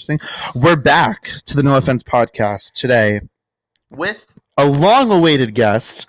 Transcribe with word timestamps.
interesting. 0.00 0.20
We're 0.54 0.76
back 0.76 1.24
to 1.44 1.56
the 1.56 1.62
No 1.62 1.76
Offense 1.76 2.02
podcast 2.02 2.72
today 2.72 3.20
with 3.90 4.38
a 4.56 4.64
long 4.64 5.10
awaited 5.10 5.54
guest 5.54 6.08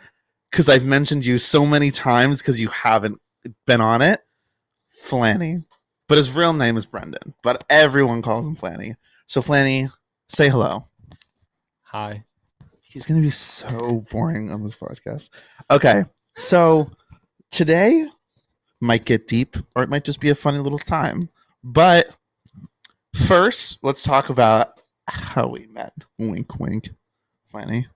because 0.50 0.70
I've 0.70 0.86
mentioned 0.86 1.26
you 1.26 1.38
so 1.38 1.66
many 1.66 1.92
times 1.92 2.38
because 2.38 2.60
you 2.60 2.70
haven't 2.70 3.20
been 3.66 3.82
on 3.82 4.02
it. 4.02 4.22
Flany. 4.94 5.64
But 6.08 6.18
his 6.18 6.32
real 6.32 6.54
name 6.54 6.78
is 6.78 6.86
Brendan, 6.86 7.34
but 7.44 7.66
everyone 7.70 8.22
calls 8.22 8.48
him 8.48 8.56
Flany. 8.56 8.96
So, 9.28 9.42
Flany, 9.42 9.90
say 10.30 10.48
hello. 10.48 10.88
Hi. 11.84 12.24
He's 12.82 13.06
going 13.06 13.20
to 13.20 13.26
be 13.26 13.32
so 13.32 14.06
boring 14.12 14.52
on 14.52 14.64
this 14.64 14.76
podcast. 14.76 15.30
Okay. 15.70 16.04
So, 16.38 16.92
today 17.50 18.08
might 18.80 19.06
get 19.06 19.28
deep 19.28 19.58
or 19.76 19.84
it 19.84 19.90
might 19.90 20.06
just 20.06 20.22
be 20.22 20.30
a 20.30 20.36
funny 20.36 20.60
little 20.60 20.80
time. 20.80 21.30
But 21.64 22.10
first, 23.14 23.80
let's 23.82 24.04
talk 24.04 24.30
about 24.30 24.80
how 25.08 25.48
we 25.48 25.68
met. 25.68 25.94
Wink, 26.18 26.60
wink. 26.60 26.90
Flany. 27.50 27.88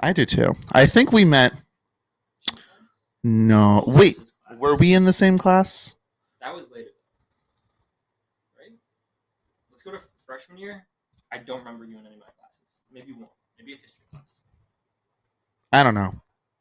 I 0.00 0.12
do 0.12 0.26
too. 0.26 0.54
I 0.72 0.86
think 0.86 1.12
we 1.12 1.24
met. 1.24 1.54
No. 3.22 3.84
Wait. 3.86 4.18
Were 4.58 4.76
we 4.76 4.92
in 4.92 5.04
the 5.04 5.12
same 5.12 5.38
class? 5.38 5.96
That 6.40 6.54
was 6.54 6.66
later. 6.70 6.90
Right? 8.58 8.70
Let's 9.70 9.82
go 9.82 9.92
to 9.92 10.00
freshman 10.26 10.58
year. 10.58 10.86
I 11.32 11.38
don't 11.38 11.58
remember 11.58 11.84
you 11.84 11.98
in 11.98 12.06
any 12.06 12.14
of 12.14 12.20
my 12.20 12.26
classes. 12.38 12.76
Maybe 12.92 13.12
one. 13.12 13.28
Maybe 13.58 13.72
a 13.72 13.76
history 13.76 14.04
class. 14.10 14.36
I 15.72 15.82
don't 15.82 15.94
know. 15.94 16.12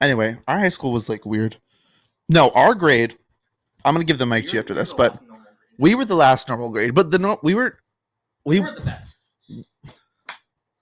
Anyway, 0.02 0.38
our 0.47 0.57
high 0.57 0.69
school 0.69 0.91
was 0.91 1.09
like 1.09 1.25
weird. 1.25 1.57
No, 2.29 2.50
our 2.52 2.73
grade. 2.73 3.17
I'm 3.85 3.94
gonna 3.94 4.05
give 4.05 4.17
the 4.17 4.25
mic 4.25 4.47
to 4.47 4.53
you 4.53 4.59
after 4.59 4.73
this, 4.73 4.94
but 4.94 5.11
last 5.13 5.22
normal 5.23 5.44
grade. 5.44 5.75
we 5.79 5.95
were 5.95 6.05
the 6.05 6.16
last 6.16 6.47
normal 6.47 6.72
grade. 6.72 6.95
But 6.95 7.11
the 7.11 7.19
no, 7.19 7.39
we 7.44 7.53
were. 7.53 7.79
We 8.45 8.59
We 8.59 8.66
were 8.66 8.75
the 8.75 8.81
best. 8.81 9.19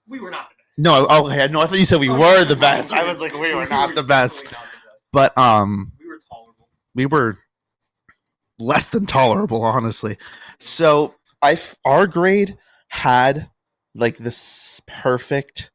We 0.08 0.20
were 0.20 0.30
not 0.30 0.48
the 0.50 0.54
best. 0.56 0.78
no. 0.78 1.06
Okay, 1.26 1.48
no. 1.48 1.60
I 1.60 1.66
thought 1.66 1.78
you 1.78 1.84
said 1.84 2.00
we 2.00 2.08
Oh, 2.10 2.18
were 2.18 2.44
the 2.44 2.56
best. 2.56 2.92
we 2.92 2.98
I 2.98 3.04
was 3.04 3.20
like, 3.20 3.32
we 3.34 3.54
were 3.54 3.62
we 3.62 3.68
not 3.68 3.94
the 3.94 4.02
best. 4.02 4.44
not 4.44 4.52
the 4.52 4.56
best. 4.58 4.64
But 5.12 5.38
um, 5.38 5.92
We 6.00 6.06
were 6.08 6.18
tolerable. 6.30 6.68
we 6.94 7.06
were 7.06 7.38
less 8.58 8.88
than 8.88 9.06
tolerable, 9.06 9.62
honestly. 9.62 10.16
So 10.58 11.14
I, 11.42 11.58
our 11.84 12.06
grade 12.06 12.56
had 12.88 13.50
like 13.94 14.16
this 14.18 14.80
perfect, 14.86 15.70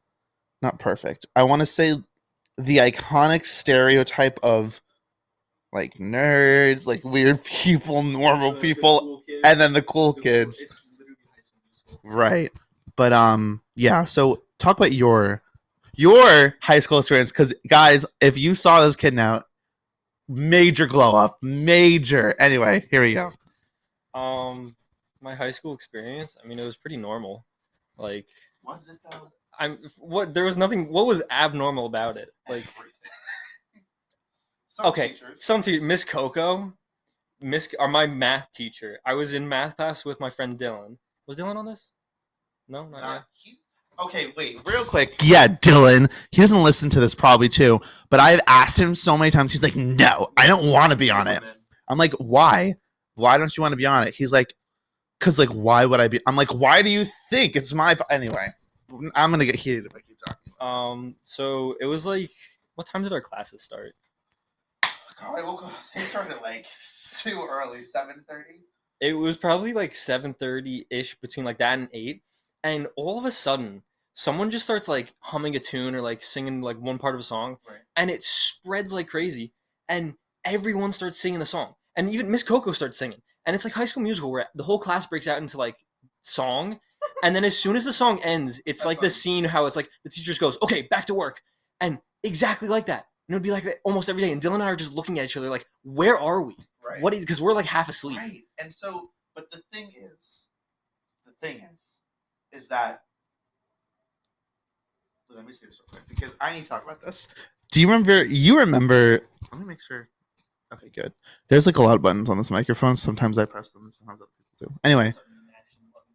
not 0.61 0.79
perfect. 0.79 1.25
I 1.35 1.43
want 1.43 1.59
to 1.61 1.65
say 1.65 1.95
the 2.57 2.77
iconic 2.77 3.45
stereotype 3.45 4.39
of 4.41 4.81
like 5.73 5.93
nerds, 5.95 6.87
like 6.87 7.03
weird 7.03 7.43
people, 7.45 8.01
normal 8.03 8.53
The- 8.53 8.59
the 8.59 8.61
people, 8.73 8.99
cool 8.99 9.23
and 9.43 9.59
then 9.59 9.73
the 9.73 9.81
cool 9.83 10.13
The 10.13 10.21
kids. 10.21 10.59
It's 10.61 10.71
literally 10.99 11.15
High 11.29 11.41
School 11.41 11.59
Musical. 11.67 11.96
Right. 12.07 12.51
But 12.95 13.13
um 13.13 13.61
yeah, 13.75 14.03
so 14.03 14.43
talk 14.59 14.77
about 14.77 14.91
your 14.93 15.41
your 15.95 16.55
high 16.61 16.79
school 16.79 16.99
experience 16.99 17.31
cuz 17.31 17.53
guys, 17.67 18.05
if 18.21 18.37
you 18.37 18.55
saw 18.55 18.85
this 18.85 18.95
kid 18.95 19.13
now 19.13 19.43
major 20.27 20.85
glow 20.87 21.15
up, 21.15 21.37
major. 21.41 22.35
Anyway, 22.39 22.87
here 22.91 23.01
we 23.01 23.13
go. 23.13 23.31
Um, 24.13 24.75
my 25.21 25.35
high 25.35 25.51
school 25.51 25.73
experience. 25.73 26.35
I 26.43 26.47
mean, 26.47 26.59
it 26.59 26.65
was 26.65 26.77
pretty 26.77 26.97
normal. 26.97 27.45
Like, 27.97 28.27
Was 28.63 28.89
it 28.89 28.97
though? 29.09 29.31
I'm 29.59 29.77
what 29.97 30.33
there 30.33 30.43
was 30.43 30.57
nothing. 30.57 30.89
What 30.89 31.07
was 31.07 31.23
abnormal 31.31 31.87
about 31.87 32.17
it? 32.17 32.29
Like, 32.47 32.63
okay, 34.83 35.15
some 35.37 35.61
te- 35.61 35.79
Miss 35.79 36.03
Coco, 36.03 36.73
Miss 37.41 37.73
or 37.79 37.87
my 37.87 38.05
math 38.05 38.51
teacher. 38.53 38.99
I 39.05 39.13
was 39.15 39.33
in 39.33 39.47
math 39.47 39.77
class 39.77 40.05
with 40.05 40.19
my 40.19 40.29
friend 40.29 40.59
Dylan. 40.59 40.97
Was 41.25 41.37
Dylan 41.37 41.55
on 41.55 41.65
this? 41.65 41.89
No, 42.69 42.87
not 42.87 43.25
yet. 43.45 43.55
okay, 43.99 44.33
wait, 44.35 44.59
real 44.65 44.83
quick. 44.85 45.15
Yeah, 45.23 45.47
Dylan. 45.47 46.11
He 46.31 46.41
doesn't 46.41 46.63
listen 46.63 46.89
to 46.91 46.99
this 46.99 47.15
probably 47.15 47.49
too, 47.49 47.79
but 48.09 48.19
I've 48.19 48.41
asked 48.47 48.79
him 48.79 48.93
so 48.95 49.17
many 49.17 49.31
times. 49.31 49.51
He's 49.53 49.63
like, 49.63 49.75
"No, 49.75 50.27
I 50.37 50.47
don't 50.47 50.69
want 50.71 50.91
to 50.91 50.97
be 50.97 51.09
on 51.09 51.27
it." 51.27 51.41
I'm 51.87 51.97
like, 51.97 52.13
"Why? 52.13 52.75
Why 53.15 53.37
don't 53.37 53.55
you 53.55 53.61
want 53.61 53.71
to 53.71 53.77
be 53.77 53.85
on 53.85 54.03
it?" 54.05 54.13
He's 54.15 54.31
like, 54.31 54.53
"Cause 55.19 55.39
like, 55.39 55.49
why 55.49 55.85
would 55.85 55.99
I 55.99 56.07
be?" 56.07 56.19
I'm 56.27 56.35
like, 56.35 56.53
"Why 56.53 56.81
do 56.81 56.89
you 56.89 57.05
think 57.29 57.55
it's 57.55 57.73
my?" 57.73 57.95
po-" 57.95 58.03
Anyway, 58.09 58.47
I'm 59.15 59.31
gonna 59.31 59.45
get 59.45 59.55
heated 59.55 59.85
if 59.85 59.95
I 59.95 59.99
keep 60.01 60.17
talking. 60.25 60.53
Um, 60.59 61.15
so 61.23 61.75
it 61.79 61.85
was 61.85 62.05
like, 62.05 62.31
what 62.75 62.87
time 62.87 63.03
did 63.03 63.13
our 63.13 63.21
classes 63.21 63.63
start? 63.63 63.93
God, 65.19 65.37
I 65.37 65.43
woke 65.43 65.63
up. 65.65 65.71
They 65.95 66.01
started 66.01 66.37
like 66.41 66.67
too 67.21 67.47
early, 67.49 67.83
seven 67.83 68.23
thirty. 68.29 68.59
It 68.99 69.13
was 69.13 69.37
probably 69.37 69.73
like 69.73 69.95
seven 69.95 70.33
thirty 70.33 70.85
ish, 70.91 71.15
between 71.21 71.45
like 71.45 71.57
that 71.59 71.79
and 71.79 71.87
eight, 71.93 72.21
and 72.63 72.87
all 72.95 73.19
of 73.19 73.25
a 73.25 73.31
sudden, 73.31 73.83
someone 74.13 74.49
just 74.51 74.65
starts 74.65 74.87
like 74.87 75.13
humming 75.19 75.55
a 75.55 75.59
tune 75.59 75.95
or 75.95 76.01
like 76.01 76.23
singing 76.23 76.61
like 76.61 76.77
one 76.79 76.97
part 76.97 77.15
of 77.15 77.21
a 77.21 77.23
song, 77.23 77.57
Right. 77.67 77.79
and 77.95 78.09
it 78.09 78.23
spreads 78.23 78.91
like 78.91 79.07
crazy, 79.07 79.53
and 79.87 80.15
everyone 80.43 80.91
starts 80.93 81.19
singing 81.19 81.39
the 81.39 81.45
song, 81.45 81.75
and 81.95 82.09
even 82.09 82.31
Miss 82.31 82.43
Coco 82.43 82.71
starts 82.71 82.97
singing, 82.97 83.21
and 83.45 83.55
it's 83.55 83.63
like 83.65 83.73
High 83.73 83.85
School 83.85 84.03
Musical 84.03 84.31
where 84.31 84.47
the 84.55 84.63
whole 84.63 84.79
class 84.79 85.05
breaks 85.05 85.27
out 85.27 85.37
into 85.37 85.57
like 85.57 85.77
song, 86.21 86.79
and 87.23 87.35
then 87.35 87.43
as 87.45 87.57
soon 87.57 87.75
as 87.75 87.83
the 87.85 87.93
song 87.93 88.19
ends, 88.23 88.59
it's 88.65 88.81
That's 88.81 88.85
like 88.85 88.99
the 89.01 89.09
scene 89.09 89.43
how 89.45 89.65
it's 89.65 89.75
like 89.75 89.89
the 90.03 90.09
teacher 90.09 90.25
just 90.25 90.39
goes, 90.41 90.57
"Okay, 90.61 90.83
back 90.83 91.05
to 91.07 91.13
work," 91.13 91.41
and 91.79 91.99
exactly 92.23 92.67
like 92.67 92.87
that. 92.87 93.05
And 93.27 93.33
it 93.33 93.35
would 93.35 93.43
be 93.43 93.51
like 93.51 93.63
that 93.65 93.79
almost 93.83 94.09
every 94.09 94.21
day. 94.21 94.31
And 94.31 94.41
Dylan 94.41 94.55
and 94.55 94.63
I 94.63 94.69
are 94.69 94.75
just 94.75 94.93
looking 94.93 95.19
at 95.19 95.25
each 95.25 95.37
other 95.37 95.49
like, 95.49 95.65
"Where 95.83 96.17
are 96.17 96.41
we? 96.41 96.55
Right. 96.81 97.01
What 97.01 97.13
is?" 97.13 97.19
Because 97.21 97.39
we're 97.41 97.53
like 97.53 97.65
half 97.65 97.89
asleep. 97.89 98.17
Right. 98.17 98.43
And 98.57 98.73
so, 98.73 99.11
but 99.35 99.51
the 99.51 99.61
thing 99.73 99.91
is, 99.95 100.47
the 101.25 101.33
thing 101.41 101.61
is, 101.73 101.99
is 102.57 102.67
that. 102.67 103.03
Let 105.33 105.45
me 105.45 105.53
say 105.53 105.67
this 105.67 105.77
real 105.79 105.87
quick 105.89 106.03
because 106.07 106.35
I 106.41 106.53
need 106.53 106.63
to 106.63 106.69
talk 106.69 106.83
about 106.83 107.01
this. 107.01 107.27
Do 107.71 107.81
you 107.81 107.87
remember? 107.87 108.23
You 108.23 108.59
remember? 108.59 109.21
Let 109.51 109.59
me 109.59 109.65
make 109.65 109.81
sure. 109.81 110.09
Okay, 110.73 110.89
good. 110.93 111.13
There's 111.47 111.65
like 111.65 111.77
a 111.77 111.81
lot 111.81 111.95
of 111.95 112.01
buttons 112.01 112.29
on 112.29 112.37
this 112.37 112.51
microphone. 112.51 112.95
Sometimes 112.95 113.37
I 113.37 113.45
press 113.45 113.69
them, 113.69 113.89
sometimes 113.91 114.21
other 114.21 114.31
people 114.37 114.73
do. 114.73 114.79
Anyway, 114.83 115.13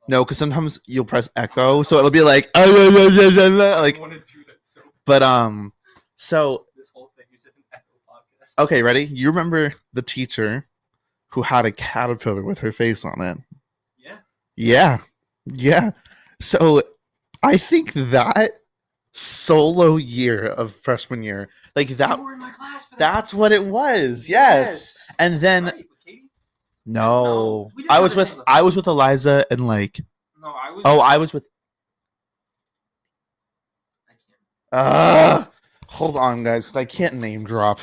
no, 0.08 0.25
because 0.25 0.36
sometimes 0.38 0.81
you'll 0.86 1.04
press 1.04 1.31
echo, 1.36 1.82
so 1.82 1.97
it'll 1.98 2.10
be 2.10 2.20
like, 2.20 2.50
like, 2.54 2.66
want 2.66 4.12
to 4.12 4.19
do 4.20 4.44
that 4.44 4.58
so. 4.64 4.81
but 5.06 5.22
um, 5.22 5.72
so 6.16 6.66
This 6.76 6.91
whole 6.92 7.12
thing 7.16 7.26
is 7.32 7.42
just 7.44 7.56
an 7.56 7.62
echo 7.72 7.84
podcast. 8.08 8.62
okay, 8.62 8.82
ready? 8.82 9.04
You 9.04 9.28
remember 9.28 9.72
the 9.92 10.02
teacher 10.02 10.66
who 11.28 11.42
had 11.42 11.64
a 11.64 11.72
caterpillar 11.72 12.42
with 12.42 12.58
her 12.58 12.72
face 12.72 13.04
on 13.04 13.20
it? 13.20 13.38
Yeah. 13.97 14.19
Yeah. 14.56 14.98
Yeah. 15.47 15.91
So 16.42 16.82
I 17.42 17.56
think 17.56 17.92
that 17.94 18.60
solo 19.12 19.97
year 19.97 20.44
of 20.47 20.75
freshman 20.75 21.22
year, 21.22 21.48
like 21.76 21.88
that 21.88 22.19
you 22.19 22.25
were 22.25 22.32
in 22.34 22.38
my 22.41 22.50
class 22.50 22.84
for 22.86 22.91
that. 22.92 22.98
that's 22.98 23.32
what 23.34 23.53
it 23.53 23.64
was. 23.64 24.28
Yes. 24.28 24.98
And 25.19 25.41
then 25.41 25.64
Right, 25.64 25.84
no. 26.86 27.70
No, 27.76 27.84
I 27.88 28.00
was 28.00 28.14
with 28.16 28.34
I 28.47 28.62
was 28.62 28.75
with 28.76 28.86
Eliza 28.86 29.44
and 29.50 29.66
like 29.66 30.00
No, 30.41 30.48
I 30.48 30.70
was. 30.70 30.82
oh, 30.84 30.98
I 31.00 31.16
was 31.19 31.32
with 31.32 31.47
I 34.72 34.76
uh 34.76 35.44
hold 35.88 36.16
on 36.16 36.43
guys 36.44 36.66
cuz 36.66 36.76
I 36.76 36.84
can't 36.84 37.14
name 37.14 37.44
drop. 37.44 37.78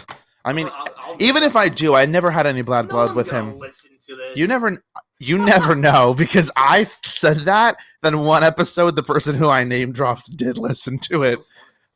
I 0.45 0.54
mean, 0.54 0.68
I'll- 0.68 0.88
I'll- 0.98 1.16
even 1.19 1.44
if 1.44 1.56
I 1.56 1.69
do, 1.69 1.94
I 1.95 2.06
never 2.06 2.31
had 2.31 2.48
any 2.48 2.62
bad 2.62 2.86
No 2.86 2.92
blood 2.92 3.16
with 3.16 3.30
him. 3.30 3.57
Listen 3.60 3.92
to 4.07 4.16
this. 4.16 4.38
You 4.38 4.48
never 4.48 4.83
you 5.19 5.38
never 5.38 5.75
know 5.75 6.13
because 6.13 6.50
I 6.56 6.89
said 7.04 7.39
that 7.42 7.77
then 8.01 8.19
one 8.19 8.44
episode 8.44 8.95
the 8.95 9.04
person 9.04 9.36
who 9.36 9.48
I 9.50 9.63
name 9.63 9.92
drops 9.92 10.25
did 10.27 10.57
listen 10.57 10.98
to 11.00 11.24
it. 11.24 11.39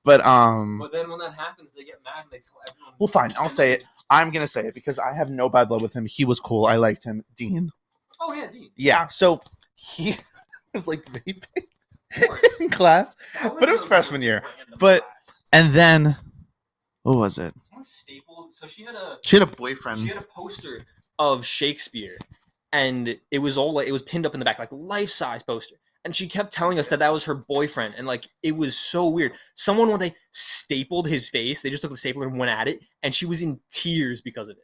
But 0.04 0.26
um 0.26 0.80
But 0.80 0.92
then 0.92 1.10
when 1.10 1.20
that 1.20 1.34
happens, 1.34 1.72
they 1.76 1.84
get 1.84 1.96
mad 2.04 2.24
and 2.24 2.32
they 2.32 2.40
tell 2.40 2.60
everyone. 2.70 2.94
Well, 3.00 3.08
fine, 3.08 3.34
I'll 3.38 3.50
say 3.50 3.72
it. 3.72 3.86
I'm 4.10 4.32
gonna 4.32 4.48
say 4.48 4.68
it 4.68 4.74
because 4.74 5.00
I 5.00 5.14
have 5.14 5.30
no 5.30 5.48
bad 5.50 5.70
blood 5.70 5.82
with 5.82 5.94
him. 5.94 6.06
He 6.06 6.26
was 6.26 6.40
cool. 6.40 6.66
I 6.66 6.76
liked 6.76 7.04
him. 7.04 7.24
Dean. 7.38 7.72
Oh 8.20 8.34
yeah, 8.34 8.48
Dean. 8.52 8.70
Yeah. 8.76 9.08
So 9.08 9.42
he 9.76 10.18
was 10.74 10.88
like 10.88 11.06
vaping 11.06 11.64
in 12.60 12.70
class. 12.70 13.16
But 13.42 13.64
it 13.64 13.72
was 13.72 13.86
freshman 13.86 14.22
year. 14.22 14.44
But-. 14.78 15.08
And 15.52 15.72
then 15.72 16.18
what 17.04 17.18
was 17.18 17.38
it? 17.38 17.54
Stapled. 17.82 18.54
So 18.54 18.66
she 18.66 18.84
had 18.84 18.96
a 18.96 19.18
She 19.24 19.36
had 19.36 19.44
a 19.44 19.52
boyfriend. 19.52 20.00
she 20.00 20.08
had 20.08 20.18
a 20.18 20.22
poster 20.24 20.82
of 21.20 21.46
Shakespeare, 21.46 22.18
and 22.74 23.16
it 23.30 23.40
was 23.40 23.58
all 23.58 23.72
like 23.72 23.88
it 23.88 23.92
was 23.94 24.02
pinned 24.02 24.26
up 24.26 24.34
in 24.34 24.40
the 24.40 24.46
back, 24.46 24.60
like 24.60 24.72
life 24.72 25.10
size 25.10 25.44
poster. 25.44 25.76
And 26.06 26.14
she 26.14 26.28
kept 26.28 26.52
telling 26.52 26.80
us 26.80 26.90
that 26.90 27.00
that 27.00 27.14
was 27.14 27.24
her 27.24 27.36
boyfriend, 27.36 27.94
and 27.98 28.06
like 28.06 28.28
it 28.42 28.52
was 28.52 28.76
so 28.76 29.08
weird. 29.08 29.32
Someone 29.56 29.88
one 29.88 30.00
day 30.00 30.14
stapled 30.32 31.08
his 31.08 31.30
face. 31.30 31.62
They 31.62 31.70
just 31.70 31.82
took 31.82 31.92
the 31.92 31.98
stapler 31.98 32.28
and 32.28 32.38
went 32.38 32.52
at 32.52 32.68
it, 32.68 32.82
and 33.04 33.16
she 33.16 33.26
was 33.26 33.42
in 33.42 33.62
tears 33.70 34.20
because 34.20 34.50
of 34.50 34.58
it. 34.58 34.64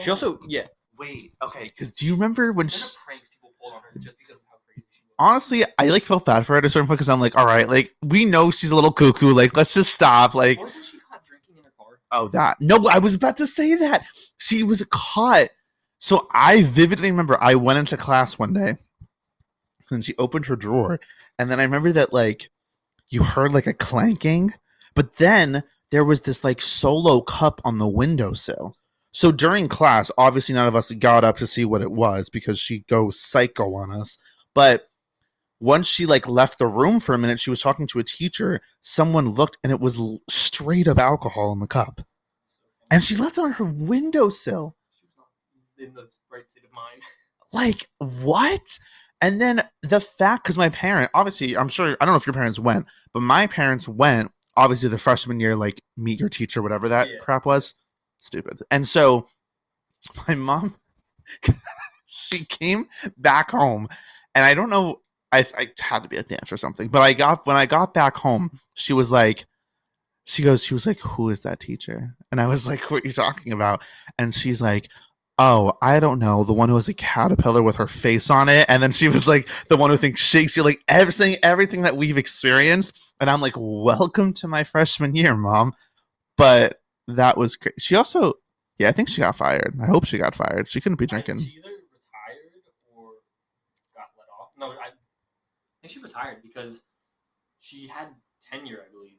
She 0.00 0.10
oh. 0.10 0.12
also, 0.12 0.38
yeah, 0.46 0.66
wait, 0.96 1.32
okay, 1.42 1.64
because 1.64 1.90
do 1.90 2.06
you 2.06 2.12
remember 2.12 2.52
when? 2.52 2.68
She, 2.68 2.78
the 2.78 2.96
pranks 3.04 3.28
people 3.30 3.52
pulled 3.60 3.72
on 3.72 3.80
her 3.82 3.98
just 3.98 4.16
because 4.18 4.36
of 4.36 4.42
how 4.48 4.58
crazy 4.66 4.86
she 4.92 5.02
was. 5.02 5.14
honestly, 5.18 5.64
I 5.78 5.88
like 5.88 6.04
felt 6.04 6.26
bad 6.26 6.46
for 6.46 6.52
her 6.52 6.58
at 6.58 6.64
a 6.64 6.70
certain 6.70 6.86
point 6.86 6.98
because 6.98 7.08
I'm 7.08 7.18
like, 7.18 7.36
all 7.36 7.46
right, 7.46 7.68
like 7.68 7.96
we 8.02 8.24
know 8.24 8.52
she's 8.52 8.70
a 8.70 8.76
little 8.76 8.92
cuckoo. 8.92 9.34
Like, 9.34 9.56
let's 9.56 9.74
just 9.74 9.92
stop. 9.92 10.36
Like, 10.36 10.60
Wasn't 10.60 10.84
she 10.84 10.98
caught 11.10 11.24
drinking 11.24 11.56
in 11.56 11.64
her 11.64 11.72
car? 11.76 11.98
Oh, 12.12 12.28
that. 12.28 12.58
No, 12.60 12.86
I 12.88 12.98
was 12.98 13.14
about 13.14 13.38
to 13.38 13.48
say 13.48 13.74
that. 13.74 14.04
She 14.36 14.62
was 14.62 14.84
caught. 14.90 15.48
So 15.98 16.28
I 16.32 16.62
vividly 16.62 17.10
remember 17.10 17.36
I 17.40 17.54
went 17.56 17.78
into 17.78 17.96
class 17.96 18.38
one 18.38 18.52
day 18.52 18.76
And 19.90 20.04
she 20.04 20.14
opened 20.16 20.46
her 20.46 20.56
drawer, 20.56 21.00
and 21.38 21.50
then 21.50 21.60
I 21.60 21.64
remember 21.64 21.92
that 21.92 22.12
like 22.12 22.50
you 23.10 23.22
heard 23.22 23.52
like 23.54 23.66
a 23.66 23.72
clanking, 23.72 24.54
but 24.94 25.16
then 25.16 25.62
there 25.90 26.04
was 26.04 26.22
this 26.22 26.44
like 26.44 26.60
solo 26.60 27.20
cup 27.20 27.60
on 27.64 27.78
the 27.78 27.88
windowsill. 27.88 28.76
So 29.12 29.32
during 29.32 29.68
class, 29.68 30.10
obviously 30.18 30.54
none 30.54 30.68
of 30.68 30.76
us 30.76 30.92
got 30.92 31.24
up 31.24 31.38
to 31.38 31.46
see 31.46 31.64
what 31.64 31.82
it 31.82 31.90
was 31.90 32.28
because 32.28 32.58
she 32.58 32.80
goes 32.80 33.20
psycho 33.20 33.74
on 33.74 33.90
us. 33.90 34.18
But 34.54 34.88
once 35.60 35.88
she 35.88 36.06
like 36.06 36.28
left 36.28 36.58
the 36.58 36.66
room 36.66 37.00
for 37.00 37.14
a 37.14 37.18
minute, 37.18 37.40
she 37.40 37.50
was 37.50 37.60
talking 37.60 37.86
to 37.88 37.98
a 37.98 38.04
teacher. 38.04 38.60
Someone 38.82 39.30
looked 39.30 39.56
and 39.64 39.72
it 39.72 39.80
was 39.80 39.98
straight 40.28 40.86
up 40.86 40.98
alcohol 40.98 41.52
in 41.52 41.60
the 41.60 41.66
cup. 41.66 42.02
And 42.90 43.02
she 43.02 43.16
left 43.16 43.38
it 43.38 43.44
on 43.44 43.52
her 43.52 43.64
windowsill. 43.64 44.76
She 45.78 45.84
was 45.86 45.94
not 45.94 46.00
in 46.02 46.08
the 46.30 46.36
right 46.36 46.48
state 46.50 46.64
of 46.64 46.72
mind. 46.72 47.02
Like, 47.50 47.88
what? 47.98 48.78
And 49.22 49.40
then 49.40 49.62
the 49.82 50.00
fact, 50.00 50.44
because 50.44 50.58
my 50.58 50.68
parent, 50.68 51.10
obviously, 51.14 51.56
I'm 51.56 51.70
sure, 51.70 51.96
I 51.98 52.04
don't 52.04 52.12
know 52.12 52.18
if 52.18 52.26
your 52.26 52.34
parents 52.34 52.58
went, 52.58 52.84
but 53.14 53.20
my 53.20 53.46
parents 53.46 53.88
went, 53.88 54.30
obviously, 54.54 54.90
the 54.90 54.98
freshman 54.98 55.40
year, 55.40 55.56
like, 55.56 55.80
meet 55.96 56.20
your 56.20 56.28
teacher, 56.28 56.60
whatever 56.60 56.90
that 56.90 57.08
Yeah. 57.08 57.16
crap 57.20 57.46
was. 57.46 57.72
Stupid. 58.18 58.62
And 58.70 58.86
so 58.86 59.28
my 60.28 60.34
mom, 60.34 60.76
she 62.06 62.44
came 62.44 62.88
back 63.16 63.50
home, 63.52 63.88
and 64.34 64.44
I 64.44 64.52
don't 64.52 64.68
know, 64.68 65.00
I, 65.32 65.46
I 65.56 65.68
had 65.80 66.02
to 66.02 66.08
be 66.10 66.18
at 66.18 66.28
dance 66.28 66.52
or 66.52 66.58
something, 66.58 66.88
but 66.88 67.00
I 67.00 67.14
got, 67.14 67.46
when 67.46 67.56
I 67.56 67.64
got 67.64 67.94
back 67.94 68.16
home, 68.18 68.60
she 68.74 68.92
was 68.92 69.10
like, 69.10 69.46
she 70.26 70.42
goes, 70.42 70.62
she 70.62 70.74
was 70.74 70.84
like, 70.84 71.00
who 71.00 71.30
is 71.30 71.40
that 71.42 71.60
teacher? 71.60 72.14
And 72.30 72.42
I 72.42 72.46
was 72.46 72.66
like, 72.66 72.90
what 72.90 73.04
are 73.04 73.06
you 73.06 73.12
talking 73.14 73.52
about? 73.54 73.80
And 74.18 74.34
she's 74.34 74.60
like, 74.60 74.88
oh, 75.38 75.78
I 75.80 76.00
don't 76.00 76.18
know, 76.18 76.42
the 76.42 76.52
one 76.52 76.68
who 76.68 76.74
has 76.74 76.88
a 76.88 76.94
caterpillar 76.94 77.62
with 77.62 77.76
her 77.76 77.86
face 77.86 78.28
on 78.28 78.48
it. 78.48 78.66
And 78.68 78.82
then 78.82 78.90
she 78.90 79.08
was 79.08 79.28
like, 79.28 79.48
the 79.68 79.76
one 79.76 79.90
who 79.90 79.96
thinks 79.96 80.20
Shakespeare, 80.20 80.64
like 80.64 80.82
everything, 80.88 81.36
everything 81.42 81.82
that 81.82 81.96
we've 81.96 82.18
experienced. 82.18 82.98
And 83.20 83.30
I'm 83.30 83.40
like, 83.40 83.54
welcome 83.56 84.32
to 84.34 84.48
my 84.48 84.64
freshman 84.64 85.14
year, 85.14 85.36
mom. 85.36 85.74
But 86.36 86.80
that 87.06 87.36
was 87.36 87.56
crazy. 87.56 87.76
She 87.78 87.96
also, 87.96 88.34
yeah, 88.78 88.88
I 88.88 88.92
think 88.92 89.08
she 89.08 89.20
got 89.20 89.36
fired. 89.36 89.78
I 89.80 89.86
hope 89.86 90.06
she 90.06 90.18
got 90.18 90.34
fired. 90.34 90.68
She 90.68 90.80
couldn't 90.80 90.98
be 90.98 91.06
drinking. 91.06 91.40
She 91.40 91.56
either 91.58 91.68
retired 91.68 92.52
or 92.96 93.10
got 93.94 94.08
let 94.16 94.26
off. 94.40 94.50
No, 94.58 94.70
I 94.70 94.90
think 95.82 95.92
she 95.92 96.00
retired 96.00 96.38
because 96.42 96.80
she 97.60 97.88
had 97.88 98.08
tenure, 98.50 98.84
I 98.88 98.92
believe. 98.92 99.17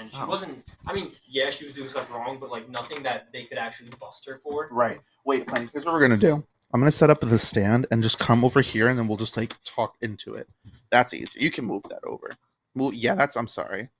And 0.00 0.10
she 0.10 0.16
Oh. 0.18 0.26
wasn't. 0.26 0.64
I 0.86 0.94
mean, 0.94 1.12
yeah, 1.28 1.50
she 1.50 1.66
was 1.66 1.74
doing 1.74 1.88
stuff 1.90 2.10
wrong, 2.10 2.38
but 2.40 2.50
like 2.50 2.68
nothing 2.70 3.02
that 3.02 3.30
they 3.34 3.44
could 3.44 3.58
actually 3.58 3.90
bust 4.00 4.24
her 4.26 4.40
for. 4.42 4.68
Right. 4.72 4.98
Wait, 5.26 5.48
fine. 5.48 5.68
Here's 5.72 5.84
what 5.84 5.92
we're 5.92 6.00
gonna 6.00 6.16
do. 6.16 6.42
I'm 6.72 6.80
gonna 6.80 6.90
set 6.90 7.10
up 7.10 7.20
the 7.20 7.38
stand 7.38 7.86
and 7.90 8.02
just 8.02 8.18
come 8.18 8.42
over 8.44 8.62
here, 8.62 8.88
and 8.88 8.98
then 8.98 9.06
we'll 9.08 9.18
just 9.18 9.36
like 9.36 9.54
talk 9.64 9.96
into 10.00 10.34
it. 10.34 10.48
That's 10.90 11.12
easier. 11.12 11.42
You 11.42 11.50
can 11.50 11.66
move 11.66 11.82
that 11.90 12.02
over. 12.04 12.34
Well, 12.74 12.94
Yeah, 12.94 13.14
that's. 13.14 13.36
I'm 13.36 13.46
sorry. 13.46 13.90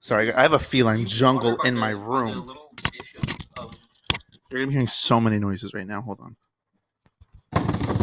Sorry, 0.00 0.30
I 0.32 0.42
have 0.42 0.52
a 0.52 0.58
feline 0.58 1.06
jungle 1.06 1.58
in 1.62 1.74
my 1.76 1.90
room. 1.90 2.50
of- 3.58 3.74
You're 4.50 4.60
gonna 4.60 4.66
be 4.66 4.72
hearing 4.74 4.88
so 4.88 5.18
many 5.20 5.38
noises 5.38 5.72
right 5.72 5.86
now. 5.86 6.02
Hold 6.02 6.20
on. 6.20 6.36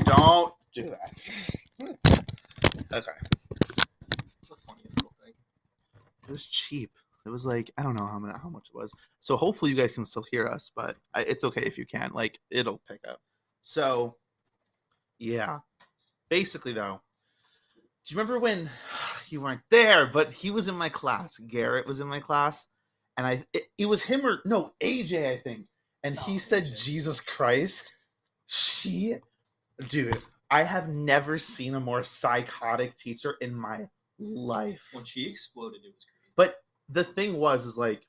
Don't 0.05 0.53
do 0.73 0.89
that. 0.89 1.11
Okay. 2.91 3.11
It's 4.41 4.49
the 4.49 4.55
funniest 4.67 4.95
little 4.97 5.13
thing. 5.23 5.33
It 6.27 6.31
was 6.31 6.45
cheap. 6.45 6.91
It 7.25 7.29
was 7.29 7.45
like 7.45 7.71
I 7.77 7.83
don't 7.83 7.99
know 7.99 8.07
how 8.07 8.19
many, 8.19 8.33
how 8.41 8.49
much 8.49 8.69
it 8.73 8.77
was. 8.77 8.91
So 9.19 9.37
hopefully 9.37 9.71
you 9.71 9.77
guys 9.77 9.91
can 9.93 10.05
still 10.05 10.25
hear 10.31 10.47
us, 10.47 10.71
but 10.75 10.97
I, 11.13 11.21
it's 11.23 11.43
okay 11.43 11.63
if 11.63 11.77
you 11.77 11.85
can't. 11.85 12.15
Like 12.15 12.39
it'll 12.49 12.81
pick 12.89 13.01
up. 13.09 13.19
So 13.61 14.17
yeah, 15.19 15.59
basically 16.29 16.73
though, 16.73 17.01
do 18.05 18.13
you 18.13 18.19
remember 18.19 18.39
when 18.39 18.69
you 19.29 19.41
weren't 19.41 19.61
there, 19.69 20.07
but 20.07 20.33
he 20.33 20.51
was 20.51 20.67
in 20.67 20.75
my 20.75 20.89
class? 20.89 21.37
Garrett 21.39 21.87
was 21.87 21.99
in 21.99 22.07
my 22.07 22.19
class, 22.19 22.67
and 23.17 23.27
I 23.27 23.45
it, 23.53 23.63
it 23.77 23.85
was 23.87 24.03
him 24.03 24.25
or 24.25 24.39
no 24.45 24.73
AJ 24.81 25.31
I 25.31 25.37
think, 25.37 25.67
and 26.03 26.17
he 26.19 26.35
Oh, 26.35 26.37
said 26.39 26.75
AJ. 26.75 26.75
Jesus 26.75 27.21
Christ. 27.21 27.93
She, 28.47 29.15
dude, 29.89 30.25
I 30.49 30.63
have 30.63 30.89
never 30.89 31.37
seen 31.37 31.75
a 31.75 31.79
more 31.79 32.03
psychotic 32.03 32.97
teacher 32.97 33.35
in 33.41 33.55
my 33.55 33.87
life 34.19 34.81
When 34.91 35.05
she 35.05 35.27
exploded, 35.29 35.81
it 35.85 35.93
was 35.93 36.05
the 36.91 37.03
thing 37.03 37.37
was 37.37 37.65
is 37.65 37.77
like 37.77 38.05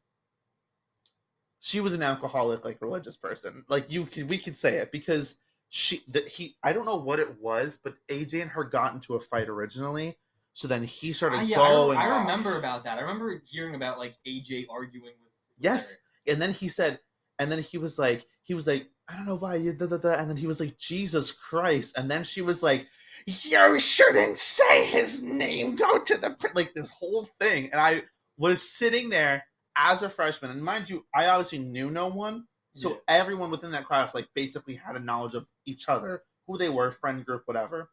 she 1.60 1.80
was 1.80 1.94
an 1.94 2.02
alcoholic 2.02 2.64
like 2.64 2.80
religious 2.80 3.16
person 3.16 3.64
like 3.68 3.86
you 3.88 4.06
we 4.26 4.38
could 4.38 4.56
say 4.56 4.76
it 4.78 4.90
because 4.92 5.36
she 5.68 6.02
that 6.08 6.28
he 6.28 6.56
i 6.62 6.72
don't 6.72 6.84
know 6.86 6.96
what 6.96 7.20
it 7.20 7.40
was 7.40 7.78
but 7.82 7.94
aj 8.10 8.40
and 8.40 8.50
her 8.50 8.64
got 8.64 8.94
into 8.94 9.14
a 9.14 9.20
fight 9.20 9.48
originally 9.48 10.16
so 10.54 10.68
then 10.68 10.82
he 10.82 11.12
started 11.12 11.36
Ah, 11.38 11.42
yeah, 11.42 11.60
I, 11.60 11.68
going 11.68 11.98
I 11.98 12.10
off. 12.10 12.20
remember 12.20 12.58
about 12.58 12.84
that. 12.84 12.98
I 12.98 13.00
remember 13.00 13.40
hearing 13.46 13.74
about 13.74 13.98
like 13.98 14.16
AJ 14.26 14.66
arguing 14.70 15.14
with. 15.22 15.32
Yes. 15.58 15.96
and 16.26 16.42
then 16.42 16.52
he 16.52 16.68
said 16.68 16.98
and 17.38 17.50
then 17.50 17.60
he 17.62 17.78
was 17.78 17.98
like 17.98 18.26
he 18.42 18.52
was 18.54 18.66
like 18.66 18.88
i 19.08 19.16
don't 19.16 19.24
know 19.26 19.36
why 19.36 19.54
you 19.54 19.72
da, 19.72 19.86
da, 19.86 19.96
da. 19.96 20.14
and 20.14 20.28
then 20.28 20.36
he 20.36 20.46
was 20.46 20.60
like 20.60 20.76
jesus 20.78 21.32
christ 21.32 21.92
and 21.96 22.10
then 22.10 22.22
she 22.24 22.42
was 22.42 22.62
like 22.62 22.86
you 23.26 23.78
shouldn't 23.78 24.38
say 24.38 24.84
his 24.84 25.22
name 25.22 25.74
go 25.76 25.98
to 25.98 26.16
the 26.18 26.36
like 26.54 26.74
this 26.74 26.90
whole 26.90 27.28
thing 27.40 27.70
and 27.72 27.80
i 27.80 28.02
was 28.36 28.62
sitting 28.62 29.10
there 29.10 29.44
as 29.76 30.02
a 30.02 30.08
freshman 30.08 30.50
and 30.50 30.62
mind 30.62 30.88
you 30.88 31.04
i 31.14 31.26
obviously 31.26 31.58
knew 31.58 31.90
no 31.90 32.06
one 32.08 32.44
so 32.74 32.90
Yeah. 32.90 32.96
everyone 33.08 33.50
within 33.50 33.70
that 33.72 33.86
class 33.86 34.14
like 34.14 34.28
basically 34.34 34.74
had 34.74 34.96
a 34.96 35.00
knowledge 35.00 35.34
of 35.34 35.46
each 35.66 35.88
other 35.88 36.22
who 36.46 36.58
they 36.58 36.68
were 36.68 36.90
friend 36.92 37.24
group 37.24 37.42
whatever 37.46 37.90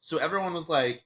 so 0.00 0.18
everyone 0.18 0.54
was 0.54 0.68
like 0.68 1.02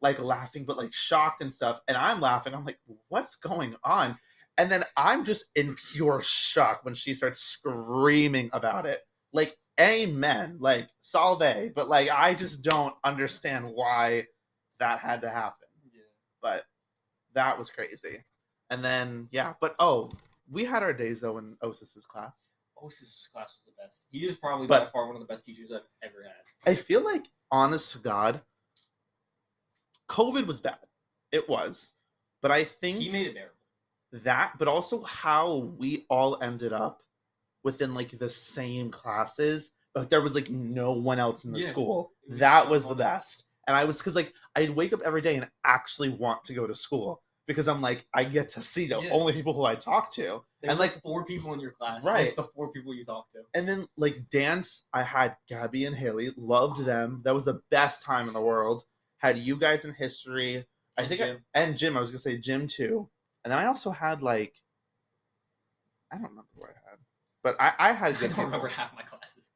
like 0.00 0.18
laughing 0.18 0.64
but 0.64 0.76
like 0.78 0.92
shocked 0.94 1.42
and 1.42 1.52
stuff 1.52 1.80
and 1.88 1.96
i'm 1.96 2.20
laughing 2.20 2.54
i'm 2.54 2.64
like 2.64 2.78
what's 3.08 3.36
going 3.36 3.76
on 3.84 4.18
and 4.60 4.70
then 4.70 4.84
I'm 4.94 5.24
just 5.24 5.46
in 5.54 5.74
pure 5.94 6.20
shock 6.22 6.80
when 6.84 6.92
she 6.92 7.14
starts 7.14 7.40
screaming 7.40 8.50
about 8.52 8.84
it. 8.84 9.00
Like, 9.32 9.56
amen, 9.80 10.58
like, 10.60 10.88
salve. 11.00 11.72
But, 11.74 11.88
like, 11.88 12.10
I 12.10 12.34
just 12.34 12.62
don't 12.62 12.94
understand 13.02 13.70
why 13.72 14.26
that 14.78 14.98
had 14.98 15.22
to 15.22 15.30
happen. 15.30 15.66
Yeah. 15.94 16.02
But 16.42 16.64
that 17.34 17.58
was 17.58 17.70
crazy. 17.70 18.24
And 18.70 18.84
then, 18.84 19.28
yeah, 19.30 19.54
but 19.60 19.74
oh, 19.78 20.10
we 20.50 20.64
had 20.64 20.82
our 20.82 20.92
days, 20.92 21.20
though, 21.20 21.38
in 21.38 21.56
Osis's 21.62 22.04
class. 22.04 22.34
Osis's 22.82 23.28
class 23.32 23.48
was 23.56 23.64
the 23.66 23.82
best. 23.82 24.02
He 24.10 24.20
is 24.26 24.36
probably 24.36 24.66
by 24.66 24.86
far 24.92 25.06
one 25.06 25.16
of 25.16 25.20
the 25.20 25.26
best 25.26 25.44
teachers 25.44 25.70
I've 25.72 25.80
ever 26.02 26.22
had. 26.22 26.70
I 26.70 26.74
feel 26.74 27.04
like, 27.04 27.24
honest 27.50 27.92
to 27.92 27.98
God, 27.98 28.40
COVID 30.08 30.46
was 30.46 30.60
bad. 30.60 30.78
It 31.32 31.48
was. 31.48 31.90
But 32.42 32.50
I 32.50 32.64
think. 32.64 32.98
He 32.98 33.10
made 33.10 33.26
it 33.28 33.34
bearable. 33.34 33.54
that 34.24 34.54
but 34.58 34.66
also 34.68 35.02
how 35.02 35.72
we 35.78 36.04
all 36.10 36.42
ended 36.42 36.72
up 36.72 37.02
within 37.62 37.94
like 37.94 38.18
the 38.18 38.28
same 38.28 38.90
classes 38.90 39.70
but 39.94 40.08
there 40.10 40.20
was 40.22 40.34
like 40.34 40.48
no 40.50 40.92
one 40.92 41.18
else 41.20 41.44
in 41.44 41.52
the 41.52 41.60
Yeah, 41.60 41.68
school 41.68 42.12
that 42.28 42.64
so 42.64 42.70
was 42.70 42.88
the 42.88 42.94
best 42.94 43.44
and 43.70 43.76
i 43.78 43.84
was 43.84 43.98
because 43.98 44.16
like 44.16 44.32
i'd 44.56 44.70
wake 44.70 44.92
up 44.92 45.00
every 45.04 45.22
day 45.22 45.36
and 45.36 45.48
actually 45.64 46.08
want 46.08 46.42
to 46.44 46.52
go 46.54 46.66
to 46.66 46.74
school 46.74 47.22
because 47.46 47.68
i'm 47.68 47.80
like 47.80 48.04
i 48.12 48.24
get 48.24 48.50
to 48.50 48.60
see 48.60 48.86
the 48.88 49.00
Yeah. 49.00 49.10
only 49.12 49.32
people 49.32 49.54
who 49.54 49.64
i 49.64 49.76
talk 49.76 50.12
to 50.14 50.42
There's 50.60 50.72
And, 50.72 50.78
like, 50.80 51.00
four 51.02 51.24
people 51.24 51.54
in 51.54 51.60
your 51.60 51.70
class. 51.70 52.04
Right. 52.04 52.26
It's 52.26 52.34
the 52.34 52.42
four 52.54 52.70
people 52.72 52.92
you 52.94 53.04
talk 53.04 53.30
to. 53.32 53.38
and 53.54 53.66
then 53.68 53.86
like 53.96 54.28
dance 54.30 54.84
i 54.92 55.02
had 55.02 55.36
gabby 55.48 55.84
and 55.86 55.94
haley 55.96 56.32
loved 56.36 56.84
them 56.84 57.22
that 57.24 57.32
was 57.38 57.44
the 57.44 57.60
best 57.70 58.02
time 58.02 58.26
in 58.26 58.34
the 58.34 58.40
world 58.52 58.82
had 59.18 59.38
you 59.38 59.56
guys 59.56 59.84
in 59.84 59.94
history 59.94 60.66
i 60.98 61.02
And 61.02 61.08
think 61.08 61.20
I, 61.22 61.36
and 61.60 61.78
jim 61.78 61.96
i 61.96 62.00
was 62.00 62.10
gonna 62.10 62.18
say 62.28 62.36
jim 62.38 62.66
too 62.66 63.08
and 63.44 63.50
then 63.52 63.58
i 63.58 63.66
also 63.66 63.90
had 63.90 64.20
like 64.22 64.54
i 66.12 66.16
don't 66.16 66.24
remember 66.30 66.48
who 66.56 66.64
i 66.64 66.68
had 66.68 66.98
but 67.42 67.56
i, 67.60 67.72
I 67.78 67.92
had 67.92 68.14
I 68.16 68.20
good 68.20 68.20
don't 68.20 68.30
people. 68.30 68.44
remember 68.44 68.68
half 68.68 68.94
my 68.94 69.02
classes. 69.02 69.46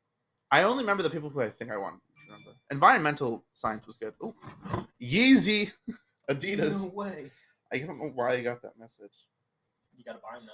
I 0.51 0.63
only 0.63 0.85
remember 0.85 1.03
the 1.03 1.11
people 1.11 1.31
who 1.31 1.41
I 1.41 1.51
think 1.51 1.73
I 1.73 1.77
wanted 1.77 1.97
to 2.07 2.14
remember. 2.35 2.59
Environmental 2.71 3.45
science 3.55 3.87
was 3.87 3.97
good. 3.97 4.15
Oh, 4.23 4.35
Yeezy, 5.01 5.73
Adidas. 6.31 6.81
No 6.83 6.89
way. 6.89 7.31
I 7.73 7.79
don't 7.79 7.99
know 7.99 8.11
why 8.15 8.35
I 8.35 8.43
got 8.43 8.63
that 8.63 8.79
message. 8.79 9.13
You 9.97 10.05
gotta 10.05 10.19
buy 10.19 10.37
them 10.39 10.47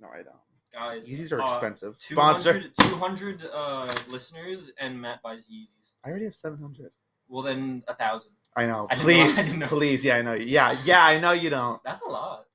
now, 0.00 0.08
No, 0.08 0.12
I 0.12 0.22
don't. 0.22 0.36
guys. 0.72 1.08
Yeezys 1.08 1.32
are 1.32 1.40
uh, 1.42 1.46
expensive. 1.46 1.94
Sponsor. 1.98 2.60
200, 2.60 2.76
200 2.76 3.48
uh, 3.52 3.92
listeners, 4.08 4.70
and 4.78 5.00
Matt 5.00 5.22
buys 5.22 5.44
Yeezys. 5.52 5.92
I 6.04 6.10
already 6.10 6.24
have 6.26 6.34
seven 6.36 6.58
hundred. 6.60 6.90
Well, 7.28 7.42
then 7.42 7.82
a 7.88 7.94
thousand. 7.94 8.32
I 8.56 8.66
know. 8.66 8.88
I 8.90 8.94
didn't 8.96 9.06
know- 9.06 9.12
I 9.12 9.42
Please, 9.44 9.54
know. 9.54 9.66
please. 9.68 10.04
Yeah, 10.04 10.16
I 10.16 10.22
know. 10.22 10.34
Yeah, 10.34 10.76
yeah, 10.84 11.04
I 11.04 11.20
know 11.20 11.32
you 11.32 11.50
don't. 11.50 11.80
That's 11.84 12.00
a 12.00 12.08
lot. 12.08 12.46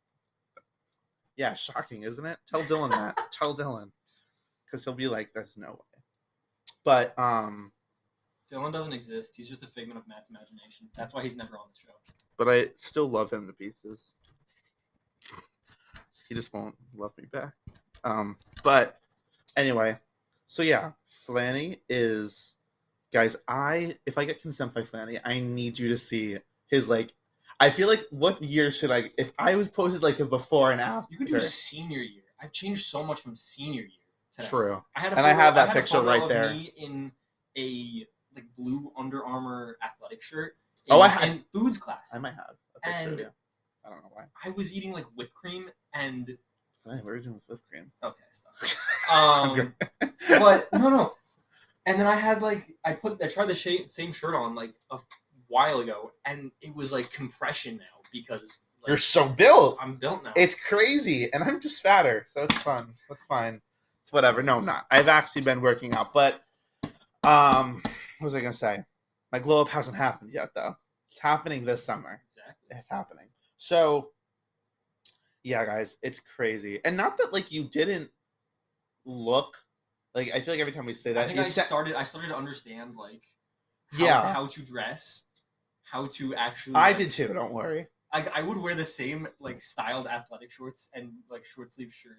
Yeah, 1.38 1.54
shocking, 1.54 2.04
isn't 2.04 2.26
it? 2.26 2.38
Tell 2.50 2.62
Dylan 2.64 2.92
that. 2.92 3.18
Tell 3.32 3.56
Dylan, 3.56 3.92
because 4.66 4.84
he'll 4.86 4.94
be 4.94 5.08
like, 5.08 5.32
"There's 5.34 5.58
no 5.58 5.72
way." 5.72 6.02
But 6.86 7.18
um, 7.20 7.72
Dylan 8.56 8.72
doesn't 8.72 8.94
exist. 8.94 9.34
He's 9.36 9.50
just 9.50 9.64
a 9.64 9.68
figment 9.68 10.00
of 10.00 10.08
Matt's 10.08 10.30
imagination. 10.30 10.88
That's 10.96 11.14
why 11.14 11.24
he's 11.24 11.36
never 11.36 11.58
on 11.58 11.66
the 11.74 11.80
show. 11.80 11.94
but 12.38 12.48
I 12.48 12.70
still 12.76 13.10
love 13.10 13.32
him 13.32 13.48
to 13.48 13.54
pieces. 13.54 14.16
He 16.30 16.36
just 16.36 16.54
won't 16.54 16.76
love 16.96 17.12
me 17.18 17.26
back. 17.32 17.54
Um, 18.04 18.38
but 18.64 19.00
anyway, 19.58 20.00
so 20.46 20.64
yeah, 20.64 20.92
Flany 21.06 21.78
is 21.90 22.56
guys, 23.12 23.36
I 23.48 23.98
if 24.06 24.18
I 24.18 24.26
get 24.26 24.42
consent 24.42 24.74
by 24.74 24.84
Flany, 24.84 25.20
I 25.24 25.40
need 25.40 25.78
you 25.78 25.90
to 25.90 25.98
see 25.98 26.38
his 26.68 26.88
like. 26.88 27.14
I 27.60 27.70
feel 27.70 27.88
like 27.88 28.06
what 28.10 28.42
year 28.42 28.72
should 28.72 28.92
I? 28.92 29.12
If 29.18 29.32
I 29.40 29.56
was 29.56 29.70
posted 29.70 30.04
like 30.04 30.20
a 30.20 30.26
before 30.26 30.72
and 30.72 30.82
after. 30.82 31.14
You 31.14 31.18
could 31.18 31.28
do 31.28 31.40
senior 31.40 32.00
year. 32.00 32.24
I've 32.42 32.52
changed 32.52 32.86
so 32.88 33.04
much 33.04 33.22
from 33.22 33.36
senior 33.36 33.82
year 33.82 33.90
to 34.34 34.48
True. 34.48 34.84
I 34.96 35.00
had 35.00 35.14
a 35.14 35.18
And 35.18 35.26
I 35.26 35.34
have 35.34 35.56
that 35.56 35.70
a 35.70 35.74
picture 35.74 35.98
photo 35.98 36.08
right 36.08 36.28
there. 36.28 36.54
In 36.78 37.12
a 37.58 38.06
like 38.36 38.46
blue 38.58 38.92
Under 38.98 39.24
Armour 39.26 39.78
athletic 39.84 40.22
shirt. 40.22 40.58
Oh, 40.90 40.98
in- 40.98 41.10
I 41.10 41.14
had- 41.14 41.30
in 41.30 41.44
foods 41.54 41.78
class. 41.78 42.10
I 42.14 42.20
might 42.20 42.34
have 42.36 42.56
a 42.76 42.80
picture 42.82 43.00
And- 43.10 43.20
you. 43.20 43.30
I 43.86 43.90
don't 43.90 44.02
know 44.02 44.10
why. 44.12 44.26
I 44.44 44.50
was 44.50 44.74
eating 44.74 44.92
like 44.94 45.06
whipped 45.16 45.34
cream 45.36 45.70
and 45.94 46.28
Hey, 46.28 46.38
what 47.02 47.06
are 47.12 47.16
you 47.18 47.22
doing 47.24 47.36
with 47.36 47.44
whipped 47.48 47.68
cream? 47.70 47.92
okay, 48.04 48.24
stop. 48.32 49.12
Um, 49.12 49.76
but 50.30 50.72
no, 50.74 50.90
no. 50.90 51.14
And 51.86 52.00
then 52.00 52.08
I 52.08 52.16
had 52.16 52.42
like 52.42 52.76
I 52.84 52.94
put 52.94 53.22
I 53.22 53.28
tried 53.28 53.46
the 53.48 53.56
shade, 53.56 53.90
same 53.92 54.12
shirt 54.12 54.34
on 54.36 54.56
like 54.56 54.74
a 54.92 54.98
while 55.48 55.82
ago, 55.82 56.12
and 56.26 56.52
it 56.62 56.76
was 56.76 56.92
like 56.92 57.12
compression 57.12 57.78
now 57.78 58.02
because 58.12 58.62
like, 58.82 58.88
You're 58.88 58.98
so 58.98 59.28
built. 59.30 59.78
I'm 59.80 59.96
built 59.98 60.24
now. 60.24 60.34
It's 60.36 60.56
crazy, 60.56 61.32
and 61.32 61.44
I'm 61.44 61.60
just 61.62 61.82
fatter, 61.84 62.26
so 62.28 62.44
it's 62.44 62.60
fun. 62.64 62.92
That's 63.08 63.26
fine. 63.28 63.62
It's 64.02 64.12
whatever. 64.12 64.42
No, 64.42 64.58
I'm 64.58 64.66
not. 64.66 64.86
I've 64.90 65.08
actually 65.08 65.42
been 65.44 65.62
working 65.62 65.94
out, 65.94 66.12
but 66.14 66.44
um, 67.26 67.82
what 68.20 68.26
was 68.26 68.36
I 68.36 68.40
gonna 68.42 68.54
say? 68.54 68.84
My 69.32 69.40
glow 69.40 69.62
up 69.62 69.70
hasn't 69.70 69.98
happened 69.98 70.32
yet, 70.32 70.50
though. 70.56 70.76
It's 71.12 71.20
happening 71.22 71.66
this 71.66 71.84
summer. 71.84 72.22
exactly. 72.26 72.68
It's 72.72 72.88
happening. 72.90 73.28
So, 73.58 74.12
yeah, 75.44 75.66
guys, 75.66 75.98
it's 76.02 76.20
crazy, 76.36 76.80
and 76.86 76.96
not 76.98 77.18
that 77.18 77.34
like 77.34 77.52
you 77.52 77.66
didn't 77.70 78.10
look 79.06 79.58
like. 80.14 80.32
I 80.34 80.42
feel 80.42 80.54
like 80.54 80.62
every 80.62 80.74
time 80.74 80.86
we 80.86 80.94
say 80.94 81.14
that, 81.14 81.26
I 81.26 81.28
think 81.28 81.40
I 81.40 81.50
started 81.50 81.96
I 81.96 82.04
started 82.04 82.30
to 82.30 82.36
understand 82.38 82.96
like 82.96 83.22
how, 83.92 84.06
Yeah. 84.06 84.34
how 84.34 84.48
to 84.48 84.62
dress, 84.62 85.26
how 85.84 86.08
to 86.08 86.36
actually. 86.36 86.76
I 86.76 86.90
like- 86.90 86.98
did 86.98 87.12
too. 87.12 87.28
Don't 87.34 87.54
worry. 87.54 87.88
I, 88.14 88.26
I 88.36 88.42
would 88.44 88.58
wear 88.58 88.76
the 88.76 88.86
same 88.86 89.28
like 89.42 89.62
styled 89.62 90.08
athletic 90.08 90.50
shorts 90.50 90.88
and 90.94 91.12
like 91.30 91.44
short 91.46 91.74
sleeve 91.74 91.92
shirt 91.94 92.14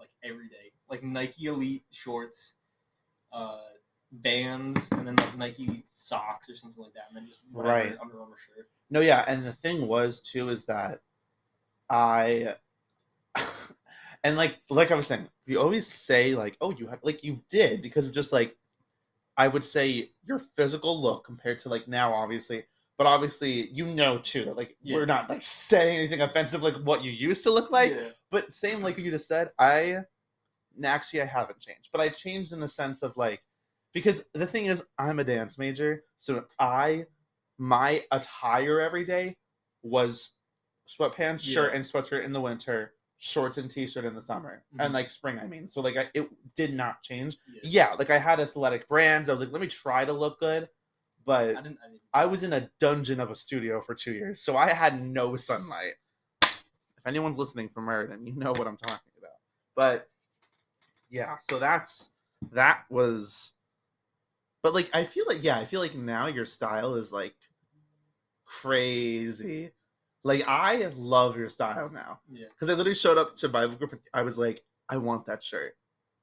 like 0.00 0.08
every 0.24 0.48
day, 0.48 0.72
like 0.88 1.02
Nike 1.02 1.44
Elite 1.46 1.84
shorts, 1.90 2.54
uh, 3.32 3.58
Vans, 4.12 4.88
and 4.92 5.06
then 5.06 5.16
like 5.16 5.36
Nike 5.38 5.84
socks 5.94 6.48
or 6.50 6.54
something 6.54 6.82
like 6.82 6.92
that, 6.94 7.04
and 7.08 7.16
then 7.16 7.26
just 7.26 7.40
whatever 7.50 7.74
Right. 7.74 7.98
Under 8.00 8.20
Armour 8.20 8.36
shirt. 8.36 8.68
No, 8.90 9.00
yeah, 9.00 9.24
and 9.26 9.44
the 9.46 9.52
thing 9.52 9.86
was 9.86 10.20
too 10.20 10.50
is 10.50 10.66
that 10.66 11.00
I 11.88 12.56
and 14.24 14.36
like 14.36 14.58
like 14.68 14.90
I 14.90 14.94
was 14.94 15.06
saying, 15.06 15.28
you 15.46 15.60
always 15.60 15.86
say 15.86 16.34
like, 16.34 16.56
oh, 16.60 16.72
you 16.72 16.86
have 16.88 17.00
like 17.02 17.24
you 17.24 17.40
did 17.50 17.80
because 17.82 18.06
of 18.06 18.12
just 18.12 18.32
like 18.32 18.56
I 19.36 19.48
would 19.48 19.64
say 19.64 20.10
your 20.26 20.38
physical 20.38 21.00
look 21.00 21.24
compared 21.24 21.60
to 21.60 21.70
like 21.70 21.88
now, 21.88 22.12
obviously, 22.12 22.64
but 22.98 23.06
obviously 23.06 23.68
you 23.70 23.86
know 23.86 24.18
too 24.18 24.44
that 24.44 24.56
like 24.56 24.76
Yeah. 24.82 24.96
we're 24.96 25.06
not 25.06 25.30
like 25.30 25.42
saying 25.42 25.98
anything 25.98 26.20
offensive 26.20 26.62
like 26.62 26.74
what 26.84 27.02
you 27.02 27.10
used 27.10 27.42
to 27.44 27.50
look 27.50 27.70
like, 27.70 27.92
yeah. 27.92 28.08
but 28.30 28.52
same 28.52 28.82
like 28.82 28.98
you 28.98 29.10
just 29.10 29.26
said, 29.26 29.50
I 29.58 30.00
actually 30.84 31.22
I 31.22 31.26
haven't 31.26 31.60
changed, 31.60 31.88
but 31.92 32.00
I 32.02 32.08
changed 32.10 32.52
in 32.52 32.60
the 32.60 32.68
sense 32.68 33.02
of 33.02 33.16
like 33.16 33.42
because 33.92 34.24
the 34.34 34.46
thing 34.46 34.66
is 34.66 34.84
I'm 34.98 35.18
a 35.18 35.24
dance 35.24 35.58
major, 35.58 36.04
so 36.16 36.44
I 36.58 37.06
my 37.58 38.04
attire 38.10 38.80
every 38.80 39.04
day 39.04 39.36
was 39.82 40.30
sweatpants, 40.88 41.40
shirt, 41.40 41.74
and 41.74 41.84
sweatshirt 41.84 42.24
in 42.24 42.32
the 42.32 42.40
winter, 42.40 42.94
shorts 43.18 43.58
and 43.58 43.70
t-shirt 43.70 44.04
in 44.04 44.14
the 44.14 44.22
summer, 44.22 44.64
Mhm. 44.74 44.84
and 44.84 44.94
like 44.94 45.10
spring. 45.10 45.38
I 45.38 45.46
mean, 45.46 45.68
so 45.68 45.80
like 45.80 45.96
I, 45.96 46.10
it 46.14 46.28
did 46.56 46.74
not 46.74 47.02
change. 47.02 47.36
yeah. 47.62 47.88
Yeah, 47.90 47.94
like 47.94 48.10
I 48.10 48.18
had 48.18 48.40
athletic 48.40 48.88
brands. 48.88 49.28
I 49.28 49.32
was 49.32 49.40
like, 49.40 49.52
let 49.52 49.60
me 49.60 49.68
try 49.68 50.04
to 50.04 50.12
look 50.12 50.40
good, 50.40 50.68
but 51.24 51.50
I 51.56 51.62
didn't. 51.62 51.78
I, 51.84 51.88
didn't 51.88 52.00
I 52.14 52.26
was 52.26 52.42
in 52.42 52.52
a 52.52 52.68
dungeon 52.80 53.20
of 53.20 53.30
a 53.30 53.34
studio 53.34 53.80
for 53.80 53.94
two 53.94 54.12
years, 54.12 54.42
so 54.42 54.56
I 54.56 54.70
had 54.72 55.02
no 55.04 55.36
sunlight. 55.36 55.94
If 56.42 57.06
anyone's 57.06 57.38
listening 57.38 57.68
from 57.68 57.84
Meriden, 57.84 58.26
you 58.26 58.34
know 58.34 58.50
what 58.52 58.66
I'm 58.66 58.76
talking 58.76 59.12
about. 59.18 59.30
But 59.74 60.08
yeah, 61.10 61.36
so 61.48 61.58
that's 61.58 62.10
that 62.52 62.84
was. 62.90 63.52
But 64.62 64.74
like, 64.74 64.90
I 64.92 65.04
feel 65.04 65.24
like 65.26 65.42
yeah, 65.42 65.58
I 65.58 65.64
feel 65.64 65.80
like 65.80 65.94
now 65.94 66.26
your 66.26 66.44
style 66.44 66.94
is 66.94 67.12
like 67.12 67.34
crazy. 68.44 69.70
Like 70.24 70.44
I 70.46 70.92
love 70.94 71.36
your 71.36 71.48
style 71.48 71.90
now 71.92 72.20
yeah. 72.30 72.46
because 72.50 72.68
I 72.68 72.74
literally 72.74 72.94
showed 72.94 73.18
up 73.18 73.36
to 73.38 73.48
Bible 73.48 73.74
group. 73.74 73.92
And 73.92 74.00
I 74.14 74.22
was 74.22 74.38
like, 74.38 74.62
I 74.88 74.96
want 74.96 75.26
that 75.26 75.42
shirt. 75.42 75.74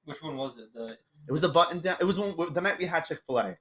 Which 0.05 0.23
one 0.23 0.37
was 0.37 0.57
it? 0.57 0.73
The 0.73 0.97
It 1.27 1.31
was 1.31 1.41
the 1.41 1.49
button 1.49 1.79
down. 1.79 1.97
It 1.99 2.05
was 2.05 2.17
one 2.17 2.53
the 2.53 2.61
night 2.61 2.77
we 2.79 2.85
had 2.85 3.01
Chick 3.05 3.19
Fil 3.27 3.39
A. 3.39 3.57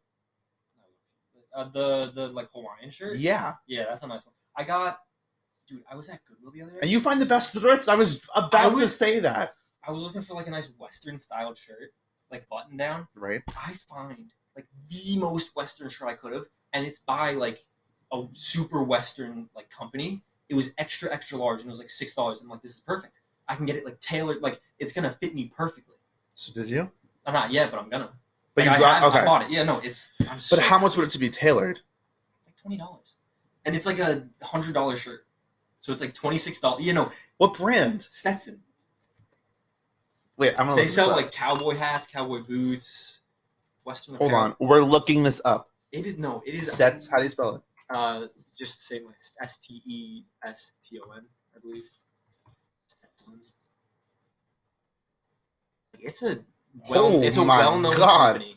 uh, 1.57 1.69
the 1.71 2.13
the 2.15 2.29
like 2.29 2.49
Hawaiian 2.55 2.91
shirt. 2.91 3.19
Yeah, 3.19 3.55
Yeah, 3.67 3.87
that's 3.89 4.03
a 4.03 4.07
nice 4.07 4.25
one. 4.25 4.35
I 4.57 4.63
got, 4.65 4.99
dude. 5.69 5.83
I 5.91 5.97
was 5.97 6.09
at 6.09 6.21
Goodwill 6.25 6.53
the 6.53 6.63
other 6.63 6.73
day. 6.73 6.79
and 6.83 6.91
you 6.91 7.01
find 7.01 7.21
the 7.21 7.27
best 7.27 7.53
thrifts. 7.53 7.89
I 7.89 7.97
was 7.97 8.21
about 8.35 8.75
was- 8.75 8.91
to 8.93 8.97
say 8.97 9.21
that. 9.21 9.55
I 9.87 9.91
was 9.91 10.03
looking 10.03 10.23
for 10.23 10.35
like 10.35 10.47
a 10.47 10.51
nice 10.51 10.71
Western 10.79 11.19
styled 11.19 11.57
shirt, 11.57 11.93
like 12.31 12.49
button 12.49 12.77
down. 12.77 13.09
Right. 13.15 13.41
I 13.57 13.75
find 13.89 14.31
like 14.59 14.67
the 14.91 15.17
most 15.19 15.55
Western 15.55 15.89
shirt 15.89 16.09
I 16.09 16.15
could 16.15 16.33
have, 16.33 16.47
and 16.73 16.85
it's 16.85 16.99
by 16.99 17.33
like 17.33 17.65
a 18.13 18.25
super 18.33 18.83
Western 18.83 19.49
like 19.55 19.71
company. 19.71 20.23
It 20.49 20.55
was 20.55 20.73
extra 20.79 21.13
extra 21.13 21.39
large, 21.39 21.61
and 21.61 21.69
it 21.69 21.71
was 21.71 21.79
like 21.79 21.91
six 21.91 22.15
dollars. 22.15 22.41
I'm 22.41 22.49
like, 22.49 22.63
this 22.63 22.73
is 22.75 22.81
perfect. 22.81 23.21
I 23.49 23.55
can 23.55 23.67
get 23.67 23.77
it 23.77 23.85
like 23.85 24.01
tailored, 24.01 24.43
like 24.43 24.61
it's 24.79 24.93
gonna 24.93 25.13
fit 25.13 25.35
me 25.35 25.53
perfectly. 25.57 25.95
So 26.35 26.53
did 26.53 26.69
you? 26.69 26.91
I'm 27.25 27.35
not 27.35 27.53
yet, 27.53 27.71
but 27.71 27.79
I'm 27.81 27.89
gonna. 27.89 28.11
But 28.55 28.67
Like, 28.67 28.79
you 28.79 28.85
I, 28.85 29.01
got 29.01 29.03
I, 29.03 29.07
okay. 29.07 29.19
I 29.21 29.25
bought 29.25 29.43
it. 29.43 29.51
Yeah, 29.51 29.63
no, 29.63 29.79
it's. 29.79 30.09
I'm 30.23 30.27
but 30.31 30.41
so 30.41 30.61
how 30.61 30.79
much 30.79 30.97
would 30.97 31.05
it 31.07 31.11
to 31.11 31.19
be 31.19 31.31
tailored? 31.31 31.81
Like 32.47 32.57
twenty 32.61 32.77
dollars, 32.77 33.15
and 33.65 33.77
it's 33.77 33.87
like 33.87 34.01
a 34.01 34.27
hundred 34.43 34.75
dollar 34.75 34.97
shirt. 34.97 35.27
So 35.81 35.93
it's 35.93 36.01
like 36.01 36.15
twenty 36.15 36.39
six 36.39 36.59
dollars. 36.59 36.85
You 36.85 36.95
know, 36.95 37.13
What 37.37 37.55
brand? 37.55 38.03
Stetson. 38.03 38.63
Wait, 40.37 40.55
I'm 40.59 40.67
gonna. 40.67 40.81
They 40.81 40.89
sell 40.89 41.11
like 41.11 41.33
cowboy 41.33 41.77
hats, 41.77 42.07
cowboy 42.07 42.43
boots, 42.43 43.21
Western. 43.89 44.17
Hold 44.17 44.31
apparel. 44.31 44.45
on, 44.61 44.69
we're 44.69 44.83
looking 44.83 45.23
this 45.23 45.41
up. 45.45 45.71
It 45.91 46.07
is 46.07 46.19
no. 46.19 46.43
It 46.47 46.55
is. 46.55 46.71
Stet. 46.71 47.09
How 47.11 47.17
do 47.17 47.25
you 47.25 47.31
spell 47.31 47.57
it? 47.57 47.63
Uh, 47.89 48.27
just 48.57 48.87
say 48.87 49.01
my 49.01 49.11
S 49.43 49.57
T 49.57 49.83
E 49.87 50.25
S 50.45 50.75
T 50.85 50.99
O 51.01 51.11
N, 51.13 51.23
I 51.57 51.61
believe. 51.61 51.85
It's 56.01 56.23
a 56.23 56.39
well. 56.89 57.07
Oh 57.07 57.23
it's 57.23 57.37
a 57.37 57.45
my 57.45 57.59
well-known 57.59 57.97
God. 57.97 58.33
company. 58.35 58.57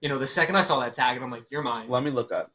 You 0.00 0.08
know, 0.10 0.18
the 0.18 0.26
second 0.26 0.56
I 0.56 0.62
saw 0.62 0.80
that 0.80 0.94
tag, 0.94 1.16
and 1.16 1.24
I'm 1.24 1.30
like, 1.30 1.44
"You're 1.50 1.62
mine." 1.62 1.88
Let 1.88 2.02
me 2.02 2.10
look 2.10 2.30
up. 2.30 2.50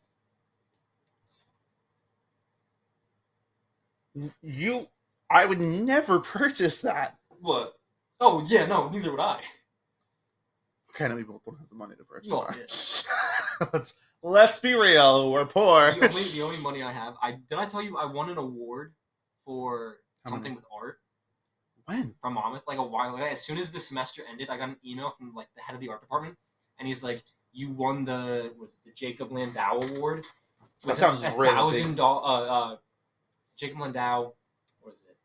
You, 4.41 4.87
I 5.29 5.45
would 5.45 5.59
never 5.59 6.19
purchase 6.37 6.81
that. 6.81 7.17
What? 7.41 7.73
Oh 8.19 8.45
yeah, 8.47 8.65
no, 8.65 8.89
neither 8.89 9.11
would 9.11 9.19
I. 9.19 9.41
Kind 10.93 11.13
of 11.13 11.19
people 11.19 11.41
don't 11.45 11.57
have 11.59 11.69
the 11.69 11.75
money 11.75 11.95
to 11.95 12.03
purchase. 12.03 12.29
Well, 12.31 12.47
that. 12.49 13.69
let's 13.73 13.93
let's 14.23 14.59
be 14.59 14.73
real. 14.73 15.31
We're 15.31 15.45
poor. 15.45 15.91
The 15.99 16.09
only, 16.09 16.23
the 16.31 16.41
only 16.41 16.57
money 16.57 16.83
I 16.83 16.91
have, 16.91 17.15
I 17.21 17.33
did 17.49 17.59
I 17.59 17.65
tell 17.65 17.81
you 17.81 17.97
I 17.97 18.05
won 18.05 18.29
an 18.29 18.37
award 18.37 18.93
for 19.45 19.97
How 20.25 20.31
something 20.31 20.51
many? 20.53 20.55
with 20.55 20.65
art 20.73 20.99
when? 21.85 22.13
from 22.21 22.33
Monmouth 22.33 22.63
like 22.67 22.79
a 22.79 22.83
while 22.83 23.15
ago. 23.15 23.23
As 23.25 23.41
soon 23.41 23.57
as 23.57 23.71
the 23.71 23.79
semester 23.79 24.23
ended, 24.29 24.49
I 24.49 24.57
got 24.57 24.69
an 24.69 24.77
email 24.85 25.13
from 25.17 25.33
like 25.35 25.47
the 25.55 25.61
head 25.61 25.73
of 25.75 25.79
the 25.81 25.89
art 25.89 26.01
department, 26.01 26.35
and 26.79 26.87
he's 26.87 27.03
like, 27.03 27.21
"You 27.53 27.69
won 27.69 28.03
the 28.03 28.51
was 28.59 28.71
it 28.71 28.77
the 28.85 28.91
Jacob 28.91 29.31
Landau 29.31 29.81
Award 29.81 30.25
That 30.85 30.97
a- 30.97 30.99
sounds 30.99 31.21
a, 31.23 31.31
really 31.37 31.49
thousand 31.53 31.95
dollars. 31.95 32.49
Uh, 32.49 32.53
uh, 32.73 32.77
Jacob 33.57 33.79
Landau, 33.79 34.33
what 34.81 34.93
is 34.95 35.01
it? 35.07 35.17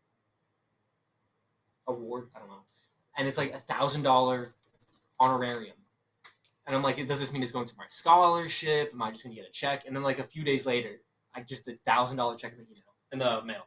Award? 1.87 2.29
I 2.35 2.39
don't 2.39 2.49
know. 2.49 2.65
And 3.17 3.29
it's 3.29 3.39
like 3.39 3.53
a 3.53 3.61
thousand 3.61 4.03
dollar 4.03 4.53
honorarium. 5.21 5.77
And 6.67 6.75
I'm 6.75 6.83
like, 6.83 6.97
does 7.07 7.19
this 7.21 7.33
mean 7.33 7.43
it's 7.43 7.53
going 7.53 7.67
to 7.67 7.75
my 7.77 7.85
scholarship? 7.89 8.91
Am 8.95 9.03
I 9.03 9.11
just 9.11 9.23
gonna 9.23 9.35
get 9.35 9.47
a 9.47 9.53
check? 9.53 9.85
And 9.87 9.95
then 9.95 10.03
like 10.03 10.19
a 10.19 10.25
few 10.25 10.45
days 10.45 10.65
later, 10.67 11.01
I 11.35 11.41
just 11.41 11.69
a 11.69 11.77
thousand 11.87 12.17
dollar 12.17 12.37
check 12.37 12.53
in 12.53 12.59
the 12.59 12.65
email 12.65 12.95
in 13.13 13.19
the 13.19 13.45
mail. 13.45 13.67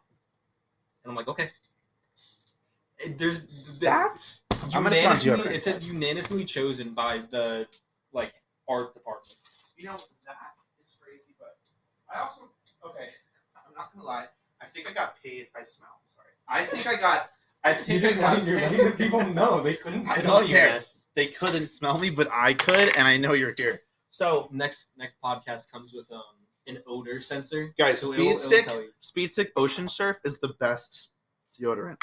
And 1.04 1.12
I'm 1.12 1.16
like, 1.16 1.28
okay. 1.28 1.50
It- 3.00 3.18
there's 3.18 3.40
th- 3.40 3.80
That's. 3.80 4.42
I'm 4.74 4.84
gonna 4.84 5.00
count 5.02 5.24
you 5.24 5.32
unanimously 5.32 5.56
it 5.56 5.64
said 5.64 5.84
unanimously 5.84 6.44
chosen 6.46 6.94
by 6.96 7.20
the 7.32 7.68
like 8.12 8.34
art 8.68 8.94
department. 8.96 9.36
You 9.78 9.86
know 9.90 9.98
that 10.26 10.36
is 10.84 10.96
crazy, 11.00 11.36
but 11.40 11.58
I 12.14 12.22
also 12.24 12.50
okay. 12.84 13.10
I'm 13.56 13.74
not 13.76 13.94
gonna 13.94 14.06
lie. 14.06 14.26
I 14.60 14.66
think 14.66 14.90
I 14.90 14.94
got 14.94 15.22
paid 15.24 15.48
by 15.54 15.64
smell. 15.64 15.90
I'm 15.94 16.10
sorry. 16.16 16.34
I 16.50 16.66
think 16.66 16.88
I 16.98 17.00
got. 17.00 17.30
I 17.64 17.74
think 17.76 17.88
you 18.02 18.10
just 18.10 18.24
I 18.24 18.40
got 18.40 18.46
paid. 18.98 19.36
know 19.36 19.62
they 19.62 19.76
couldn't 19.76 20.08
I 20.08 20.22
don't 20.22 20.48
care. 20.48 20.70
man. 20.72 20.82
They 21.18 21.26
couldn't 21.28 21.70
smell 21.70 21.98
me, 21.98 22.12
but 22.12 22.30
I 22.32 22.54
could, 22.54 22.96
and 22.96 23.08
I 23.08 23.18
know 23.18 23.34
you're 23.34 23.56
here. 23.58 23.82
So, 24.10 24.50
Next 24.52 24.90
next 24.98 25.18
podcast 25.20 25.72
comes 25.72 25.92
with 25.92 26.12
um 26.14 26.22
an 26.68 26.78
odor 26.86 27.20
sensor. 27.20 27.74
guys, 27.76 28.00
So 28.02 28.12
Speed 28.14 28.20
it'll- 28.34 28.52
it'll 28.54 28.64
Stick. 28.74 28.90
Speed 29.00 29.32
Stick 29.32 29.52
Ocean 29.56 29.88
Surf 29.88 30.20
is 30.24 30.38
the 30.40 30.50
best 30.60 31.14
deodorant. 31.60 31.98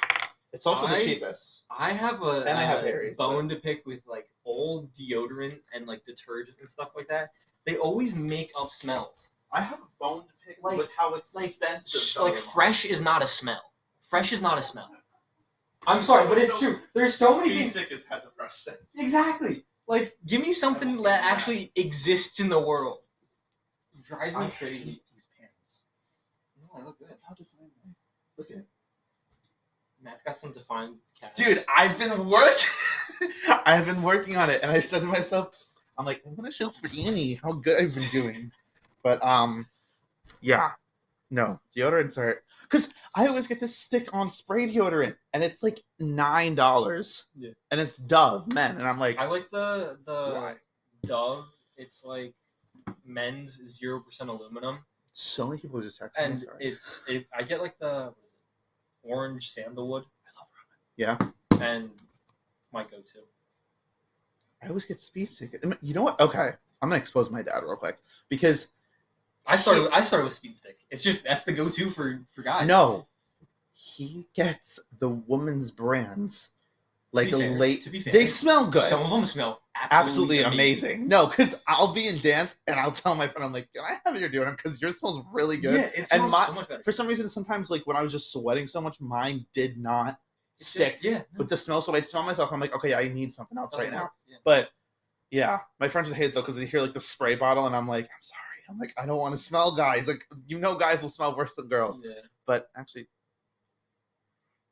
It's 0.53 0.67
also 0.67 0.87
I- 0.87 0.99
the 0.99 1.05
cheapest. 1.05 1.63
I 1.71 1.93
have 1.93 2.23
a, 2.25 2.41
And 2.41 2.59
I 2.59 2.63
have 2.63 2.83
a 2.83 2.87
Harry's, 2.89 3.17
bone 3.17 3.49
to 3.51 3.57
pick 3.57 3.87
with 3.87 4.01
like 4.05 4.29
old 4.45 4.93
deodorant 4.95 5.61
and 5.73 5.87
like 5.87 6.05
detergent 6.05 6.57
and 6.61 6.69
stuff 6.69 6.91
like 6.97 7.07
that, 7.09 7.31
they 7.67 7.77
always 7.77 8.17
make 8.17 8.51
up 8.59 8.73
smells. 8.73 9.29
I 9.53 9.61
have 9.61 9.79
a 9.79 9.89
bone 10.01 10.23
to 10.23 10.33
pick 10.45 10.59
Like- 10.61 10.77
with 10.79 10.91
how 10.99 11.13
like- 11.13 11.21
expensive. 11.21 12.21
Like 12.21 12.35
are. 12.35 12.37
fresh 12.37 12.85
is 12.85 13.01
not 13.01 13.23
a 13.23 13.29
smell. 13.29 13.63
Fresh 14.03 14.33
is 14.33 14.41
not 14.43 14.59
a 14.59 14.63
smell. 14.63 14.91
I'm 15.87 16.03
sorry, 16.03 16.27
but 16.29 16.39
it's 16.39 16.59
true. 16.59 16.81
There's 16.95 17.15
so 17.15 17.39
many 17.41 17.57
things. 17.59 17.73
Stick 17.73 17.91
is- 17.91 18.05
has 18.07 18.25
a 18.25 18.31
fresh 18.31 18.55
scent. 18.55 18.79
Exactly. 18.97 19.65
Like, 19.87 20.17
give 20.27 20.41
me 20.41 20.53
something 20.53 21.03
that 21.03 21.23
actually 21.25 21.73
exists 21.77 22.41
in 22.41 22.49
the 22.49 22.59
world. 22.61 22.99
drives 24.07 24.37
me 24.37 24.45
I 24.47 24.51
crazy. 24.51 24.85
hate 24.91 25.03
these 25.15 25.27
pants. 25.39 25.85
No, 26.61 26.69
I 26.81 26.85
look 26.85 26.99
good. 26.99 27.09
How 27.23 27.35
defined 27.35 27.71
they? 27.85 27.91
Look 28.37 28.51
at 28.51 28.65
Matt's 30.03 30.23
got 30.23 30.37
some 30.37 30.53
defined 30.53 30.97
calves. 31.19 31.37
Dude, 31.39 31.65
I've 31.75 31.99
been 31.99 32.29
working. 32.29 32.69
I've 33.65 33.87
been 33.87 34.03
working 34.03 34.37
on 34.37 34.51
it, 34.51 34.63
and 34.63 34.71
I 34.71 34.81
said 34.81 35.01
to 35.01 35.07
myself, 35.07 35.55
"I'm 35.97 36.05
like, 36.05 36.23
I'm 36.27 36.35
gonna 36.35 36.51
show 36.53 36.71
for 36.71 36.89
Franny 36.89 37.41
how 37.41 37.53
good 37.53 37.81
I've 37.83 37.95
been 37.95 38.09
doing." 38.11 38.53
But 39.03 39.23
um, 39.25 39.67
yeah, 40.41 40.73
no 41.31 41.61
deodorants 41.77 42.19
are 42.19 42.43
because 42.63 42.89
I 43.17 43.27
always 43.29 43.47
get 43.47 43.61
this 43.61 43.77
stick-on 43.77 44.31
spray 44.31 44.69
deodorant, 44.69 45.15
and 45.33 45.45
it's 45.45 45.63
like 45.63 45.81
nine 46.01 46.55
dollars. 46.55 47.25
Yeah. 47.37 47.51
and 47.71 47.81
it's 47.81 47.97
Dove 47.97 48.53
men, 48.53 48.77
and 48.77 48.87
I'm 48.87 48.99
like, 48.99 49.19
I 49.19 49.27
like 49.27 49.51
the 49.51 49.99
the 50.05 50.33
Why? 50.35 50.55
Dove. 51.07 51.45
It's 51.77 52.05
like 52.05 52.35
men's 53.05 53.59
zero 53.65 54.01
percent 54.01 54.31
aluminum, 54.31 54.79
so 55.13 55.47
many 55.47 55.61
people 55.61 55.81
just 55.81 55.99
text 55.99 56.19
me. 56.19 56.25
and 56.25 56.47
it's 56.61 57.03
it, 57.09 57.27
I 57.37 57.43
get 57.43 57.61
like 57.61 57.79
the 57.79 58.13
what 58.13 58.27
is 58.27 58.33
it, 58.35 59.13
orange 59.13 59.51
sandalwood, 59.51 60.03
I 60.03 60.31
love 60.41 60.49
ramen. 61.21 61.31
yeah, 61.61 61.67
and 61.67 61.91
my 62.73 62.83
go-to. 62.83 63.21
I 64.63 64.69
always 64.69 64.85
get 64.85 65.01
speed 65.01 65.31
stick. 65.31 65.63
You 65.83 65.95
know 65.95 66.03
what? 66.03 66.19
Okay, 66.21 66.51
I'm 66.83 66.89
gonna 66.89 66.97
expose 66.97 67.31
my 67.31 67.43
dad 67.43 67.61
real 67.63 67.77
quick 67.77 67.99
because 68.29 68.69
I 69.47 69.57
started. 69.57 69.91
I 69.93 70.01
started 70.01 70.25
with 70.25 70.35
Speed 70.35 70.57
Stick. 70.57 70.79
It's 70.91 71.03
just 71.03 71.23
that's 71.25 71.45
the 71.45 71.53
go-to 71.53 71.91
for 71.91 72.21
for 72.33 72.43
guys. 72.43 72.67
No, 72.67 73.07
he 73.73 74.27
gets 74.35 74.79
the 74.99 75.09
woman's 75.09 75.71
brands, 75.71 76.51
like 77.13 77.31
the 77.31 77.39
fair- 77.39 77.59
late. 77.59 77.83
to 77.83 77.91
be 77.91 78.01
fair, 78.01 78.13
they 78.13 78.27
smell 78.27 78.67
good, 78.67 78.83
Some 78.89 79.03
of 79.03 79.11
them 79.11 79.25
smell 79.25 79.61
absolutely 79.91 80.39
absolutely, 80.39 80.43
amazing. 80.43 81.09
No, 81.09 81.27
because 81.27 81.63
I'll 81.69 81.93
be 81.93 82.09
in 82.09 82.21
dance 82.21 82.57
and 82.67 82.79
I'll 82.81 82.93
tell 82.93 83.15
my 83.15 83.29
friend, 83.29 83.45
I'm 83.45 83.53
like, 83.53 83.69
"Can 83.75 83.85
I 83.85 83.99
have 84.09 84.19
your 84.19 84.31
deodorant? 84.31 84.57
Because 84.57 84.81
yours 84.81 84.99
smells 84.99 85.23
really 85.33 85.59
good." 85.59 85.75
Yeah, 85.75 85.91
it 85.95 86.07
smells 86.07 86.33
my- 86.33 86.47
so 86.47 86.53
much 86.55 86.69
better. 86.69 86.83
For 86.83 86.93
some 86.93 87.07
reason, 87.07 87.29
sometimes 87.29 87.71
like 87.71 87.87
when 87.87 87.97
I 87.97 88.03
was 88.03 88.13
just 88.13 88.33
sweating 88.33 88.67
so 88.67 88.81
much, 88.81 88.99
mine 89.01 89.45
did 89.53 89.77
not 89.79 90.19
It's 90.59 90.71
stick 90.71 90.95
just- 90.95 91.05
yeah, 91.05 91.19
no, 91.19 91.39
with 91.39 91.49
the 91.51 91.57
smell. 91.59 91.83
So 91.83 91.95
I'd 91.95 92.09
smell 92.09 92.23
myself. 92.23 92.51
I'm 92.53 92.61
like, 92.61 92.75
okay, 92.77 92.95
I 92.95 93.09
need 93.09 93.33
something 93.33 93.59
else 93.59 93.73
doesn't 93.73 93.87
right 93.87 93.93
now. 93.93 94.11
yeah. 94.27 94.39
But 94.45 94.71
yeah, 95.31 95.59
my 95.81 95.89
friends 95.89 96.09
would 96.09 96.17
hate 96.17 96.27
it 96.27 96.35
though 96.35 96.41
because 96.43 96.55
they 96.55 96.65
hear 96.65 96.81
like 96.81 96.95
the 96.95 97.01
spray 97.01 97.35
bottle, 97.35 97.67
and 97.67 97.77
I'm 97.77 97.89
like, 97.89 98.05
I'm 98.05 98.23
sorry. 98.23 98.41
I'm 98.69 98.79
like, 98.79 98.95
I 98.97 99.07
don't 99.07 99.19
want 99.19 99.37
to 99.37 99.43
smell 99.43 99.75
guys. 99.77 100.07
Like, 100.09 100.27
you 100.47 100.59
know, 100.59 100.77
guys 100.77 101.03
will 101.03 101.09
smell 101.09 101.37
worse 101.37 101.55
than 101.55 101.69
girls. 101.69 102.01
Yeah. 102.05 102.13
But 102.47 102.69
actually, 102.77 103.09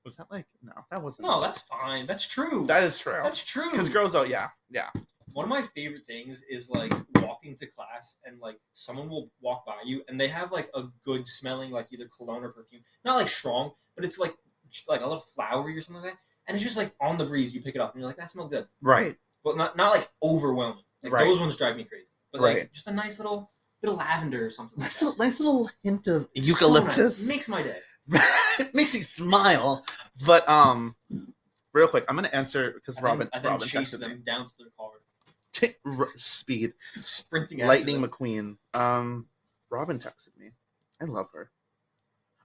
was 0.04 0.16
that 0.16 0.26
like 0.30 0.46
no? 0.62 0.72
That 0.90 1.02
wasn't. 1.02 1.26
No, 1.28 1.40
that's 1.40 1.60
fine. 1.60 2.06
That's 2.06 2.26
true. 2.26 2.66
that 2.66 2.82
is 2.82 2.98
true. 2.98 3.18
that's 3.22 3.44
true. 3.44 3.70
Because 3.70 3.88
girls, 3.88 4.14
oh 4.14 4.24
yeah, 4.24 4.48
yeah. 4.70 4.88
One 5.32 5.44
of 5.44 5.48
my 5.48 5.62
favorite 5.74 6.04
things 6.04 6.42
is 6.50 6.68
like 6.68 6.92
walking 7.16 7.56
to 7.56 7.66
class 7.66 8.16
and 8.26 8.38
like 8.40 8.58
someone 8.74 9.08
will 9.08 9.30
walk 9.40 9.64
by 9.64 9.76
you 9.84 10.02
and 10.08 10.20
they 10.20 10.28
have 10.28 10.52
like 10.52 10.68
a 10.74 10.84
good 11.04 11.26
smelling 11.26 11.70
like 11.70 11.86
either 11.90 12.08
cologne 12.16 12.44
or 12.44 12.50
perfume, 12.50 12.82
not 13.04 13.16
like 13.16 13.28
strong, 13.28 13.72
but 13.96 14.04
it's 14.04 14.18
like 14.18 14.34
like 14.88 15.00
a 15.00 15.04
little 15.06 15.20
flowery 15.20 15.76
or 15.76 15.80
something 15.80 16.02
like 16.02 16.12
that. 16.14 16.18
And 16.48 16.56
it's 16.56 16.64
just 16.64 16.76
like 16.76 16.92
on 17.00 17.16
the 17.16 17.24
breeze, 17.24 17.54
you 17.54 17.62
pick 17.62 17.76
it 17.76 17.80
up 17.80 17.94
and 17.94 18.00
you're 18.00 18.08
like, 18.08 18.16
that 18.16 18.28
smells 18.30 18.50
good, 18.50 18.66
Right. 18.82 19.16
but 19.44 19.56
not 19.56 19.76
not 19.76 19.92
like 19.92 20.10
overwhelming. 20.22 20.82
Like 21.02 21.12
Right. 21.12 21.24
those 21.24 21.40
ones 21.40 21.54
drive 21.56 21.76
me 21.76 21.84
crazy. 21.84 22.08
But 22.32 22.40
like 22.42 22.56
Right. 22.56 22.72
just 22.72 22.88
a 22.88 22.92
nice 22.92 23.18
little 23.18 23.51
bit 23.82 23.90
of 23.90 23.96
lavender 23.98 24.46
or 24.46 24.50
something. 24.50 24.78
Like 24.78 24.86
Nice 24.88 24.98
that. 25.00 25.04
little, 25.04 25.18
nice 25.24 25.40
little 25.40 25.70
hint 25.82 26.06
of 26.06 26.22
So 26.24 26.28
nice. 26.36 26.46
eucalyptus. 26.46 27.28
makes 27.28 27.48
my 27.48 27.62
day. 27.62 27.78
it 28.58 28.74
makes 28.74 28.94
you 28.94 29.02
smile. 29.02 29.84
But 30.26 30.48
um, 30.48 30.94
real 31.72 31.88
quick, 31.88 32.04
I'm 32.08 32.14
gonna 32.16 32.28
answer 32.28 32.72
because 32.72 33.00
Robin 33.02 33.28
and 33.32 33.44
then 33.44 33.52
Robin 33.52 33.68
chase 33.68 33.90
them 33.92 34.10
me. 34.10 34.16
down 34.26 34.46
to 34.46 34.52
their 34.58 34.68
car, 34.76 34.90
Speed, 36.16 36.72
sprinting. 37.00 37.58
Lightning 37.66 38.00
them. 38.00 38.10
McQueen. 38.10 38.56
Um, 38.74 39.26
Robin 39.70 39.98
texted 39.98 40.36
me. 40.38 40.50
I 41.00 41.04
love 41.04 41.28
her. 41.32 41.50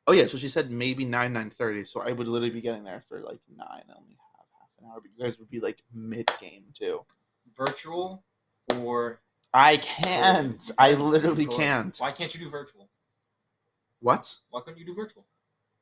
Oh 0.06 0.14
yeah, 0.14 0.28
so 0.28 0.38
she 0.38 0.48
said 0.50 0.72
maybe 0.72 1.06
nine 1.06 1.34
nine 1.34 1.50
thirty. 1.50 1.84
So 1.86 2.02
I 2.02 2.12
would 2.12 2.28
literally 2.28 2.50
be 2.54 2.62
getting 2.62 2.84
there 2.84 3.04
for 3.10 3.20
like 3.22 3.40
nine. 3.56 3.68
I 3.90 3.94
only 3.98 4.16
have 4.18 4.46
half 4.60 4.70
an 4.80 4.86
hour, 4.88 5.02
but 5.02 5.12
you 5.16 5.24
guys 5.24 5.38
would 5.40 5.50
be 5.50 5.60
like 5.60 5.82
mid 5.94 6.30
game 6.40 6.66
too. 6.74 7.02
virtual 7.58 8.24
or 8.78 9.22
I 9.58 9.78
can't. 9.78 10.70
I 10.78 10.94
literally 10.94 11.48
can't. 11.48 11.98
Why 11.98 12.12
can't 12.12 12.32
you 12.32 12.40
do 12.40 12.48
virtual? 12.48 12.90
What? 14.02 14.32
Why 14.52 14.62
couldn't 14.62 14.78
you 14.80 14.86
do 14.86 14.94
virtual? 14.94 15.26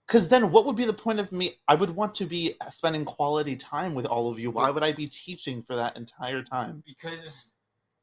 Because 0.08 0.30
then, 0.30 0.50
what 0.50 0.66
would 0.66 0.78
be 0.78 0.86
the 0.86 0.94
point 0.94 1.20
of 1.20 1.30
me? 1.34 1.58
I 1.68 1.76
would 1.76 1.90
want 1.90 2.16
to 2.16 2.26
be 2.26 2.56
spending 2.72 3.04
quality 3.04 3.58
time 3.58 3.94
with 3.94 4.06
all 4.06 4.30
of 4.30 4.40
you. 4.40 4.50
Why 4.50 4.70
would 4.70 4.84
I 4.84 4.94
be 4.94 5.08
teaching 5.08 5.62
for 5.62 5.76
that 5.76 5.98
entire 5.98 6.42
time? 6.42 6.84
Because 6.86 7.56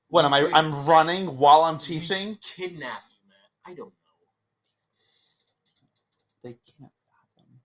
What 0.08 0.26
am 0.26 0.34
I? 0.34 0.50
I'm 0.52 0.84
running 0.84 1.38
while 1.38 1.62
I'm 1.62 1.78
teaching. 1.78 2.36
kidnap 2.42 3.00
you, 3.08 3.28
Matt. 3.28 3.50
I 3.64 3.74
don't 3.74 3.86
know. 3.88 3.94
They 6.44 6.56
can't. 6.78 6.92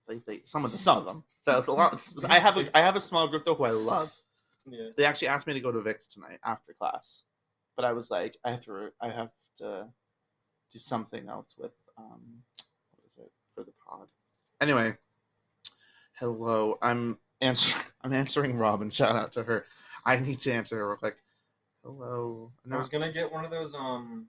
They, 0.07 0.21
they, 0.25 0.41
some 0.45 0.63
of 0.63 0.71
them, 0.71 0.79
some 0.79 0.97
of 0.99 1.05
them. 1.05 1.23
That's 1.45 1.67
a 1.67 1.73
lot. 1.73 2.01
I 2.29 2.39
have 2.39 2.55
a, 2.57 2.77
I 2.77 2.79
have 2.79 2.95
a 2.95 3.01
small 3.01 3.27
group 3.27 3.43
though 3.45 3.55
who 3.55 3.65
I 3.65 3.71
love. 3.71 4.13
Yeah. 4.69 4.89
They 4.95 5.03
actually 5.03 5.27
asked 5.29 5.45
me 5.47 5.53
to 5.53 5.59
go 5.59 5.73
to 5.73 5.81
Vix 5.81 6.07
tonight 6.07 6.39
after 6.45 6.73
class, 6.73 7.23
but 7.77 7.85
I 7.85 7.93
was 7.93 8.11
like, 8.11 8.35
I 8.43 8.51
have 8.51 8.61
to, 8.65 8.89
I 8.99 9.09
have 9.09 9.29
to 9.59 9.87
do 10.73 10.79
something 10.79 11.29
else 11.29 11.55
with, 11.57 11.71
um, 11.97 12.19
what 12.91 13.05
is 13.05 13.17
it 13.17 13.31
for 13.55 13.63
the 13.63 13.71
pod? 13.87 14.07
Anyway, 14.59 14.95
hello. 16.19 16.77
I'm 16.81 17.19
answering. 17.39 17.85
I'm 18.01 18.13
answering 18.13 18.57
Robin. 18.57 18.89
Shout 18.89 19.15
out 19.15 19.31
to 19.33 19.43
her. 19.43 19.65
I 20.05 20.17
need 20.19 20.39
to 20.41 20.51
answer 20.51 20.77
her 20.77 20.87
real 20.87 20.97
quick. 20.97 21.17
Hello. 21.83 22.51
I 22.69 22.77
was 22.77 22.89
gonna 22.89 23.11
get 23.11 23.31
one 23.31 23.45
of 23.45 23.51
those 23.51 23.73
um, 23.73 24.27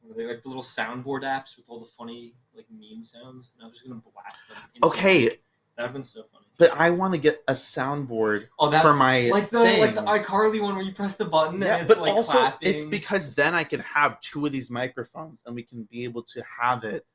what 0.00 0.12
are 0.12 0.16
they 0.16 0.26
like 0.26 0.42
the 0.42 0.48
little 0.48 0.62
soundboard 0.62 1.22
apps 1.22 1.56
with 1.56 1.66
all 1.68 1.80
the 1.80 1.86
funny 1.98 2.34
like 2.54 2.66
meme 2.70 3.04
sounds, 3.04 3.52
and 3.54 3.64
I 3.64 3.68
was 3.68 3.78
just 3.78 3.88
gonna 3.88 4.00
blast 4.00 4.48
them. 4.48 4.56
okay, 4.84 5.38
mic. 5.78 5.82
that 5.82 5.82
would've 5.84 5.92
been 5.94 6.02
so 6.02 6.22
funny. 6.32 6.46
but 6.58 6.70
I 6.72 6.90
want 6.90 7.14
to 7.14 7.18
get 7.20 7.42
a 7.48 7.52
soundboard 7.52 8.48
Oh, 8.58 8.68
that 8.70 8.82
for 8.82 8.94
my 8.94 9.28
like 9.30 9.50
the 9.50 9.60
thing. 9.60 9.80
like 9.80 9.94
the 9.94 10.02
iCarly 10.02 10.60
one 10.60 10.74
where 10.76 10.84
you 10.84 10.92
press 10.92 11.16
the 11.16 11.24
button 11.24 11.60
Yeah, 11.62 11.74
and 11.76 11.82
it's 11.82 11.88
but 11.94 12.02
like 12.02 12.12
also 12.14 12.32
clapping. 12.32 12.68
it's 12.68 12.82
because 12.84 13.34
then 13.34 13.54
I 13.54 13.64
can 13.64 13.80
have 13.80 14.20
two 14.20 14.44
of 14.46 14.52
these 14.52 14.70
microphones 14.70 15.42
and 15.46 15.54
we 15.54 15.62
can 15.62 15.84
be 15.90 16.04
able 16.04 16.22
to 16.24 16.42
have 16.60 16.84
it 16.84 17.06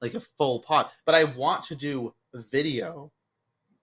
like 0.00 0.14
a 0.14 0.20
full 0.20 0.60
pod. 0.60 0.88
But 1.06 1.14
I 1.14 1.24
want 1.24 1.64
to 1.64 1.74
do 1.76 2.14
video 2.50 3.10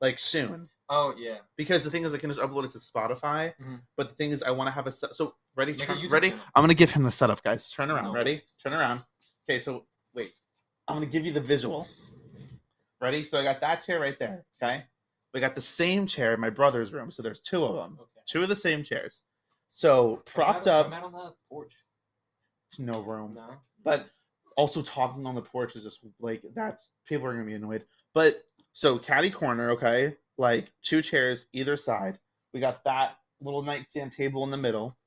like 0.01 0.17
soon 0.19 0.69
oh 0.89 1.13
yeah, 1.19 1.37
because 1.55 1.83
the 1.83 1.91
thing 1.91 2.03
is 2.03 2.13
I 2.13 2.17
can 2.17 2.29
just 2.31 2.39
upload 2.41 2.65
it 2.65 2.71
to 2.71 2.79
Spotify. 2.79 3.53
Mhm. 3.61 3.81
But 3.95 4.09
the 4.09 4.15
thing 4.15 4.31
is 4.31 4.41
I 4.41 4.51
want 4.51 4.67
to 4.67 4.71
have 4.71 4.87
a 4.87 4.91
set. 4.91 5.15
So 5.15 5.35
ready, 5.55 5.75
turn, 5.75 5.99
ready. 6.09 6.29
channel. 6.31 6.45
I'm 6.55 6.63
gonna 6.63 6.73
give 6.73 6.89
him 6.91 7.03
the 7.03 7.11
setup, 7.11 7.43
guys. 7.43 7.69
Turn 7.69 7.91
around. 7.91 8.05
No. 8.05 8.13
Ready? 8.13 8.41
Turn 8.63 8.73
around. 8.73 9.03
Okay, 9.47 9.59
so 9.59 9.85
wait. 10.15 10.33
I'm 10.87 10.95
gonna 10.95 11.05
give 11.05 11.25
you 11.25 11.31
the 11.31 11.41
visual. 11.41 11.87
Ready? 13.01 13.23
So 13.23 13.39
I 13.39 13.43
got 13.43 13.61
that 13.61 13.85
chair 13.85 13.99
right 13.99 14.17
there. 14.19 14.45
Okay. 14.61 14.83
We 15.33 15.39
got 15.39 15.55
the 15.55 15.61
same 15.61 16.07
chair 16.07 16.33
in 16.33 16.39
my 16.39 16.49
brother's 16.49 16.91
room. 16.91 17.11
So 17.11 17.21
there's 17.21 17.41
two 17.41 17.63
of 17.63 17.75
them. 17.75 17.97
okay. 17.99 18.21
Two 18.27 18.43
of 18.43 18.49
the 18.49 18.55
same 18.55 18.83
chairs. 18.83 19.23
So 19.69 20.21
propped 20.25 20.67
I'm 20.67 20.73
up. 20.73 20.85
I'm 20.87 20.93
out 20.93 21.03
on 21.05 21.11
the 21.11 21.33
porch. 21.49 21.73
No 22.77 23.01
room. 23.01 23.33
No, 23.35 23.49
But 23.83 24.07
also 24.57 24.81
talking 24.81 25.25
on 25.25 25.35
the 25.35 25.41
porch 25.41 25.75
is 25.75 25.83
just 25.83 25.99
like 26.19 26.41
that's 26.53 26.91
people 27.07 27.25
are 27.27 27.33
gonna 27.33 27.45
be 27.45 27.53
annoyed. 27.53 27.85
But 28.13 28.43
so 28.73 28.97
caddy 28.99 29.29
corner, 29.31 29.71
okay, 29.71 30.15
like 30.37 30.71
two 30.83 31.01
chairs 31.01 31.47
either 31.53 31.77
side. 31.77 32.19
We 32.53 32.59
got 32.59 32.83
that 32.83 33.17
little 33.41 33.61
nightstand 33.61 34.11
table 34.11 34.43
in 34.43 34.51
the 34.51 34.57
middle. 34.57 34.97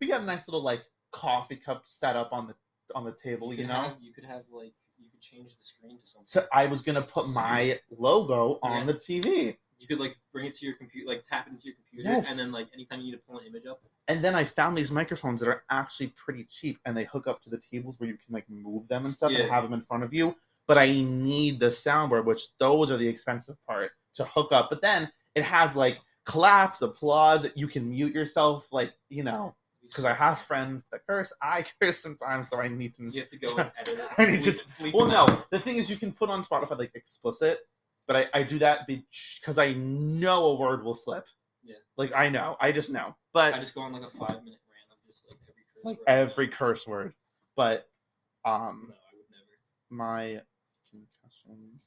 We 0.00 0.08
got 0.08 0.20
a 0.20 0.24
nice 0.24 0.46
little 0.48 0.62
like 0.62 0.82
coffee 1.12 1.56
cup 1.56 1.82
set 1.86 2.16
up 2.16 2.32
on 2.32 2.46
the 2.46 2.54
on 2.94 3.04
the 3.04 3.14
table, 3.22 3.52
you 3.52 3.62
you 3.62 3.66
know. 3.68 3.74
have, 3.74 3.96
you 4.00 4.12
could 4.12 4.24
have 4.24 4.42
like 4.50 4.74
could 5.18 5.36
change 5.36 5.56
the 5.58 5.64
screen 5.64 5.98
to 5.98 6.06
something. 6.06 6.26
So 6.26 6.46
I 6.52 6.66
was 6.66 6.82
gonna 6.82 7.02
put 7.02 7.28
my 7.30 7.78
logo 7.90 8.58
on 8.62 8.86
Yeah. 8.86 8.92
the 8.92 8.94
TV. 8.94 9.56
You 9.78 9.86
could 9.86 10.00
like 10.00 10.16
bring 10.32 10.46
it 10.46 10.56
to 10.56 10.66
your 10.66 10.74
computer, 10.74 11.08
like 11.08 11.24
tap 11.24 11.46
it 11.46 11.50
into 11.50 11.66
your 11.66 11.74
computer, 11.74 12.08
Yes. 12.10 12.30
and 12.30 12.38
then 12.38 12.50
like 12.50 12.68
anytime 12.74 13.00
you 13.00 13.06
need 13.06 13.12
to 13.12 13.18
pull 13.18 13.38
an 13.38 13.46
image 13.46 13.66
up. 13.66 13.80
And 14.08 14.24
then 14.24 14.34
I 14.34 14.44
found 14.44 14.76
these 14.76 14.90
microphones 14.90 15.40
that 15.40 15.48
are 15.48 15.64
actually 15.70 16.08
pretty 16.08 16.44
cheap 16.44 16.78
and 16.84 16.96
they 16.96 17.04
hook 17.04 17.26
up 17.26 17.40
to 17.42 17.50
the 17.50 17.58
tables 17.58 17.98
where 18.00 18.08
you 18.08 18.16
can 18.16 18.32
like 18.32 18.48
move 18.48 18.88
them 18.88 19.06
and 19.06 19.16
stuff 19.16 19.32
and 19.32 19.48
have 19.50 19.62
them 19.62 19.72
in 19.74 19.82
front 19.82 20.02
of 20.02 20.12
you. 20.12 20.36
But 20.66 20.78
I 20.78 20.92
need 20.92 21.60
the 21.60 21.66
soundboard, 21.68 22.24
which 22.24 22.56
those 22.58 22.90
are 22.90 22.96
the 22.96 23.08
expensive 23.08 23.56
part 23.66 23.92
to 24.14 24.24
hook 24.24 24.52
up. 24.52 24.68
But 24.68 24.82
then 24.82 25.10
it 25.34 25.44
has 25.44 25.76
like 25.76 26.00
claps, 26.24 26.82
applause, 26.82 27.46
you 27.54 27.68
can 27.68 27.88
mute 27.88 28.14
yourself, 28.14 28.66
like, 28.70 28.92
you 29.08 29.22
know, 29.22 29.54
because 29.88 30.04
I 30.04 30.12
have 30.14 30.38
friends 30.38 30.84
that 30.92 31.00
curse. 31.06 31.32
I 31.42 31.64
curse 31.80 31.98
sometimes, 31.98 32.48
so 32.48 32.60
I 32.60 32.68
need 32.68 32.94
to. 32.96 33.04
You 33.10 33.20
have 33.22 33.30
to 33.30 33.38
go 33.38 33.56
and 33.56 33.72
edit. 33.80 33.98
it. 33.98 34.08
I 34.18 34.24
need 34.26 34.42
to- 34.42 34.92
Well, 34.94 35.06
no, 35.06 35.26
the 35.50 35.58
thing 35.58 35.76
is, 35.76 35.88
you 35.90 35.96
can 35.96 36.12
put 36.12 36.30
on 36.30 36.42
Spotify 36.42 36.78
like 36.78 36.92
explicit, 36.94 37.60
but 38.06 38.16
I, 38.16 38.26
I 38.34 38.42
do 38.42 38.58
that 38.60 38.86
because 38.86 39.58
I 39.58 39.72
know 39.74 40.46
a 40.46 40.54
word 40.54 40.84
will 40.84 40.94
slip. 40.94 41.24
Yeah. 41.62 41.74
Like 41.96 42.12
I 42.14 42.28
know, 42.28 42.56
I 42.60 42.72
just 42.72 42.90
know, 42.90 43.14
but 43.34 43.54
I 43.54 43.58
just 43.60 43.74
go 43.74 43.82
on 43.82 43.92
like 43.92 44.02
a 44.02 44.10
five 44.10 44.42
minute 44.44 44.60
rant 44.70 44.90
of 44.92 44.98
just 45.06 45.24
like 45.28 45.38
every 45.48 45.54
curse 45.74 45.84
like 45.84 45.98
word. 45.98 46.04
every 46.06 46.48
curse 46.48 46.86
word. 46.86 47.14
But 47.56 47.88
um, 48.44 48.88
No, 48.88 48.94
I 48.94 49.12
would 49.14 49.26
never. 49.30 49.50
my 49.90 50.40
concussion 50.90 51.80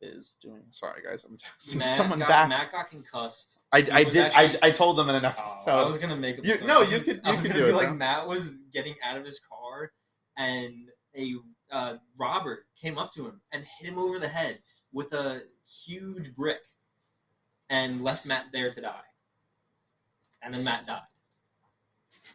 is 0.00 0.34
doing. 0.42 0.62
Sorry, 0.70 1.02
guys, 1.02 1.24
I'm 1.24 1.36
texting 1.36 1.76
Matt 1.78 1.96
someone 1.96 2.18
got, 2.20 2.28
back. 2.28 2.48
Matt 2.48 2.72
got 2.72 2.88
concussed. 2.90 3.58
I, 3.72 3.78
I 3.92 4.04
did. 4.04 4.16
actually- 4.18 4.62
I, 4.62 4.68
I 4.68 4.70
told 4.70 4.96
them 4.96 5.08
in 5.08 5.16
an 5.16 5.24
Oh. 5.26 5.62
I 5.66 5.84
was 5.88 5.98
gonna 5.98 6.16
make 6.16 6.44
You- 6.44 6.64
no, 6.66 6.82
you 6.82 7.00
could- 7.00 7.20
you 7.24 7.36
could 7.36 7.52
do 7.52 7.64
be 7.64 7.70
it, 7.70 7.74
like 7.74 7.88
though. 7.88 7.94
Matt 7.94 8.26
was 8.26 8.54
getting 8.72 8.94
out 9.04 9.16
of 9.16 9.24
his 9.24 9.40
car, 9.40 9.92
and 10.36 10.88
a 11.16 11.34
uh, 11.70 11.94
robber 12.16 12.66
came 12.80 12.96
up 12.98 13.12
to 13.14 13.26
him 13.26 13.40
and 13.52 13.64
hit 13.78 13.88
him 13.90 13.98
over 13.98 14.18
the 14.18 14.28
head 14.28 14.60
with 14.92 15.12
a 15.12 15.42
huge 15.84 16.34
brick, 16.34 16.60
and 17.68 18.02
left 18.02 18.26
Matt 18.26 18.46
there 18.52 18.70
to 18.72 18.80
die. 18.80 19.00
And 20.42 20.54
then 20.54 20.64
Matt 20.64 20.86
died. 20.86 21.00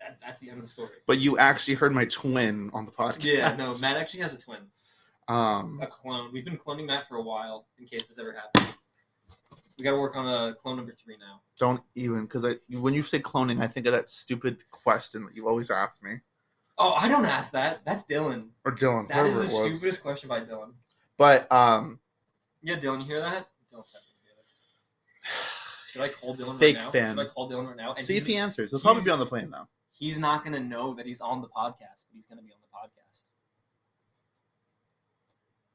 that, 0.00 0.18
that's 0.24 0.38
the 0.40 0.48
end 0.50 0.58
of 0.58 0.64
the 0.64 0.70
story. 0.70 0.90
but 1.06 1.18
you 1.18 1.38
actually 1.38 1.74
heard 1.74 1.92
my 1.92 2.04
twin 2.04 2.70
on 2.72 2.84
the 2.84 2.92
podcast. 2.92 3.24
Yeah, 3.24 3.56
no, 3.56 3.76
Matt 3.78 3.96
actually 3.96 4.20
has 4.20 4.32
a 4.34 4.38
twin, 4.38 4.58
Um, 5.28 5.78
a 5.82 5.86
clone. 5.86 6.32
We've 6.32 6.44
been 6.44 6.58
cloning 6.58 6.86
Matt 6.86 7.08
for 7.08 7.16
a 7.16 7.22
while, 7.22 7.66
in 7.78 7.86
case 7.86 8.06
this 8.08 8.18
ever 8.18 8.32
happens. 8.32 8.74
We 9.78 9.84
got 9.84 9.92
to 9.92 9.96
work 9.98 10.16
on 10.16 10.26
a 10.26 10.54
clone 10.54 10.76
number 10.76 10.92
three 10.92 11.16
now. 11.18 11.40
don't 11.58 11.80
even 11.94 12.22
because 12.22 12.44
I 12.44 12.56
when 12.78 12.92
you 12.94 13.02
say 13.02 13.20
cloning, 13.20 13.60
I 13.60 13.66
think 13.66 13.86
of 13.86 13.92
that 13.92 14.08
stupid 14.08 14.62
question 14.70 15.24
that 15.24 15.34
you 15.34 15.48
always 15.48 15.70
ask 15.70 16.02
me 16.02 16.20
Oh, 16.78 16.92
I 16.92 17.08
don't 17.08 17.26
ask 17.26 17.52
that. 17.52 17.80
That's 17.84 18.02
Dylan. 18.04 18.48
or 18.64 18.72
Dylan. 18.72 19.08
That 19.08 19.26
is 19.26 19.36
the 19.36 19.46
stupidest 19.46 20.02
question 20.02 20.28
by 20.28 20.40
Dylan. 20.40 20.72
But 21.18 21.50
um, 21.52 22.00
Yeah, 22.62 22.76
Dylan, 22.76 23.00
you 23.00 23.06
hear 23.06 23.20
that? 23.20 23.48
Dylan 23.72 23.86
said 23.86 24.00
to. 24.00 25.90
Should 25.92 26.00
I 26.02 26.08
call 26.08 26.34
Dylan 26.34 26.58
Fake 26.58 26.76
right 26.76 26.84
now? 26.84 26.90
fan. 26.90 27.16
Should 27.16 27.26
I 27.26 27.28
call 27.28 27.50
Dylan 27.50 27.66
right 27.68 27.76
now? 27.76 27.94
And 27.94 28.04
see 28.04 28.16
if 28.16 28.26
he 28.26 28.36
answers. 28.36 28.70
He'll 28.70 28.80
probably 28.80 29.04
be 29.04 29.10
on 29.10 29.18
the 29.18 29.26
plane 29.26 29.50
though. 29.50 29.68
he's 29.92 30.18
not 30.18 30.42
gonna 30.44 30.58
know 30.60 30.94
that 30.94 31.06
he's 31.06 31.20
on 31.20 31.42
the 31.42 31.48
podcast, 31.48 32.06
but 32.08 32.14
he's 32.14 32.26
gonna 32.26 32.42
be 32.42 32.50
on 32.52 32.58
the 32.62 32.68
podcast. 32.68 33.20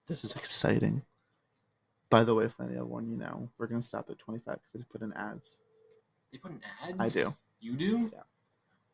This 0.08 0.24
is 0.24 0.34
exciting. 0.36 1.02
By 2.10 2.24
the 2.24 2.34
way, 2.34 2.48
Flany, 2.48 2.78
I 2.78 2.82
want 2.82 3.08
you 3.08 3.18
know 3.18 3.50
we're 3.58 3.68
gonna 3.68 3.82
stop 3.82 4.10
at 4.10 4.18
twenty 4.20 4.40
five 4.40 4.56
because 4.56 4.70
I 4.76 4.78
just 4.78 4.90
put 4.90 5.02
in 5.02 5.12
ads. 5.14 5.60
They 6.32 6.38
put 6.38 6.52
in 6.52 6.62
ads. 6.84 6.96
I 7.00 7.10
do. 7.10 7.36
You 7.60 7.76
do? 7.76 8.10
Yeah. 8.14 8.22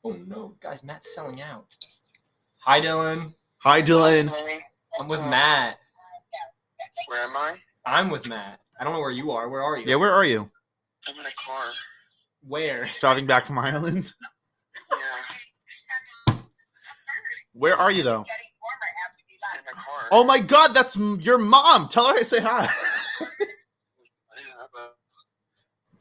Oh 0.04 0.13
no, 0.13 0.56
guys, 0.60 0.84
Matt's 0.84 1.13
selling 1.13 1.41
out. 1.41 1.65
Hi, 2.62 2.82
Dylan. 2.82 3.36
Hi, 3.60 3.82
Dylan. 3.82 4.34
I'm 4.99 5.08
with 5.08 5.21
Matt. 5.30 5.78
Where 7.08 7.21
am 7.21 7.36
I? 7.36 7.56
I'm 7.86 8.10
with 8.10 8.28
Matt. 8.28 8.60
I 8.80 8.84
don't 8.84 8.93
know 8.93 8.99
where 8.99 9.12
you 9.12 9.32
are. 9.32 9.49
Where 9.49 9.62
are 9.62 9.78
you? 9.78 9.86
Yeah, 9.86 9.95
where 9.97 10.12
are 10.12 10.26
you? 10.26 10.49
I'm 11.08 11.19
in 11.19 11.26
a 11.26 11.32
car. 11.38 11.65
Where? 12.47 12.89
Driving 12.99 13.28
back 13.28 13.45
from 13.45 13.58
Ireland. 13.60 14.12
Yeah, 16.28 16.36
Where 17.54 17.76
are 17.76 17.91
you 17.91 18.04
though? 18.04 18.26
In 19.54 19.60
a 19.72 19.76
car. 19.76 20.08
Oh 20.12 20.24
my 20.24 20.39
God, 20.39 20.70
that's 20.74 20.96
your 20.96 21.38
mom. 21.38 21.89
Tell 21.89 22.08
her 22.08 22.13
I 22.16 22.24
say 22.24 22.39
hi. 22.39 22.68
Yeah, 23.22 23.28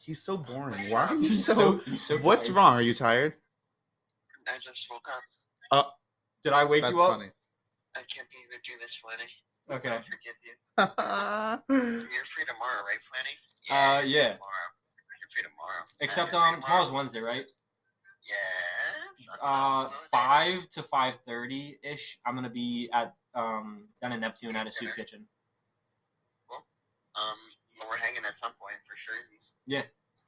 He's 0.04 0.22
so 0.24 0.36
boring. 0.36 0.74
Why 0.90 1.06
are 1.06 1.14
you 1.16 1.30
so? 1.30 1.78
so, 1.78 1.94
so 1.94 2.18
What's 2.18 2.46
tired. 2.46 2.56
wrong? 2.56 2.74
Are 2.74 2.82
you 2.82 2.94
tired? 2.94 3.34
I 4.48 4.58
just 4.58 4.86
woke 4.90 5.06
up. 5.08 5.22
Uh, 5.70 5.88
Did 6.42 6.52
I 6.52 6.64
wake 6.64 6.82
That's 6.82 6.92
you 6.94 7.02
up? 7.02 7.12
funny. 7.12 7.30
I 7.96 8.00
can't 8.12 8.26
believe 8.30 8.46
you 8.50 8.58
do 8.64 8.80
this, 8.80 8.96
Flany. 8.96 9.30
Okay. 9.70 9.94
I 9.96 10.00
forgive 10.00 10.34
you. 10.44 10.54
You're 12.12 12.24
free 12.24 12.44
tomorrow, 12.44 12.82
right, 12.84 12.98
Flany? 13.00 13.34
Uh, 13.70 14.02
yeah. 14.04 14.32
Tomorrow. 14.34 14.68
You're 15.20 15.30
free 15.30 15.42
tomorrow. 15.44 15.84
Except 16.00 16.32
You're 16.32 16.42
um, 16.42 16.60
tomorrow's 16.60 16.90
Wednesday, 16.90 17.20
right? 17.20 17.44
Yes. 18.28 19.28
Uh, 19.42 19.88
five 20.12 20.68
to 20.70 20.82
five 20.82 21.14
thirty 21.26 21.78
ish. 21.82 22.18
I'm 22.26 22.34
gonna 22.34 22.50
be 22.50 22.88
at 22.92 23.14
um 23.34 23.88
down 24.00 24.12
in 24.12 24.20
Neptune 24.20 24.56
at 24.56 24.66
a 24.66 24.72
soup 24.72 24.90
kitchen. 24.96 25.26
Um, 27.14 27.36
well, 27.78 27.88
we're 27.90 27.98
hanging 27.98 28.24
at 28.24 28.34
some 28.34 28.52
point 28.58 28.76
for 28.80 28.96
sure. 28.96 29.14
Yeah. 29.66 29.82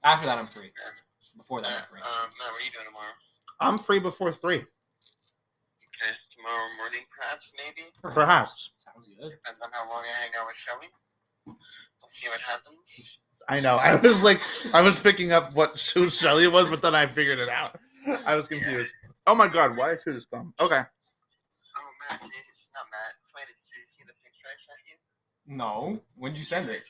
After 0.05 0.27
that, 0.27 0.37
I'm 0.37 0.45
free. 0.45 0.64
Yeah. 0.69 0.90
Before 1.38 1.62
that, 1.62 1.69
Uh, 1.73 1.77
I'm 1.81 1.88
free. 1.88 2.01
um, 2.01 2.29
Matt, 2.38 2.53
what 2.53 2.61
are 2.61 2.64
you 2.64 2.71
doing 2.73 2.85
tomorrow? 2.85 3.12
I'm 3.61 3.79
free 3.79 3.99
before 4.01 4.33
three. 4.33 4.57
Okay, 4.59 6.12
tomorrow 6.29 6.69
morning, 6.77 7.01
perhaps, 7.17 7.55
maybe. 7.57 7.88
Perhaps. 8.03 8.73
Sounds 8.85 9.07
good. 9.09 9.31
Depends 9.31 9.62
on 9.62 9.71
how 9.73 9.88
long 9.88 10.03
I 10.03 10.09
hang 10.23 10.31
out 10.38 10.47
with 10.47 10.57
Shelly. 10.57 10.88
We'll 11.47 11.57
see 12.09 12.29
what 12.29 12.40
happens. 12.40 13.19
I 13.49 13.61
know. 13.61 13.77
I 13.77 13.95
was 13.97 14.23
like, 14.23 14.40
I 14.75 14.81
was 14.83 14.97
picking 15.01 15.33
up 15.33 15.55
what 15.55 15.79
who 15.95 16.11
Shelly 16.11 16.49
was, 16.49 16.69
but 16.69 16.83
then 16.83 16.95
I 16.95 17.07
figured 17.07 17.38
it 17.38 17.49
out. 17.49 17.79
I 18.27 18.35
was 18.37 18.47
confused. 18.49 18.93
Oh 19.27 19.35
my 19.35 19.49
God, 19.49 19.77
why 19.79 19.97
should 20.03 20.17
this 20.17 20.27
come? 20.27 20.53
Okay. 20.61 20.83
Oh, 20.83 21.90
Matt, 22.11 22.21
it's 22.23 22.54
not 22.75 22.87
Matt. 22.91 23.15
Wait, 23.35 23.47
did 23.49 23.57
you 23.79 23.87
see 23.87 24.03
the 24.05 24.17
picture 24.23 24.47
I 24.51 24.57
sent 24.59 24.83
you? 24.91 24.97
No. 25.47 26.01
When 26.19 26.33
did 26.35 26.41
you 26.43 26.49
send 26.49 26.69
it? 26.69 26.83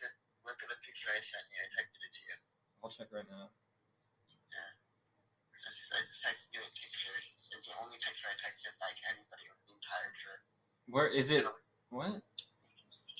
Look 0.45 0.61
at 0.61 0.69
the 0.69 0.81
picture 0.85 1.09
I 1.13 1.21
sent 1.21 1.45
you. 1.53 1.61
I 1.61 1.69
texted 1.73 2.01
it 2.05 2.13
to 2.17 2.23
you. 2.29 2.37
I'll 2.85 2.93
check 2.93 3.09
right 3.13 3.29
now. 3.29 3.49
Just- 5.65 5.93
I 5.95 6.01
texted 6.01 6.53
you 6.53 6.61
a 6.61 6.71
picture. 6.73 7.15
It's 7.57 7.69
the 7.69 7.77
only 7.81 7.97
picture 7.97 8.29
I 8.29 8.37
texted 8.41 8.75
like 8.81 8.99
anybody 9.09 9.45
with 9.49 9.61
the 9.65 9.73
entire 9.73 10.13
trip. 10.13 10.41
Where 10.89 11.09
is 11.09 11.31
it? 11.31 11.47
What? 11.89 12.21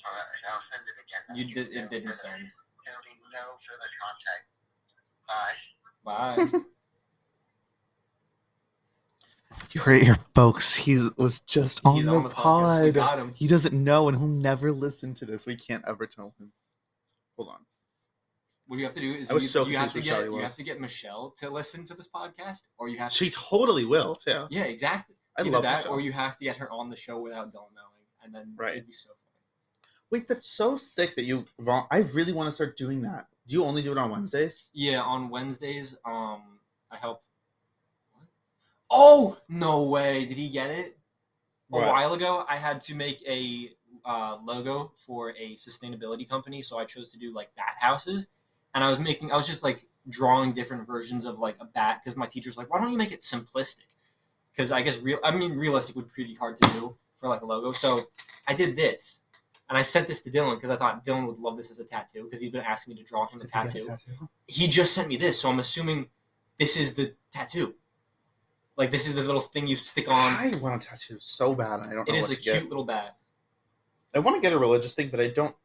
Alright, 0.05 0.41
I'll 0.53 0.61
send 0.61 0.85
it 0.85 0.97
again. 1.01 1.23
You 1.33 1.45
did. 1.49 1.73
It 1.73 1.89
didn't 1.89 2.13
send. 2.13 2.51
There'll 2.85 3.01
be 3.01 3.17
no 3.33 3.57
further 3.65 3.89
contact. 3.97 4.61
Bye. 5.25 5.57
Bye. 6.05 6.61
You 9.71 9.81
heard 9.81 9.97
it 9.97 10.03
here, 10.03 10.17
folks. 10.33 10.73
He 10.75 11.09
was 11.17 11.41
just 11.41 11.81
on, 11.83 11.95
He's 11.97 12.05
the, 12.05 12.11
on 12.11 12.23
the 12.23 12.29
pod. 12.29 12.93
got 12.93 13.19
him. 13.19 13.33
He 13.35 13.47
doesn't 13.47 13.73
know, 13.73 14.07
and 14.07 14.17
he'll 14.17 14.27
never 14.27 14.71
listen 14.71 15.13
to 15.15 15.25
this. 15.25 15.45
We 15.45 15.55
can't 15.55 15.83
ever 15.87 16.05
tell 16.05 16.33
him. 16.39 16.51
Hold 17.35 17.49
on. 17.49 17.57
What 18.67 18.79
you 18.79 18.85
have 18.85 18.93
to 18.93 18.99
do 19.01 19.13
is 19.13 19.29
I 19.29 19.33
was 19.33 19.43
you, 19.43 19.49
so 19.49 19.65
you 19.67 19.77
have 19.77 19.89
to 19.89 19.93
confused 19.99 20.17
get 20.17 20.25
you 20.25 20.31
was. 20.33 20.41
have 20.43 20.55
to 20.55 20.63
get 20.63 20.79
Michelle 20.81 21.33
to 21.39 21.49
listen 21.49 21.83
to 21.85 21.93
this 21.93 22.07
podcast, 22.07 22.63
or 22.77 22.87
you 22.87 22.97
have 22.97 23.11
to 23.11 23.15
She 23.17 23.29
totally 23.29 23.85
will 23.85 24.15
too. 24.15 24.47
yeah 24.49 24.63
exactly. 24.63 25.15
I 25.37 25.41
Either 25.41 25.51
love 25.51 25.63
that, 25.63 25.87
or 25.87 25.99
you 25.99 26.13
have 26.13 26.37
to 26.37 26.45
get 26.45 26.55
her 26.57 26.71
on 26.71 26.89
the 26.89 26.95
show 26.95 27.19
without 27.19 27.47
Dylan 27.49 27.75
knowing, 27.75 28.07
and 28.23 28.33
then 28.33 28.53
Right. 28.57 28.75
it'd 28.77 28.87
be 28.87 28.93
so 28.93 29.09
funny. 29.09 29.43
Wait, 30.09 30.27
that's 30.29 30.47
so 30.49 30.77
sick 30.77 31.15
that 31.15 31.25
you. 31.25 31.45
vol- 31.59 31.87
I 31.91 31.97
really 31.97 32.31
want 32.31 32.47
to 32.47 32.51
start 32.53 32.77
doing 32.77 33.01
that. 33.01 33.27
Do 33.45 33.53
you 33.53 33.65
only 33.65 33.81
do 33.81 33.91
it 33.91 33.97
on 33.97 34.09
Wednesdays? 34.09 34.69
Yeah, 34.73 35.01
on 35.01 35.29
Wednesdays, 35.29 35.95
um, 36.05 36.59
I 36.89 36.97
help. 36.97 37.21
Oh 38.89 39.37
no 39.49 39.83
way! 39.83 40.25
Did 40.25 40.37
he 40.37 40.49
get 40.49 40.69
it? 40.69 40.97
A 41.71 41.77
What? 41.77 41.87
while 41.87 42.13
ago, 42.13 42.45
I 42.47 42.57
had 42.57 42.81
to 42.81 42.95
make 42.95 43.23
a 43.27 43.71
uh, 44.05 44.37
logo 44.43 44.93
for 44.97 45.31
a 45.31 45.55
sustainability 45.55 46.27
company, 46.29 46.61
so 46.61 46.77
I 46.77 46.85
chose 46.85 47.09
to 47.09 47.17
do 47.17 47.33
like 47.33 47.53
bat 47.55 47.75
houses, 47.79 48.27
and 48.75 48.83
I 48.83 48.87
was 48.87 48.99
making, 48.99 49.31
I 49.31 49.35
was 49.35 49.47
just 49.47 49.63
like 49.63 49.87
drawing 50.09 50.53
different 50.53 50.85
versions 50.85 51.25
of 51.25 51.39
like 51.39 51.55
a 51.59 51.65
bat 51.65 52.01
because 52.03 52.15
my 52.15 52.27
teacher's 52.27 52.55
like, 52.57 52.69
why 52.71 52.79
don't 52.79 52.91
you 52.91 52.97
make 52.97 53.11
it 53.11 53.21
simplistic? 53.21 53.87
Because 54.51 54.71
I 54.71 54.83
guess 54.83 54.97
real, 54.99 55.17
I 55.23 55.31
mean, 55.31 55.57
realistic 55.57 55.95
would 55.95 56.05
be 56.05 56.11
pretty 56.11 56.35
hard 56.35 56.61
to 56.61 56.67
do 56.69 56.95
for 57.19 57.27
like 57.29 57.41
a 57.41 57.45
logo. 57.45 57.71
So 57.71 58.07
I 58.47 58.53
did 58.53 58.75
this, 58.75 59.21
and 59.69 59.77
I 59.77 59.81
sent 59.81 60.05
this 60.07 60.21
to 60.21 60.29
Dylan 60.29 60.55
because 60.55 60.69
I 60.69 60.77
thought 60.77 61.03
Dylan 61.03 61.25
would 61.25 61.39
love 61.39 61.57
this 61.57 61.71
as 61.71 61.79
a 61.79 61.83
tattoo 61.85 62.25
because 62.25 62.39
he's 62.39 62.51
been 62.51 62.61
asking 62.61 62.93
me 62.93 63.01
to 63.01 63.07
draw 63.07 63.27
him 63.27 63.41
a 63.41 63.45
Did 63.45 63.49
you 63.55 63.61
get 63.63 63.71
tattoo 63.73 63.87
tattoo? 63.87 64.29
he 64.45 64.67
just 64.67 64.93
sent 64.93 65.07
me 65.07 65.17
this, 65.17 65.41
so 65.41 65.49
I'm 65.49 65.57
assuming 65.59 66.09
this 66.59 66.77
is 66.77 66.93
the 66.93 67.15
tattoo. 67.33 67.73
Like 68.77 68.91
this 68.91 69.07
is 69.07 69.15
the 69.15 69.23
little 69.23 69.41
thing 69.41 69.67
you 69.67 69.77
stick 69.77 70.09
on. 70.09 70.33
I 70.33 70.55
want 70.57 70.83
a 70.83 70.85
tattoo 70.85 71.17
so 71.19 71.53
bad, 71.53 71.79
I 71.81 71.93
don't 71.93 72.07
It 72.09 72.15
is 72.15 72.29
a 72.29 72.35
cute 72.35 72.43
get. 72.55 72.69
little 72.69 72.83
bag. 72.83 73.11
I 74.13 74.19
want 74.19 74.35
to 74.35 74.41
get 74.41 74.53
a 74.53 74.59
religious 74.59 74.93
thing, 74.93 75.09
but 75.09 75.19
I 75.19 75.29
don't. 75.29 75.55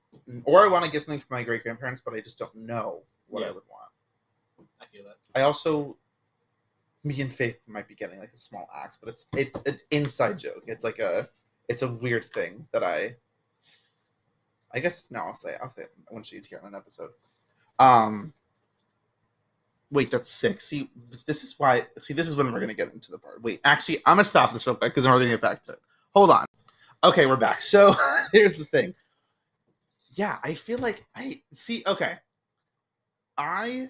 Or 0.45 0.65
I 0.65 0.69
want 0.69 0.85
to 0.85 0.91
get 0.91 1.05
something 1.05 1.21
for 1.21 1.35
my 1.35 1.43
great 1.43 1.63
grandparents, 1.63 2.03
but 2.05 2.15
I 2.15 2.21
just 2.21 2.39
don't 2.39 2.55
know 2.57 3.03
what 3.29 3.45
I 3.45 3.51
would 3.51 3.63
want. 3.69 4.69
I 4.81 4.87
feel 4.93 5.05
that. 5.05 5.17
I 5.39 5.43
also, 5.43 5.97
me 7.05 7.21
and 7.21 7.33
Faith 7.33 7.61
might 7.69 7.87
be 7.87 7.95
getting 7.95 8.19
like 8.19 8.33
a 8.33 8.37
small 8.37 8.69
axe, 8.75 8.99
but 9.01 9.09
it's 9.09 9.27
it's 9.37 9.57
an 9.67 9.79
inside 9.91 10.39
joke. 10.39 10.65
It's 10.67 10.85
like 10.85 10.99
a 10.99 11.29
it's 11.69 11.83
a 11.83 11.89
weird 11.89 12.33
thing 12.33 12.67
that 12.73 12.83
I. 12.83 13.17
I 14.73 14.79
guess 14.79 15.11
no, 15.11 15.21
I'll 15.21 15.35
say. 15.35 15.57
I'll 15.61 15.71
say 15.71 15.83
it 15.83 15.93
when 16.09 16.23
she's 16.23 16.47
here 16.47 16.61
on 16.63 16.69
an 16.69 16.75
episode. 16.77 17.11
Um. 17.79 18.33
Wait, 19.91 20.11
that's 20.11 20.31
sick. 20.31 20.61
See, 20.61 20.91
this- 21.27 21.43
is 21.43 21.55
why. 21.59 21.87
See, 22.01 22.15
this 22.15 22.29
is 22.29 22.37
when 22.37 22.53
we're 22.53 22.61
gonna 22.61 22.75
get 22.75 22.93
into 22.93 23.11
the 23.11 23.19
part. 23.19 23.43
Wait, 23.43 23.61
actually, 23.65 23.99
I'm 24.07 24.17
gonna 24.17 24.25
stop 24.25 24.53
this 24.53 24.67
real 24.67 24.77
quick 24.77 24.95
because 24.95 25.07
we're 25.07 25.19
gonna 25.19 25.31
get 25.31 25.41
back 25.41 25.65
to 25.65 25.73
it. 25.73 25.81
Hold 26.15 26.31
on. 26.31 26.47
Okay, 27.03 27.27
we're 27.27 27.37
back. 27.37 27.61
So 27.63 27.97
here's 28.33 28.57
the 28.57 28.65
thing. 28.67 28.95
Yeah, 30.15 30.39
I 30.45 30.55
feel 30.55 30.79
like 30.79 31.05
I 31.15 31.43
see. 31.53 31.83
Okay, 31.87 32.15
I 33.39 33.89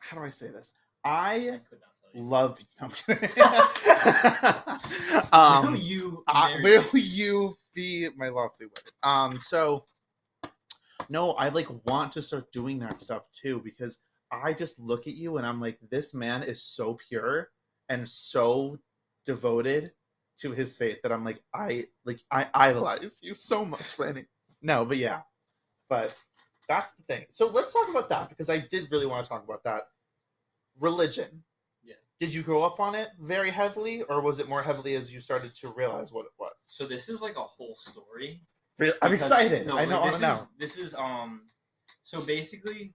how 0.00 0.16
do 0.18 0.24
I 0.24 0.30
say 0.30 0.48
this? 0.48 0.72
I 1.04 1.34
I 1.34 1.60
could 1.68 1.78
not 1.80 1.92
tell 2.00 2.10
you. 2.14 2.22
love 2.28 2.58
no, 2.80 2.90
I'm. 3.06 3.06
Will 5.32 5.38
um, 5.38 5.76
you 5.76 6.24
uh, 6.26 6.50
will 6.62 6.84
you 6.98 7.56
be 7.74 8.08
my 8.16 8.28
lovely 8.28 8.66
wife? 8.66 8.92
Um, 9.02 9.38
so 9.38 9.84
No, 11.08 11.32
I 11.32 11.48
like 11.48 11.68
want 11.86 12.12
to 12.12 12.22
start 12.22 12.52
doing 12.52 12.78
that 12.80 13.00
stuff 13.00 13.24
too 13.40 13.60
because 13.64 13.98
I 14.30 14.52
just 14.52 14.78
look 14.78 15.06
at 15.06 15.14
you 15.14 15.36
and 15.36 15.46
I'm 15.46 15.60
like, 15.60 15.78
this 15.90 16.14
man 16.14 16.42
is 16.42 16.62
so 16.62 16.98
pure 17.08 17.50
and 17.88 18.08
so 18.08 18.78
devoted 19.26 19.92
to 20.40 20.52
his 20.52 20.76
faith 20.76 20.98
that 21.02 21.12
I'm 21.12 21.24
like, 21.24 21.42
I 21.54 21.86
like 22.04 22.20
I 22.30 22.48
idolize 22.54 23.18
you 23.22 23.34
so 23.34 23.64
much, 23.64 23.98
Lanny. 23.98 24.24
No, 24.62 24.84
but 24.84 24.96
yeah, 24.96 25.20
but 25.88 26.14
that's 26.68 26.94
the 26.94 27.02
thing. 27.02 27.26
So 27.30 27.48
let's 27.48 27.72
talk 27.72 27.88
about 27.88 28.08
that 28.08 28.30
because 28.30 28.48
I 28.48 28.58
did 28.58 28.90
really 28.90 29.06
want 29.06 29.24
to 29.24 29.28
talk 29.28 29.44
about 29.44 29.64
that. 29.64 29.82
Religion. 30.80 31.42
Yeah. 31.82 31.94
Did 32.18 32.32
you 32.32 32.42
grow 32.42 32.62
up 32.62 32.80
on 32.80 32.94
it 32.94 33.10
very 33.20 33.50
heavily, 33.50 34.02
or 34.04 34.22
was 34.22 34.38
it 34.38 34.48
more 34.48 34.62
heavily 34.62 34.94
as 34.96 35.12
you 35.12 35.20
started 35.20 35.54
to 35.56 35.68
realize 35.76 36.12
what 36.12 36.24
it 36.24 36.32
was? 36.38 36.52
So 36.64 36.86
this 36.86 37.08
is 37.08 37.20
like 37.20 37.36
a 37.36 37.42
whole 37.42 37.76
story. 37.78 38.42
I'm 39.02 39.12
excited. 39.12 39.66
no, 39.66 39.76
I 39.78 39.84
know. 39.84 40.02
I 40.02 40.10
This 40.10 40.20
know. 40.20 40.32
is, 40.32 40.46
this 40.58 40.76
is 40.76 40.94
um. 40.94 41.42
So 42.04 42.20
basically, 42.20 42.94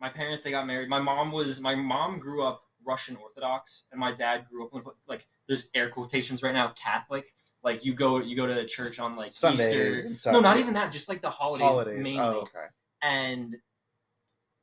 my 0.00 0.08
parents 0.08 0.42
they 0.42 0.50
got 0.50 0.66
married. 0.66 0.88
My 0.88 1.00
mom 1.00 1.32
was 1.32 1.60
my 1.60 1.74
mom 1.74 2.18
grew 2.18 2.44
up 2.46 2.62
Russian 2.86 3.16
Orthodox, 3.16 3.84
and 3.92 4.00
my 4.00 4.12
dad 4.12 4.46
grew 4.50 4.64
up 4.66 4.72
with 4.72 4.84
like 5.08 5.26
there's 5.48 5.66
air 5.74 5.88
quotations 5.90 6.42
right 6.42 6.54
now 6.54 6.72
Catholic. 6.76 7.34
Like 7.62 7.84
you 7.84 7.94
go 7.94 8.18
you 8.20 8.36
go 8.36 8.46
to 8.46 8.66
church 8.66 8.98
on 9.00 9.16
like 9.16 9.32
Sundays 9.32 9.60
Easter. 9.68 10.06
and 10.06 10.18
stuff. 10.18 10.32
No, 10.34 10.40
not 10.40 10.58
even 10.58 10.74
that. 10.74 10.92
Just 10.92 11.08
like 11.08 11.22
the 11.22 11.30
holidays, 11.30 11.66
holidays. 11.68 12.02
mainly. 12.02 12.20
Oh, 12.20 12.40
okay. 12.42 12.66
and 13.02 13.56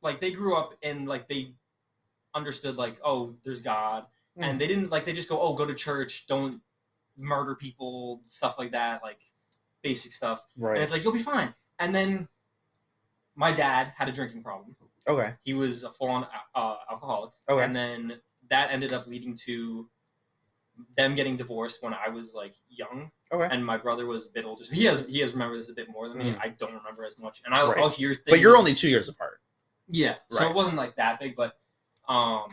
like 0.03 0.19
they 0.19 0.31
grew 0.31 0.55
up 0.55 0.73
and 0.83 1.07
like 1.07 1.27
they 1.27 1.53
understood 2.33 2.77
like 2.77 2.97
oh 3.03 3.35
there's 3.43 3.61
God 3.61 4.05
Hmm. 4.37 4.43
and 4.43 4.61
they 4.61 4.65
didn't 4.65 4.89
like 4.89 5.03
they 5.03 5.11
just 5.11 5.27
go 5.27 5.41
oh 5.41 5.53
go 5.53 5.65
to 5.65 5.73
church 5.75 6.25
don't 6.25 6.61
murder 7.17 7.53
people 7.53 8.21
stuff 8.25 8.55
like 8.57 8.71
that 8.71 9.01
like 9.03 9.19
basic 9.81 10.13
stuff 10.13 10.41
Right. 10.57 10.75
and 10.75 10.83
it's 10.83 10.91
like 10.91 11.03
you'll 11.03 11.13
be 11.13 11.23
fine 11.23 11.53
and 11.79 11.93
then 11.93 12.27
my 13.35 13.51
dad 13.51 13.93
had 13.95 14.09
a 14.09 14.11
drinking 14.11 14.43
problem 14.43 14.73
okay. 15.07 15.33
he 15.43 15.53
was 15.53 15.83
a 15.83 15.91
full-on 15.91 16.25
uh, 16.55 16.75
alcoholic 16.89 17.31
Okay. 17.49 17.63
and 17.63 17.75
then 17.75 18.19
that 18.49 18.71
ended 18.71 18.93
up 18.93 19.07
leading 19.07 19.35
to 19.45 19.89
them 20.97 21.15
getting 21.15 21.37
divorced 21.37 21.83
when 21.83 21.93
I 21.93 22.09
was 22.09 22.33
like 22.33 22.55
young, 22.69 23.11
Okay. 23.31 23.47
and 23.53 23.63
my 23.63 23.77
brother 23.77 24.07
was 24.07 24.25
a 24.25 24.29
bit 24.29 24.45
older. 24.45 24.63
So 24.63 24.73
he 24.73 24.85
has 24.85 25.01
he 25.07 25.19
has 25.19 25.33
remembered 25.33 25.59
this 25.59 25.69
a 25.69 25.73
bit 25.73 25.89
more 25.89 26.09
than 26.09 26.17
me. 26.17 26.31
Mhm. 26.33 26.39
I 26.41 26.49
don't 26.49 26.73
remember 26.73 27.05
as 27.07 27.17
much, 27.19 27.41
and 27.45 27.53
I'll, 27.53 27.69
Right. 27.69 27.77
I'll 27.77 27.89
hear 27.89 28.13
things. 28.15 28.23
But 28.27 28.39
you're 28.39 28.57
only 28.57 28.73
two 28.73 28.89
years 28.89 29.07
apart. 29.07 29.41
yeah, 29.87 30.15
so 30.29 30.49
it 30.49 30.55
wasn't 30.55 30.77
like 30.77 30.95
that 30.95 31.19
big, 31.19 31.35
but 31.35 31.59
um, 32.09 32.51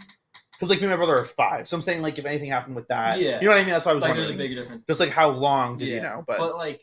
Because 0.53 0.69
like 0.69 0.79
me 0.81 0.85
and 0.87 0.91
my 0.91 0.97
brother 0.97 1.17
are 1.19 1.25
five, 1.25 1.67
so 1.67 1.77
I'm 1.77 1.81
saying 1.83 2.03
like 2.03 2.19
if 2.19 2.27
anything 2.27 2.51
happened 2.51 2.77
with 2.77 2.87
that, 2.89 3.19
Yeah. 3.19 3.41
you 3.41 3.47
know 3.47 3.53
what 3.53 3.61
I 3.61 3.65
mean. 3.65 3.71
That's 3.71 3.87
why 3.87 3.93
I 3.93 3.95
was 3.95 4.03
like 4.03 4.11
wondering. 4.11 4.27
there's 4.29 4.35
a 4.35 4.49
big 4.49 4.57
difference. 4.57 4.83
Just 4.83 5.01
like 5.01 5.11
how 5.11 5.31
long 5.31 5.79
did 5.79 5.89
you 5.89 6.01
know? 6.03 6.23
But, 6.27 6.39
But 6.39 6.57
like 6.57 6.83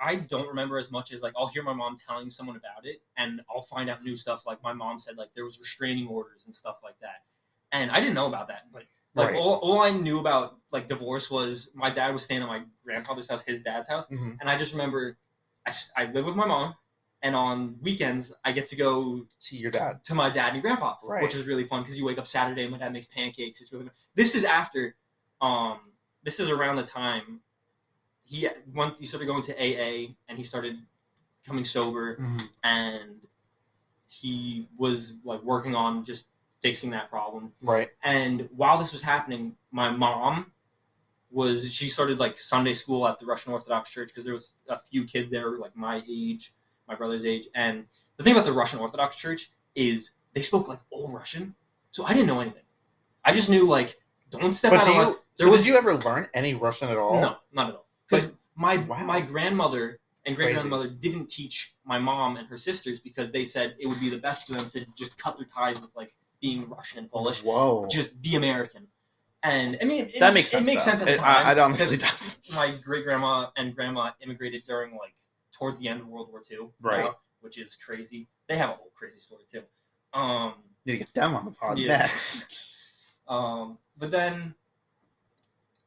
I 0.00 0.16
don't 0.16 0.48
remember 0.48 0.78
as 0.78 0.90
much 0.90 1.12
as 1.12 1.22
like 1.22 1.32
I'll 1.36 1.46
hear 1.46 1.62
my 1.62 1.72
mom 1.72 1.96
telling 1.96 2.30
someone 2.30 2.56
about 2.56 2.84
it, 2.84 3.02
and 3.16 3.40
I'll 3.50 3.62
find 3.62 3.88
out 3.90 4.04
new 4.04 4.16
stuff. 4.16 4.44
Like 4.46 4.62
my 4.62 4.72
mom 4.72 4.98
said, 5.00 5.16
like 5.16 5.30
there 5.34 5.44
was 5.44 5.58
restraining 5.58 6.06
orders 6.06 6.44
and 6.46 6.54
stuff 6.54 6.76
like 6.82 6.98
that, 7.00 7.24
and 7.72 7.90
I 7.90 8.00
didn't 8.00 8.14
know 8.14 8.26
about 8.26 8.48
that. 8.48 8.70
But 8.72 8.84
like 9.14 9.28
Right. 9.28 9.36
all, 9.36 9.54
all 9.54 9.80
I 9.80 9.90
knew 9.90 10.18
about 10.18 10.58
like 10.70 10.88
divorce 10.88 11.30
was 11.30 11.70
my 11.74 11.90
dad 11.90 12.12
was 12.12 12.24
staying 12.24 12.42
at 12.42 12.48
my 12.48 12.64
grandfather's 12.84 13.28
house, 13.30 13.42
his 13.42 13.62
dad's 13.62 13.88
house, 13.88 14.06
Mhm. 14.08 14.36
and 14.40 14.50
I 14.50 14.58
just 14.58 14.72
remember 14.72 15.18
I 15.96 16.04
live 16.12 16.24
with 16.26 16.36
my 16.36 16.46
mom, 16.46 16.74
and 17.22 17.34
on 17.34 17.78
weekends 17.80 18.32
I 18.44 18.52
get 18.52 18.68
to 18.68 18.76
go 18.76 19.26
see 19.38 19.56
your 19.56 19.70
dad. 19.70 20.04
to 20.04 20.14
my 20.14 20.30
dad 20.30 20.52
and 20.52 20.62
grandpa, 20.62 20.96
Right. 21.02 21.22
which 21.22 21.34
is 21.34 21.44
really 21.46 21.64
fun 21.64 21.80
because 21.80 21.98
you 21.98 22.04
wake 22.04 22.18
up 22.18 22.26
Saturday 22.26 22.62
and 22.62 22.70
my 22.70 22.78
dad 22.78 22.92
makes 22.92 23.06
pancakes. 23.08 23.60
It's 23.60 23.72
really 23.72 23.86
fun. 23.86 23.94
This 24.14 24.34
is 24.34 24.44
after, 24.44 24.96
um, 25.40 25.92
this 26.22 26.38
is 26.38 26.50
around 26.50 26.76
the 26.76 26.84
time 26.84 27.40
he 28.26 28.48
went. 28.74 28.98
He 28.98 29.06
started 29.06 29.26
going 29.26 29.42
to 29.44 29.54
AA 29.54 30.14
and 30.28 30.36
he 30.36 30.42
started 30.42 30.76
coming 31.46 31.64
sober, 31.64 32.16
mm-hmm. 32.16 32.46
and 32.64 33.20
he 34.08 34.68
was 34.76 35.14
like 35.24 35.42
working 35.42 35.74
on 35.74 36.04
just 36.04 36.28
fixing 36.62 36.90
that 36.90 37.08
problem. 37.10 37.52
Right. 37.62 37.88
And 38.02 38.48
while 38.54 38.78
this 38.78 38.92
was 38.92 39.02
happening, 39.02 39.54
my 39.70 39.90
mom 39.90 40.52
was 41.30 41.70
she 41.72 41.88
started 41.88 42.18
like 42.18 42.38
Sunday 42.38 42.74
school 42.74 43.06
at 43.06 43.18
the 43.18 43.26
Russian 43.26 43.52
Orthodox 43.52 43.90
Church 43.90 44.08
because 44.08 44.24
there 44.24 44.34
was 44.34 44.50
a 44.68 44.78
few 44.78 45.04
kids 45.04 45.30
there 45.30 45.58
like 45.58 45.76
my 45.76 46.02
age, 46.08 46.54
my 46.88 46.94
brother's 46.94 47.24
age, 47.24 47.48
and 47.54 47.84
the 48.16 48.24
thing 48.24 48.32
about 48.32 48.44
the 48.44 48.52
Russian 48.52 48.78
Orthodox 48.80 49.16
Church 49.16 49.50
is 49.74 50.10
they 50.34 50.42
spoke 50.42 50.68
like 50.68 50.80
old 50.90 51.12
Russian, 51.12 51.54
so 51.92 52.04
I 52.04 52.12
didn't 52.12 52.26
know 52.26 52.40
anything. 52.40 52.62
I 53.24 53.32
just 53.32 53.48
knew 53.48 53.66
like 53.66 53.98
don't 54.30 54.54
step 54.54 54.72
But 54.72 54.80
out 54.80 54.86
do 54.86 54.90
of 54.90 54.96
line. 54.96 55.06
you? 55.08 55.18
There 55.36 55.46
so 55.46 55.50
was 55.52 55.60
did 55.60 55.68
you 55.68 55.76
ever 55.76 55.94
learn 55.94 56.26
any 56.34 56.54
Russian 56.54 56.88
at 56.88 56.96
all? 56.96 57.20
no, 57.20 57.36
not 57.52 57.68
at 57.68 57.74
all. 57.76 57.85
Because 58.08 58.32
my 58.54 58.76
Wow. 58.78 59.04
my 59.04 59.20
grandmother 59.20 59.98
and 60.26 60.34
great 60.36 60.54
grandmother 60.54 60.88
didn't 60.88 61.26
teach 61.28 61.74
my 61.84 61.98
mom 61.98 62.36
and 62.36 62.48
her 62.48 62.58
sisters 62.58 63.00
because 63.00 63.30
they 63.30 63.44
said 63.44 63.76
it 63.78 63.86
would 63.86 64.00
be 64.00 64.08
the 64.08 64.18
best 64.18 64.46
for 64.46 64.54
them 64.54 64.68
to 64.70 64.84
just 64.96 65.16
cut 65.18 65.36
their 65.36 65.46
ties 65.46 65.80
with 65.80 65.90
like 65.94 66.12
being 66.40 66.68
Russian 66.68 66.98
and 66.98 67.10
Polish, 67.10 67.42
Whoa. 67.42 67.86
just 67.90 68.20
be 68.20 68.34
American. 68.36 68.86
And 69.42 69.78
I 69.80 69.84
mean, 69.84 70.06
it, 70.06 70.18
that 70.18 70.34
makes 70.34 70.50
sense. 70.50 70.62
It 70.62 70.66
makes 70.72 70.84
though. 70.84 70.90
sense 70.92 71.02
at 71.02 71.06
the 71.06 71.12
It- 71.14 71.18
time. 71.18 71.46
I, 71.46 71.52
it 71.52 71.58
honestly 71.58 71.96
does. 71.96 72.40
My 72.52 72.74
great 72.84 73.04
grandma 73.04 73.50
and 73.56 73.74
grandma 73.74 74.10
immigrated 74.20 74.64
during 74.66 74.92
like 74.92 75.14
towards 75.56 75.78
the 75.78 75.88
end 75.88 76.00
of 76.00 76.08
World 76.08 76.28
War 76.30 76.42
II, 76.50 76.68
Right. 76.80 77.04
know, 77.04 77.14
which 77.40 77.56
is 77.58 77.76
crazy. 77.76 78.28
They 78.48 78.56
have 78.58 78.70
a 78.70 78.74
whole 78.74 78.90
crazy 78.94 79.20
story 79.20 79.44
too. 79.50 79.62
Um, 80.18 80.54
Need 80.84 80.92
to 80.92 80.98
get 80.98 81.14
them 81.14 81.34
on 81.36 81.44
the 81.44 81.50
pod 81.52 81.78
Yeah. 81.78 81.98
next. 81.98 82.52
Um, 83.28 83.78
but 83.98 84.12
then, 84.12 84.54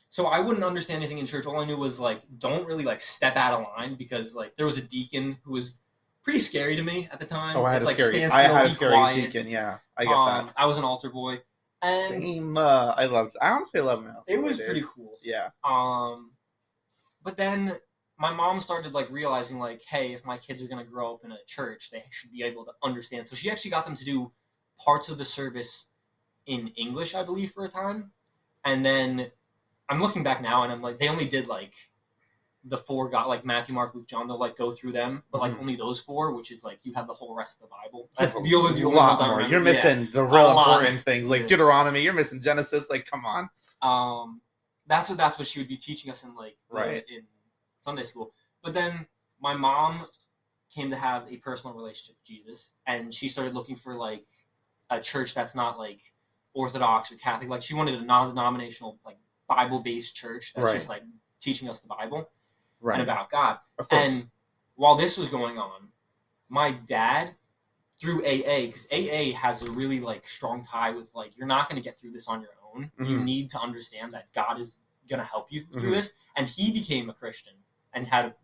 so 0.09 0.25
I 0.25 0.39
wouldn't 0.39 0.65
understand 0.65 1.03
anything 1.03 1.19
in 1.19 1.27
church. 1.27 1.45
All 1.45 1.59
I 1.59 1.65
knew 1.65 1.77
was 1.77 1.99
like, 1.99 2.21
don't 2.39 2.65
really 2.65 2.83
like 2.83 2.99
step 2.99 3.35
out 3.35 3.53
of 3.53 3.67
line 3.67 3.95
because 3.95 4.35
like 4.35 4.55
there 4.57 4.65
was 4.65 4.77
a 4.77 4.81
deacon 4.81 5.37
who 5.43 5.53
was 5.53 5.79
pretty 6.23 6.39
scary 6.39 6.75
to 6.75 6.83
me 6.83 7.07
at 7.11 7.19
the 7.19 7.25
time. 7.25 7.55
Oh, 7.55 7.63
I 7.63 7.73
had 7.73 7.83
it's 7.83 7.85
a 7.85 7.89
like 7.89 7.97
scary. 7.97 8.25
I 8.25 8.41
had 8.41 8.65
a 8.65 8.69
scary 8.69 8.93
quiet. 8.93 9.15
deacon. 9.15 9.47
Yeah, 9.47 9.77
I 9.97 10.05
get 10.05 10.13
um, 10.13 10.51
I 10.57 10.65
was 10.65 10.77
an 10.77 10.83
altar 10.83 11.09
boy, 11.09 11.39
that. 11.81 12.11
and 12.11 12.23
Same. 12.23 12.57
Uh, 12.57 12.93
I 12.97 13.05
loved. 13.05 13.35
I 13.41 13.49
honestly 13.49 13.81
love 13.81 14.03
him. 14.03 14.15
it 14.27 14.41
was 14.41 14.57
pretty 14.57 14.83
cool. 14.95 15.13
Yeah. 15.23 15.49
Um, 15.63 16.31
but 17.23 17.37
then 17.37 17.77
my 18.17 18.33
mom 18.33 18.59
started 18.59 18.93
like 18.93 19.09
realizing 19.11 19.59
like, 19.59 19.83
hey, 19.87 20.13
if 20.13 20.25
my 20.25 20.37
kids 20.37 20.61
are 20.61 20.67
gonna 20.67 20.83
grow 20.83 21.13
up 21.13 21.23
in 21.23 21.31
a 21.31 21.37
church, 21.47 21.89
they 21.91 22.03
should 22.09 22.31
be 22.31 22.43
able 22.43 22.65
to 22.65 22.71
understand. 22.83 23.27
So 23.27 23.35
she 23.35 23.51
actually 23.51 23.71
got 23.71 23.85
them 23.85 23.95
to 23.95 24.05
do 24.05 24.31
parts 24.83 25.09
of 25.09 25.19
the 25.19 25.25
service 25.25 25.85
in 26.47 26.69
English, 26.69 27.13
I 27.13 27.23
believe, 27.23 27.51
for 27.51 27.65
a 27.65 27.69
time, 27.69 28.11
and 28.65 28.83
then 28.83 29.31
I'm 29.89 30.01
looking 30.01 30.23
back 30.23 30.41
now, 30.41 30.63
and 30.63 30.71
I'm 30.71 30.81
like, 30.81 30.97
they 30.99 31.07
only 31.07 31.25
did 31.27 31.47
like 31.47 31.73
the 32.65 32.77
four 32.77 33.09
got 33.09 33.27
like 33.29 33.45
Matthew, 33.45 33.73
Mark, 33.73 33.95
Luke, 33.95 34.07
John. 34.07 34.27
They'll 34.27 34.37
like 34.39 34.57
go 34.57 34.71
through 34.71 34.91
them, 34.91 35.23
but 35.31 35.39
like 35.41 35.53
Mhm. 35.53 35.61
only 35.61 35.75
those 35.75 35.99
four, 36.01 36.33
which 36.33 36.51
is 36.51 36.63
like 36.63 36.79
you 36.83 36.93
have 36.93 37.07
the 37.07 37.13
whole 37.13 37.33
rest 37.33 37.57
of 37.61 37.69
the 37.69 37.75
Bible. 37.83 38.09
That's 38.17 38.33
the 38.43 38.55
only, 38.55 38.73
the 38.79 38.83
only 38.85 38.97
lot 38.97 39.07
ones 39.09 39.21
I 39.21 39.27
more. 39.27 39.35
remember. 39.37 39.55
You're 39.55 39.65
Yeah. 39.65 39.71
missing 39.73 40.11
the 40.11 40.23
real 40.23 40.51
important 40.59 40.99
things 41.01 41.29
like 41.29 41.41
Yeah. 41.43 41.47
Deuteronomy. 41.47 42.01
You're 42.01 42.13
missing 42.13 42.41
Genesis. 42.41 42.89
Like, 42.89 43.05
come 43.09 43.25
on. 43.25 43.49
um 43.81 44.41
that's 44.87 45.07
what 45.07 45.17
that's 45.17 45.37
what 45.39 45.47
she 45.47 45.59
would 45.59 45.69
be 45.69 45.77
teaching 45.77 46.11
us 46.11 46.23
in 46.25 46.35
like 46.35 46.57
Right. 46.69 47.05
in 47.09 47.25
Sunday 47.79 48.03
school. 48.03 48.33
But 48.61 48.73
then 48.73 49.07
my 49.39 49.53
mom 49.55 49.93
came 50.69 50.89
to 50.89 50.97
have 50.97 51.31
a 51.31 51.37
personal 51.37 51.73
relationship 51.75 52.15
with 52.17 52.25
Jesus 52.25 52.71
and 52.85 53.13
she 53.13 53.29
started 53.29 53.53
looking 53.53 53.77
for 53.77 53.95
like 53.95 54.25
a 54.89 54.99
church 54.99 55.33
that's 55.33 55.55
not 55.55 55.77
like 55.79 56.01
Orthodox 56.53 57.09
or 57.11 57.15
Catholic. 57.15 57.47
Like 57.49 57.61
she 57.61 57.73
wanted 57.73 57.95
a 57.95 58.03
non-denominational 58.03 58.99
like 59.05 59.17
Bible-based 59.49 60.15
church 60.15 60.53
that's 60.53 60.65
Right. 60.65 60.75
just 60.75 60.89
like 60.89 61.03
teaching 61.39 61.67
us 61.69 61.79
the 61.79 61.87
Bible 61.87 62.29
Right. 62.79 62.93
and 62.99 63.03
about 63.03 63.29
God. 63.29 63.59
And 63.91 64.29
while 64.75 64.95
this 64.95 65.17
was 65.17 65.27
going 65.27 65.57
on, 65.57 65.89
my 66.47 66.71
dad 66.71 67.35
through 67.99 68.23
AA 68.25 68.67
because 68.67 68.87
AA 68.91 69.33
has 69.33 69.61
a 69.61 69.69
really 69.71 69.99
like 69.99 70.25
strong 70.27 70.63
tie 70.63 70.91
with 70.91 71.13
like 71.13 71.35
you're 71.37 71.47
not 71.47 71.67
going 71.67 71.81
to 71.81 71.85
get 71.85 71.99
through 71.99 72.11
this 72.11 72.27
on 72.29 72.41
your 72.41 72.51
own. 72.73 72.91
You 72.97 73.17
Mhm. 73.17 73.23
need 73.23 73.49
to 73.51 73.59
understand 73.59 74.13
that 74.13 74.31
God 74.33 74.59
is 74.59 74.77
going 75.09 75.19
to 75.19 75.25
help 75.25 75.51
you 75.51 75.65
through 75.65 75.81
Mhm. 75.91 75.95
this. 75.95 76.13
And 76.37 76.47
he 76.47 76.71
became 76.71 77.09
a 77.09 77.13
Christian 77.13 77.53
and 77.93 78.07
had 78.07 78.25
a, 78.25 78.35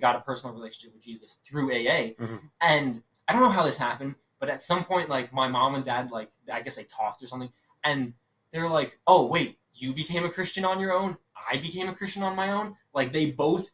got 0.00 0.16
a 0.16 0.20
personal 0.20 0.54
relationship 0.54 0.94
with 0.94 1.02
Jesus 1.02 1.34
through 1.44 1.70
AA. 1.70 2.14
Mhm. 2.18 2.50
And 2.60 3.02
I 3.28 3.32
don't 3.34 3.42
know 3.42 3.50
how 3.50 3.62
this 3.62 3.76
happened, 3.76 4.16
but 4.40 4.48
at 4.48 4.60
some 4.62 4.84
point, 4.84 5.08
like 5.08 5.32
my 5.32 5.46
mom 5.48 5.74
and 5.76 5.84
dad, 5.84 6.10
like 6.10 6.32
I 6.52 6.60
guess 6.62 6.74
they 6.76 6.84
talked 6.84 7.22
or 7.22 7.26
something, 7.26 7.52
and 7.84 8.14
they're 8.50 8.68
like, 8.68 8.98
"Oh 9.06 9.26
wait, 9.26 9.58
you 9.74 9.92
became 9.92 10.24
a 10.24 10.30
Christian 10.30 10.64
on 10.64 10.80
your 10.80 10.92
own. 10.92 11.16
I 11.50 11.56
became 11.58 11.88
a 11.88 11.94
Christian 11.94 12.22
on 12.22 12.36
my 12.36 12.52
own." 12.52 12.76
Like 12.92 13.12
they 13.12 13.26
both, 13.26 13.70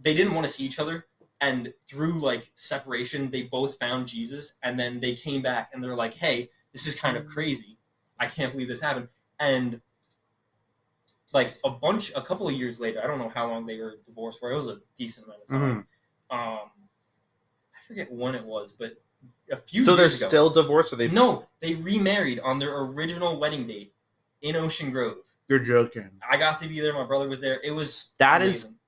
they 0.00 0.14
didn't 0.14 0.34
want 0.34 0.46
to 0.46 0.52
see 0.52 0.64
each 0.64 0.78
other, 0.78 1.06
and 1.40 1.72
through 1.88 2.20
like 2.20 2.50
separation, 2.54 3.30
they 3.30 3.42
both 3.42 3.78
found 3.78 4.08
Jesus, 4.08 4.54
and 4.62 4.78
then 4.78 5.00
they 5.00 5.14
came 5.14 5.42
back 5.42 5.70
and 5.72 5.82
they're 5.82 5.96
like, 5.96 6.14
"Hey, 6.14 6.50
this 6.72 6.86
is 6.86 6.94
kind 6.94 7.16
of 7.16 7.26
crazy. 7.26 7.78
I 8.18 8.26
can't 8.26 8.50
believe 8.50 8.68
this 8.68 8.80
happened." 8.80 9.08
And 9.40 9.80
like 11.32 11.52
a 11.64 11.70
bunch, 11.70 12.12
a 12.14 12.22
couple 12.22 12.48
of 12.48 12.54
years 12.54 12.80
later, 12.80 13.02
I 13.02 13.06
don't 13.06 13.18
know 13.18 13.28
how 13.28 13.48
long 13.48 13.66
they 13.66 13.78
were 13.78 13.96
divorced 14.06 14.38
for. 14.38 14.52
It 14.52 14.56
was 14.56 14.68
a 14.68 14.78
decent 14.96 15.26
amount 15.26 15.42
of 15.42 15.48
time. 15.48 15.60
Mhm. 16.30 16.36
Um, 16.36 16.70
I 17.74 17.86
forget 17.86 18.10
when 18.10 18.34
it 18.34 18.44
was, 18.44 18.72
but 18.72 19.02
a 19.50 19.56
few. 19.56 19.84
So 19.84 19.96
they're 19.96 20.06
ago. 20.06 20.14
still 20.14 20.50
divorced, 20.50 20.92
or 20.92 20.96
they? 20.96 21.08
No, 21.08 21.48
they 21.60 21.74
remarried 21.74 22.40
on 22.40 22.58
their 22.58 22.78
original 22.78 23.38
wedding 23.38 23.66
date 23.66 23.93
in 24.44 24.56
Ocean 24.56 24.90
Grove. 24.90 25.16
You're 25.48 25.58
joking. 25.58 26.10
I 26.30 26.36
got 26.36 26.58
to 26.60 26.68
be 26.68 26.78
there. 26.80 26.92
My 26.92 27.04
brother 27.04 27.28
was 27.28 27.40
there. 27.40 27.60
It 27.64 27.70
was 27.72 28.10
That 28.18 28.42
is 28.42 28.64
amazing. 28.64 28.78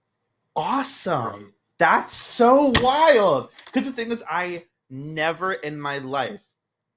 Awesome. 0.55 1.33
Great. 1.40 1.53
That's 1.79 2.14
so 2.16 2.73
wild. 2.83 3.51
Because 3.66 3.85
the 3.87 3.92
thing 3.92 4.11
is, 4.12 4.23
I 4.31 4.64
never 4.88 5.55
in 5.55 5.79
my 5.81 5.99
life, 5.99 6.40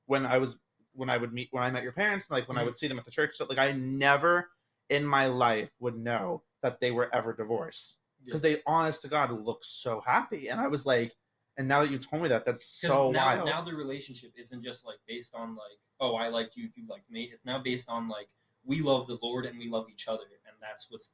when 0.06 0.26
I 0.26 0.38
was 0.38 0.58
when 0.94 1.10
I 1.10 1.18
would 1.18 1.34
meet 1.34 1.48
when 1.52 1.64
I 1.64 1.70
met 1.72 1.84
your 1.84 1.92
parents, 1.94 2.30
like 2.30 2.48
when 2.50 2.58
I 2.58 2.62
Mhm. 2.62 2.66
would 2.66 2.78
see 2.78 2.88
them 2.88 3.00
at 3.00 3.06
the 3.06 3.12
church, 3.12 3.38
so, 3.38 3.46
like 3.46 3.58
I 3.58 3.72
never 3.74 4.52
in 4.90 5.06
my 5.06 5.28
life 5.28 5.70
would 5.80 5.98
know 5.98 6.44
that 6.62 6.80
they 6.80 6.92
were 6.92 7.14
ever 7.16 7.32
divorced. 7.34 8.00
Because 8.26 8.42
they 8.42 8.62
honest 8.66 9.02
to 9.04 9.08
God 9.08 9.32
look 9.32 9.64
so 9.64 10.02
happy. 10.02 10.50
And 10.50 10.60
I 10.60 10.68
was 10.68 10.86
like, 10.86 11.16
and 11.58 11.68
now 11.68 11.82
that 11.82 11.92
you 11.92 11.98
told 12.00 12.24
me 12.24 12.30
that, 12.30 12.46
that's 12.46 12.80
'Cause 12.82 12.92
so 12.92 13.12
now, 13.12 13.26
wild. 13.26 13.46
now 13.46 13.62
the 13.62 13.74
relationship 13.74 14.32
isn't 14.36 14.62
just 14.62 14.86
like 14.86 15.00
based 15.08 15.34
on 15.36 15.56
like, 15.56 15.80
oh, 16.02 16.16
I 16.16 16.28
liked 16.28 16.56
you, 16.58 16.70
you 16.76 16.86
liked 16.88 17.10
me. 17.10 17.32
It's 17.34 17.46
now 17.46 17.60
based 17.60 17.88
on 17.90 18.08
like 18.10 18.30
we 18.70 18.82
love 18.82 19.08
the 19.08 19.18
Lord 19.22 19.46
and 19.48 19.58
we 19.58 19.68
love 19.68 19.88
each 19.92 20.08
other, 20.08 20.24
and 20.48 20.56
that's 20.62 20.88
what's 20.90 21.10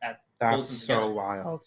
at 0.00 0.20
that's 0.38 0.54
holds 0.54 0.68
them 0.68 0.76
so 0.76 0.94
together. 0.94 1.12
wild. 1.12 1.60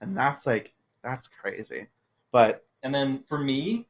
And 0.00 0.16
that's 0.16 0.46
like 0.46 0.72
that's 1.02 1.28
crazy. 1.28 1.88
But 2.30 2.64
And 2.84 2.94
then 2.94 3.24
for 3.28 3.38
me, 3.38 3.88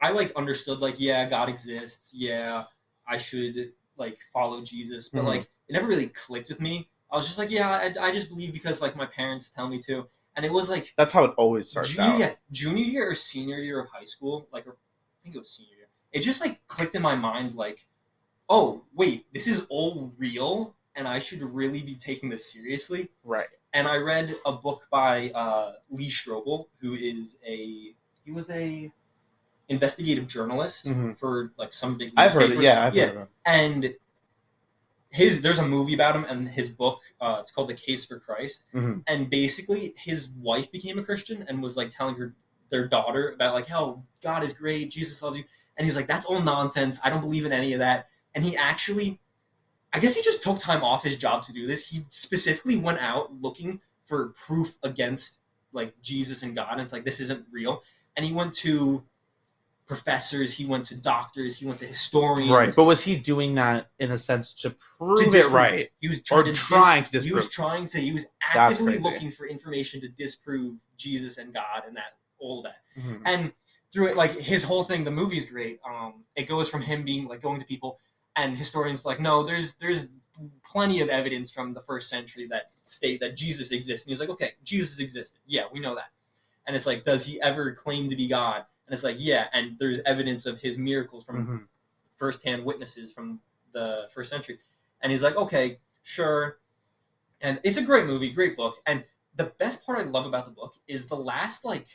I 0.00 0.10
like 0.10 0.32
understood 0.36 0.78
like, 0.78 0.94
yeah, 0.98 1.28
God 1.28 1.48
exists. 1.48 2.12
Yeah, 2.14 2.64
I 3.06 3.16
should 3.18 3.72
like 3.98 4.18
follow 4.32 4.62
Jesus, 4.62 5.08
but 5.08 5.22
Mhm. 5.22 5.26
like 5.26 5.42
it 5.68 5.72
never 5.72 5.86
really 5.88 6.08
clicked 6.08 6.48
with 6.48 6.60
me. 6.60 6.88
I 7.10 7.16
was 7.16 7.26
just 7.26 7.38
like, 7.38 7.50
yeah, 7.50 7.68
I, 7.70 8.08
I 8.08 8.12
just 8.12 8.28
believe 8.30 8.52
because 8.52 8.80
like 8.80 8.96
my 8.96 9.06
parents 9.06 9.50
tell 9.50 9.68
me 9.68 9.82
to, 9.82 10.08
and 10.36 10.46
it 10.46 10.52
was 10.52 10.70
like 10.70 10.94
that's 10.96 11.12
how 11.12 11.24
it 11.24 11.34
always 11.36 11.68
starts 11.68 11.90
junior, 11.90 12.10
out. 12.10 12.18
yeah, 12.20 12.34
junior 12.52 12.84
year 12.84 13.10
or 13.10 13.14
senior 13.14 13.58
year 13.58 13.80
of 13.80 13.88
high 13.90 14.04
school, 14.04 14.48
like 14.52 14.66
or, 14.66 14.72
I 14.72 15.18
think 15.24 15.34
it 15.34 15.38
was 15.38 15.50
senior 15.50 15.76
year. 15.76 15.88
It 16.12 16.20
just 16.20 16.40
like 16.40 16.64
clicked 16.68 16.94
in 16.94 17.02
my 17.02 17.14
mind, 17.14 17.54
like, 17.54 17.86
oh 18.48 18.82
wait, 18.94 19.26
this 19.32 19.46
is 19.46 19.66
all 19.68 20.12
real, 20.18 20.74
and 20.96 21.06
I 21.08 21.18
should 21.18 21.42
really 21.42 21.82
be 21.82 21.94
taking 21.94 22.28
this 22.28 22.52
seriously. 22.52 23.08
Right. 23.24 23.48
And 23.74 23.88
I 23.88 23.96
read 23.96 24.34
a 24.44 24.52
book 24.52 24.82
by 24.90 25.30
uh, 25.30 25.72
Lee 25.90 26.10
Strobel, 26.10 26.66
who 26.80 26.94
is 26.94 27.38
a 27.46 27.94
he 28.24 28.30
was 28.30 28.50
a 28.50 28.90
investigative 29.68 30.26
journalist 30.28 30.86
Mhm. 30.86 31.16
for 31.16 31.52
like 31.56 31.72
some 31.72 31.96
big. 31.96 32.12
I've 32.16 32.32
heard 32.34 32.42
it. 32.44 32.48
newspaper. 32.50 32.62
Yeah, 32.62 32.86
I've 32.86 32.94
yeah, 32.94 33.06
heard 33.06 33.16
of 33.16 33.22
it. 33.22 33.28
and 33.46 33.94
his 35.10 35.42
there's 35.42 35.58
a 35.58 35.66
movie 35.66 35.94
about 35.94 36.16
him 36.16 36.24
and 36.24 36.48
his 36.48 36.68
book 36.70 37.00
uh, 37.20 37.36
it's 37.40 37.50
called 37.50 37.68
the 37.68 37.74
case 37.74 38.02
for 38.04 38.18
christ 38.18 38.64
Mhm. 38.74 39.02
and 39.06 39.28
basically 39.28 39.92
his 39.98 40.30
wife 40.40 40.72
became 40.72 40.98
a 40.98 41.04
christian 41.04 41.44
and 41.48 41.62
was 41.62 41.76
like 41.76 41.90
telling 41.90 42.14
her 42.14 42.34
their 42.70 42.88
daughter 42.88 43.32
about 43.32 43.52
like 43.52 43.66
how 43.66 44.02
god 44.22 44.42
is 44.42 44.54
great 44.54 44.90
jesus 44.90 45.20
loves 45.20 45.36
you 45.36 45.44
and 45.76 45.84
he's 45.86 45.96
like 45.96 46.06
that's 46.06 46.24
all 46.24 46.40
nonsense 46.40 46.98
i 47.04 47.10
don't 47.10 47.20
believe 47.20 47.44
in 47.44 47.52
any 47.52 47.74
of 47.74 47.78
that 47.80 48.08
and 48.34 48.44
he 48.44 48.56
actually 48.56 49.20
i 49.92 49.98
guess 49.98 50.14
he 50.14 50.22
just 50.22 50.42
took 50.42 50.58
time 50.58 50.82
off 50.82 51.02
his 51.04 51.16
job 51.16 51.42
to 51.44 51.52
do 51.52 51.66
this 51.66 51.86
he 51.86 52.04
specifically 52.08 52.76
went 52.76 52.98
out 52.98 53.32
looking 53.40 53.80
for 54.06 54.28
proof 54.30 54.74
against 54.82 55.38
like 55.72 55.94
jesus 56.02 56.42
and 56.42 56.54
god 56.54 56.72
and 56.72 56.80
it's 56.80 56.92
like 56.92 57.04
this 57.04 57.20
isn't 57.20 57.44
real 57.50 57.82
and 58.16 58.26
he 58.26 58.32
went 58.32 58.52
to 58.54 59.02
professors 59.86 60.54
he 60.54 60.64
went 60.64 60.84
to 60.86 60.94
doctors 60.94 61.58
he 61.58 61.66
went 61.66 61.78
to 61.78 61.86
historians 61.86 62.50
Right. 62.50 62.74
But 62.74 62.84
was 62.84 63.02
he 63.02 63.16
doing 63.16 63.54
that 63.56 63.90
in 63.98 64.12
a 64.12 64.18
sense 64.18 64.54
to 64.62 64.70
prove 64.70 65.32
to 65.32 65.38
it 65.38 65.50
right? 65.50 65.90
He 66.00 66.08
was 66.08 66.22
trying 66.22 66.44
to 66.46 66.52
trying 66.52 67.04
to 67.04 67.20
He 67.20 67.32
was 67.32 67.50
trying 67.50 67.86
to. 67.88 67.98
He 67.98 68.12
was 68.12 68.24
actively 68.54 68.98
looking 68.98 69.30
for 69.30 69.46
information 69.46 70.00
to 70.00 70.08
disprove 70.08 70.76
Jesus 70.96 71.38
and 71.38 71.52
God 71.52 71.82
and 71.86 71.96
that 71.96 72.14
all 72.38 72.62
that. 72.62 72.76
Mhm. 72.98 73.22
And 73.24 73.52
through 73.92 74.08
it, 74.08 74.16
like 74.16 74.34
his 74.34 74.62
whole 74.62 74.84
thing, 74.84 75.04
the 75.04 75.10
movie's 75.10 75.44
great. 75.44 75.78
Um, 75.86 76.24
it 76.36 76.44
goes 76.44 76.68
from 76.68 76.80
him 76.80 77.04
being 77.04 77.26
like 77.26 77.42
going 77.42 77.60
to 77.60 77.66
people, 77.66 77.98
and 78.36 78.56
historians 78.56 79.00
are 79.04 79.08
like, 79.08 79.20
no, 79.20 79.42
there's 79.42 79.74
there's 79.74 80.06
plenty 80.68 81.00
of 81.00 81.08
evidence 81.08 81.50
from 81.50 81.74
the 81.74 81.80
first 81.80 82.08
century 82.08 82.46
that 82.50 82.70
state 82.70 83.20
that 83.20 83.36
Jesus 83.36 83.70
exists. 83.72 84.06
And 84.06 84.10
he's 84.10 84.20
like, 84.20 84.30
okay, 84.30 84.52
Jesus 84.64 84.98
existed. 84.98 85.38
Yeah, 85.46 85.64
we 85.72 85.80
know 85.80 85.94
that. 85.94 86.10
And 86.66 86.74
it's 86.74 86.86
like, 86.86 87.04
does 87.04 87.26
he 87.26 87.40
ever 87.42 87.72
claim 87.72 88.08
to 88.08 88.16
be 88.16 88.26
God? 88.28 88.64
And 88.86 88.94
it's 88.94 89.04
like, 89.04 89.16
yeah, 89.18 89.46
and 89.52 89.76
there's 89.78 89.98
evidence 90.06 90.46
of 90.46 90.60
his 90.60 90.78
miracles 90.78 91.24
from 91.24 91.46
Mhm. 91.46 91.66
firsthand 92.16 92.64
witnesses 92.64 93.12
from 93.12 93.40
the 93.72 94.08
first 94.14 94.30
century. 94.30 94.58
And 95.02 95.12
he's 95.12 95.22
like, 95.22 95.36
okay, 95.36 95.80
sure. 96.02 96.58
And 97.40 97.60
it's 97.64 97.76
a 97.76 97.82
great 97.82 98.06
movie, 98.06 98.30
great 98.30 98.56
book. 98.56 98.80
And 98.86 99.04
the 99.34 99.44
best 99.58 99.84
part 99.84 99.98
I 99.98 100.02
love 100.04 100.26
about 100.26 100.44
the 100.46 100.52
book 100.52 100.74
is 100.86 101.06
the 101.06 101.16
last 101.16 101.64
like 101.64 101.86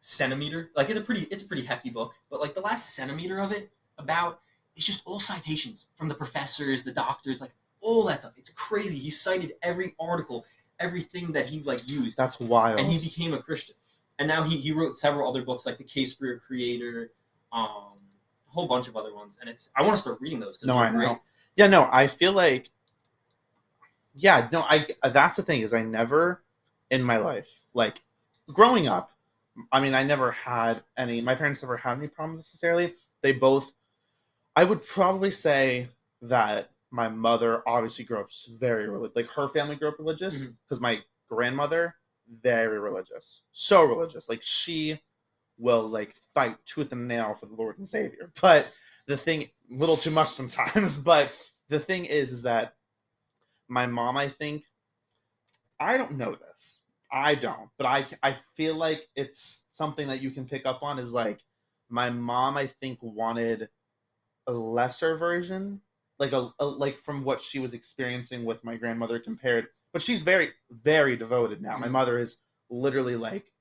centimeter. 0.00 0.70
Like 0.76 0.90
it's 0.90 0.98
a 0.98 1.02
pretty 1.02 1.22
it's 1.30 1.42
a 1.42 1.46
pretty 1.46 1.64
hefty 1.64 1.90
book, 1.90 2.14
but 2.30 2.40
like 2.40 2.54
the 2.54 2.60
last 2.60 2.94
centimeter 2.94 3.38
of 3.38 3.52
it 3.52 3.70
about 3.98 4.40
it's 4.76 4.84
just 4.84 5.02
all 5.06 5.18
citations 5.18 5.86
from 5.94 6.08
the 6.08 6.14
professors, 6.14 6.84
the 6.84 6.92
doctors, 6.92 7.40
like 7.40 7.52
all 7.80 8.04
that 8.04 8.20
stuff. 8.20 8.32
It's 8.36 8.50
crazy. 8.50 8.98
He 8.98 9.10
cited 9.10 9.54
every 9.62 9.94
article, 9.98 10.44
everything 10.78 11.32
that 11.32 11.46
he 11.46 11.60
like 11.60 11.88
used 11.90 12.16
That's 12.16 12.38
wild. 12.38 12.78
and 12.78 12.90
he 12.90 12.98
became 12.98 13.32
a 13.34 13.42
Christian. 13.42 13.74
And 14.18 14.28
now 14.28 14.42
he, 14.42 14.56
he 14.56 14.72
wrote 14.72 14.96
several 14.98 15.28
other 15.28 15.42
books 15.42 15.66
like 15.66 15.78
The 15.78 15.84
Case 15.84 16.14
for 16.14 16.26
Your 16.26 16.38
Creator, 16.38 17.10
um, 17.52 17.98
a 18.48 18.50
whole 18.50 18.66
bunch 18.66 18.88
of 18.88 18.96
other 18.96 19.14
ones. 19.14 19.38
And 19.40 19.48
it's 19.48 19.70
I 19.76 19.82
want 19.82 19.96
to 19.96 20.00
start 20.00 20.18
reading 20.20 20.40
those 20.40 20.58
because 20.58 20.68
No, 20.68 20.78
I 20.78 20.90
know. 20.90 21.20
Yeah, 21.56 21.66
no, 21.68 21.88
I 21.90 22.06
feel 22.06 22.32
like 22.32 22.70
yeah, 24.14 24.48
no, 24.50 24.62
I 24.62 24.86
that's 25.12 25.36
the 25.36 25.42
thing 25.42 25.60
is 25.60 25.74
I 25.74 25.82
never 25.82 26.42
in 26.90 27.02
my 27.02 27.18
life 27.18 27.60
like 27.74 28.02
growing 28.52 28.88
up. 28.88 29.12
I 29.72 29.80
mean, 29.80 29.94
I 29.94 30.02
never 30.02 30.32
had 30.32 30.82
any. 30.98 31.20
My 31.20 31.34
parents 31.34 31.62
never 31.62 31.76
had 31.76 31.98
any 31.98 32.08
problems 32.08 32.40
necessarily. 32.40 32.94
They 33.22 33.32
both. 33.32 33.72
I 34.56 34.64
would 34.64 34.84
probably 34.84 35.30
say 35.30 35.88
that 36.22 36.70
my 36.90 37.08
mother 37.08 37.62
obviously 37.68 38.04
grew 38.06 38.20
up 38.20 38.30
very 38.58 38.88
religious. 38.88 39.14
Like 39.14 39.28
her 39.28 39.48
family 39.48 39.76
grew 39.76 39.88
up 39.88 39.98
religious 39.98 40.38
mm-hmm. 40.38 40.52
because 40.64 40.80
my 40.80 41.00
grandmother 41.28 41.94
very 42.42 42.78
religious, 42.78 43.42
so 43.52 43.84
religious. 43.84 44.28
Like 44.28 44.42
she 44.42 44.98
will 45.58 45.82
like 45.82 46.14
fight 46.34 46.56
tooth 46.64 46.92
and 46.92 47.06
nail 47.06 47.34
for 47.34 47.46
the 47.46 47.54
Lord 47.54 47.78
and 47.78 47.86
Savior. 47.86 48.32
But 48.40 48.68
the 49.06 49.16
thing, 49.16 49.48
little 49.70 49.96
too 49.96 50.10
much 50.10 50.30
sometimes. 50.30 50.98
But 51.04 51.32
the 51.68 51.78
thing 51.78 52.06
is, 52.06 52.32
is 52.32 52.42
that 52.42 52.74
my 53.68 53.86
mom, 53.86 54.16
I 54.16 54.28
think, 54.28 54.64
I 55.78 55.96
don't 55.96 56.16
know 56.16 56.34
this. 56.34 56.80
I 57.12 57.34
don't, 57.34 57.68
but 57.78 57.86
I 57.86 58.06
I 58.22 58.36
feel 58.56 58.74
like 58.74 59.08
it's 59.14 59.64
something 59.68 60.08
that 60.08 60.22
you 60.22 60.30
can 60.30 60.46
pick 60.46 60.66
up 60.66 60.82
on. 60.82 60.98
Is 60.98 61.12
like 61.12 61.40
my 61.88 62.10
mom, 62.10 62.56
I 62.56 62.66
think, 62.66 62.98
wanted 63.00 63.68
a 64.46 64.52
lesser 64.52 65.16
version, 65.16 65.80
like 66.18 66.32
a, 66.32 66.50
a 66.58 66.66
like 66.66 66.98
from 66.98 67.24
what 67.24 67.40
she 67.40 67.58
was 67.58 67.74
experiencing 67.74 68.44
with 68.44 68.64
my 68.64 68.76
grandmother 68.76 69.18
compared. 69.18 69.68
But 69.92 70.02
she's 70.02 70.22
very 70.22 70.52
very 70.70 71.16
devoted 71.16 71.62
now. 71.62 71.76
My 71.78 71.88
Mhm. 71.88 71.92
mother 71.92 72.18
is 72.18 72.38
literally 72.70 73.16
like 73.16 73.52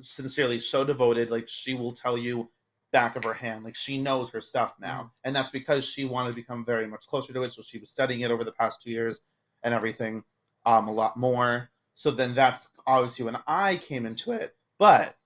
sincerely 0.00 0.60
so 0.60 0.84
devoted. 0.84 1.30
Like 1.30 1.48
she 1.48 1.74
will 1.74 1.92
tell 1.92 2.16
you 2.18 2.50
back 2.92 3.16
of 3.16 3.24
her 3.24 3.34
hand. 3.34 3.64
Like 3.64 3.76
she 3.76 4.00
knows 4.00 4.30
her 4.30 4.40
stuff 4.40 4.74
now, 4.80 5.12
and 5.24 5.34
that's 5.34 5.50
because 5.50 5.84
she 5.84 6.04
wanted 6.04 6.30
to 6.30 6.36
become 6.36 6.64
very 6.64 6.86
much 6.86 7.06
closer 7.06 7.32
to 7.32 7.42
it. 7.42 7.52
So 7.52 7.62
she 7.62 7.78
was 7.78 7.90
studying 7.90 8.20
it 8.20 8.30
over 8.30 8.44
the 8.44 8.52
past 8.52 8.82
two 8.82 8.90
years 8.90 9.20
and 9.62 9.74
everything, 9.74 10.22
um, 10.66 10.88
a 10.88 10.92
lot 10.92 11.16
more. 11.16 11.70
So 11.94 12.10
then 12.12 12.34
that's 12.34 12.70
obviously 12.86 13.24
when 13.24 13.38
I 13.46 13.76
came 13.76 14.06
into 14.06 14.32
it. 14.32 14.54
But, 14.78 15.16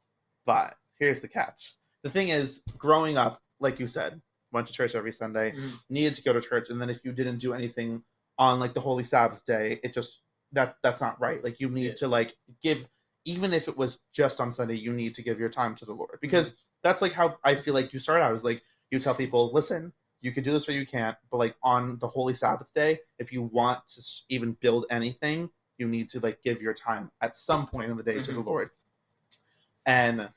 but 0.46 0.76
here's 0.98 1.20
the 1.20 1.28
catch. 1.28 1.74
The 2.02 2.08
thing 2.10 2.30
is, 2.30 2.62
growing 2.78 3.18
up, 3.18 3.42
like 3.60 3.78
you 3.78 3.86
said, 3.86 4.22
went 4.52 4.66
to 4.66 4.72
church 4.72 4.94
every 4.94 5.12
Sunday, 5.12 5.52
Mhm. 5.52 5.80
needed 5.88 6.14
to 6.14 6.22
go 6.22 6.32
to 6.32 6.40
church, 6.40 6.70
and 6.70 6.80
then 6.80 6.90
if 6.90 7.04
you 7.04 7.12
didn't 7.12 7.38
do 7.38 7.54
anything 7.54 8.04
on 8.38 8.60
like 8.60 8.74
the 8.74 8.80
Holy 8.80 9.04
Sabbath 9.04 9.44
day, 9.44 9.80
it 9.82 9.92
just 9.94 10.22
that 10.52 10.76
that's 10.82 11.00
not 11.00 11.18
right. 11.20 11.42
Like 11.42 11.60
you 11.60 11.68
need 11.70 11.86
Yeah. 11.86 11.94
to 11.94 12.08
like 12.08 12.36
give, 12.62 12.86
even 13.24 13.52
if 13.54 13.68
it 13.68 13.76
was 13.76 14.00
just 14.12 14.40
on 14.40 14.52
Sunday, 14.52 14.74
you 14.76 14.92
need 14.92 15.14
to 15.14 15.22
give 15.22 15.40
your 15.40 15.48
time 15.48 15.74
to 15.76 15.84
the 15.86 15.94
Lord 15.94 16.18
because 16.20 16.54
that's 16.82 17.00
like 17.00 17.12
how 17.12 17.38
I 17.42 17.54
feel 17.54 17.72
like 17.74 17.92
you 17.94 18.00
start 18.00 18.20
out. 18.20 18.34
Is 18.34 18.44
like 18.44 18.62
you 18.90 18.98
tell 18.98 19.14
people, 19.14 19.50
listen, 19.52 19.92
you 20.20 20.30
can 20.32 20.44
do 20.44 20.52
this 20.52 20.68
or 20.68 20.72
you 20.72 20.84
can't, 20.86 21.16
but 21.30 21.38
like 21.38 21.56
on 21.62 21.98
the 21.98 22.08
Holy 22.08 22.34
Sabbath 22.34 22.68
day, 22.74 23.00
if 23.18 23.32
you 23.32 23.42
want 23.42 23.86
to 23.88 24.02
even 24.28 24.52
build 24.52 24.84
anything, 24.90 25.50
you 25.78 25.88
need 25.88 26.10
to 26.10 26.20
like 26.20 26.42
give 26.42 26.60
your 26.60 26.74
time 26.74 27.10
at 27.20 27.34
some 27.34 27.66
point 27.66 27.90
in 27.90 27.96
the 27.96 28.02
day 28.02 28.20
to 28.22 28.32
the 28.32 28.40
Mhm. 28.40 28.46
Lord. 28.46 28.70
And 29.86 30.30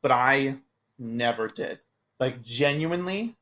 but 0.00 0.10
I 0.12 0.58
never 0.98 1.48
did. 1.48 1.80
Like 2.20 2.42
genuinely, 2.42 3.36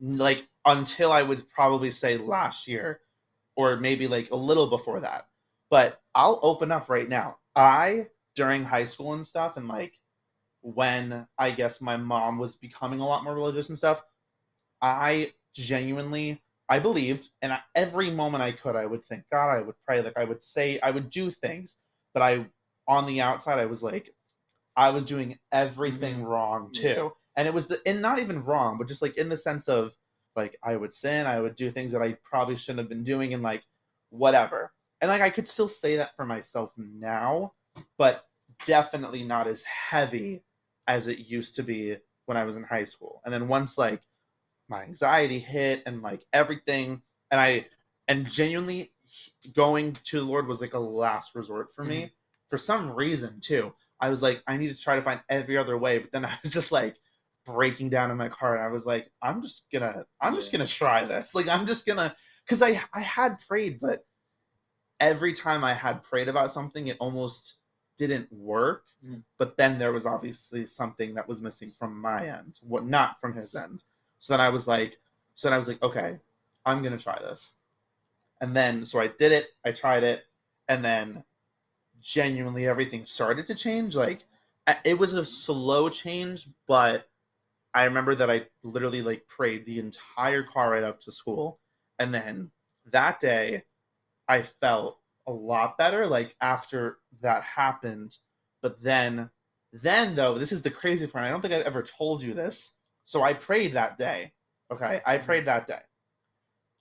like 0.00 0.46
until 0.64 1.12
I 1.12 1.22
would 1.22 1.48
probably 1.48 1.90
say 1.90 2.16
last 2.18 2.68
year 2.68 3.00
or 3.56 3.76
maybe 3.76 4.08
like 4.08 4.30
a 4.30 4.36
little 4.36 4.68
before 4.68 5.00
that. 5.00 5.28
But 5.70 6.00
I'll 6.14 6.40
open 6.42 6.72
up 6.72 6.88
right 6.88 7.08
now. 7.08 7.38
I 7.54 8.08
during 8.34 8.64
high 8.64 8.84
school 8.84 9.14
and 9.14 9.26
stuff 9.26 9.56
and 9.56 9.68
like 9.68 9.98
when 10.62 11.26
I 11.38 11.52
guess 11.52 11.80
my 11.80 11.96
mom 11.96 12.38
was 12.38 12.56
becoming 12.56 13.00
a 13.00 13.06
lot 13.06 13.24
more 13.24 13.34
religious 13.34 13.68
and 13.68 13.78
stuff, 13.78 14.02
I 14.80 15.32
genuinely 15.54 16.42
I 16.68 16.80
believed, 16.80 17.30
and 17.42 17.52
I, 17.52 17.60
every 17.76 18.10
moment 18.10 18.42
I 18.42 18.50
could, 18.50 18.74
I 18.74 18.86
would 18.86 19.04
think, 19.04 19.24
God, 19.30 19.50
I 19.50 19.60
would 19.62 19.76
pray, 19.86 20.02
like 20.02 20.16
I 20.18 20.24
would 20.24 20.42
say, 20.42 20.80
I 20.80 20.90
would 20.90 21.10
do 21.10 21.30
things, 21.30 21.78
but 22.12 22.22
I, 22.24 22.46
on 22.88 23.06
the 23.06 23.20
outside, 23.20 23.60
I 23.60 23.66
was 23.66 23.84
like, 23.84 24.12
I 24.76 24.90
was 24.90 25.04
doing 25.04 25.38
everything 25.52 26.18
Mhm. 26.18 26.24
wrong 26.24 26.70
too, 26.72 27.12
and 27.36 27.46
it 27.46 27.54
was 27.54 27.66
the, 27.66 27.80
and 27.86 28.00
not 28.00 28.18
even 28.18 28.42
wrong, 28.42 28.78
but 28.78 28.88
just 28.88 29.02
like 29.02 29.16
in 29.16 29.28
the 29.28 29.38
sense 29.38 29.68
of, 29.68 29.92
like 30.34 30.58
I 30.62 30.76
would 30.76 30.92
sin, 30.92 31.26
I 31.26 31.40
would 31.40 31.56
do 31.56 31.70
things 31.70 31.92
that 31.92 32.02
I 32.02 32.16
probably 32.24 32.56
shouldn't 32.56 32.80
have 32.80 32.88
been 32.88 33.04
doing, 33.04 33.34
and 33.34 33.42
like 33.42 33.62
whatever, 34.10 34.72
and 35.00 35.08
like 35.08 35.22
I 35.22 35.30
could 35.30 35.48
still 35.48 35.68
say 35.68 35.96
that 35.96 36.16
for 36.16 36.24
myself 36.24 36.72
now, 36.76 37.52
but 37.98 38.24
definitely 38.66 39.24
not 39.24 39.46
as 39.46 39.62
heavy 39.62 40.42
as 40.86 41.08
it 41.08 41.18
used 41.18 41.56
to 41.56 41.62
be 41.62 41.96
when 42.26 42.36
I 42.36 42.44
was 42.44 42.56
in 42.56 42.62
high 42.62 42.84
school. 42.84 43.20
And 43.24 43.32
then 43.32 43.48
once 43.48 43.76
like 43.76 44.02
my 44.68 44.82
anxiety 44.82 45.38
hit 45.38 45.82
and 45.86 46.02
like 46.02 46.24
everything, 46.32 47.02
and 47.30 47.40
I 47.40 47.66
and 48.08 48.30
genuinely 48.30 48.92
going 49.54 49.96
to 50.04 50.20
the 50.20 50.26
Lord 50.26 50.46
was 50.46 50.60
like 50.60 50.74
a 50.74 50.78
last 50.78 51.34
resort 51.34 51.68
for 51.74 51.84
me. 51.84 51.96
Mm-hmm. 51.96 52.14
For 52.50 52.58
some 52.58 52.92
reason 52.92 53.40
too, 53.40 53.72
I 54.00 54.08
was 54.10 54.22
like, 54.22 54.42
I 54.46 54.56
need 54.56 54.74
to 54.74 54.80
try 54.80 54.96
to 54.96 55.02
find 55.02 55.20
every 55.28 55.56
other 55.56 55.76
way. 55.78 55.98
But 55.98 56.12
then 56.12 56.24
I 56.24 56.38
was 56.42 56.52
just 56.52 56.72
like 56.72 56.96
breaking 57.46 57.88
down 57.90 58.10
in 58.10 58.16
my 58.16 58.28
car, 58.28 58.56
and 58.56 58.64
I 58.64 58.68
was 58.68 58.84
like, 58.84 59.10
I'm 59.22 59.40
just 59.40 59.64
gonna, 59.72 60.04
I'm 60.20 60.34
just 60.34 60.52
gonna 60.52 60.66
try 60.66 61.04
this. 61.04 61.34
Like 61.34 61.48
I'm 61.48 61.66
just 61.66 61.86
gonna, 61.86 62.14
because 62.44 62.60
I 62.60 62.82
I 62.92 63.00
had 63.00 63.38
prayed, 63.46 63.80
but 63.80 64.04
every 65.00 65.32
time 65.32 65.64
I 65.64 65.74
had 65.74 66.02
prayed 66.02 66.28
about 66.28 66.52
something, 66.52 66.88
it 66.88 66.96
almost 67.00 67.56
didn't 67.98 68.30
work. 68.32 68.84
Mhm. 69.04 69.22
But 69.38 69.56
then 69.56 69.78
there 69.78 69.92
was 69.92 70.06
obviously 70.06 70.66
something 70.66 71.14
that 71.14 71.28
was 71.28 71.40
missing 71.40 71.70
from 71.70 72.00
my 72.00 72.26
end, 72.26 72.58
what 72.62 72.84
not 72.84 73.20
from 73.20 73.34
his 73.34 73.54
end. 73.54 73.84
So 74.18 74.32
then 74.32 74.40
I 74.40 74.48
was 74.48 74.66
like, 74.66 74.98
so 75.34 75.48
then 75.48 75.54
I 75.54 75.58
was 75.58 75.68
like, 75.68 75.82
okay, 75.82 76.18
I'm 76.64 76.82
gonna 76.82 76.98
try 76.98 77.18
this. 77.20 77.56
And 78.40 78.54
then 78.54 78.84
so 78.84 79.00
I 79.00 79.06
did 79.06 79.32
it, 79.32 79.46
I 79.64 79.72
tried 79.72 80.02
it, 80.02 80.24
and 80.68 80.84
then 80.84 81.24
genuinely 82.00 82.66
everything 82.66 83.06
started 83.06 83.46
to 83.46 83.54
change. 83.54 83.96
Like 83.96 84.24
it 84.84 84.98
was 84.98 85.14
a 85.14 85.24
slow 85.24 85.88
change, 85.88 86.48
but 86.66 87.08
I 87.76 87.84
remember 87.84 88.14
that 88.14 88.30
I 88.30 88.46
literally 88.64 89.02
like 89.02 89.26
prayed 89.28 89.66
the 89.66 89.78
entire 89.78 90.42
car 90.42 90.70
ride 90.70 90.82
up 90.82 91.02
to 91.02 91.12
school. 91.12 91.60
And 91.98 92.12
then 92.12 92.50
that 92.90 93.20
day 93.20 93.64
I 94.26 94.42
felt 94.42 94.98
a 95.26 95.32
lot 95.32 95.76
better 95.76 96.06
like 96.06 96.34
after 96.40 96.98
that 97.20 97.42
happened. 97.42 98.16
But 98.62 98.82
then 98.82 99.30
then 99.72 100.14
though, 100.14 100.38
this 100.38 100.52
is 100.52 100.62
the 100.62 100.70
crazy 100.70 101.06
part. 101.06 101.26
I 101.26 101.28
don't 101.28 101.42
think 101.42 101.52
I've 101.52 101.66
ever 101.66 101.82
told 101.82 102.22
you 102.22 102.32
this. 102.32 102.72
So 103.04 103.22
I 103.22 103.34
prayed 103.34 103.74
that 103.74 103.98
day. 103.98 104.32
Okay? 104.72 105.02
I 105.06 105.18
prayed 105.18 105.44
that 105.44 105.68
day. 105.68 105.80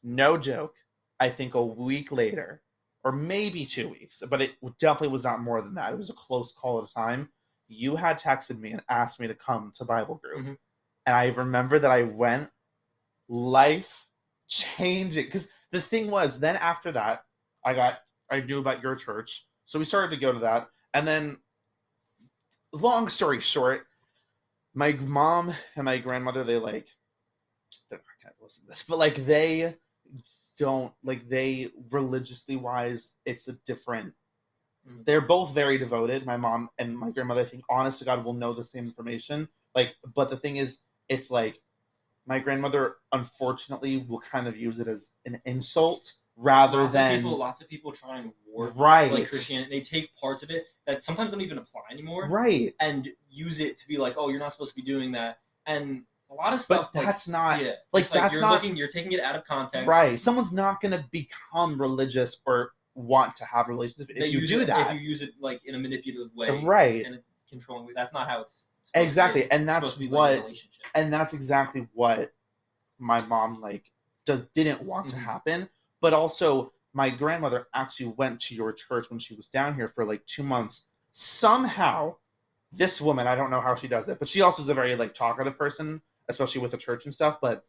No 0.02 0.38
joke. 0.38 0.76
I 1.20 1.30
think 1.30 1.56
a 1.56 1.66
week 1.66 2.12
later, 2.14 2.62
or 3.04 3.12
maybe 3.12 3.66
two 3.66 3.90
weeks, 3.90 4.24
but 4.30 4.42
it 4.42 4.56
definitely 4.80 5.10
was 5.10 5.26
not 5.26 5.42
more 5.42 5.62
than 5.62 5.76
that. 5.76 5.92
It 5.92 5.98
was 5.98 6.10
a 6.10 6.14
close 6.14 6.54
call 6.54 6.80
at 6.82 6.90
a 6.90 6.94
time. 6.94 7.30
You 7.68 7.98
had 7.98 8.18
texted 8.20 8.60
me 8.60 8.72
and 8.72 8.82
asked 8.90 9.20
me 9.20 9.28
to 9.28 9.36
come 9.36 9.74
to 9.76 9.86
Bible 9.86 10.16
group. 10.16 10.46
Mhm. 10.46 10.58
And 11.06 11.16
I 11.16 11.28
remember 11.28 11.80
that 11.80 11.92
I 11.92 12.04
went 12.04 12.50
life 13.28 14.08
changing. 14.48 15.26
Because 15.26 15.48
the 15.72 15.82
thing 15.82 16.10
was, 16.10 16.40
then 16.40 16.56
after 16.56 16.92
that, 16.94 17.24
I 17.64 17.74
got, 17.74 18.00
I 18.32 18.42
knew 18.42 18.60
about 18.60 18.82
your 18.82 18.96
church. 18.96 19.46
So 19.66 19.80
we 19.80 19.86
started 19.86 20.12
to 20.12 20.22
go 20.22 20.32
to 20.32 20.40
that. 20.40 20.70
And 20.94 21.08
then, 21.08 21.38
long 22.72 23.10
story 23.10 23.40
short, 23.40 23.86
my 24.74 24.94
mom 24.94 25.54
and 25.76 25.86
my 25.86 25.98
grandmother, 25.98 26.44
they 26.44 26.58
like, 26.58 26.88
they're 27.90 28.02
not 28.24 28.38
to 28.38 28.44
listen 28.44 28.64
to 28.64 28.70
this, 28.70 28.84
but 28.88 28.98
like 28.98 29.26
they 29.26 29.76
don't 30.58 30.94
like 31.04 31.28
they 31.28 31.70
religiously 31.92 32.56
wise 32.56 33.14
it's 33.26 33.48
a 33.48 33.54
different 33.66 34.14
Mm. 34.88 35.04
they're 35.04 35.22
both 35.22 35.52
very 35.52 35.80
devoted 35.80 36.28
my 36.28 36.38
mom 36.38 36.70
and 36.78 36.96
my 36.96 37.10
grandmother 37.10 37.42
i 37.42 37.46
think 37.46 37.64
honest 37.72 37.98
to 38.00 38.06
god 38.06 38.24
will 38.24 38.34
know 38.34 38.54
the 38.54 38.64
same 38.64 38.86
information 38.86 39.48
like 39.74 39.96
but 40.14 40.30
the 40.30 40.38
thing 40.38 40.58
is 40.58 40.80
it's 41.10 41.30
like 41.32 41.60
my 42.26 42.40
grandmother 42.40 42.96
unfortunately 43.12 44.06
will 44.08 44.20
kind 44.20 44.48
of 44.48 44.58
use 44.58 44.80
it 44.80 44.88
as 44.88 45.12
an 45.26 45.42
insult 45.46 46.14
rather 46.38 46.82
lots 46.82 46.94
than 46.94 47.12
of 47.12 47.18
people, 47.22 47.38
lots 47.38 47.62
of 47.62 47.70
people 47.70 47.92
try 47.92 48.20
and 48.20 48.32
warp 48.48 48.74
right 48.76 49.12
like 49.12 49.30
Christianity. 49.30 49.70
They 49.70 49.82
take 49.82 50.14
parts 50.16 50.44
of 50.44 50.50
it 50.50 50.66
that 50.86 51.04
sometimes 51.04 51.32
don't 51.32 51.42
even 51.42 51.58
apply 51.58 51.82
anymore, 51.92 52.28
right 52.28 52.74
and 52.80 53.10
use 53.30 53.60
it 53.60 53.78
to 53.80 53.88
be 53.88 53.98
like, 53.98 54.16
oh, 54.18 54.30
you're 54.30 54.40
not 54.40 54.52
supposed 54.52 54.72
to 54.72 54.76
be 54.76 54.82
doing 54.82 55.12
that. 55.14 55.40
And 55.66 56.04
a 56.30 56.34
lot 56.34 56.54
of 56.54 56.60
but 56.60 56.64
stuff, 56.64 56.90
like, 56.96 57.06
that's 57.06 57.28
not 57.28 57.62
yeah, 57.62 57.74
like, 57.94 58.10
that's 58.10 58.34
you're 58.34 58.42
not- 58.42 58.52
looking, 58.54 58.76
you're 58.76 58.88
taking 58.88 59.12
it 59.12 59.20
out 59.20 59.36
of 59.36 59.46
context. 59.46 59.88
right 59.88 60.20
someone's 60.20 60.52
not 60.52 60.82
going 60.82 60.92
to 60.92 61.06
become 61.12 61.80
religious 61.80 62.42
or 62.46 62.72
want 62.96 63.36
to 63.36 63.46
have 63.46 63.68
relationships 63.68 64.10
if 64.10 64.20
They 64.20 64.28
you 64.28 64.48
do 64.48 64.62
it, 64.62 64.66
that 64.66 64.88
if 64.88 65.00
you 65.02 65.08
use 65.08 65.22
it 65.22 65.32
like 65.40 65.62
in 65.66 65.76
a 65.76 65.80
manipulative 65.80 66.34
way, 66.36 66.50
right 66.64 67.06
and 67.06 67.16
a 67.16 67.20
controlling 67.50 67.86
way. 67.86 67.94
That's 67.96 68.14
not 68.14 68.28
how 68.28 68.42
it's 68.42 68.68
to 68.88 69.00
be. 69.00 69.00
Exactly, 69.06 69.50
and 69.52 69.68
that's 69.68 69.96
to 69.96 70.02
like 70.04 70.12
what- 70.12 70.32
relationship. 70.44 70.82
and 70.96 71.12
that's 71.14 71.34
exactly 71.34 71.88
what 71.94 72.34
my 73.00 73.22
mom 73.26 73.60
like 73.62 73.84
does, 74.26 74.42
didn't 74.54 74.82
want 74.84 75.10
to 75.10 75.16
Mhm. 75.16 75.24
happen 75.24 75.70
but 76.02 76.14
also 76.14 76.72
my 76.94 77.10
grandmother 77.10 77.68
actually 77.74 78.08
went 78.08 78.40
to 78.40 78.56
your 78.56 78.72
church 78.72 79.10
when 79.10 79.20
she 79.20 79.34
was 79.36 79.48
down 79.50 79.76
here 79.76 79.88
for 79.90 80.06
like 80.06 80.26
two 80.26 80.44
months 80.44 80.86
somehow 81.12 82.16
this 82.72 83.02
woman 83.02 83.28
i 83.28 83.36
don't 83.36 83.50
know 83.52 83.60
how 83.62 83.76
she 83.76 83.88
does 83.88 84.08
it 84.08 84.18
but 84.20 84.28
she 84.30 84.42
also 84.42 84.62
is 84.62 84.70
a 84.70 84.74
very 84.74 84.96
like 84.96 85.14
talkative 85.14 85.58
person 85.58 86.02
especially 86.30 86.62
with 86.62 86.72
the 86.72 86.78
church 86.78 87.06
and 87.06 87.14
stuff 87.14 87.38
but 87.42 87.66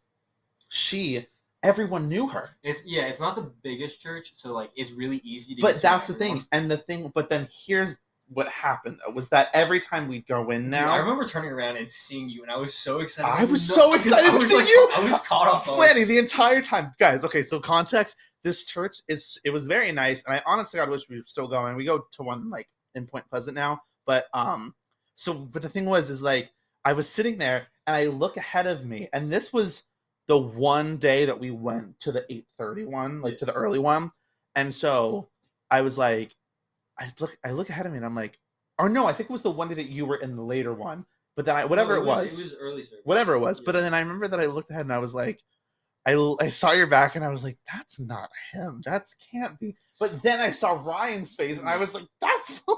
she 0.69 1.27
everyone 1.63 2.09
knew 2.09 2.27
her 2.29 2.51
It's 2.63 2.85
yeah, 2.85 3.03
it's 3.07 3.19
not 3.21 3.35
the 3.35 3.51
biggest 3.63 4.01
church, 4.01 4.33
so 4.37 4.53
like 4.53 4.71
it's 4.77 4.93
really 4.93 5.19
easy 5.25 5.55
to. 5.57 5.63
but 5.63 5.69
get 5.69 5.77
to 5.77 5.83
that's 5.83 6.07
the 6.07 6.15
thing 6.15 6.45
and 6.53 6.71
the 6.71 6.79
thing 6.79 7.11
but 7.15 7.29
then 7.29 7.49
here's 7.51 7.99
what 8.29 8.49
happened 8.49 8.99
though 9.05 9.13
was 9.13 9.29
that 9.29 9.49
every 9.55 9.81
time 9.81 10.09
we 10.09 10.21
go 10.23 10.51
in 10.51 10.63
Dude, 10.63 10.71
now 10.73 10.93
I 10.93 10.99
remember 10.99 11.25
turning 11.25 11.51
around 11.51 11.77
and 11.77 11.89
seeing 11.89 12.29
you, 12.29 12.43
and 12.43 12.51
I 12.51 12.57
was 12.57 12.75
so 12.75 13.01
excited. 13.01 13.31
I 13.31 13.45
was 13.45 13.63
so 13.67 13.95
excited 13.95 14.31
to 14.31 14.39
was, 14.39 14.51
see 14.51 14.57
like, 14.57 14.69
you. 14.69 14.89
I 14.97 15.05
was 15.09 15.19
caught 15.21 15.49
off. 15.49 15.65
planning 15.65 16.07
the 16.07 16.19
entire 16.19 16.61
time 16.61 16.95
guys 16.99 17.25
okay 17.25 17.43
so 17.43 17.61
context 17.61 18.17
this 18.47 18.65
church 18.65 18.99
is 19.09 19.41
it 19.45 19.51
was 19.51 19.67
very 19.67 19.91
nice 19.91 20.23
and 20.25 20.35
i 20.35 20.43
honestly 20.47 20.79
god 20.79 20.89
wish 20.89 21.09
we 21.09 21.17
were 21.17 21.25
still 21.27 21.49
going 21.49 21.75
we 21.75 21.85
go 21.85 22.05
to 22.13 22.23
one 22.23 22.49
like 22.49 22.69
in 22.95 23.05
point 23.05 23.29
pleasant 23.29 23.57
now 23.57 23.81
but 24.07 24.27
um 24.33 24.73
so 25.17 25.35
but 25.35 25.63
the 25.63 25.69
thing 25.69 25.85
was 25.85 26.11
is 26.11 26.23
like 26.23 26.51
i 26.85 26.93
was 26.93 27.09
sitting 27.09 27.39
there 27.39 27.67
and 27.89 27.97
i 27.97 28.07
look 28.07 28.37
ahead 28.37 28.69
of 28.69 28.85
me 28.85 29.09
and 29.13 29.33
this 29.33 29.53
was 29.53 29.83
the 30.29 30.39
one 30.39 30.97
day 30.97 31.25
that 31.25 31.41
we 31.41 31.51
went 31.51 31.99
to 31.99 32.13
the 32.13 32.25
8:30 32.61 32.87
one 32.87 33.21
like 33.21 33.37
to 33.39 33.45
the 33.45 33.53
early 33.53 33.81
one 33.81 34.13
and 34.55 34.73
so 34.73 35.29
i 35.69 35.81
was 35.81 35.99
like 35.99 36.36
i 36.99 37.11
look 37.21 37.37
i 37.45 37.51
look 37.51 37.69
ahead 37.71 37.87
of 37.87 37.93
me 37.93 37.97
and 37.99 38.07
i'm 38.07 38.15
like 38.15 38.39
or 38.79 38.89
no 38.89 39.07
i 39.07 39.13
think 39.13 39.29
it 39.31 39.33
was 39.33 39.43
the 39.43 39.51
one 39.51 39.69
day 39.69 39.75
that 39.75 39.89
you 39.91 40.07
were 40.07 40.17
in 40.17 40.37
the 40.37 40.43
later 40.43 40.73
one 40.75 41.05
but 41.37 41.45
then 41.45 41.57
i 41.57 41.65
whatever 41.65 41.97
No, 41.97 42.03
it 42.03 42.07
was 42.07 42.39
It 42.39 42.43
was 42.43 42.55
early 42.61 42.83
service. 42.83 43.05
whatever 43.05 43.35
it 43.35 43.41
was. 43.41 43.61
But 43.61 43.73
then 43.73 43.93
I 43.93 44.01
remember 44.01 44.27
that 44.29 44.41
I 44.41 44.47
looked 44.47 44.71
ahead 44.71 44.87
and 44.87 44.93
I 44.93 44.99
was 44.99 45.15
like, 45.15 45.39
I 46.07 46.15
I 46.41 46.49
saw 46.49 46.73
your 46.73 46.87
back 46.87 47.15
and 47.15 47.23
I 47.25 47.29
was 47.29 47.45
like, 47.45 47.59
that's 47.71 47.99
not 48.01 48.31
him. 48.53 48.81
That 48.87 49.05
can't 49.31 49.59
be. 49.61 49.77
But 50.01 50.23
then 50.23 50.41
I 50.41 50.51
saw 50.51 50.73
Ryan's 50.83 51.35
face 51.35 51.59
and 51.61 51.69
I 51.69 51.77
was 51.77 51.93
like, 51.93 52.07
that's 52.23 52.63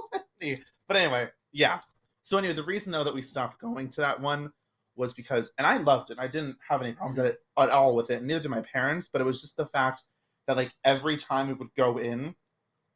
Melanie. 0.42 0.60
But 0.88 0.96
anyway, 0.96 1.28
yeah. 1.52 1.78
So 2.24 2.36
anyway, 2.36 2.54
the 2.54 2.64
reason 2.64 2.90
though 2.90 3.04
that 3.04 3.14
we 3.14 3.22
stopped 3.22 3.60
going 3.60 3.88
to 3.90 4.00
that 4.00 4.20
one 4.20 4.50
was 4.96 5.12
because, 5.14 5.52
and 5.58 5.64
I 5.66 5.76
loved 5.76 6.10
it. 6.10 6.18
I 6.18 6.26
didn't 6.26 6.56
have 6.68 6.82
any 6.82 6.92
problems 6.94 7.18
at 7.18 7.26
it 7.26 7.38
at 7.56 7.70
all 7.70 7.94
with 7.94 8.10
it. 8.10 8.24
Neither 8.24 8.40
did 8.40 8.50
my 8.50 8.62
parents. 8.62 9.08
But 9.12 9.20
it 9.20 9.24
was 9.24 9.40
just 9.40 9.56
the 9.56 9.66
fact 9.66 10.02
that 10.48 10.56
like 10.56 10.72
every 10.84 11.16
time 11.16 11.46
we 11.46 11.54
would 11.54 11.72
go 11.76 11.98
in, 11.98 12.34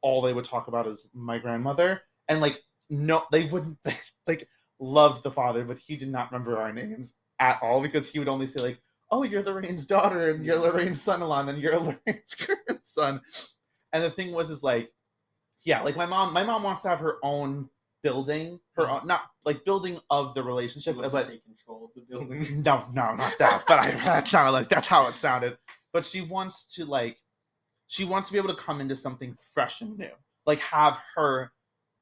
all 0.02 0.20
they 0.20 0.32
would 0.32 0.44
talk 0.44 0.68
about 0.68 0.86
is 0.86 1.08
my 1.14 1.38
grandmother 1.38 2.02
and 2.28 2.40
like 2.40 2.60
no, 2.90 3.24
they 3.32 3.46
wouldn't 3.46 3.78
like 4.26 4.48
loved 4.78 5.22
the 5.22 5.30
father, 5.30 5.64
but 5.64 5.78
he 5.78 5.96
did 5.96 6.10
not 6.10 6.30
remember 6.30 6.58
our 6.58 6.72
names 6.72 7.14
at 7.40 7.58
all 7.62 7.80
because 7.80 8.08
he 8.08 8.18
would 8.18 8.28
only 8.28 8.46
say 8.46 8.60
like, 8.60 8.78
"Oh, 9.10 9.22
you're 9.22 9.42
Lorraine's 9.42 9.86
daughter, 9.86 10.30
and 10.30 10.44
you're 10.44 10.58
Lorraine's 10.58 11.00
son-in-law, 11.00 11.40
and 11.40 11.48
then 11.48 11.58
you're 11.58 11.78
Lorraine's 11.78 12.34
grandson." 12.34 13.20
And 13.92 14.04
the 14.04 14.10
thing 14.10 14.32
was, 14.32 14.50
is 14.50 14.62
like, 14.62 14.90
yeah, 15.64 15.82
like 15.82 15.96
my 15.96 16.06
mom, 16.06 16.32
my 16.32 16.44
mom 16.44 16.62
wants 16.62 16.82
to 16.82 16.88
have 16.88 17.00
her 17.00 17.16
own 17.22 17.68
building, 18.02 18.58
her 18.74 18.88
own, 18.88 19.06
not 19.06 19.22
like 19.44 19.64
building 19.64 19.98
of 20.10 20.34
the 20.34 20.42
relationship, 20.42 20.96
but 20.96 21.10
take 21.26 21.44
control 21.44 21.84
of 21.84 21.90
the 21.94 22.02
building. 22.08 22.62
no, 22.64 22.84
no, 22.92 23.14
not 23.14 23.38
that. 23.38 23.64
But 23.66 23.86
I, 23.86 23.90
that 23.92 24.28
sounded 24.28 24.52
like 24.52 24.68
that's 24.68 24.86
how 24.86 25.06
it 25.06 25.14
sounded. 25.14 25.56
But 25.92 26.04
she 26.04 26.22
wants 26.22 26.64
to 26.74 26.84
like, 26.84 27.18
she 27.92 28.04
wants 28.06 28.28
to 28.28 28.32
be 28.32 28.38
able 28.38 28.48
to 28.48 28.54
come 28.54 28.80
into 28.80 28.96
something 28.96 29.36
fresh 29.52 29.82
and 29.82 29.98
new, 29.98 30.08
like 30.46 30.60
have 30.60 30.98
her, 31.14 31.52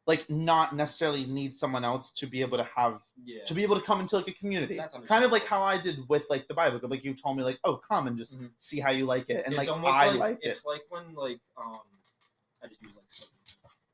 like 0.06 0.30
not 0.30 0.72
necessarily 0.76 1.26
need 1.26 1.52
someone 1.52 1.84
else 1.84 2.12
to 2.12 2.28
be 2.28 2.42
able 2.42 2.58
to 2.58 2.68
have 2.76 3.00
yeah. 3.24 3.44
to 3.44 3.54
be 3.54 3.64
able 3.64 3.74
to 3.74 3.84
come 3.84 4.00
into 4.00 4.14
like 4.14 4.28
a 4.28 4.32
community. 4.34 4.80
Kind 5.08 5.24
of 5.24 5.32
like 5.32 5.44
how 5.46 5.62
I 5.62 5.80
did 5.82 5.98
with 6.08 6.26
like 6.30 6.46
the 6.46 6.54
Bible. 6.54 6.78
Like 6.84 7.02
you 7.04 7.12
told 7.12 7.36
me 7.36 7.42
like, 7.42 7.58
oh, 7.64 7.76
come 7.76 8.06
and 8.06 8.16
just 8.16 8.40
Mhm. 8.40 8.50
see 8.58 8.78
how 8.78 8.92
you 8.92 9.04
like 9.04 9.28
it, 9.28 9.44
and 9.44 9.52
it's 9.52 9.66
like 9.66 9.84
I 9.84 10.10
like, 10.10 10.20
liked 10.20 10.44
it. 10.44 10.50
it's 10.50 10.64
like 10.64 10.82
when 10.90 11.12
like 11.14 11.40
um 11.56 11.80
I 12.62 12.68
just 12.68 12.80
use 12.82 12.94
like. 12.94 13.06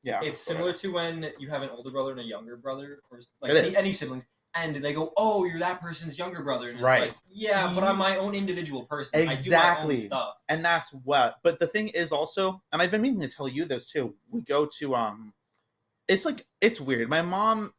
Yeah, 0.02 0.20
It's 0.22 0.38
similar 0.38 0.72
to 0.74 0.92
when 0.92 1.32
you 1.40 1.48
have 1.48 1.62
an 1.62 1.70
older 1.70 1.90
brother 1.90 2.12
and 2.12 2.20
a 2.20 2.24
younger 2.24 2.56
brother, 2.56 3.00
or 3.10 3.20
like 3.40 3.50
any, 3.50 3.76
any 3.76 3.92
siblings, 3.92 4.24
and 4.56 4.74
they 4.74 4.94
go, 4.94 5.12
"Oh, 5.16 5.44
you're 5.44 5.58
that 5.60 5.80
person's 5.80 6.18
younger 6.18 6.42
brother," 6.42 6.68
and 6.70 6.78
it's 6.78 6.84
Right. 6.84 7.08
like, 7.08 7.16
"Yeah, 7.28 7.72
but 7.74 7.84
I'm 7.84 7.98
my 7.98 8.16
own 8.16 8.34
individual 8.34 8.84
person. 8.86 9.20
I 9.20 9.22
do 9.22 9.28
my 9.28 9.32
Exactly. 9.32 9.96
own 9.96 10.00
stuff." 10.02 10.34
and 10.48 10.64
that's 10.64 10.92
what. 10.92 11.36
But 11.42 11.58
the 11.58 11.66
thing 11.66 11.88
is 11.88 12.12
also, 12.12 12.62
and 12.72 12.80
I've 12.80 12.90
been 12.90 13.02
meaning 13.02 13.20
to 13.20 13.28
tell 13.28 13.48
you 13.48 13.64
this 13.64 13.90
too. 13.90 14.16
We 14.30 14.40
go 14.42 14.66
to 14.78 14.94
um, 14.94 15.34
it's 16.08 16.24
like 16.24 16.46
it's 16.60 16.80
weird. 16.80 17.08
My 17.08 17.22
mom 17.22 17.74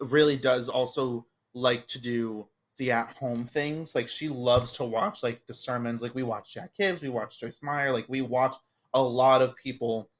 really 0.00 0.36
does 0.36 0.68
also 0.68 1.26
like 1.54 1.88
to 1.88 1.98
do 1.98 2.48
the 2.78 2.92
at 2.92 3.16
home 3.16 3.44
things. 3.44 3.94
Like 3.94 4.08
she 4.08 4.28
loves 4.28 4.72
to 4.74 4.84
watch 4.84 5.22
like 5.22 5.46
the 5.46 5.54
sermons. 5.54 6.00
Like 6.02 6.14
we 6.14 6.22
watch 6.22 6.54
Jack 6.54 6.70
Hibbs, 6.76 7.00
we 7.02 7.08
watch 7.08 7.40
Joyce 7.40 7.60
Meyer. 7.62 7.92
Like 7.92 8.06
we 8.08 8.22
watch 8.22 8.54
a 8.94 9.02
lot 9.02 9.42
of 9.42 9.56
people 9.56 10.10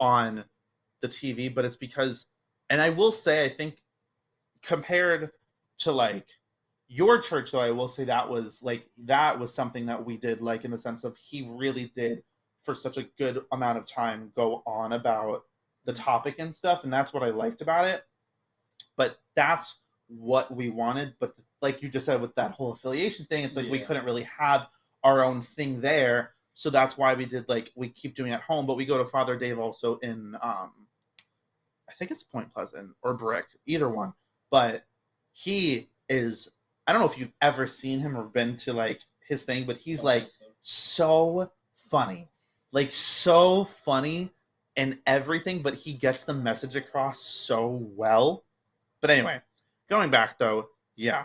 on 0.00 0.44
the 1.02 1.08
TV, 1.08 1.52
but 1.52 1.64
it's 1.64 1.76
because 1.76 2.26
and 2.70 2.80
I 2.80 2.90
will 2.90 3.12
say, 3.12 3.44
I 3.44 3.48
think 3.50 3.82
compared 4.64 5.30
to 5.78 5.92
like 5.92 6.26
your 6.88 7.20
church, 7.20 7.52
though, 7.52 7.60
I 7.60 7.70
will 7.70 7.88
say 7.88 8.04
that 8.04 8.28
was 8.28 8.62
like 8.62 8.86
that 9.04 9.38
was 9.38 9.54
something 9.54 9.86
that 9.86 10.04
we 10.04 10.16
did, 10.16 10.40
like 10.40 10.64
in 10.64 10.70
the 10.70 10.78
sense 10.78 11.04
of 11.04 11.16
he 11.16 11.48
really 11.50 11.92
did 11.94 12.22
for 12.62 12.74
such 12.74 12.96
a 12.96 13.06
good 13.18 13.42
amount 13.52 13.78
of 13.78 13.86
time 13.86 14.32
go 14.34 14.62
on 14.66 14.92
about 14.92 15.42
the 15.84 15.92
topic 15.92 16.36
and 16.38 16.54
stuff, 16.54 16.84
and 16.84 16.92
that's 16.92 17.12
what 17.12 17.22
I 17.22 17.30
liked 17.30 17.60
about 17.60 17.86
it. 17.86 18.04
But 18.96 19.18
that's 19.34 19.78
what 20.08 20.54
we 20.54 20.70
wanted. 20.70 21.14
But 21.20 21.34
like 21.62 21.82
you 21.82 21.88
just 21.88 22.06
said 22.06 22.20
with 22.20 22.34
that 22.36 22.52
whole 22.52 22.72
affiliation 22.72 23.26
thing, 23.26 23.44
it's 23.44 23.56
like 23.56 23.70
we 23.70 23.80
couldn't 23.80 24.04
really 24.04 24.28
have 24.38 24.68
our 25.02 25.24
own 25.24 25.42
thing 25.42 25.80
there. 25.80 26.34
So 26.54 26.70
that's 26.70 26.96
why 26.96 27.14
we 27.14 27.24
did 27.24 27.48
like 27.48 27.70
we 27.74 27.88
keep 27.88 28.14
doing 28.14 28.32
at 28.32 28.42
home, 28.42 28.66
but 28.66 28.76
we 28.76 28.84
go 28.84 28.98
to 28.98 29.04
Father 29.04 29.36
Dave 29.36 29.58
also 29.58 29.98
in 29.98 30.36
um 30.42 30.70
I 31.88 31.92
think 31.92 32.10
it's 32.10 32.22
Point 32.22 32.52
Pleasant 32.52 32.90
or 33.02 33.14
Brick, 33.14 33.46
either 33.66 33.88
one. 33.88 34.12
But 34.50 34.84
he 35.32 35.90
is 36.08 36.50
I 36.86 36.92
don't 36.92 37.00
know 37.00 37.08
if 37.08 37.18
you've 37.18 37.32
ever 37.40 37.66
seen 37.66 38.00
him 38.00 38.16
or 38.16 38.24
been 38.24 38.56
to 38.58 38.72
like 38.72 39.00
his 39.26 39.44
thing, 39.44 39.64
but 39.64 39.76
he's 39.78 40.02
like 40.02 40.28
so 40.60 41.50
funny. 41.90 42.28
Like 42.72 42.92
so 42.92 43.64
funny 43.64 44.32
and 44.76 44.98
everything, 45.06 45.62
but 45.62 45.74
he 45.74 45.92
gets 45.92 46.24
the 46.24 46.34
message 46.34 46.76
across 46.76 47.20
so 47.20 47.68
well. 47.96 48.44
But 49.00 49.10
anyway, 49.10 49.40
going 49.88 50.10
back 50.10 50.38
though, 50.38 50.68
yeah. 50.96 51.24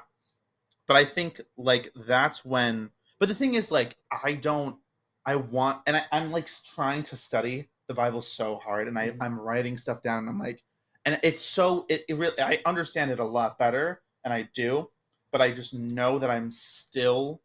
But 0.88 0.98
I 0.98 1.06
think 1.06 1.42
like 1.58 1.92
that's 2.08 2.46
when 2.46 2.90
but 3.20 3.28
the 3.30 3.36
thing 3.36 3.56
is 3.56 3.72
like 3.72 3.96
I 4.24 4.34
don't 4.34 4.78
I 5.26 5.36
want 5.36 5.82
and 5.86 5.98
I, 5.98 6.06
I'm 6.12 6.32
like 6.32 6.50
trying 6.74 7.04
to 7.04 7.16
study 7.16 7.70
the 7.88 7.94
Bible 7.94 8.22
so 8.22 8.58
hard 8.58 8.88
and 8.88 8.98
I, 8.98 9.10
Mhm. 9.10 9.18
I'm 9.22 9.40
writing 9.40 9.78
stuff 9.78 10.02
down 10.04 10.20
and 10.20 10.30
I'm 10.30 10.40
like 10.40 10.64
and 11.10 11.20
it's 11.24 11.42
so 11.42 11.88
it, 11.90 12.06
it 12.08 12.18
really 12.18 12.40
I 12.40 12.60
understand 12.68 13.10
it 13.10 13.20
a 13.20 13.26
lot 13.26 13.58
better 13.58 14.02
and 14.24 14.32
I 14.32 14.48
do, 14.54 14.90
but 15.32 15.42
I 15.42 15.52
just 15.52 15.74
know 15.74 16.20
that 16.20 16.30
I'm 16.30 16.52
still 16.52 17.42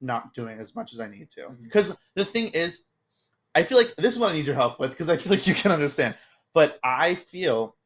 not 0.00 0.34
doing 0.34 0.58
as 0.58 0.74
much 0.74 0.92
as 0.92 0.98
I 0.98 1.06
need 1.06 1.30
to. 1.32 1.42
Mm-hmm. 1.42 1.62
Because 1.62 1.96
the 2.16 2.24
thing 2.24 2.48
is, 2.48 2.82
I 3.54 3.62
feel 3.62 3.78
like 3.78 3.94
this 3.96 4.14
is 4.14 4.18
what 4.18 4.32
I 4.32 4.34
need 4.34 4.46
your 4.46 4.56
help 4.56 4.80
with 4.80 4.90
because 4.90 5.08
I 5.08 5.16
feel 5.16 5.30
like 5.30 5.46
you 5.46 5.54
can 5.54 5.70
understand. 5.70 6.16
But 6.54 6.80
I 6.82 7.14
feel 7.14 7.76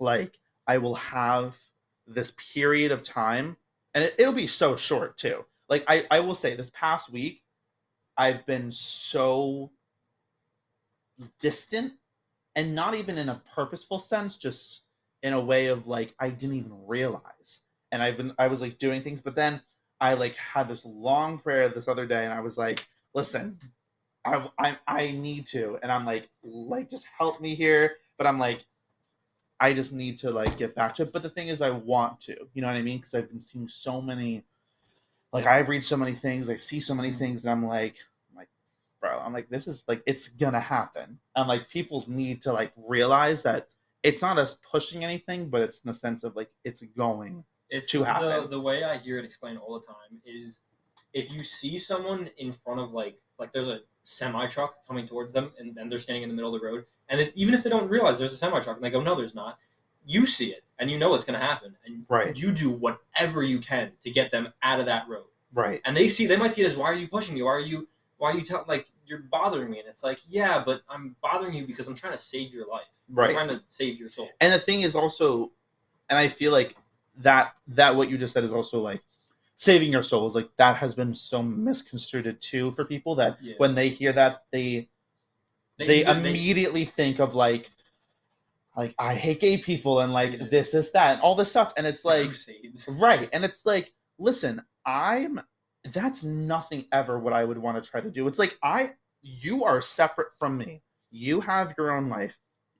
like 0.00 0.38
I 0.66 0.78
will 0.78 0.94
have 0.94 1.58
this 2.06 2.32
period 2.54 2.90
of 2.90 3.02
time, 3.02 3.58
and 3.92 4.04
it, 4.04 4.14
it'll 4.16 4.32
be 4.32 4.46
so 4.46 4.76
short 4.76 5.18
too. 5.18 5.44
Like 5.68 5.84
I, 5.88 6.06
I 6.10 6.20
will 6.20 6.34
say, 6.34 6.56
this 6.56 6.70
past 6.70 7.12
week, 7.12 7.42
I've 8.16 8.46
been 8.46 8.72
so 8.72 9.72
distant, 11.38 11.92
and 12.54 12.74
not 12.74 12.94
even 12.94 13.18
in 13.18 13.28
a 13.28 13.42
purposeful 13.54 13.98
sense, 13.98 14.36
just 14.36 14.82
in 15.22 15.32
a 15.32 15.40
way 15.40 15.66
of 15.66 15.86
like 15.86 16.14
I 16.18 16.30
didn't 16.30 16.56
even 16.56 16.86
realize. 16.86 17.60
And 17.90 18.02
I've 18.02 18.16
been, 18.16 18.34
I 18.38 18.48
was 18.48 18.60
like 18.60 18.78
doing 18.78 19.02
things, 19.02 19.20
but 19.20 19.34
then 19.34 19.60
I 20.00 20.14
like 20.14 20.36
had 20.36 20.68
this 20.68 20.84
long 20.84 21.38
prayer 21.38 21.68
this 21.68 21.88
other 21.88 22.06
day, 22.06 22.24
and 22.24 22.32
I 22.32 22.40
was 22.40 22.58
like, 22.58 22.86
listen, 23.14 23.58
I 24.24 24.48
I 24.58 24.76
I 24.86 25.10
need 25.12 25.46
to, 25.48 25.78
and 25.82 25.92
I'm 25.92 26.04
like 26.04 26.28
like 26.42 26.90
just 26.90 27.06
help 27.18 27.40
me 27.40 27.54
here, 27.54 27.96
but 28.18 28.26
I'm 28.26 28.38
like 28.38 28.64
I 29.60 29.74
just 29.74 29.92
need 29.92 30.18
to 30.18 30.30
like 30.32 30.58
get 30.58 30.74
back 30.74 30.94
to 30.96 31.02
it. 31.02 31.12
But 31.12 31.22
the 31.22 31.30
thing 31.30 31.46
is, 31.46 31.62
I 31.62 31.70
want 31.70 32.20
to, 32.22 32.36
you 32.52 32.62
know 32.62 32.66
what 32.66 32.76
I 32.76 32.82
mean? 32.82 32.98
Because 32.98 33.14
I've 33.14 33.28
been 33.30 33.40
seeing 33.40 33.68
so 33.68 34.02
many, 34.02 34.42
like 35.32 35.46
I've 35.46 35.68
read 35.68 35.84
so 35.84 35.96
many 35.96 36.14
things, 36.14 36.50
I 36.50 36.56
see 36.56 36.80
so 36.80 36.94
many 36.94 37.10
mm-hmm. 37.10 37.18
things, 37.18 37.44
and 37.44 37.52
I'm 37.52 37.64
like, 37.64 37.94
bro, 39.02 39.18
I'm 39.18 39.34
like, 39.34 39.50
this 39.50 39.66
is 39.66 39.84
like 39.86 40.02
it's 40.06 40.28
gonna 40.28 40.60
happen. 40.60 41.18
I'm 41.36 41.48
like, 41.48 41.68
people 41.68 42.02
need 42.06 42.40
to 42.42 42.52
like 42.54 42.72
realize 42.76 43.42
that 43.42 43.68
it's 44.02 44.22
not 44.22 44.38
us 44.38 44.56
pushing 44.70 45.04
anything, 45.04 45.50
but 45.50 45.60
it's 45.60 45.78
in 45.80 45.88
the 45.88 45.94
sense 45.94 46.24
of 46.24 46.34
like 46.36 46.50
it's 46.64 46.82
going. 46.96 47.44
it's 47.68 47.88
to 47.90 47.98
the, 47.98 48.04
happen. 48.06 48.48
the 48.50 48.60
way 48.60 48.84
I 48.84 48.96
hear 48.96 49.18
it 49.18 49.24
explained 49.26 49.58
all 49.58 49.74
the 49.78 49.84
time 49.86 50.20
is 50.24 50.60
if 51.12 51.30
you 51.30 51.44
see 51.44 51.78
someone 51.78 52.30
in 52.38 52.54
front 52.64 52.80
of 52.80 52.92
like 52.92 53.18
like 53.38 53.52
there's 53.52 53.68
a 53.68 53.80
semi 54.04 54.46
truck 54.46 54.76
coming 54.86 55.06
towards 55.06 55.32
them 55.32 55.52
and, 55.58 55.76
and 55.76 55.90
they're 55.90 55.98
standing 55.98 56.22
in 56.22 56.28
the 56.28 56.34
middle 56.34 56.54
of 56.54 56.60
the 56.60 56.66
road 56.66 56.84
and 57.08 57.20
then 57.20 57.30
even 57.34 57.54
if 57.54 57.62
they 57.62 57.70
don't 57.70 57.88
realize 57.88 58.18
there's 58.18 58.32
a 58.32 58.36
semi 58.36 58.58
truck 58.60 58.76
and 58.76 58.84
they 58.84 58.90
go 58.90 59.00
no 59.00 59.14
there's 59.14 59.34
not 59.34 59.58
you 60.04 60.26
see 60.26 60.50
it 60.50 60.64
and 60.80 60.90
you 60.90 60.98
know 60.98 61.14
it's 61.14 61.24
going 61.24 61.38
to 61.38 61.44
happen 61.44 61.76
and 61.86 62.04
Right. 62.08 62.36
you 62.36 62.50
do 62.50 62.70
whatever 62.70 63.42
you 63.44 63.58
can 63.60 63.92
to 64.02 64.10
get 64.10 64.30
them 64.32 64.52
out 64.62 64.80
of 64.80 64.86
that 64.86 65.08
road 65.08 65.26
Right. 65.54 65.80
and 65.84 65.96
they 65.96 66.08
see 66.08 66.26
they 66.26 66.36
might 66.36 66.52
see 66.54 66.62
it 66.62 66.66
as 66.66 66.76
why 66.76 66.86
are 66.86 66.94
you 66.94 67.06
pushing 67.08 67.34
me 67.34 67.42
why 67.42 67.50
are 67.52 67.60
you 67.60 67.86
why 68.22 68.30
are 68.30 68.36
you 68.36 68.42
tell 68.42 68.64
like 68.68 68.86
you're 69.04 69.24
bothering 69.32 69.68
me 69.68 69.80
and 69.80 69.88
it's 69.88 70.04
like 70.04 70.20
yeah 70.28 70.62
but 70.64 70.82
I'm 70.88 71.16
bothering 71.20 71.54
you 71.54 71.66
because 71.66 71.88
I'm 71.88 71.96
trying 71.96 72.12
to 72.12 72.18
save 72.18 72.54
your 72.54 72.68
life 72.68 72.86
right 73.08 73.30
I'm 73.30 73.34
trying 73.34 73.48
to 73.48 73.60
save 73.66 73.98
your 73.98 74.08
soul 74.08 74.28
and 74.40 74.52
the 74.52 74.60
thing 74.60 74.82
is 74.82 74.94
also 74.94 75.50
and 76.08 76.18
i 76.18 76.28
feel 76.28 76.52
like 76.52 76.76
that 77.16 77.54
that 77.66 77.96
what 77.96 78.08
you 78.08 78.16
just 78.16 78.32
said 78.32 78.44
is 78.44 78.52
also 78.52 78.80
like 78.80 79.02
saving 79.56 79.90
your 79.90 80.04
souls 80.04 80.36
like 80.36 80.50
that 80.56 80.76
has 80.76 80.94
been 80.94 81.14
so 81.16 81.42
misconstrued 81.42 82.40
too 82.40 82.70
for 82.72 82.84
people 82.84 83.16
that 83.16 83.38
Yeah. 83.42 83.54
when 83.58 83.74
they 83.74 83.88
hear 83.88 84.12
that 84.12 84.44
they 84.52 84.88
they, 85.78 86.04
immediately 86.04 86.84
think 86.84 87.18
of 87.18 87.34
like 87.34 87.72
like 88.76 88.94
i 89.00 89.14
hate 89.14 89.40
gay 89.40 89.58
people 89.58 89.98
and 89.98 90.12
like 90.12 90.32
Yeah. 90.32 90.46
this 90.48 90.74
is 90.74 90.92
that 90.92 91.14
and 91.14 91.22
all 91.22 91.34
this 91.34 91.50
stuff 91.50 91.72
and 91.76 91.88
it's 91.88 92.04
like 92.04 92.30
right 92.86 93.28
and 93.32 93.44
it's 93.44 93.66
like 93.66 93.92
listen 94.18 94.62
i'm 94.86 95.40
that's 95.84 96.22
nothing 96.22 96.86
ever 96.92 97.18
what 97.18 97.32
i 97.32 97.44
would 97.44 97.58
want 97.58 97.82
to 97.82 97.90
try 97.90 98.00
to 98.00 98.10
do. 98.10 98.26
It's 98.28 98.38
like 98.38 98.58
i 98.62 98.92
you 99.22 99.64
are 99.64 99.80
separate 99.80 100.34
from 100.38 100.58
me. 100.58 100.82
You 101.10 101.40
have 101.42 101.74
your 101.78 101.92
own 101.92 102.08
life. 102.08 102.38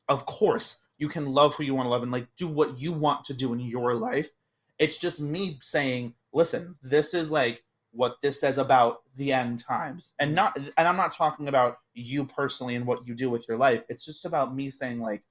Of 0.08 0.26
course 0.26 0.78
you 0.98 1.08
can 1.08 1.26
love 1.26 1.54
who 1.54 1.64
you 1.64 1.74
want 1.74 1.86
to 1.86 1.90
love 1.90 2.02
and 2.02 2.12
like 2.12 2.28
do 2.36 2.46
what 2.46 2.78
you 2.78 2.92
want 2.92 3.24
to 3.26 3.34
do 3.34 3.52
in 3.52 3.60
your 3.60 3.94
life. 3.94 4.30
It's 4.78 4.98
just 4.98 5.20
me 5.20 5.58
saying 5.62 6.14
listen 6.32 6.76
this 6.82 7.14
is 7.14 7.30
like 7.30 7.62
what 7.94 8.16
this 8.22 8.40
says 8.40 8.56
about 8.56 9.02
the 9.16 9.32
end 9.32 9.58
times. 9.58 10.14
And 10.18 10.34
not 10.34 10.56
and 10.56 10.88
i'm 10.88 10.96
not 10.96 11.14
talking 11.14 11.48
about 11.48 11.78
you 11.94 12.24
personally 12.24 12.74
and 12.74 12.86
what 12.86 13.06
you 13.06 13.14
do 13.14 13.30
with 13.30 13.46
your 13.48 13.56
life. 13.56 13.82
It's 13.88 14.04
just 14.04 14.24
about 14.24 14.54
me 14.54 14.70
saying 14.70 15.00
like 15.00 15.22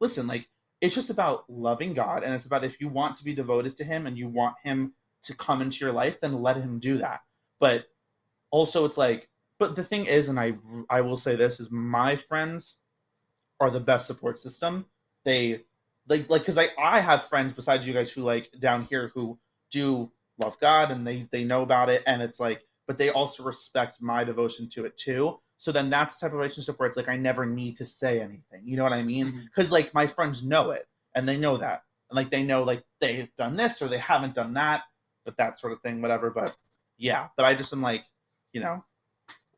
listen 0.00 0.26
like 0.26 0.48
it's 0.80 0.96
just 0.96 1.10
about 1.10 1.48
loving 1.48 1.94
god 1.94 2.24
and 2.24 2.34
it's 2.34 2.44
about 2.44 2.64
if 2.64 2.80
you 2.80 2.88
want 2.88 3.16
to 3.16 3.24
be 3.24 3.32
devoted 3.32 3.76
to 3.76 3.84
him 3.84 4.06
and 4.06 4.18
you 4.18 4.28
want 4.28 4.56
him 4.64 4.92
to 5.24 5.34
come 5.34 5.62
into 5.62 5.84
your 5.84 5.92
life 5.92 6.20
then 6.20 6.42
let 6.42 6.56
him 6.56 6.78
do 6.78 6.98
that. 6.98 7.20
But 7.60 7.86
also 8.50 8.84
it's 8.84 8.98
like 8.98 9.28
but 9.58 9.76
the 9.76 9.84
thing 9.84 10.06
is 10.06 10.28
and 10.28 10.38
i 10.38 10.54
i 10.90 11.00
will 11.00 11.16
say 11.16 11.34
this 11.34 11.58
is 11.58 11.70
my 11.70 12.16
friends 12.16 12.78
are 13.60 13.70
the 13.70 13.80
best 13.80 14.06
support 14.06 14.38
system. 14.38 14.86
They 15.24 15.62
like 16.08 16.28
like 16.28 16.42
because 16.42 16.58
i 16.58 16.68
i 16.78 17.00
have 17.00 17.24
friends 17.24 17.52
besides 17.52 17.86
you 17.86 17.94
guys 17.94 18.10
who 18.10 18.22
like 18.22 18.50
down 18.58 18.86
here 18.90 19.12
who 19.14 19.38
do 19.70 20.10
love 20.42 20.58
god 20.60 20.90
and 20.90 21.06
they 21.06 21.28
they 21.30 21.44
know 21.44 21.62
about 21.62 21.88
it 21.88 22.02
and 22.06 22.22
it's 22.22 22.40
like 22.40 22.62
but 22.86 22.98
they 22.98 23.10
also 23.10 23.44
respect 23.44 23.98
my 24.00 24.24
devotion 24.24 24.68
to 24.68 24.84
it 24.84 24.96
too. 24.96 25.38
So 25.58 25.70
then 25.70 25.88
that's 25.88 26.16
the 26.16 26.26
type 26.26 26.32
of 26.32 26.38
relationship 26.38 26.78
where 26.78 26.88
it's 26.88 26.96
like 26.96 27.08
i 27.08 27.16
never 27.16 27.46
need 27.46 27.76
to 27.78 27.86
say 27.86 28.20
anything. 28.20 28.62
You 28.64 28.76
know 28.76 28.82
what 28.82 28.92
i 28.92 29.02
mean? 29.02 29.28
Mm-hmm. 29.28 29.44
Because 29.44 29.70
like 29.70 29.94
my 29.94 30.06
friends 30.06 30.42
know 30.42 30.72
it 30.72 30.86
and 31.14 31.28
they 31.28 31.36
know 31.36 31.58
that. 31.58 31.84
And 32.10 32.16
like 32.16 32.30
they 32.30 32.42
know 32.42 32.64
like 32.64 32.82
they've 33.00 33.34
done 33.38 33.56
this 33.56 33.80
or 33.80 33.88
they 33.88 33.98
haven't 33.98 34.34
done 34.34 34.54
that 34.54 34.82
but 35.24 35.36
that 35.36 35.58
sort 35.58 35.72
of 35.72 35.80
thing 35.80 36.00
whatever 36.00 36.30
but 36.30 36.56
yeah 36.98 37.28
but 37.36 37.44
i 37.44 37.54
just 37.54 37.72
am 37.72 37.82
like 37.82 38.04
you 38.52 38.60
know 38.60 38.82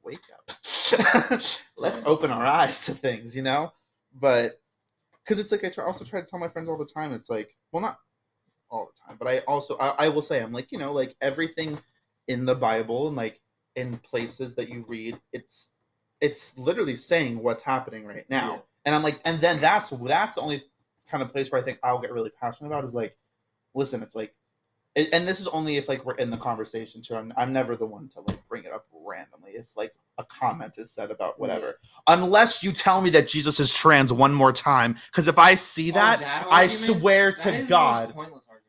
wake 0.05 0.21
up. 0.35 1.41
Let's 1.77 2.03
open 2.05 2.31
our 2.31 2.45
eyes 2.45 2.85
to 2.87 2.93
things 2.93 3.35
you 3.35 3.43
know? 3.43 3.73
But 4.21 4.61
because 5.25 5.39
it's 5.39 5.51
like 5.51 5.65
i 5.65 5.71
try, 5.71 5.85
also 5.85 6.05
try 6.05 6.21
to 6.21 6.27
tell 6.27 6.39
my 6.39 6.49
friends 6.49 6.69
all 6.69 6.77
the 6.77 6.85
time 6.85 7.13
it's 7.13 7.31
like 7.31 7.57
well 7.73 7.81
not 7.81 7.99
all 8.71 8.91
the 8.93 9.07
time 9.07 9.17
but 9.19 9.27
i 9.27 9.39
also 9.41 9.77
I, 9.79 10.05
I 10.05 10.09
will 10.09 10.23
say 10.23 10.43
i'm 10.43 10.53
like 10.53 10.71
you 10.71 10.79
know 10.79 10.93
like 10.93 11.17
everything 11.23 11.79
in 12.29 12.45
the 12.45 12.55
bible 12.55 13.09
and 13.09 13.17
like 13.17 13.41
in 13.75 13.97
places 13.99 14.55
that 14.57 14.69
you 14.69 14.85
read 14.87 15.19
it's 15.33 15.71
it's 16.21 16.57
literally 16.59 16.97
saying 16.97 17.43
what's 17.43 17.63
happening 17.63 18.05
right 18.07 18.29
now. 18.29 18.53
Yeah. 18.53 18.61
and 18.85 18.95
i'm 18.95 19.03
like 19.03 19.21
and 19.25 19.41
then 19.41 19.61
that's 19.61 19.91
that's 19.91 20.35
the 20.35 20.41
only 20.41 20.65
kind 21.09 21.23
of 21.23 21.31
place 21.31 21.51
where 21.51 21.61
i 21.61 21.65
think 21.65 21.79
i'll 21.83 22.01
get 22.01 22.13
really 22.13 22.31
passionate 22.39 22.69
about 22.69 22.85
is 22.85 22.95
like 22.95 23.17
listen 23.75 24.03
it's 24.03 24.15
like 24.15 24.35
and 24.97 25.27
this 25.27 25.41
is 25.41 25.49
only 25.49 25.77
if 25.77 25.89
like 25.89 26.05
we're 26.05 26.15
in 26.15 26.31
the 26.31 26.37
conversation 26.37 27.03
too. 27.03 27.17
I'm, 27.17 27.33
I'm 27.37 27.53
never 27.53 27.77
the 27.77 27.87
one 27.87 28.09
to 28.11 28.21
like 28.21 28.47
bring 28.49 28.65
it 28.65 28.73
up 28.73 28.87
randomly 28.93 29.53
if 29.53 29.67
like 29.77 29.93
a 30.19 30.25
comment 30.25 30.75
is 30.79 30.93
said 30.93 31.11
about 31.11 31.41
whatever. 31.41 31.79
Unless 32.07 32.63
you 32.63 32.73
tell 32.73 33.01
me 33.01 33.11
that 33.11 33.27
jesus 33.29 33.59
is 33.59 33.75
trans 33.75 34.13
one 34.13 34.33
more 34.33 34.53
time 34.53 34.97
because 35.11 35.27
if 35.27 35.39
i 35.39 35.55
see 35.57 35.91
Oh, 35.91 35.95
that, 35.95 36.47
i 36.51 36.67
swear 36.69 37.33
That 37.33 37.43
to 37.43 37.55
is 37.57 37.69
the 37.69 37.75
most 37.75 38.09
god. 38.09 38.15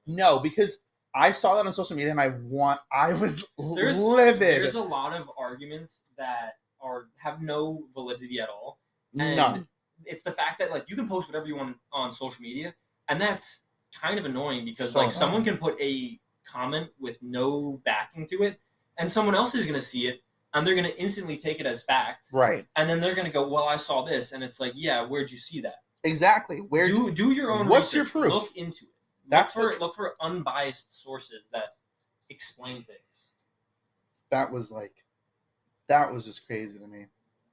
no 0.08 0.40
because 0.40 0.80
i 1.14 1.32
saw 1.32 1.56
that 1.56 1.66
on 1.68 1.74
social 1.74 1.96
media 1.96 2.12
and 2.12 2.20
i 2.20 2.30
want 2.44 2.80
i 2.92 3.14
was 3.14 3.46
There's- 3.76 4.00
livid. 4.00 4.40
There's 4.62 4.76
a 4.76 4.82
lot 4.82 5.14
of 5.14 5.30
arguments 5.38 6.04
that 6.18 6.54
are 6.82 7.08
have 7.18 7.42
no 7.42 7.86
validity 7.94 8.40
at 8.40 8.50
all. 8.50 8.80
And 9.18 9.36
none. 9.36 9.68
It's 10.06 10.24
the 10.24 10.32
fact 10.32 10.60
that 10.60 10.72
like 10.72 10.86
you 10.90 10.96
can 10.96 11.08
post 11.08 11.28
whatever 11.28 11.46
you 11.48 11.56
want 11.56 11.78
on 11.94 12.12
social 12.12 12.42
media, 12.42 12.74
and 13.10 13.20
that's 13.22 13.62
kind 13.94 14.20
of 14.20 14.26
annoying 14.26 14.66
because 14.66 14.92
So 14.94 15.00
like 15.00 15.12
someone 15.12 15.44
can 15.44 15.58
put 15.58 15.80
a 15.82 16.20
comment 16.46 16.90
with 17.00 17.18
no 17.22 17.82
backing 17.86 18.28
to 18.28 18.44
it, 18.44 18.60
and 18.98 19.12
someone 19.12 19.36
else 19.36 19.56
is 19.56 19.66
gonna 19.66 19.82
see 19.82 20.08
it, 20.08 20.22
and 20.54 20.66
they're 20.66 20.76
gonna 20.76 20.90
instantly 20.98 21.38
take 21.38 21.60
it 21.60 21.66
as 21.66 21.84
fact, 21.84 22.28
right 22.32 22.66
and 22.76 22.90
then 22.90 23.00
they're 23.02 23.16
gonna 23.16 23.30
go, 23.32 23.48
"Well, 23.48 23.68
I 23.68 23.76
saw 23.78 24.04
this," 24.04 24.32
and 24.32 24.44
it's 24.44 24.60
like, 24.60 24.74
"Yeah, 24.76 25.06
where'd 25.06 25.32
you 25.32 25.38
see 25.40 25.62
that?" 25.62 25.84
exactly 26.04 26.60
where 26.60 26.88
do 26.88 27.10
do 27.12 27.32
your 27.32 27.50
own. 27.52 27.68
what's 27.68 27.94
your 27.94 28.06
proof? 28.06 28.32
Look 28.32 28.56
into 28.56 28.86
it. 28.86 28.92
That's 29.28 29.56
look 29.56 29.64
for 29.64 29.70
what- 29.72 29.82
look 29.82 29.96
for 29.96 30.16
unbiased 30.22 31.02
sources 31.04 31.48
that 31.52 31.74
explain 32.30 32.84
things. 32.84 33.00
that 34.32 34.52
was 34.52 34.72
like 34.72 34.94
that 35.88 36.12
was 36.12 36.26
just 36.26 36.46
crazy 36.48 36.78
to 36.80 36.88
me. 36.88 37.08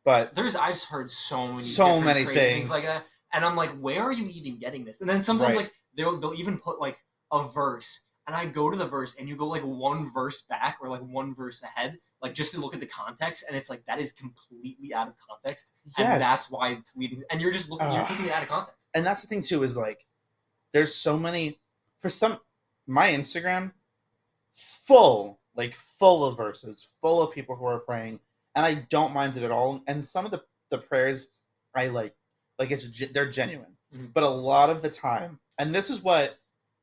But 0.05 0.35
There's 0.35 0.55
I've 0.57 0.83
heard 0.83 1.11
so 1.11 1.49
many 1.49 1.61
So 1.63 2.01
many 2.01 2.25
crazy 2.25 2.41
things. 2.41 2.71
like 2.71 2.85
that, 2.85 3.07
and 3.33 3.45
I'm 3.45 3.57
like, 3.57 3.71
where 3.79 4.03
are 4.03 4.13
you 4.13 4.27
even 4.27 4.59
getting 4.59 4.85
this? 4.85 5.01
And 5.01 5.09
then 5.09 5.23
sometimes 5.23 5.55
Right. 5.57 5.65
like 5.65 5.75
they'll 5.97 6.19
they'll 6.19 6.35
even 6.35 6.59
put 6.59 6.81
like 6.81 6.99
a 7.33 7.49
verse, 7.49 8.01
and 8.27 8.37
I 8.37 8.47
go 8.47 8.71
to 8.71 8.77
the 8.77 8.87
verse, 8.87 9.15
and 9.19 9.29
you 9.29 9.37
go 9.37 9.47
like 9.49 9.63
one 9.63 10.13
verse 10.13 10.43
back 10.43 10.79
or 10.83 10.89
like 10.89 11.03
one 11.03 11.35
verse 11.35 11.63
ahead, 11.63 11.99
like 12.23 12.35
just 12.35 12.53
to 12.53 12.61
look 12.61 12.75
at 12.75 12.81
the 12.81 12.87
context, 12.87 13.45
and 13.49 13.57
it's 13.57 13.71
like 13.71 13.85
that 13.87 13.99
is 14.01 14.13
completely 14.13 14.93
out 14.95 15.09
of 15.09 15.15
context, 15.29 15.67
yes. 15.99 16.09
and 16.09 16.21
that's 16.23 16.51
why 16.51 16.71
it's 16.73 16.97
leading. 16.97 17.23
And 17.31 17.41
you're 17.41 17.53
just 17.53 17.69
looking, 17.71 17.91
you're 17.93 18.03
Ah. 18.03 18.07
taking 18.07 18.27
it 18.27 18.33
out 18.33 18.43
of 18.43 18.49
context. 18.49 18.89
and 18.95 19.05
that's 19.07 19.23
the 19.23 19.27
thing 19.29 19.43
too 19.43 19.63
is 19.65 19.77
like 19.77 20.07
there's 20.73 20.95
so 20.95 21.17
many 21.19 21.59
for 22.01 22.09
some 22.09 22.39
my 22.87 23.09
instagram 23.11 23.73
full 24.55 25.39
like 25.55 25.75
full 25.75 26.25
of 26.25 26.37
verses 26.37 26.89
full 27.01 27.23
of 27.23 27.33
people 27.33 27.57
who 27.57 27.65
are 27.65 27.79
praying 27.79 28.19
and 28.55 28.65
i 28.67 28.75
don't 28.91 29.13
mind 29.15 29.37
it 29.37 29.43
at 29.43 29.51
all 29.51 29.83
and 29.87 30.05
some 30.05 30.25
of 30.25 30.31
the 30.31 30.43
the 30.71 30.79
prayers 30.79 31.29
i 31.75 31.87
like 31.89 32.15
like 32.59 32.71
it's 32.71 32.87
they're 33.13 33.31
genuine 33.31 33.77
Mhm. 33.95 34.13
but 34.15 34.23
a 34.25 34.29
lot 34.29 34.71
of 34.71 34.81
the 34.83 34.91
time 34.91 35.39
and 35.63 35.75
this 35.75 35.91
is 35.91 36.03
what 36.03 36.39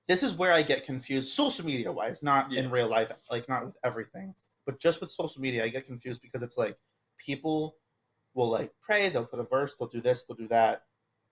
this 0.08 0.24
is 0.24 0.34
where 0.34 0.54
i 0.54 0.62
get 0.62 0.86
confused 0.86 1.34
social 1.34 1.66
media 1.66 1.92
wise 1.92 2.24
not 2.24 2.54
in 2.54 2.70
real 2.70 2.90
life 2.90 3.12
like 3.30 3.48
not 3.48 3.66
with 3.66 3.76
everything 3.84 4.34
but 4.66 4.80
just 4.80 5.02
with 5.02 5.12
social 5.12 5.42
media 5.42 5.64
i 5.64 5.70
get 5.70 5.86
confused 5.86 6.22
because 6.22 6.42
it's 6.42 6.58
like 6.58 6.78
people 7.18 7.76
will 8.34 8.50
like 8.50 8.72
pray 8.82 9.10
they'll 9.10 9.26
put 9.26 9.40
a 9.40 9.44
verse 9.44 9.76
they'll 9.76 9.90
do 9.90 10.02
this 10.02 10.24
they'll 10.24 10.38
do 10.38 10.48
that 10.48 10.84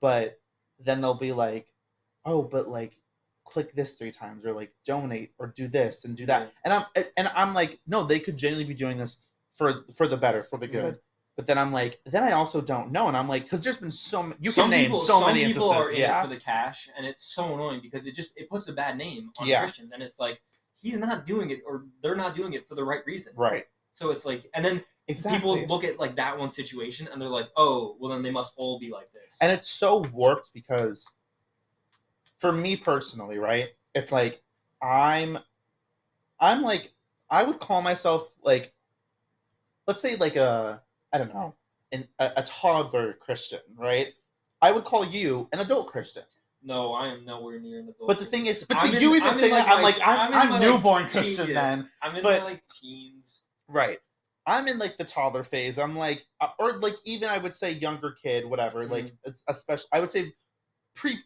but 0.01 0.39
then 0.79 1.01
they'll 1.01 1.13
be 1.13 1.31
like, 1.31 1.67
oh, 2.25 2.41
but 2.41 2.69
like 2.69 2.97
click 3.45 3.73
this 3.73 3.93
three 3.93 4.11
times 4.11 4.45
or 4.45 4.51
like 4.51 4.73
donate 4.85 5.31
or 5.39 5.47
do 5.47 5.67
this 5.67 6.05
and 6.05 6.15
do 6.15 6.25
that. 6.25 6.41
Yeah. 6.41 6.47
And 6.65 6.73
I'm 6.73 7.05
and 7.17 7.27
I'm 7.35 7.53
like, 7.53 7.79
no, 7.87 8.03
they 8.03 8.19
could 8.19 8.37
genuinely 8.37 8.71
be 8.71 8.77
doing 8.77 8.97
this 8.97 9.17
for 9.55 9.85
for 9.95 10.07
the 10.07 10.17
better, 10.17 10.43
for 10.43 10.59
the 10.59 10.67
good. 10.67 10.99
But 11.37 11.45
then 11.45 11.57
I'm 11.59 11.71
like, 11.71 12.01
then 12.05 12.23
I 12.23 12.31
also 12.31 12.59
don't 12.61 12.91
know, 12.91 13.07
and 13.07 13.15
I'm 13.15 13.29
like, 13.29 13.43
because 13.43 13.63
there's 13.63 13.77
been 13.77 13.91
so 13.91 14.23
m- 14.23 14.35
you 14.41 14.51
can 14.51 14.63
some 14.63 14.69
name 14.71 14.85
people, 14.87 14.99
so 14.99 15.19
some 15.19 15.27
many 15.27 15.45
people 15.45 15.69
are 15.69 15.83
instances, 15.83 15.93
in 15.93 15.99
yeah, 16.01 16.19
it 16.19 16.23
for 16.23 16.33
the 16.33 16.39
cash, 16.39 16.89
and 16.97 17.05
it's 17.05 17.33
so 17.33 17.53
annoying 17.53 17.79
because 17.81 18.07
it 18.07 18.15
just 18.15 18.31
it 18.35 18.49
puts 18.49 18.67
a 18.67 18.73
bad 18.73 18.97
name 18.97 19.29
on 19.39 19.47
Yeah. 19.47 19.59
Christians, 19.61 19.91
and 19.93 20.01
it's 20.01 20.19
like 20.19 20.41
he's 20.81 20.97
not 20.97 21.27
doing 21.27 21.51
it 21.51 21.61
or 21.65 21.85
they're 22.01 22.15
not 22.15 22.35
doing 22.35 22.53
it 22.53 22.67
for 22.67 22.73
the 22.73 22.83
right 22.83 23.01
reason. 23.05 23.33
right, 23.35 23.65
So 23.93 24.09
it's 24.09 24.25
like, 24.25 24.49
and 24.55 24.65
then 24.65 24.83
exactly. 25.07 25.37
people 25.39 25.67
look 25.67 25.83
at 25.83 25.99
like 25.99 26.15
that 26.15 26.37
one 26.37 26.49
situation 26.49 27.07
and 27.11 27.21
they're 27.21 27.29
like, 27.29 27.49
oh, 27.55 27.95
well 27.99 28.11
then 28.11 28.23
they 28.23 28.31
must 28.31 28.53
all 28.57 28.79
be 28.79 28.89
like 28.89 29.11
this. 29.13 29.37
and 29.39 29.51
it's 29.51 29.69
so 29.69 29.99
warped 30.11 30.51
because 30.55 31.13
for 32.37 32.51
me 32.51 32.75
personally 32.75 33.39
right 33.39 33.69
it's 33.95 34.11
like 34.11 34.41
i'm 34.83 35.39
i'm 36.39 36.61
like 36.61 36.93
i 37.31 37.41
would 37.43 37.59
call 37.59 37.81
myself 37.81 38.29
like 38.43 38.73
let's 39.87 40.01
say 40.01 40.15
like 40.17 40.35
a 40.35 40.81
i 41.13 41.17
don't 41.17 41.33
know 41.33 41.53
an, 41.91 42.07
a, 42.19 42.31
a 42.37 42.43
toddler 42.43 43.13
christian 43.13 43.59
right 43.75 44.13
i 44.61 44.71
would 44.71 44.83
call 44.83 45.05
you 45.05 45.47
an 45.53 45.59
adult 45.59 45.87
christian 45.87 46.23
no, 46.63 46.91
I 46.93 47.07
am 47.13 47.23
nowhere 47.23 47.59
near 47.59 47.79
an 47.79 47.89
adult. 47.89 48.07
but 48.07 48.19
the 48.19 48.25
thing 48.25 48.47
is 48.47 48.65
but 48.67 48.79
see 48.81 48.95
in- 48.95 49.01
you 49.01 49.15
even 49.15 49.27
I'm 49.29 49.35
say 49.35 49.51
like, 49.51 49.65
that 49.65 49.75
i'm 49.75 49.83
like 49.83 49.95
i'm, 50.03 50.19
I'm 50.19 50.33
I'm, 50.33 50.49
my, 50.49 50.59
like, 50.59 50.67
newborn 50.67 51.07
christian 51.07 51.53
then 51.53 51.89
I'm 52.01 52.15
in 52.15 52.23
but- 52.23 52.39
my 52.41 52.45
like 52.45 52.63
teens. 52.81 53.41
Right. 53.69 53.99
I'm 54.45 54.67
in 54.69 54.79
like 54.79 54.97
the 54.97 55.03
toddler 55.03 55.43
phase. 55.43 55.77
I'm 55.77 55.95
like, 55.97 56.25
uh, 56.39 56.47
or 56.57 56.77
like 56.77 56.95
even 57.03 57.27
I 57.27 57.37
would 57.37 57.53
say 57.53 57.71
younger 57.71 58.11
kid, 58.23 58.45
whatever. 58.45 58.85
Like 58.85 59.13
especially, 59.49 59.87
I 59.91 59.99
would 59.99 60.09
say 60.09 60.33
pre. 60.95 61.17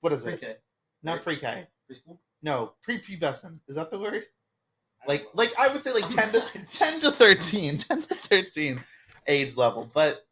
What 0.00 0.12
is 0.12 0.22
it? 0.22 0.40
Pre-K, 0.40 0.56
Not 1.04 1.22
pre-K. 1.22 1.68
preschool. 1.90 2.18
No, 2.42 2.72
pre-pubescent. 2.82 3.60
Is 3.68 3.76
that 3.76 3.90
the 3.90 3.98
word? 3.98 4.24
Like, 5.06 5.22
know. 5.22 5.28
like 5.34 5.54
I 5.56 5.68
would 5.68 5.82
say 5.82 5.92
like 5.92 6.08
ten 6.14 6.32
to 6.32 6.44
ten 6.72 7.00
to 7.00 7.12
thirteen, 7.12 7.78
10 7.78 8.02
to 8.02 8.14
thirteen 8.16 8.80
age 9.28 9.56
level. 9.56 9.88
But 9.92 10.22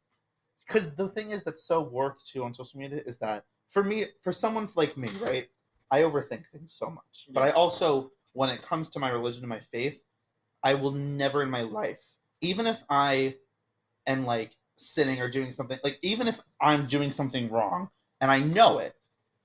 because 0.67 0.95
the 0.95 1.09
thing 1.09 1.31
is 1.31 1.45
that's 1.45 1.65
so 1.65 1.83
warped 1.83 2.27
too 2.27 2.45
on 2.45 2.55
social 2.55 2.81
media 2.81 3.03
is 3.07 3.19
that 3.19 3.45
for 3.71 3.85
me, 3.85 4.05
for 4.23 4.33
someone 4.33 4.69
like 4.75 4.97
me, 4.97 5.11
right? 5.21 5.49
I 5.91 6.01
overthink 6.03 6.47
things 6.47 6.75
so 6.75 6.91
much. 6.91 7.29
But 7.31 7.43
I 7.43 7.51
also, 7.51 8.11
when 8.33 8.51
it 8.51 8.63
comes 8.63 8.91
to 8.91 8.99
my 8.99 9.11
religion 9.11 9.43
and 9.43 9.49
my 9.49 9.61
faith, 9.61 10.03
I 10.63 10.75
will 10.75 10.93
never 10.93 11.43
in 11.43 11.51
my 11.51 11.63
life, 11.63 12.03
even 12.41 12.67
if 12.67 12.79
I 12.91 13.37
am 14.07 14.25
like 14.25 14.53
sinning 14.77 15.21
or 15.21 15.29
doing 15.29 15.53
something, 15.53 15.79
like 15.85 15.99
even 16.03 16.29
if 16.29 16.41
I'm 16.61 16.87
doing 16.87 17.13
something 17.13 17.51
wrong 17.51 17.89
and 18.21 18.31
I 18.31 18.41
know 18.41 18.79
it, 18.79 18.95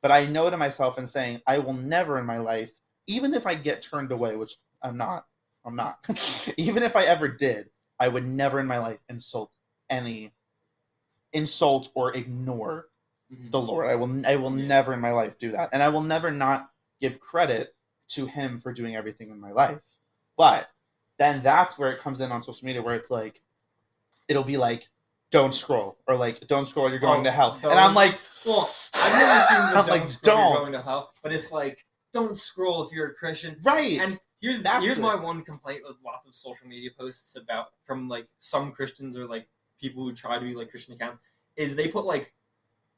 but 0.02 0.12
I 0.12 0.26
know 0.26 0.50
to 0.50 0.58
myself 0.58 0.98
and 0.98 1.08
saying, 1.08 1.42
I 1.46 1.60
will 1.60 1.74
never 1.74 2.18
in 2.18 2.26
my 2.26 2.38
life, 2.38 2.72
even 3.08 3.34
if 3.34 3.46
I 3.46 3.56
get 3.56 3.82
turned 3.82 4.12
away, 4.12 4.36
which 4.36 4.56
I'm 4.82 4.98
not, 4.98 5.26
I'm 5.64 5.76
not, 5.76 6.00
even 6.58 6.84
if 6.84 6.96
I 6.96 7.04
ever 7.04 7.28
did, 7.28 7.70
I 8.02 8.08
would 8.08 8.28
never 8.28 8.60
in 8.60 8.66
my 8.66 8.80
life 8.80 9.00
insult 9.10 9.52
any 9.90 10.34
insult 11.34 11.92
or 11.94 12.14
ignore 12.16 12.88
Mhm. 13.32 13.52
the 13.52 13.62
Lord. 13.62 13.88
I 13.90 13.96
will 13.96 14.26
I 14.28 14.36
will 14.36 14.58
Yeah. 14.58 14.66
never 14.68 14.94
in 14.94 15.00
my 15.00 15.12
life 15.12 15.38
do 15.38 15.52
that. 15.52 15.70
And 15.72 15.82
I 15.82 15.88
will 15.90 16.02
never 16.02 16.32
not 16.32 16.72
give 17.00 17.20
credit 17.20 17.76
to 18.10 18.26
him 18.26 18.60
for 18.60 18.74
doing 18.74 18.96
everything 18.96 19.30
in 19.30 19.40
my 19.40 19.52
life. 19.52 19.82
But 20.36 20.70
then 21.18 21.44
that's 21.44 21.78
where 21.78 21.92
it 21.92 22.02
comes 22.02 22.20
in 22.20 22.32
on 22.32 22.42
social 22.44 22.66
media 22.66 22.82
where 22.82 22.96
it's 22.96 23.12
like 23.12 23.42
it'll 24.28 24.44
be 24.44 24.58
like 24.58 24.90
don't 25.30 25.54
scroll 25.54 25.98
or 26.08 26.16
like 26.16 26.46
don't 26.48 26.66
scroll 26.66 26.90
you're 26.90 27.00
going 27.00 27.22
Oh, 27.22 27.24
to 27.24 27.32
hell. 27.32 27.60
And 27.64 27.80
I'm 27.80 27.94
like 27.94 28.20
Well, 28.46 28.74
I've 28.96 29.14
never 29.14 29.40
seen 29.42 29.58
the 29.70 29.78
I'm 29.78 29.86
don't 29.86 29.88
like, 29.88 30.10
scroll, 30.10 30.36
you're 30.38 30.46
don't. 30.48 30.60
going 30.64 30.72
to 30.74 30.82
hell, 30.82 31.14
but 31.22 31.32
it's 31.32 31.52
like 31.52 31.86
don't 32.14 32.36
scroll 32.38 32.84
if 32.84 32.92
you're 32.92 33.12
a 33.12 33.14
Christian. 33.14 33.62
right. 33.64 34.02
And 34.02 34.20
here's 34.42 34.62
That's 34.62 34.84
here's 34.84 34.98
it. 34.98 35.02
my 35.02 35.16
one 35.16 35.44
complaint 35.44 35.82
with 35.88 35.98
lots 36.04 36.26
of 36.26 36.36
social 36.36 36.68
media 36.68 36.90
posts 36.98 37.36
about 37.36 37.68
from 37.86 38.10
like 38.10 38.28
some 38.40 38.72
Christians 38.72 39.16
or 39.16 39.26
like 39.26 39.48
people 39.80 40.04
who 40.04 40.14
try 40.14 40.38
to 40.38 40.46
be 40.46 40.54
like 40.54 40.70
Christian 40.70 40.94
accounts 40.94 41.20
is 41.56 41.76
they 41.76 41.88
put 41.88 42.06
like 42.06 42.34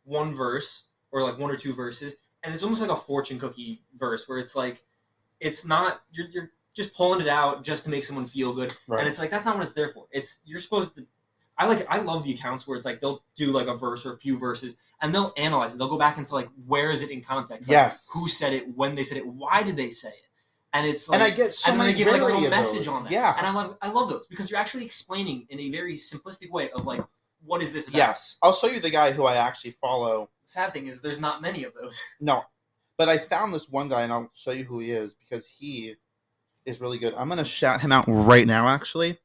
one 0.05 0.33
verse 0.33 0.83
or 1.11 1.21
like 1.21 1.37
one 1.37 1.51
or 1.51 1.57
two 1.57 1.73
verses 1.73 2.15
and 2.43 2.53
it's 2.53 2.63
almost 2.63 2.81
like 2.81 2.89
a 2.89 2.95
fortune 2.95 3.39
cookie 3.39 3.81
verse 3.97 4.27
where 4.27 4.37
it's 4.37 4.55
like 4.55 4.83
it's 5.39 5.65
not 5.65 6.01
you're 6.11 6.27
you're 6.29 6.51
just 6.73 6.93
pulling 6.93 7.21
it 7.21 7.27
out 7.27 7.63
just 7.63 7.83
to 7.83 7.89
make 7.89 8.03
someone 8.03 8.25
feel 8.25 8.53
good 8.53 8.75
right. 8.87 8.99
and 8.99 9.07
it's 9.07 9.19
like 9.19 9.29
that's 9.29 9.45
not 9.45 9.57
what 9.57 9.65
it's 9.65 9.73
there 9.73 9.89
for. 9.89 10.05
It's 10.11 10.39
you're 10.45 10.59
supposed 10.59 10.95
to. 10.95 11.05
I 11.57 11.67
like 11.67 11.85
I 11.89 11.99
love 11.99 12.23
the 12.23 12.33
accounts 12.33 12.67
where 12.67 12.77
it's 12.77 12.85
like 12.85 12.99
they'll 12.99 13.23
do 13.35 13.51
like 13.51 13.67
a 13.67 13.75
verse 13.75 14.05
or 14.05 14.13
a 14.13 14.17
few 14.17 14.39
verses 14.39 14.75
and 15.01 15.13
they'll 15.13 15.33
analyze 15.37 15.73
it. 15.73 15.77
They'll 15.77 15.89
go 15.89 15.99
back 15.99 16.17
and 16.17 16.25
say 16.25 16.33
like 16.33 16.49
where 16.65 16.89
is 16.89 17.03
it 17.03 17.11
in 17.11 17.21
context? 17.21 17.69
Like, 17.69 17.73
yes. 17.73 18.09
Who 18.13 18.27
said 18.27 18.53
it? 18.53 18.75
When 18.75 18.95
they 18.95 19.03
said 19.03 19.17
it? 19.17 19.27
Why 19.27 19.61
did 19.61 19.77
they 19.77 19.91
say 19.91 20.09
it? 20.09 20.22
And 20.74 20.88
it's 20.88 21.07
like 21.07 21.21
and 21.21 21.32
I 21.32 21.36
get 21.36 21.53
so 21.53 21.69
and 21.69 21.78
many 21.78 21.93
give 21.93 22.07
like 22.07 22.21
a 22.21 22.26
little 22.26 22.49
message 22.49 22.88
on 22.88 23.03
that. 23.03 23.11
Yeah. 23.11 23.36
And 23.38 23.45
I 23.45 23.51
love 23.51 23.78
I 23.82 23.89
love 23.89 24.09
those 24.09 24.26
because 24.28 24.49
you're 24.49 24.59
actually 24.59 24.86
explaining 24.86 25.45
in 25.49 25.59
a 25.59 25.69
very 25.69 25.95
simplistic 25.95 26.49
way 26.49 26.71
of 26.71 26.86
like 26.86 27.03
what 27.45 27.61
is 27.61 27.71
this 27.74 27.88
about? 27.88 27.97
yes. 27.97 28.38
I'll 28.41 28.53
show 28.53 28.67
you 28.67 28.80
the 28.80 28.89
guy 28.89 29.11
who 29.11 29.26
I 29.26 29.36
actually 29.36 29.71
follow. 29.71 30.30
The 30.43 30.49
sad 30.49 30.74
thing 30.74 30.88
is 30.88 31.01
there's 31.01 31.19
not 31.19 31.41
many 31.41 31.63
of 31.63 31.74
those. 31.80 32.01
No. 32.19 32.43
But 32.97 33.09
I 33.09 33.17
found 33.17 33.53
this 33.53 33.69
one 33.69 33.89
guy 33.89 34.03
and 34.03 34.13
I'll 34.13 34.32
show 34.34 34.51
you 34.51 34.63
who 34.63 34.80
he 34.80 34.91
is 34.91 35.13
because 35.13 35.47
he 35.47 35.95
is 36.65 36.82
really 36.82 36.97
good. 36.97 37.13
I'm 37.15 37.30
gonna 37.30 37.45
shout 37.45 37.82
him 37.82 37.91
out 37.91 38.05
right 38.07 38.47
now 38.47 38.67
actually 38.67 39.19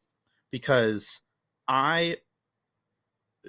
because 0.50 1.22
I 1.66 2.18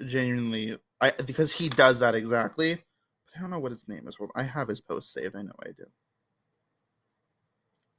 genuinely 0.06 0.78
I 1.00 1.10
because 1.10 1.52
he 1.52 1.68
does 1.68 1.98
that 1.98 2.14
exactly. 2.14 2.76
But 2.76 3.36
I 3.36 3.40
don't 3.40 3.50
know 3.50 3.58
what 3.58 3.72
his 3.72 3.88
name 3.88 4.08
is. 4.08 4.16
Hold 4.16 4.30
I 4.34 4.44
have 4.44 4.68
his 4.68 4.80
post 4.80 5.12
saved. 5.12 5.36
I 5.36 5.42
know 5.42 5.52
I 5.62 5.72
do. 5.72 5.84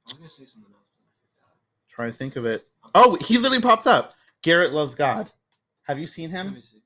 I 0.06 0.12
was 0.12 0.18
gonna 0.18 0.28
say 0.28 0.44
something 0.44 0.72
else, 0.72 0.88
but 0.96 1.04
I 1.04 1.10
forgot. 1.46 1.56
Trying 1.88 2.10
to 2.12 2.16
think 2.16 2.36
of 2.36 2.44
it. 2.46 2.66
Oh, 2.94 3.16
he 3.16 3.36
literally 3.38 3.60
popped 3.62 3.86
up. 3.86 4.14
Garrett 4.42 4.72
loves 4.72 4.94
God. 4.94 5.30
Have 5.84 5.98
you 5.98 6.06
seen 6.06 6.30
Let 6.30 6.46
him? 6.46 6.54
me 6.54 6.60
see. 6.60 6.82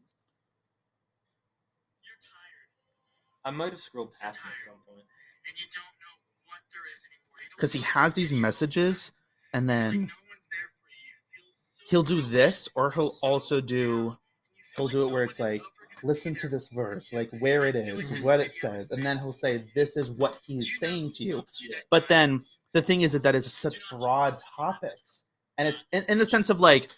You're 2.02 2.18
tired. 2.20 3.44
I 3.44 3.50
might 3.56 3.72
have 3.72 3.80
scrolled 3.80 4.12
past 4.20 4.40
him 4.40 4.50
at 4.58 4.64
some 4.64 4.74
point. 4.86 5.04
And 5.48 5.56
you 5.58 5.66
don't 5.72 5.96
know 6.00 6.14
what 6.46 6.60
there 6.72 6.82
is 6.94 7.00
anymore. 7.06 7.38
Because 7.56 7.72
he 7.72 7.80
has 7.80 8.14
these 8.14 8.32
messages, 8.32 9.12
and 9.52 9.68
then 9.68 9.92
no 9.92 9.98
one's 10.00 10.48
there 10.50 10.70
for 10.80 10.90
you. 10.90 11.12
You 11.32 11.44
feel 11.44 11.52
so 11.54 11.82
he'll 11.88 12.02
do 12.02 12.22
this, 12.22 12.68
or 12.74 12.90
he'll 12.90 13.12
also 13.22 13.60
do 13.60 13.86
down. 13.86 14.02
And 14.02 14.08
you 14.08 14.64
feel 14.74 14.88
he'll 14.88 14.88
do 14.88 15.08
it 15.08 15.12
where 15.12 15.24
it's 15.24 15.38
like 15.40 15.62
listen 16.02 16.34
to 16.36 16.48
this 16.48 16.68
verse, 16.68 17.12
like 17.12 17.30
where 17.38 17.64
it 17.66 17.72
Doing 17.72 17.98
is, 17.98 18.10
his 18.10 18.24
what 18.24 18.40
it 18.40 18.54
says, 18.54 18.90
and 18.90 19.04
then 19.04 19.18
he'll 19.18 19.32
say 19.32 19.64
this 19.74 19.96
is 19.96 20.10
what 20.10 20.38
he's 20.44 20.78
saying 20.78 21.12
to 21.14 21.24
you. 21.24 21.32
helps 21.34 21.60
you 21.60 21.70
that 21.70 21.84
But 21.90 22.08
then 22.08 22.44
the 22.76 22.82
thing 22.82 23.00
is 23.00 23.12
that 23.12 23.22
that 23.22 23.34
is 23.34 23.50
such 23.52 23.76
broad 23.90 24.36
topics, 24.54 25.24
and 25.58 25.66
it's 25.66 25.84
in, 25.92 26.04
in 26.08 26.18
the 26.18 26.26
sense 26.26 26.50
of 26.50 26.60
like 26.60 26.90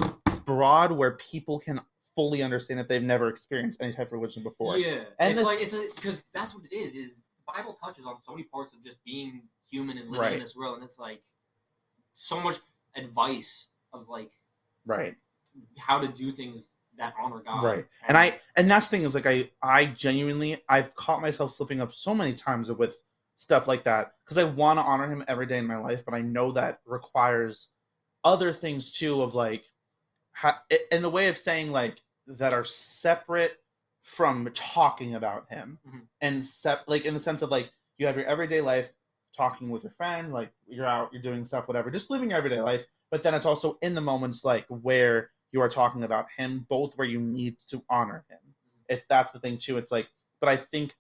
broad 0.45 0.91
where 0.91 1.13
people 1.13 1.59
can 1.61 1.81
fully 2.17 2.43
understand 2.43 2.81
if 2.81 2.89
they've 2.89 3.03
never 3.03 3.29
experienced 3.29 3.81
any 3.81 3.93
type 3.93 4.09
of 4.09 4.13
religion 4.13 4.43
before. 4.43 4.77
Yeah, 4.77 5.05
And 5.21 5.33
it's 5.33 5.41
the- 5.41 5.47
like 5.47 5.61
it's 5.61 5.75
a 5.75 5.89
because 5.95 6.25
that's 6.35 6.53
what 6.55 6.65
it 6.71 6.75
is. 6.75 6.93
Is 6.95 7.13
Bible 7.55 7.79
touches 7.83 8.05
on 8.05 8.17
so 8.23 8.33
many 8.33 8.43
parts 8.45 8.75
of 8.75 8.83
just 8.85 9.03
being 9.05 9.43
human 9.71 9.97
and 9.97 10.07
living 10.09 10.21
Right. 10.21 10.33
in 10.35 10.41
this 10.41 10.57
world, 10.57 10.75
and 10.79 10.85
it's 10.85 10.99
like 10.99 11.23
so 12.17 12.41
much 12.41 12.57
advice 12.97 13.69
of 13.93 14.09
like 14.09 14.33
Right. 14.85 15.15
how 15.79 16.01
to 16.01 16.09
do 16.09 16.33
things 16.33 16.73
that 16.97 17.15
honor 17.23 17.41
God. 17.47 17.63
right 17.63 17.87
and 18.09 18.19
i 18.19 18.41
and 18.57 18.69
that's 18.69 18.89
the 18.89 18.97
thing 18.97 19.07
is 19.07 19.15
like 19.15 19.25
i 19.27 19.49
i 19.63 19.87
genuinely 19.87 20.61
i've 20.69 20.93
caught 20.97 21.21
myself 21.21 21.55
slipping 21.55 21.81
up 21.81 21.93
so 21.95 22.13
many 22.13 22.33
times 22.35 22.73
with 22.73 23.01
stuff 23.39 23.67
like 23.67 23.85
that 23.85 24.13
because 24.25 24.37
i 24.37 24.45
want 24.45 24.79
to 24.79 24.83
honor 24.85 25.09
him 25.09 25.25
every 25.29 25.47
day 25.47 25.59
in 25.59 25.67
my 25.67 25.79
life 25.79 26.05
but 26.05 26.15
i 26.15 26.21
know 26.21 26.53
that 26.53 26.81
requires 26.85 27.69
other 28.25 28.53
things 28.53 28.93
too 28.93 29.23
of 29.23 29.35
like 29.35 29.65
ha- 30.33 30.63
in 30.91 31.03
the 31.03 31.09
way 31.11 31.29
of 31.29 31.39
saying 31.39 31.71
like 31.73 31.97
that 32.27 32.53
are 32.53 32.65
separate 32.65 33.59
from 34.03 34.51
talking 34.55 35.15
about 35.15 35.49
him 35.51 35.79
Mhm. 35.89 36.03
and 36.21 36.47
sep- 36.47 36.85
like 36.89 37.05
in 37.05 37.15
the 37.15 37.21
sense 37.21 37.43
of 37.43 37.51
like 37.51 37.71
you 37.97 38.07
have 38.07 38.17
your 38.17 38.27
everyday 38.27 38.61
life 38.61 38.93
talking 39.37 39.71
with 39.71 39.83
your 39.85 39.93
friends 39.93 40.33
like 40.33 40.53
you're 40.67 40.87
out 40.87 41.13
you're 41.13 41.23
doing 41.23 41.45
stuff 41.45 41.69
whatever 41.69 41.91
just 41.91 42.11
living 42.11 42.31
your 42.31 42.39
everyday 42.39 42.61
life 42.61 42.87
but 43.11 43.23
then 43.23 43.35
it's 43.35 43.47
also 43.47 43.79
in 43.83 43.95
the 43.95 44.01
moments 44.01 44.45
like 44.45 44.67
where 44.69 45.31
you 45.53 45.61
are 45.61 45.69
talking 45.69 46.03
about 46.03 46.27
him 46.37 46.67
both 46.69 46.97
where 46.97 47.07
you 47.07 47.21
need 47.21 47.57
to 47.69 47.83
honor 47.89 48.25
him 48.29 48.39
it's 48.89 49.07
that's 49.07 49.31
the 49.31 49.39
thing 49.39 49.57
too 49.59 49.79
it's 49.79 49.93
like 49.93 50.09
but 50.41 50.49
i 50.49 50.57
think 50.57 50.97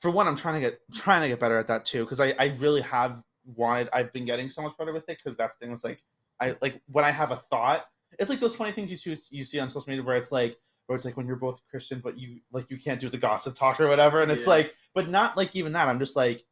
for 0.00 0.10
one 0.10 0.26
i'm 0.28 0.36
trying 0.36 0.54
to 0.54 0.60
get 0.60 0.80
trying 0.92 1.22
to 1.22 1.28
get 1.28 1.40
better 1.40 1.58
at 1.58 1.68
that 1.68 1.84
too 1.84 2.04
because 2.04 2.20
I, 2.20 2.34
I 2.38 2.56
really 2.58 2.82
have 2.82 3.22
wanted 3.44 3.88
i've 3.92 4.12
been 4.12 4.24
getting 4.24 4.50
so 4.50 4.62
much 4.62 4.76
better 4.78 4.92
with 4.92 5.08
it 5.08 5.18
because 5.18 5.36
that's 5.36 5.56
the 5.56 5.64
thing 5.64 5.72
was 5.72 5.84
like 5.84 6.02
i 6.40 6.56
like 6.62 6.80
when 6.90 7.04
i 7.04 7.10
have 7.10 7.30
a 7.30 7.36
thought 7.36 7.84
it's 8.18 8.30
like 8.30 8.40
those 8.40 8.54
funny 8.54 8.70
things 8.70 8.90
you 8.92 8.96
choose, 8.96 9.26
you 9.30 9.42
see 9.42 9.58
on 9.58 9.68
social 9.68 9.88
media 9.88 10.04
where 10.04 10.16
it's 10.16 10.30
like 10.30 10.56
where 10.86 10.94
it's 10.96 11.04
like 11.04 11.16
when 11.16 11.26
you're 11.26 11.36
both 11.36 11.60
christian 11.70 12.00
but 12.02 12.18
you 12.18 12.40
like 12.52 12.70
you 12.70 12.76
can't 12.78 13.00
do 13.00 13.08
the 13.08 13.18
gossip 13.18 13.56
talk 13.56 13.80
or 13.80 13.88
whatever 13.88 14.22
and 14.22 14.30
it's 14.30 14.44
Yeah. 14.44 14.50
like 14.50 14.74
but 14.94 15.08
not 15.08 15.36
like 15.36 15.54
even 15.56 15.72
that 15.72 15.88
i'm 15.88 15.98
just 15.98 16.16
like 16.16 16.44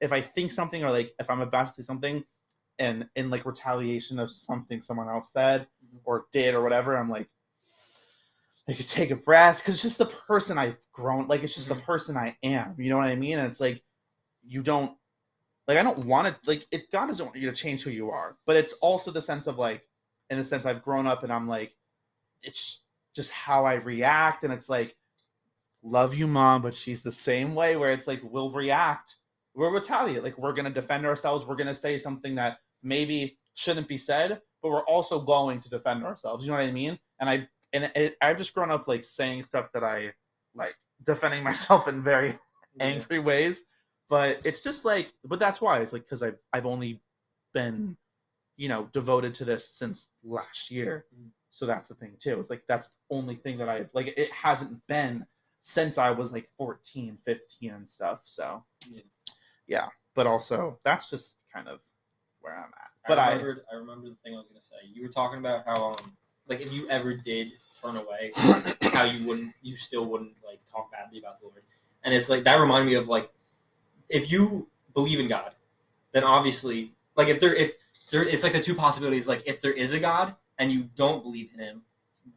if 0.00 0.12
i 0.12 0.20
think 0.20 0.50
something 0.52 0.82
or 0.84 0.90
like 0.90 1.12
if 1.18 1.28
i'm 1.30 1.40
about 1.40 1.68
to 1.68 1.72
say 1.74 1.82
something 1.86 2.24
and 2.78 3.06
in 3.16 3.28
like 3.30 3.44
retaliation 3.44 4.18
of 4.18 4.30
something 4.30 4.80
someone 4.82 5.08
else 5.08 5.32
said 5.32 5.66
Mhm. 5.84 6.00
or 6.04 6.26
did 6.32 6.54
or 6.54 6.62
whatever 6.62 6.96
i'm 6.96 7.10
like 7.10 7.28
I 8.68 8.74
could 8.74 8.88
take 8.88 9.10
a 9.10 9.16
breath 9.16 9.58
because 9.58 9.74
it's 9.74 9.82
just 9.82 9.98
the 9.98 10.06
person 10.06 10.58
I've 10.58 10.76
grown. 10.92 11.26
Like 11.26 11.42
it's 11.42 11.54
just 11.54 11.68
the 11.68 11.74
Mhm. 11.74 11.84
person 11.84 12.16
I 12.16 12.36
am. 12.42 12.76
You 12.78 12.90
know 12.90 12.98
what 12.98 13.08
I 13.08 13.16
mean? 13.16 13.38
And 13.38 13.50
it's 13.50 13.60
like 13.60 13.82
you 14.44 14.62
don't 14.62 14.96
like 15.68 15.78
I 15.78 15.82
don't 15.82 16.06
want 16.06 16.28
to 16.28 16.48
like 16.48 16.66
it. 16.70 16.90
God 16.92 17.06
doesn't 17.06 17.24
want 17.26 17.38
you 17.38 17.50
to 17.50 17.56
change 17.56 17.82
who 17.82 17.90
you 17.90 18.10
are, 18.10 18.36
but 18.46 18.56
it's 18.56 18.74
also 18.74 19.10
the 19.10 19.22
sense 19.22 19.46
of 19.46 19.58
like, 19.58 19.86
in 20.30 20.38
the 20.38 20.44
sense 20.44 20.66
I've 20.66 20.82
grown 20.82 21.06
up 21.06 21.22
and 21.24 21.32
I'm 21.32 21.48
like, 21.48 21.74
it's 22.42 22.82
just 23.14 23.30
how 23.30 23.64
I 23.64 23.74
react, 23.74 24.44
and 24.44 24.52
it's 24.52 24.68
like, 24.68 24.96
love 25.82 26.14
you, 26.14 26.26
mom, 26.26 26.62
but 26.62 26.74
she's 26.74 27.02
the 27.02 27.12
same 27.12 27.54
way 27.54 27.76
where 27.76 27.92
it's 27.92 28.06
like 28.06 28.20
we'll 28.24 28.50
react, 28.52 29.16
we'll 29.54 29.70
retaliate, 29.70 30.22
like 30.24 30.38
we're 30.38 30.52
gonna 30.52 30.70
defend 30.70 31.06
ourselves, 31.06 31.46
we're 31.46 31.56
gonna 31.56 31.74
say 31.74 31.98
something 31.98 32.34
that 32.36 32.58
maybe 32.82 33.38
shouldn't 33.54 33.88
be 33.88 33.98
said, 33.98 34.40
but 34.62 34.70
we're 34.70 34.84
also 34.86 35.20
going 35.20 35.60
to 35.60 35.70
defend 35.70 36.04
ourselves. 36.04 36.44
You 36.44 36.50
know 36.50 36.58
what 36.58 36.66
I 36.66 36.72
mean? 36.72 36.98
And 37.20 37.28
I 37.30 37.48
and 37.72 37.90
it, 37.94 38.16
I've 38.20 38.38
just 38.38 38.54
grown 38.54 38.70
up 38.70 38.88
like 38.88 39.04
saying 39.04 39.44
stuff 39.44 39.72
that 39.74 39.84
I 39.84 40.12
like 40.54 40.74
defending 41.04 41.42
myself 41.50 41.88
in 41.88 42.02
very 42.02 42.38
angry 42.78 43.18
ways. 43.18 43.64
But 44.08 44.40
it's 44.44 44.62
just 44.62 44.84
like, 44.84 45.12
but 45.24 45.38
that's 45.38 45.60
why 45.60 45.78
it's 45.80 45.92
like 45.92 46.02
because 46.04 46.22
I've 46.22 46.38
I've 46.52 46.66
only 46.66 47.00
been, 47.54 47.96
you 48.56 48.68
know, 48.68 48.88
devoted 48.92 49.34
to 49.34 49.44
this 49.44 49.68
since 49.68 50.08
last 50.24 50.70
year. 50.70 51.06
Mhm. 51.14 51.28
So 51.50 51.66
that's 51.66 51.88
the 51.88 51.94
thing 51.94 52.16
too. 52.18 52.38
It's 52.40 52.50
like 52.50 52.62
that's 52.68 52.88
the 52.88 53.16
only 53.16 53.36
thing 53.36 53.58
that 53.58 53.68
I've 53.68 53.88
like. 53.92 54.14
It 54.16 54.32
hasn't 54.32 54.84
been 54.88 55.26
since 55.62 55.98
I 55.98 56.10
was 56.10 56.32
like 56.32 56.48
14, 56.56 57.18
15 57.24 57.70
and 57.70 57.88
stuff. 57.88 58.20
So 58.24 58.64
Yeah. 58.88 59.02
yeah. 59.66 59.88
But 60.14 60.26
also 60.26 60.80
that's 60.84 61.08
just 61.10 61.36
kind 61.52 61.68
of 61.68 61.80
where 62.40 62.56
I'm 62.56 62.64
at. 62.64 62.90
But 63.06 63.18
I 63.18 63.32
I. 63.32 63.34
I, 63.34 63.74
remember 63.76 64.08
the 64.08 64.16
thing 64.24 64.34
I 64.34 64.38
was 64.38 64.46
gonna 64.48 64.60
say. 64.60 64.76
You 64.92 65.02
were 65.02 65.12
talking 65.12 65.38
about 65.38 65.64
how, 65.66 65.92
um, 65.92 66.16
like, 66.50 66.60
if 66.60 66.72
you 66.72 66.88
ever 66.90 67.14
did 67.14 67.52
turn 67.82 67.96
away, 67.96 68.32
how 68.92 69.04
you 69.04 69.26
wouldn't, 69.26 69.54
you 69.62 69.76
still 69.76 70.04
wouldn't 70.04 70.32
like 70.46 70.60
talk 70.70 70.90
badly 70.92 71.18
about 71.18 71.40
the 71.40 71.46
Lord. 71.46 71.62
And 72.04 72.12
it's 72.12 72.28
like 72.28 72.44
that 72.44 72.54
reminded 72.54 72.86
me 72.86 72.94
of 72.94 73.08
like, 73.08 73.30
if 74.08 74.30
you 74.30 74.68
believe 74.92 75.20
in 75.20 75.28
God, 75.28 75.52
then 76.12 76.24
obviously, 76.24 76.92
like, 77.16 77.28
if 77.28 77.40
there, 77.40 77.54
if 77.54 77.74
there, 78.10 78.28
it's 78.28 78.42
like 78.42 78.52
the 78.52 78.60
two 78.60 78.74
possibilities. 78.74 79.28
Like, 79.28 79.42
if 79.46 79.60
there 79.60 79.72
is 79.72 79.92
a 79.92 80.00
God 80.00 80.34
and 80.58 80.72
you 80.72 80.88
don't 80.96 81.22
believe 81.22 81.50
in 81.54 81.60
Him, 81.60 81.82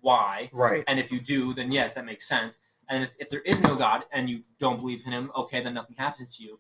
why? 0.02 0.50
right. 0.54 0.84
And 0.88 1.00
if 1.00 1.12
you 1.12 1.20
do, 1.20 1.54
then 1.54 1.72
yes, 1.72 1.94
that 1.94 2.06
makes 2.06 2.28
sense. 2.28 2.58
And 2.90 3.04
if 3.20 3.30
there 3.30 3.42
is 3.42 3.62
no 3.62 3.76
God 3.76 4.04
and 4.12 4.30
you 4.30 4.42
don't 4.60 4.80
believe 4.80 5.04
in 5.06 5.12
Him, 5.12 5.32
okay, 5.36 5.64
then 5.64 5.74
nothing 5.74 5.96
happens 5.98 6.38
to 6.38 6.44
you. 6.44 6.60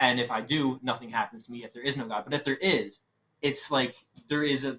And 0.00 0.20
if 0.20 0.30
I 0.30 0.40
do, 0.40 0.78
nothing 0.82 1.10
happens 1.10 1.46
to 1.46 1.52
me 1.52 1.64
if 1.64 1.72
there 1.72 1.82
is 1.82 1.96
no 1.96 2.06
God. 2.06 2.24
But 2.24 2.34
if 2.34 2.44
there 2.44 2.56
is, 2.56 3.00
it's 3.40 3.70
like 3.70 3.94
there 4.28 4.44
is 4.44 4.64
a. 4.64 4.78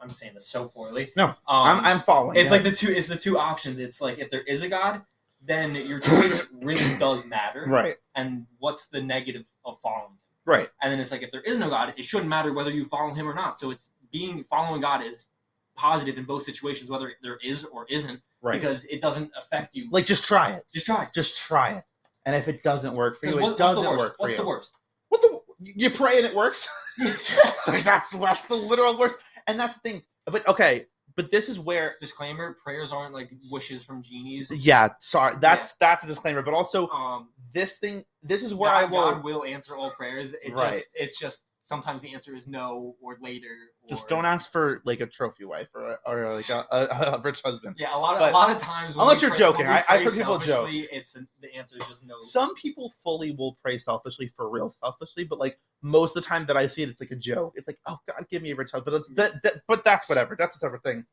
I'm, 0.00 0.10
saying 0.10 0.34
this 0.34 0.48
so 0.48 0.66
poorly. 0.66 1.06
No, 1.16 1.26
um, 1.26 1.34
I'm 1.48 1.84
I'm 1.84 2.02
following. 2.02 2.36
It's 2.36 2.46
yeah. 2.46 2.56
like 2.56 2.62
the 2.64 2.72
two. 2.72 2.92
It's 2.92 3.08
the 3.08 3.16
two 3.16 3.38
options. 3.38 3.78
It's 3.78 4.00
like 4.00 4.18
if 4.18 4.30
there 4.30 4.42
is 4.42 4.62
a 4.62 4.68
God, 4.68 5.02
then 5.44 5.74
your 5.74 6.00
choice 6.00 6.48
really 6.62 6.96
does 6.96 7.24
matter. 7.26 7.64
right, 7.66 7.96
And 8.14 8.46
what's 8.58 8.88
the 8.88 9.00
negative 9.00 9.44
of 9.64 9.78
following 9.80 10.10
Him? 10.10 10.18
right, 10.44 10.68
And 10.82 10.92
then 10.92 11.00
it's 11.00 11.10
like 11.12 11.22
if 11.22 11.30
there 11.30 11.42
is 11.42 11.58
no 11.58 11.68
God, 11.68 11.94
it 11.96 12.04
shouldn't 12.04 12.28
matter 12.28 12.52
whether 12.52 12.70
you 12.70 12.84
follow 12.84 13.14
Him 13.14 13.28
or 13.28 13.34
not. 13.34 13.60
So 13.60 13.70
it's 13.70 13.90
being 14.10 14.44
following 14.44 14.80
God 14.80 15.04
is 15.04 15.28
positive 15.76 16.18
in 16.18 16.24
both 16.24 16.42
situations, 16.42 16.90
whether 16.90 17.12
there 17.22 17.38
is 17.42 17.64
or 17.64 17.86
isn't, 17.88 18.20
right. 18.42 18.60
because 18.60 18.84
it 18.86 19.00
doesn't 19.00 19.30
affect 19.38 19.74
you. 19.74 19.88
like 19.90 20.06
just 20.06 20.24
try 20.24 20.50
it. 20.50 20.64
just 20.72 20.86
try. 20.86 21.04
it. 21.04 21.10
Just 21.14 21.38
try 21.38 21.72
it. 21.72 21.84
And 22.26 22.34
if 22.34 22.48
it 22.48 22.62
doesn't 22.62 22.94
work 22.94 23.20
for 23.20 23.26
you, 23.26 23.36
Because 23.36 23.52
it 23.52 23.58
doesn't 23.58 23.96
work 23.96 24.16
for 24.16 24.22
What's 24.22 24.32
you. 24.32 24.38
the 24.38 24.46
worst? 24.46 24.74
What 25.08 25.22
the? 25.22 25.40
You 25.60 25.90
pray 25.90 26.18
and 26.18 26.26
it 26.26 26.34
works. 26.34 26.68
that's 26.98 28.10
that's 28.10 28.44
the 28.44 28.54
literal 28.54 28.98
worst. 28.98 29.16
And 29.48 29.58
that's 29.58 29.74
the 29.74 29.80
thing. 29.80 30.02
But 30.26 30.46
okay, 30.46 30.86
but 31.16 31.30
this 31.32 31.48
is 31.48 31.58
where. 31.58 31.94
Disclaimer: 32.00 32.54
Prayers 32.62 32.92
aren't 32.92 33.14
like 33.14 33.32
wishes 33.50 33.84
from 33.84 34.02
genies. 34.02 34.50
Yeah, 34.50 34.90
sorry. 35.00 35.36
That's 35.40 35.72
that's 35.80 36.04
a 36.04 36.06
disclaimer. 36.06 36.42
But 36.42 36.54
also, 36.54 36.86
Um, 36.88 37.30
this 37.52 37.78
thing. 37.78 38.04
This 38.22 38.42
is 38.44 38.54
where 38.54 38.70
God, 38.70 38.76
I 38.76 38.84
will. 38.84 39.12
God 39.12 39.24
will 39.24 39.44
answer 39.44 39.74
all 39.74 39.90
prayers. 39.90 40.34
It 40.34 40.52
Right. 40.52 40.72
just 40.74 40.84
it's 40.94 41.18
just 41.18 41.42
sometimes 41.68 42.00
the 42.00 42.14
answer 42.14 42.34
is 42.34 42.48
no 42.48 42.96
or 43.02 43.18
later. 43.20 43.48
Or, 43.82 43.88
Just 43.88 44.08
don't 44.08 44.24
ask 44.24 44.50
for 44.50 44.80
like 44.84 45.00
a 45.00 45.06
trophy 45.06 45.44
wife 45.44 45.68
or 45.74 45.90
a, 45.92 45.98
or 46.06 46.34
like 46.34 46.48
a, 46.48 46.64
a, 46.72 46.78
a 47.16 47.20
rich 47.22 47.42
husband. 47.44 47.76
Yeah, 47.78 47.94
a 47.94 47.98
lot 47.98 48.14
of 48.14 48.20
But- 48.20 48.30
a 48.32 48.34
lot 48.34 48.50
of 48.50 48.60
times. 48.60 48.96
When 48.96 49.02
Unless 49.02 49.20
you're 49.20 49.30
pray- 49.30 49.38
joking. 49.38 49.66
I- 49.66 49.84
I've 49.88 50.02
heard 50.02 50.14
people 50.14 50.38
joke. 50.38 50.68
It's 50.72 51.12
the 51.12 51.54
answer 51.54 51.76
is 51.76 51.84
just 51.86 52.04
no. 52.06 52.14
Some 52.22 52.54
people 52.54 52.92
fully 53.04 53.32
will 53.32 53.58
pray 53.62 53.78
selfishly 53.78 54.32
for 54.34 54.48
real 54.48 54.70
selfishly, 54.70 55.24
but 55.24 55.38
like 55.38 55.58
most 55.82 56.16
of 56.16 56.22
the 56.22 56.28
time 56.28 56.46
that 56.46 56.56
I 56.56 56.66
see 56.66 56.82
it, 56.82 56.88
it's 56.88 57.00
like 57.00 57.10
a 57.10 57.16
joke. 57.16 57.52
It's 57.56 57.68
like, 57.68 57.78
oh 57.86 57.98
God, 58.06 58.26
give 58.30 58.42
me 58.42 58.50
a 58.52 58.56
rich 58.56 58.70
husband. 58.72 58.92
But 58.92 58.94
it's 59.00 59.08
that, 59.10 59.42
that 59.42 59.54
but 59.68 59.84
that's 59.84 60.08
whatever. 60.08 60.34
That's 60.36 60.56
a 60.56 60.58
separate 60.58 60.82
thing. 60.82 61.04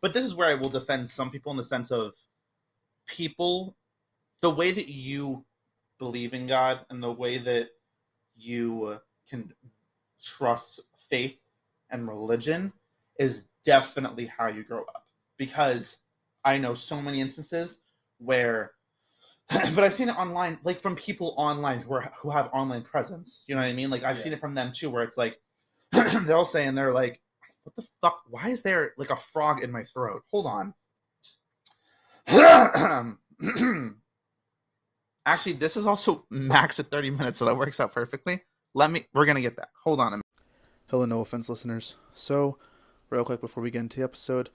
But 0.00 0.12
this 0.12 0.24
is 0.24 0.34
where 0.34 0.48
I 0.48 0.54
will 0.54 0.70
defend 0.70 1.10
some 1.10 1.30
people 1.30 1.50
in 1.50 1.56
the 1.58 1.64
sense 1.64 1.90
of 1.90 2.14
people, 3.08 3.76
the 4.40 4.50
way 4.50 4.70
that 4.70 4.88
you 4.88 5.44
believe 5.98 6.32
in 6.34 6.46
God 6.46 6.80
and 6.90 7.02
the 7.02 7.10
way 7.12 7.38
that 7.38 7.70
you 8.36 9.00
can 9.28 9.52
trust 10.26 10.80
faith 11.10 11.38
and 11.90 12.08
religion 12.08 12.72
is 13.18 13.46
definitely 13.64 14.26
how 14.26 14.48
you 14.48 14.64
grow 14.64 14.82
up. 14.82 15.04
Because 15.38 15.98
I 16.44 16.58
know 16.58 16.74
so 16.74 17.00
many 17.00 17.20
instances 17.20 17.80
where 18.18 18.72
but 19.50 19.84
I've 19.84 19.94
seen 19.94 20.08
it 20.08 20.16
online, 20.16 20.58
like 20.64 20.80
from 20.80 20.96
people 20.96 21.34
online 21.36 21.80
who 21.80 21.94
are 21.94 22.12
who 22.20 22.30
have 22.30 22.50
online 22.52 22.82
presence. 22.82 23.44
You 23.46 23.54
know 23.54 23.60
what 23.60 23.68
I 23.68 23.72
mean? 23.74 23.90
Like 23.90 24.02
I've 24.02 24.18
Yeah. 24.18 24.24
seen 24.24 24.32
it 24.32 24.40
from 24.40 24.54
them 24.54 24.72
too, 24.74 24.90
where 24.90 25.04
it's 25.04 25.16
like 25.16 25.40
they'll 25.92 26.44
say 26.44 26.66
and 26.66 26.76
they're 26.76 26.92
like, 26.92 27.20
"What 27.62 27.76
the 27.76 27.86
fuck? 28.00 28.22
Why 28.28 28.48
is 28.48 28.62
there 28.62 28.92
like 28.98 29.10
a 29.10 29.16
frog 29.16 29.62
in 29.62 29.70
my 29.70 29.84
throat? 29.84 30.22
Hold 30.32 30.46
on." 30.46 30.74
Actually, 35.26 35.52
this 35.54 35.76
is 35.76 35.86
also 35.86 36.24
max 36.30 36.80
at 36.80 36.90
thirty 36.90 37.10
minutes, 37.10 37.38
so 37.38 37.44
that 37.44 37.56
works 37.56 37.78
out 37.78 37.92
perfectly. 37.92 38.42
Let 38.76 38.90
me. 38.90 39.06
We're 39.14 39.24
gonna 39.24 39.40
get 39.40 39.56
back. 39.56 39.70
Hold 39.84 40.00
on 40.00 40.08
a 40.08 40.10
minute. 40.16 40.26
Hello, 40.90 41.06
no 41.06 41.22
offense, 41.22 41.48
listeners. 41.48 41.96
So, 42.12 42.58
real 43.08 43.24
quick 43.24 43.40
before 43.40 43.62
we 43.62 43.70
get 43.70 43.78
into 43.78 44.00
the 44.00 44.04
episode, 44.04 44.50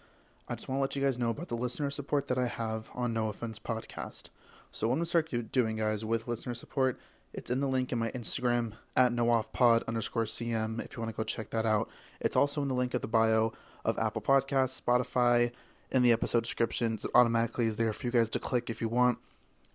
I 0.47 0.53
just 0.53 0.69
want 0.69 0.77
to 0.77 0.81
let 0.83 0.95
you 0.95 1.01
guys 1.01 1.17
know 1.17 1.31
about 1.31 1.47
the 1.47 1.57
listener 1.57 1.89
support 1.89 2.27
that 2.27 2.37
I 2.37 2.45
have 2.45 2.91
on 2.93 3.13
No 3.13 3.29
Offense 3.29 3.57
Podcast. 3.57 4.29
So 4.69 4.87
when 4.87 4.99
we 4.99 5.05
start 5.05 5.33
doing, 5.51 5.77
guys, 5.77 6.05
with 6.05 6.27
listener 6.27 6.53
support, 6.53 6.99
it's 7.33 7.49
in 7.49 7.61
the 7.61 7.67
link 7.67 7.91
in 7.91 7.97
my 7.97 8.11
Instagram 8.11 8.73
at 8.95 9.11
nooffpod 9.11 9.87
underscore 9.87 10.25
cm 10.25 10.85
if 10.85 10.95
you 10.95 11.01
want 11.01 11.09
to 11.09 11.17
go 11.17 11.23
check 11.23 11.49
that 11.49 11.65
out. 11.65 11.89
It's 12.19 12.35
also 12.35 12.61
in 12.61 12.67
the 12.67 12.75
link 12.75 12.93
of 12.93 13.01
the 13.01 13.07
bio 13.07 13.53
of 13.83 13.97
Apple 13.97 14.21
Podcasts, 14.21 14.79
Spotify, 14.79 15.51
in 15.91 16.03
the 16.03 16.11
episode 16.11 16.43
descriptions. 16.43 17.05
It 17.05 17.11
automatically 17.15 17.65
is 17.65 17.77
there 17.77 17.91
for 17.91 18.05
you 18.05 18.11
guys 18.11 18.29
to 18.29 18.39
click 18.39 18.69
if 18.69 18.81
you 18.81 18.87
want. 18.87 19.17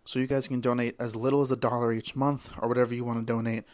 So 0.04 0.20
you 0.20 0.28
guys 0.28 0.46
can 0.46 0.60
donate 0.60 0.94
as 1.00 1.16
little 1.16 1.42
as 1.42 1.50
a 1.50 1.56
dollar 1.56 1.92
each 1.92 2.14
month 2.14 2.52
or 2.62 2.68
whatever 2.68 2.94
you 2.94 3.04
want 3.04 3.18
to 3.18 3.26
donate. 3.26 3.64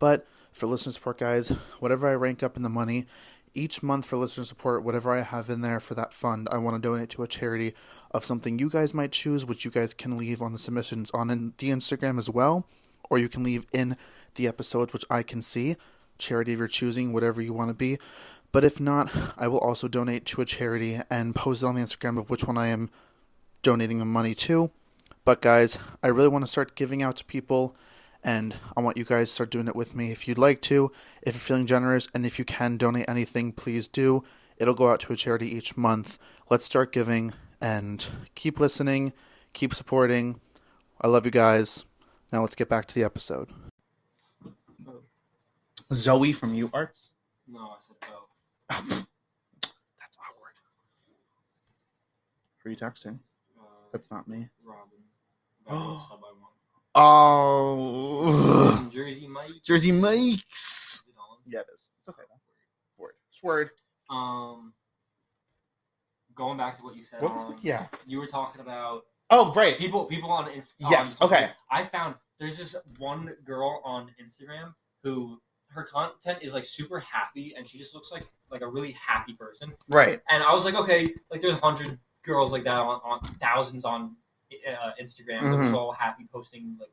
But 0.00 0.26
for 0.50 0.66
listener 0.66 0.90
support, 0.90 1.18
guys, 1.18 1.50
whatever 1.78 2.08
I 2.08 2.14
rank 2.14 2.42
up 2.42 2.56
in 2.56 2.64
the 2.64 2.68
money, 2.68 3.06
each 3.54 3.82
month 3.82 4.06
for 4.06 4.16
listener 4.16 4.44
support, 4.44 4.82
whatever 4.82 5.12
I 5.12 5.22
have 5.22 5.48
in 5.48 5.60
there 5.60 5.78
for 5.78 5.94
that 5.94 6.12
fund, 6.12 6.48
I 6.50 6.58
want 6.58 6.74
to 6.74 6.88
donate 6.88 7.10
to 7.10 7.22
a 7.22 7.28
charity 7.28 7.74
of 8.10 8.24
something 8.24 8.58
you 8.58 8.70
guys 8.70 8.94
might 8.94 9.12
choose, 9.12 9.46
which 9.46 9.64
you 9.64 9.70
guys 9.70 9.94
can 9.94 10.16
leave 10.16 10.42
on 10.42 10.52
the 10.52 10.58
submissions 10.58 11.10
on 11.12 11.28
the 11.58 11.70
Instagram 11.70 12.18
as 12.18 12.28
well, 12.28 12.66
or 13.08 13.18
you 13.18 13.28
can 13.28 13.44
leave 13.44 13.66
in 13.72 13.96
the 14.34 14.48
episodes, 14.48 14.92
which 14.92 15.04
I 15.10 15.22
can 15.22 15.42
see. 15.42 15.76
Charity 16.18 16.52
of 16.52 16.58
your 16.58 16.68
choosing, 16.68 17.12
whatever 17.12 17.40
you 17.40 17.52
want 17.52 17.68
to 17.68 17.74
be. 17.74 17.98
But 18.52 18.64
if 18.64 18.80
not, 18.80 19.10
I 19.38 19.48
will 19.48 19.58
also 19.58 19.86
donate 19.86 20.26
to 20.26 20.40
a 20.40 20.44
charity 20.44 20.98
and 21.10 21.34
post 21.34 21.62
it 21.62 21.66
on 21.66 21.76
the 21.76 21.82
Instagram 21.82 22.18
of 22.18 22.30
which 22.30 22.44
one 22.44 22.58
I 22.58 22.68
am 22.68 22.90
donating 23.62 23.98
the 23.98 24.04
money 24.04 24.34
to. 24.34 24.70
But 25.24 25.40
guys, 25.40 25.78
I 26.02 26.08
really 26.08 26.28
want 26.28 26.44
to 26.44 26.50
start 26.50 26.74
giving 26.74 27.02
out 27.02 27.16
to 27.16 27.24
people 27.24 27.76
and 28.22 28.56
I 28.76 28.80
want 28.80 28.96
you 28.96 29.04
guys 29.04 29.28
to 29.28 29.34
start 29.34 29.50
doing 29.50 29.68
it 29.68 29.76
with 29.76 29.94
me 29.94 30.10
if 30.10 30.28
you'd 30.28 30.38
like 30.38 30.60
to, 30.62 30.92
if 31.22 31.34
you're 31.34 31.40
feeling 31.40 31.66
generous, 31.66 32.08
and 32.14 32.26
if 32.26 32.38
you 32.38 32.44
can 32.44 32.76
donate 32.76 33.08
anything, 33.08 33.52
please 33.52 33.88
do. 33.88 34.24
It'll 34.58 34.74
go 34.74 34.90
out 34.90 35.00
to 35.00 35.12
a 35.12 35.16
charity 35.16 35.54
each 35.54 35.76
month. 35.76 36.18
Let's 36.50 36.64
start 36.64 36.92
giving 36.92 37.32
and 37.60 38.06
keep 38.34 38.60
listening, 38.60 39.12
keep 39.52 39.74
supporting. 39.74 40.40
I 41.00 41.08
love 41.08 41.24
you 41.24 41.30
guys. 41.30 41.86
Now 42.32 42.42
let's 42.42 42.54
get 42.54 42.68
back 42.68 42.86
to 42.86 42.94
the 42.94 43.04
episode. 43.04 43.48
Zoe 45.92 46.32
from 46.32 46.54
U 46.54 46.70
Arts. 46.72 47.10
No, 47.48 47.58
I 47.58 47.76
said 47.86 47.96
go. 48.00 48.26
That's 49.98 50.16
awkward. 50.18 50.54
Who 52.58 52.68
are 52.68 52.72
you 52.72 52.76
texting? 52.76 53.18
Uh, 53.58 53.64
That's 53.92 54.10
not 54.10 54.28
me. 54.28 54.48
Robin. 54.64 55.00
Robin 55.68 55.98
sub 55.98 56.20
I 56.22 56.32
want. 56.40 56.49
Oh, 56.94 58.88
Jersey 58.92 59.26
Mike. 59.26 59.50
Jersey 59.64 59.92
Mike's. 59.92 60.94
Is 60.96 61.08
it 61.08 61.14
on? 61.18 61.36
Yeah, 61.46 61.60
it 61.60 61.66
is. 61.74 61.90
It's 62.00 62.08
okay. 62.08 62.22
Word. 62.98 63.12
It's 63.30 63.42
word. 63.42 63.70
Um, 64.08 64.72
going 66.34 66.58
back 66.58 66.76
to 66.78 66.82
what 66.82 66.96
you 66.96 67.04
said. 67.04 67.22
What 67.22 67.34
was 67.34 67.42
the? 67.44 67.52
um, 67.52 67.58
Yeah. 67.62 67.86
You 68.06 68.18
were 68.18 68.26
talking 68.26 68.60
about 68.60 69.02
Oh, 69.30 69.52
right. 69.54 69.78
people. 69.78 70.04
People 70.06 70.30
on 70.30 70.46
Instagram. 70.50 70.90
Yes, 70.90 71.20
okay. 71.22 71.50
I 71.70 71.84
found 71.84 72.16
there's 72.40 72.58
this 72.58 72.74
one 72.98 73.34
girl 73.44 73.80
on 73.84 74.10
Instagram 74.22 74.74
who 75.04 75.40
her 75.68 75.84
content 75.84 76.38
is 76.42 76.52
like 76.52 76.64
super 76.64 76.98
happy, 76.98 77.54
and 77.56 77.68
she 77.68 77.78
just 77.78 77.94
looks 77.94 78.10
like 78.10 78.24
like 78.50 78.62
a 78.62 78.66
really 78.68 78.92
happy 78.92 79.34
person. 79.34 79.72
Right. 79.88 80.20
And 80.28 80.42
I 80.42 80.52
was 80.52 80.64
like, 80.64 80.74
okay, 80.74 81.06
like 81.30 81.40
there's 81.40 81.54
a 81.54 81.58
hundred 81.58 81.98
girls 82.24 82.50
like 82.50 82.64
that 82.64 82.76
on, 82.76 83.00
on 83.04 83.20
thousands 83.40 83.84
on 83.84 84.16
uh, 84.68 84.90
Instagram, 85.00 85.50
that 85.50 85.58
was 85.58 85.72
all 85.72 85.92
happy 85.92 86.26
posting 86.32 86.76
like 86.78 86.90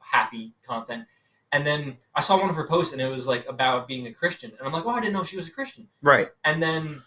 happy 0.00 0.52
content. 0.66 1.04
And 1.52 1.66
then 1.66 1.96
I 2.14 2.20
saw 2.20 2.38
one 2.38 2.50
of 2.50 2.56
her 2.56 2.66
posts, 2.66 2.92
and 2.92 3.00
it 3.00 3.08
was 3.08 3.26
like 3.26 3.48
about 3.48 3.88
being 3.88 4.06
a 4.06 4.12
Christian, 4.12 4.52
and 4.58 4.66
I'm 4.66 4.72
like, 4.72 4.84
oh, 4.84 4.90
I 4.90 5.00
didn't 5.00 5.14
know 5.14 5.24
she 5.24 5.36
was 5.36 5.48
a 5.48 5.50
Christian. 5.50 5.88
Right. 6.02 6.28
And 6.44 6.62
then 6.62 7.02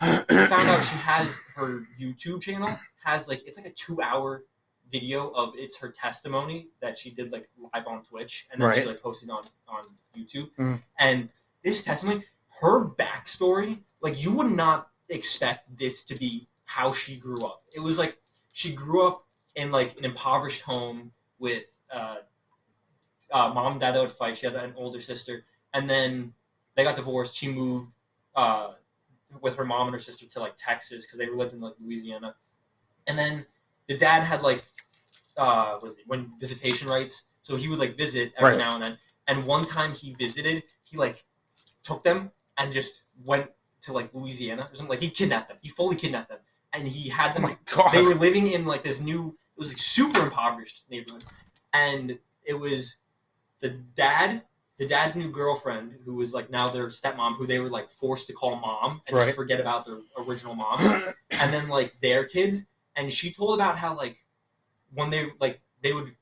I 0.00 0.46
found 0.46 0.68
out 0.68 0.84
she 0.84 0.96
has 0.96 1.38
her 1.56 1.82
YouTube 2.00 2.40
channel 2.40 2.78
has 3.04 3.28
like 3.28 3.42
it's 3.46 3.56
like 3.56 3.66
a 3.66 3.70
two 3.70 4.00
hour 4.02 4.44
video 4.90 5.30
of 5.30 5.52
it's 5.56 5.76
her 5.76 5.90
testimony 5.90 6.68
that 6.80 6.96
she 6.96 7.10
did 7.10 7.32
like 7.32 7.48
live 7.58 7.86
on 7.86 8.02
Twitch 8.04 8.46
and 8.50 8.60
then 8.60 8.74
she 8.74 8.84
like 8.84 9.02
posted 9.02 9.30
on 9.30 9.42
on 9.68 9.84
YouTube. 10.16 10.50
Mm. 10.58 10.80
And 10.98 11.28
this 11.64 11.82
testimony, 11.82 12.24
her 12.60 12.86
backstory, 12.86 13.78
like 14.00 14.22
you 14.22 14.32
would 14.32 14.50
not 14.50 14.90
expect 15.08 15.76
this 15.76 16.04
to 16.04 16.14
be 16.16 16.48
how 16.64 16.92
she 16.92 17.16
grew 17.16 17.42
up. 17.44 17.62
It 17.74 17.80
was 17.80 17.98
like 17.98 18.18
she 18.58 18.72
grew 18.72 19.06
up 19.06 19.24
in 19.54 19.70
like 19.70 19.96
an 19.98 20.04
impoverished 20.04 20.62
home 20.62 21.12
with 21.38 21.78
uh, 21.94 22.16
uh, 23.32 23.48
mom 23.54 23.72
and 23.72 23.80
dad 23.80 23.92
that 23.94 24.00
would 24.00 24.10
fight. 24.10 24.36
She 24.36 24.46
had 24.46 24.56
an 24.56 24.74
older 24.76 25.00
sister, 25.00 25.44
and 25.74 25.88
then 25.88 26.32
they 26.74 26.82
got 26.82 26.96
divorced. 26.96 27.36
She 27.36 27.46
moved 27.52 27.92
uh, 28.34 28.72
with 29.40 29.54
her 29.54 29.64
mom 29.64 29.86
and 29.86 29.94
her 29.94 30.00
sister 30.00 30.26
to 30.26 30.40
like 30.40 30.54
Texas 30.56 31.06
because 31.06 31.20
they 31.20 31.30
lived 31.30 31.52
in 31.52 31.60
like 31.60 31.74
Louisiana, 31.80 32.34
and 33.06 33.16
then 33.16 33.46
the 33.86 33.96
dad 33.96 34.24
had 34.24 34.42
like 34.42 34.64
uh, 35.36 35.76
what 35.78 35.92
is 35.92 35.98
it 35.98 36.04
when 36.08 36.32
visitation 36.40 36.88
rights, 36.88 37.28
so 37.42 37.54
he 37.54 37.68
would 37.68 37.78
like 37.78 37.96
visit 37.96 38.32
every 38.38 38.56
Right. 38.56 38.58
now 38.58 38.74
and 38.74 38.82
then. 38.82 38.98
And 39.28 39.46
one 39.46 39.64
time 39.64 39.92
he 39.92 40.14
visited, 40.14 40.64
he 40.82 40.96
like 40.96 41.24
took 41.84 42.02
them 42.02 42.32
and 42.58 42.72
just 42.72 43.02
went 43.24 43.50
to 43.82 43.92
like 43.92 44.12
Louisiana 44.12 44.62
or 44.62 44.74
something. 44.74 44.88
Like 44.90 45.00
he 45.00 45.10
kidnapped 45.10 45.48
them. 45.48 45.58
He 45.62 45.68
fully 45.68 45.94
kidnapped 45.94 46.28
them, 46.28 46.40
and 46.72 46.86
he 46.86 47.08
had 47.08 47.30
Oh 47.30 47.34
them. 47.34 47.42
my 47.42 47.56
god. 47.66 47.92
they 47.92 48.02
were 48.02 48.14
living 48.14 48.48
in 48.48 48.64
like 48.64 48.82
this 48.82 49.00
new. 49.00 49.28
It 49.56 49.58
was 49.60 49.68
like 49.68 49.78
super 49.78 50.20
impoverished 50.22 50.84
neighborhood, 50.88 51.24
and 51.72 52.18
it 52.44 52.54
was 52.54 52.96
the 53.60 53.70
dad, 53.70 54.42
the 54.76 54.86
dad's 54.86 55.16
new 55.16 55.30
girlfriend, 55.30 55.96
who 56.04 56.14
was 56.14 56.32
like 56.32 56.48
now 56.50 56.68
their 56.68 56.86
stepmom, 56.88 57.36
who 57.36 57.46
they 57.46 57.58
were 57.58 57.70
like 57.70 57.90
forced 57.90 58.26
to 58.28 58.32
call 58.32 58.56
mom 58.56 59.02
and 59.06 59.16
Right. 59.16 59.24
just 59.26 59.36
forget 59.36 59.60
about 59.60 59.84
their 59.86 59.98
original 60.18 60.54
mom, 60.54 60.78
and 61.32 61.52
then 61.52 61.68
like 61.68 61.98
their 62.00 62.24
kids. 62.24 62.62
And 62.96 63.12
she 63.12 63.32
told 63.32 63.54
about 63.58 63.76
how 63.78 63.96
like 63.96 64.16
when 64.92 65.10
they 65.10 65.26
like 65.40 65.60
they 65.82 65.92
would 65.92 66.14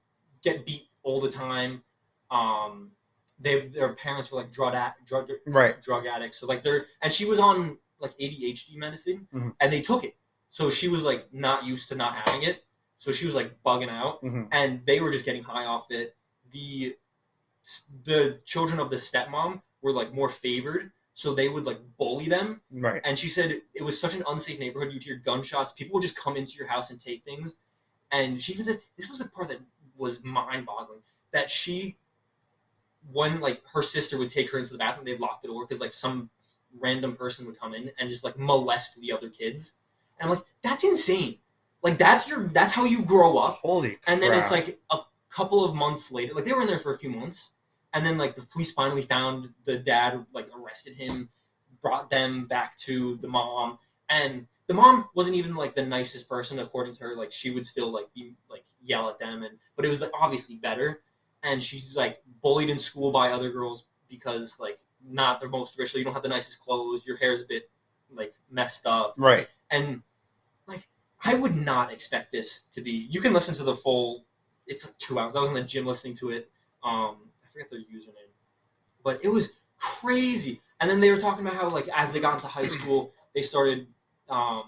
get 0.42 0.64
beat 0.66 0.88
all 1.02 1.20
the 1.20 1.30
time. 1.30 1.82
Um, 2.30 2.90
they 3.38 3.68
their 3.68 3.92
parents 3.94 4.32
were 4.32 4.40
like 4.40 4.50
drug 4.52 4.74
ad, 4.74 4.94
drug 5.06 5.30
right. 5.46 5.80
drug 5.82 6.06
addicts. 6.06 6.40
So 6.40 6.46
like 6.46 6.62
they're 6.62 6.86
and 7.02 7.12
she 7.12 7.24
was 7.26 7.38
on 7.38 7.76
like 8.00 8.12
ADHD 8.18 8.76
medicine 8.76 9.28
Mhm. 9.32 9.54
and 9.60 9.72
they 9.72 9.80
took 9.82 10.04
it. 10.04 10.16
So 10.56 10.70
she 10.70 10.88
was 10.88 11.04
like 11.04 11.30
not 11.34 11.66
used 11.66 11.90
to 11.90 11.96
not 11.96 12.14
having 12.16 12.44
it. 12.44 12.64
So 12.96 13.12
she 13.12 13.26
was 13.26 13.34
like 13.34 13.62
bugging 13.62 13.90
out 13.90 14.22
Mhm. 14.22 14.48
and 14.52 14.80
they 14.86 15.00
were 15.00 15.12
just 15.12 15.26
getting 15.26 15.42
high 15.42 15.66
off 15.66 15.90
it. 15.90 16.16
The 16.50 16.96
the 18.04 18.40
children 18.46 18.80
of 18.80 18.88
the 18.88 18.96
stepmom 18.96 19.60
were 19.82 19.92
like 19.92 20.14
more 20.14 20.30
favored. 20.30 20.92
So 21.12 21.34
they 21.34 21.50
would 21.50 21.66
like 21.66 21.80
bully 21.98 22.26
them. 22.30 22.62
Right. 22.70 23.02
And 23.04 23.18
she 23.18 23.28
said 23.28 23.60
it 23.74 23.82
was 23.82 24.00
such 24.00 24.14
an 24.14 24.24
unsafe 24.26 24.58
neighborhood. 24.58 24.94
You'd 24.94 25.02
hear 25.02 25.16
gunshots. 25.16 25.74
People 25.74 25.92
would 25.94 26.02
just 26.02 26.16
come 26.16 26.38
into 26.38 26.54
your 26.56 26.68
house 26.68 26.88
and 26.90 26.98
take 26.98 27.22
things. 27.24 27.58
And 28.10 28.40
she 28.40 28.54
even 28.54 28.64
said 28.64 28.80
this 28.96 29.10
was 29.10 29.18
the 29.18 29.28
part 29.28 29.48
that 29.48 29.60
was 29.94 30.24
mind 30.24 30.64
boggling. 30.64 31.02
That 31.32 31.50
she 31.50 31.98
when 33.12 33.40
like 33.40 33.60
her 33.74 33.82
sister 33.82 34.16
would 34.16 34.30
take 34.30 34.50
her 34.52 34.58
into 34.58 34.72
the 34.72 34.78
bathroom, 34.78 35.04
they'd 35.04 35.20
lock 35.20 35.42
the 35.42 35.48
door 35.48 35.66
because 35.66 35.80
like 35.82 35.92
some 35.92 36.30
random 36.78 37.14
person 37.14 37.44
would 37.44 37.60
come 37.60 37.74
in 37.74 37.92
and 37.98 38.08
just 38.08 38.24
like 38.24 38.38
molest 38.38 38.98
the 39.02 39.12
other 39.12 39.28
kids. 39.28 39.74
And 40.18 40.30
I'm 40.30 40.36
like, 40.36 40.44
that's 40.62 40.84
insane. 40.84 41.38
Like 41.82 41.98
that's 41.98 42.28
your 42.28 42.48
that's 42.48 42.72
how 42.72 42.84
you 42.84 43.02
grow 43.02 43.38
up. 43.38 43.58
Holy. 43.62 43.98
And 44.06 44.20
then 44.22 44.32
it's 44.32 44.50
like 44.50 44.80
a 44.90 44.98
couple 45.30 45.64
of 45.64 45.74
months 45.74 46.10
later, 46.10 46.34
like 46.34 46.44
they 46.44 46.52
were 46.52 46.62
in 46.62 46.66
there 46.66 46.78
for 46.78 46.92
a 46.92 46.98
few 46.98 47.10
months, 47.10 47.50
and 47.94 48.04
then 48.04 48.18
like 48.18 48.34
the 48.34 48.42
police 48.42 48.72
finally 48.72 49.02
found 49.02 49.50
the 49.66 49.78
dad, 49.78 50.26
like 50.32 50.48
arrested 50.58 50.94
him, 50.94 51.28
brought 51.82 52.10
them 52.10 52.46
back 52.46 52.76
to 52.78 53.18
the 53.18 53.28
mom, 53.28 53.78
and 54.08 54.46
the 54.66 54.74
mom 54.74 55.08
wasn't 55.14 55.36
even 55.36 55.54
like 55.54 55.76
the 55.76 55.82
nicest 55.84 56.28
person 56.28 56.58
according 56.58 56.96
to 56.96 57.04
her. 57.04 57.16
Like 57.16 57.30
she 57.30 57.50
would 57.50 57.64
still 57.64 57.92
like 57.92 58.12
be 58.14 58.34
like 58.50 58.64
yell 58.82 59.08
at 59.08 59.18
them, 59.20 59.44
and 59.44 59.56
but 59.76 59.84
it 59.84 59.88
was 59.88 60.00
like 60.00 60.12
obviously 60.18 60.56
better. 60.56 61.02
And 61.42 61.62
she's 61.62 61.94
like 61.94 62.18
bullied 62.42 62.70
in 62.70 62.80
school 62.80 63.12
by 63.12 63.30
other 63.30 63.50
girls 63.50 63.84
because 64.08 64.58
like 64.58 64.80
not 65.08 65.40
the 65.40 65.48
most 65.48 65.78
rich, 65.78 65.92
so 65.92 65.98
you 65.98 66.04
don't 66.04 66.14
have 66.14 66.24
the 66.24 66.28
nicest 66.28 66.60
clothes, 66.60 67.06
your 67.06 67.16
hair's 67.16 67.42
a 67.42 67.46
bit 67.46 67.70
like 68.14 68.34
messed 68.50 68.86
up, 68.86 69.14
right. 69.16 69.48
and 69.70 70.02
like 70.66 70.88
I 71.24 71.34
would 71.34 71.56
not 71.56 71.92
expect 71.92 72.32
this 72.32 72.62
to 72.72 72.80
be. 72.80 73.06
You 73.10 73.20
can 73.20 73.32
listen 73.32 73.54
to 73.56 73.64
the 73.64 73.74
full. 73.74 74.24
It's 74.66 74.84
like 74.84 74.98
two 74.98 75.18
hours. 75.18 75.36
I 75.36 75.40
was 75.40 75.48
in 75.48 75.54
the 75.54 75.62
gym 75.62 75.86
listening 75.86 76.14
to 76.16 76.30
it. 76.30 76.50
Um, 76.82 77.16
I 77.44 77.52
forget 77.52 77.70
their 77.70 77.80
username, 77.80 78.32
but 79.04 79.20
it 79.22 79.28
was 79.28 79.50
crazy. 79.78 80.60
And 80.80 80.90
then 80.90 81.00
they 81.00 81.10
were 81.10 81.16
talking 81.16 81.46
about 81.46 81.58
how 81.58 81.68
like 81.68 81.88
as 81.94 82.12
they 82.12 82.20
got 82.20 82.34
into 82.34 82.46
high 82.46 82.66
school, 82.66 83.12
they 83.34 83.42
started 83.42 83.86
um, 84.28 84.64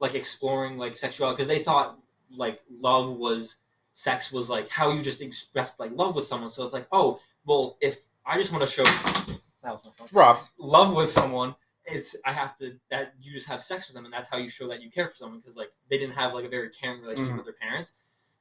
like 0.00 0.14
exploring 0.14 0.76
like 0.76 0.96
sexuality 0.96 1.36
because 1.36 1.48
they 1.48 1.62
thought 1.62 1.98
like 2.36 2.60
love 2.70 3.16
was 3.16 3.56
sex 3.94 4.32
was 4.32 4.48
like 4.48 4.68
how 4.68 4.90
you 4.90 5.02
just 5.02 5.20
expressed 5.20 5.78
like 5.78 5.90
love 5.94 6.14
with 6.16 6.26
someone. 6.26 6.50
So 6.50 6.64
it's 6.64 6.72
like 6.72 6.86
oh 6.92 7.20
well 7.46 7.76
if 7.80 7.98
I 8.26 8.36
just 8.36 8.52
want 8.52 8.62
to 8.62 8.70
show 8.70 8.84
that 8.84 9.72
was 9.72 9.84
my 9.84 9.90
phone 9.96 10.08
Dropped. 10.08 10.50
love 10.58 10.94
with 10.94 11.08
someone 11.08 11.54
it's 11.86 12.14
i 12.24 12.32
have 12.32 12.56
to 12.56 12.76
that 12.90 13.12
you 13.20 13.32
just 13.32 13.46
have 13.46 13.60
sex 13.62 13.88
with 13.88 13.94
them 13.94 14.04
and 14.04 14.12
that's 14.14 14.28
how 14.28 14.36
you 14.36 14.48
show 14.48 14.68
that 14.68 14.80
you 14.80 14.90
care 14.90 15.08
for 15.08 15.14
someone 15.14 15.40
because 15.40 15.56
like 15.56 15.70
they 15.90 15.98
didn't 15.98 16.14
have 16.14 16.32
like 16.32 16.44
a 16.44 16.48
very 16.48 16.70
caring 16.70 17.00
relationship 17.02 17.32
Mhm. 17.34 17.36
with 17.38 17.46
their 17.46 17.54
parents 17.54 17.92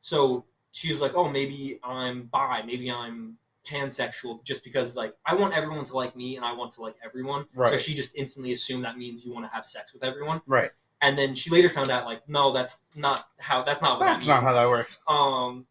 so 0.01 0.45
she's 0.71 1.01
like 1.01 1.13
oh 1.15 1.27
maybe 1.29 1.79
i'm 1.83 2.23
bi 2.23 2.61
maybe 2.65 2.91
i'm 2.91 3.37
pansexual 3.67 4.43
just 4.43 4.63
because 4.63 4.95
like 4.95 5.13
i 5.25 5.33
want 5.35 5.53
everyone 5.53 5.85
to 5.85 5.95
like 5.95 6.15
me 6.15 6.35
and 6.35 6.45
i 6.45 6.51
want 6.53 6.71
to 6.71 6.81
like 6.81 6.95
everyone 7.03 7.45
so 7.55 7.77
she 7.77 7.93
just 7.93 8.15
instantly 8.15 8.51
assumed 8.51 8.83
that 8.83 8.97
means 8.97 9.25
you 9.25 9.31
want 9.33 9.45
to 9.45 9.49
have 9.53 9.65
sex 9.65 9.93
with 9.93 10.03
everyone 10.03 10.41
Right. 10.47 10.71
and 11.01 11.17
then 11.17 11.35
she 11.35 11.49
later 11.49 11.69
found 11.69 11.89
out 11.89 12.05
like 12.05 12.27
no 12.27 12.51
that's 12.51 12.79
not 12.95 13.27
how 13.39 13.63
that's 13.63 13.81
not 13.81 13.99
what 13.99 14.05
That's 14.05 14.25
that 14.25 14.33
not 14.33 14.43
how 14.43 14.53
that 14.53 14.67
works. 14.69 14.99
um 15.07 15.65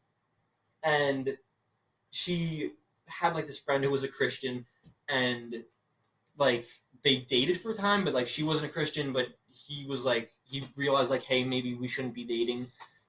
and 0.82 1.36
she 2.10 2.72
had 3.06 3.34
like 3.34 3.46
this 3.46 3.58
friend 3.58 3.82
who 3.84 3.90
was 3.90 4.02
a 4.02 4.08
christian 4.08 4.64
and 5.08 5.64
like 6.38 6.66
they 7.04 7.16
dated 7.16 7.60
for 7.60 7.70
a 7.70 7.74
time 7.74 8.04
but 8.04 8.14
like 8.14 8.26
she 8.28 8.42
wasn't 8.42 8.64
a 8.64 8.68
christian 8.68 9.12
but 9.12 9.26
he 9.52 9.84
was 9.86 10.04
like 10.04 10.32
he 10.44 10.64
realized 10.76 11.10
like 11.10 11.22
hey 11.22 11.44
maybe 11.44 11.74
we 11.74 11.88
shouldn't 11.88 12.14
be 12.14 12.24
dating 12.24 12.66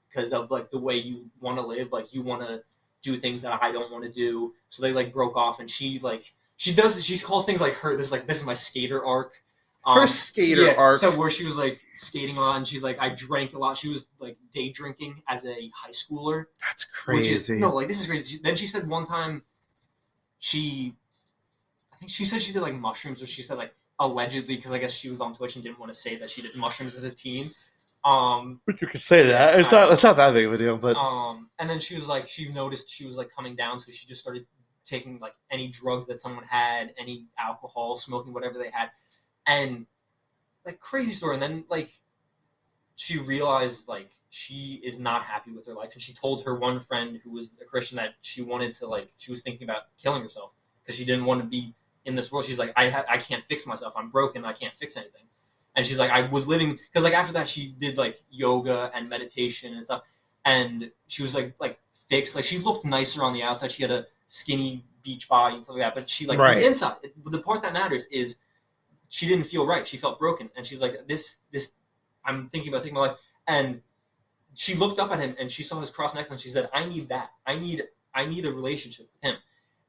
because 0.10 0.32
of 0.34 0.52
like 0.52 0.70
the 0.72 0.80
way 0.80 0.96
you 0.96 1.26
want 1.40 1.58
to 1.58 1.66
live 1.66 1.92
like 1.92 2.14
you 2.14 2.22
want 2.22 2.42
to 2.42 2.62
do 3.02 3.18
things 3.18 3.42
that 3.42 3.62
i 3.64 3.72
don't 3.72 3.92
want 3.92 4.04
to 4.04 4.10
do 4.12 4.54
so 4.70 4.82
they 4.82 4.92
like 4.94 5.12
broke 5.14 5.36
off 5.36 5.60
and 5.60 5.70
she 5.70 6.00
like 6.00 6.24
she 6.58 6.74
does 6.74 7.04
she 7.04 7.18
calls 7.18 7.46
things 7.46 7.60
like 7.62 7.74
her 7.74 7.96
this 7.98 8.06
is 8.08 8.12
like 8.12 8.28
this 8.28 8.38
is 8.38 8.46
my 8.46 8.54
skater 8.54 9.04
arc 9.04 9.42
Her 9.86 10.02
Um, 10.02 10.08
skater 10.08 10.66
yeah, 10.66 10.74
arc. 10.78 11.00
So 11.00 11.10
where 11.18 11.32
she 11.32 11.44
was 11.44 11.58
like 11.58 11.80
skating 11.96 12.38
a 12.38 12.42
lot, 12.42 12.58
and 12.58 12.68
she's 12.68 12.84
like, 12.84 13.00
I 13.02 13.10
drank 13.10 13.54
a 13.56 13.58
lot. 13.58 13.76
She 13.78 13.88
was 13.90 14.10
like 14.20 14.38
day 14.54 14.70
drinking 14.70 15.24
as 15.28 15.44
a 15.44 15.72
high 15.74 15.90
schooler, 15.90 16.46
That's 16.62 16.84
which 16.84 16.94
crazy. 16.94 17.34
is 17.34 17.50
no, 17.50 17.74
like 17.74 17.88
this 17.88 18.00
is 18.00 18.06
crazy. 18.06 18.40
Then 18.44 18.56
she 18.56 18.68
said 18.68 18.88
one 18.88 19.06
time, 19.08 19.42
she, 20.40 20.94
I 21.94 21.98
think 21.98 22.12
she 22.12 22.26
said 22.26 22.42
she 22.42 22.54
did 22.54 22.62
like 22.62 22.76
mushrooms, 22.76 23.22
or 23.24 23.28
she 23.28 23.42
said 23.42 23.58
like 23.58 23.74
allegedly 24.02 24.56
because 24.58 24.72
I 24.72 24.80
guess 24.80 24.92
she 24.92 25.10
was 25.10 25.22
on 25.22 25.36
Twitch 25.36 25.56
and 25.56 25.64
didn't 25.64 25.80
want 25.80 25.94
to 25.94 25.98
say 25.98 26.18
that 26.18 26.30
she 26.30 26.42
did 26.42 26.56
mushrooms 26.56 26.96
as 26.96 27.04
a 27.04 27.12
teen. 27.12 27.46
Um, 28.04 28.60
But 28.66 28.82
you 28.82 28.88
could 28.88 29.00
say 29.00 29.28
that. 29.28 29.60
It's 29.60 29.72
not. 29.72 29.92
It's 29.92 30.04
not 30.04 30.18
that 30.18 30.34
big 30.34 30.48
of 30.48 30.54
a 30.54 30.58
deal. 30.58 30.76
But 30.76 30.98
um, 30.98 31.50
and 31.60 31.70
then 31.70 31.80
she 31.80 31.94
was 31.96 32.08
like, 32.08 32.28
she 32.28 32.52
noticed 32.52 32.90
she 32.90 33.06
was 33.06 33.16
like 33.16 33.30
coming 33.34 33.56
down, 33.56 33.80
so 33.80 33.92
she 33.92 34.08
just 34.08 34.20
started 34.20 34.46
taking 34.84 35.20
like 35.20 35.36
any 35.52 35.68
drugs 35.68 36.08
that 36.08 36.20
someone 36.20 36.44
had, 36.44 36.94
any 37.00 37.28
alcohol, 37.40 37.96
smoking 37.96 38.34
whatever 38.34 38.58
they 38.58 38.72
had, 38.72 38.90
and 39.46 39.86
like 40.66 40.80
crazy 40.80 41.14
story. 41.14 41.36
And 41.36 41.44
then 41.44 41.64
like 41.70 41.92
she 42.96 43.20
realized 43.20 43.88
like 43.88 44.10
she 44.32 44.82
is 44.84 44.98
not 44.98 45.24
happy 45.24 45.52
with 45.52 45.68
her 45.68 45.76
life, 45.76 45.94
and 45.94 46.02
she 46.02 46.14
told 46.16 46.44
her 46.44 46.56
one 46.56 46.80
friend 46.80 47.20
who 47.24 47.30
was 47.34 47.52
a 47.62 47.66
Christian 47.66 47.98
that 47.98 48.16
she 48.22 48.42
wanted 48.42 48.74
to 48.76 48.88
like 48.88 49.10
she 49.18 49.30
was 49.30 49.44
thinking 49.44 49.70
about 49.70 49.84
killing 50.02 50.24
herself 50.24 50.54
because 50.82 50.98
she 50.98 51.06
didn't 51.06 51.26
want 51.26 51.40
to 51.40 51.46
be 51.48 51.76
in 52.06 52.16
this 52.16 52.32
world. 52.32 52.46
She's 52.46 52.58
like, 52.60 52.74
I 52.76 52.90
ha- 52.90 53.06
I 53.10 53.18
can't 53.18 53.44
fix 53.48 53.66
myself. 53.68 53.94
I'm 53.96 54.10
broken. 54.10 54.46
I 54.46 54.54
can't 54.54 54.74
fix 54.80 54.98
anything. 54.98 55.24
And 55.76 55.86
she's 55.86 56.00
like, 56.00 56.12
I 56.12 56.24
was 56.30 56.48
living 56.48 56.72
because 56.72 57.04
like 57.04 57.14
after 57.14 57.32
that 57.34 57.48
she 57.48 57.76
did 57.80 57.98
like 57.98 58.22
yoga 58.30 58.92
and 58.94 59.08
meditation 59.10 59.74
and 59.74 59.86
stuff, 59.86 60.02
and 60.46 60.92
she 61.08 61.22
was 61.22 61.34
like 61.34 61.54
like 61.60 61.80
fixed. 62.10 62.36
Like 62.36 62.46
she 62.46 62.58
looked 62.60 62.84
nicer 62.86 63.24
on 63.24 63.34
the 63.34 63.44
outside. 63.44 63.72
She 63.72 63.82
had 63.84 63.92
a 63.92 64.06
skinny 64.28 64.86
beach 65.04 65.30
body 65.30 65.56
and 65.56 65.64
stuff 65.64 65.76
like 65.78 65.84
that. 65.86 65.96
But 65.96 66.10
she 66.10 66.26
like 66.26 66.40
Right. 66.40 66.56
the 66.60 66.66
inside. 66.68 66.96
The 67.26 67.42
part 67.42 67.62
that 67.64 67.74
matters 67.74 68.06
is 68.12 68.36
she 69.10 69.28
didn't 69.28 69.46
feel 69.46 69.66
right. 69.66 69.88
She 69.88 69.98
felt 69.98 70.20
broken, 70.20 70.50
and 70.58 70.66
she's 70.66 70.82
like, 70.82 71.08
this 71.08 71.38
this. 71.52 71.74
I'm 72.26 72.50
thinking 72.50 72.70
about 72.72 72.82
taking 72.84 72.96
my 72.96 73.08
life, 73.08 73.18
and 73.48 73.82
she 74.54 74.76
looked 74.76 75.00
up 75.00 75.12
at 75.12 75.20
him 75.20 75.36
and 75.40 75.50
she 75.50 75.64
saw 75.64 75.80
his 75.80 75.90
cross 75.90 76.14
necklace. 76.14 76.32
and 76.34 76.40
She 76.42 76.50
said, 76.50 76.70
I 76.74 76.84
need 76.86 77.08
that. 77.10 77.32
I 77.48 77.56
need 77.56 77.84
I 78.14 78.26
need 78.26 78.46
a 78.46 78.52
relationship 78.52 79.10
with 79.14 79.32
him, 79.32 79.40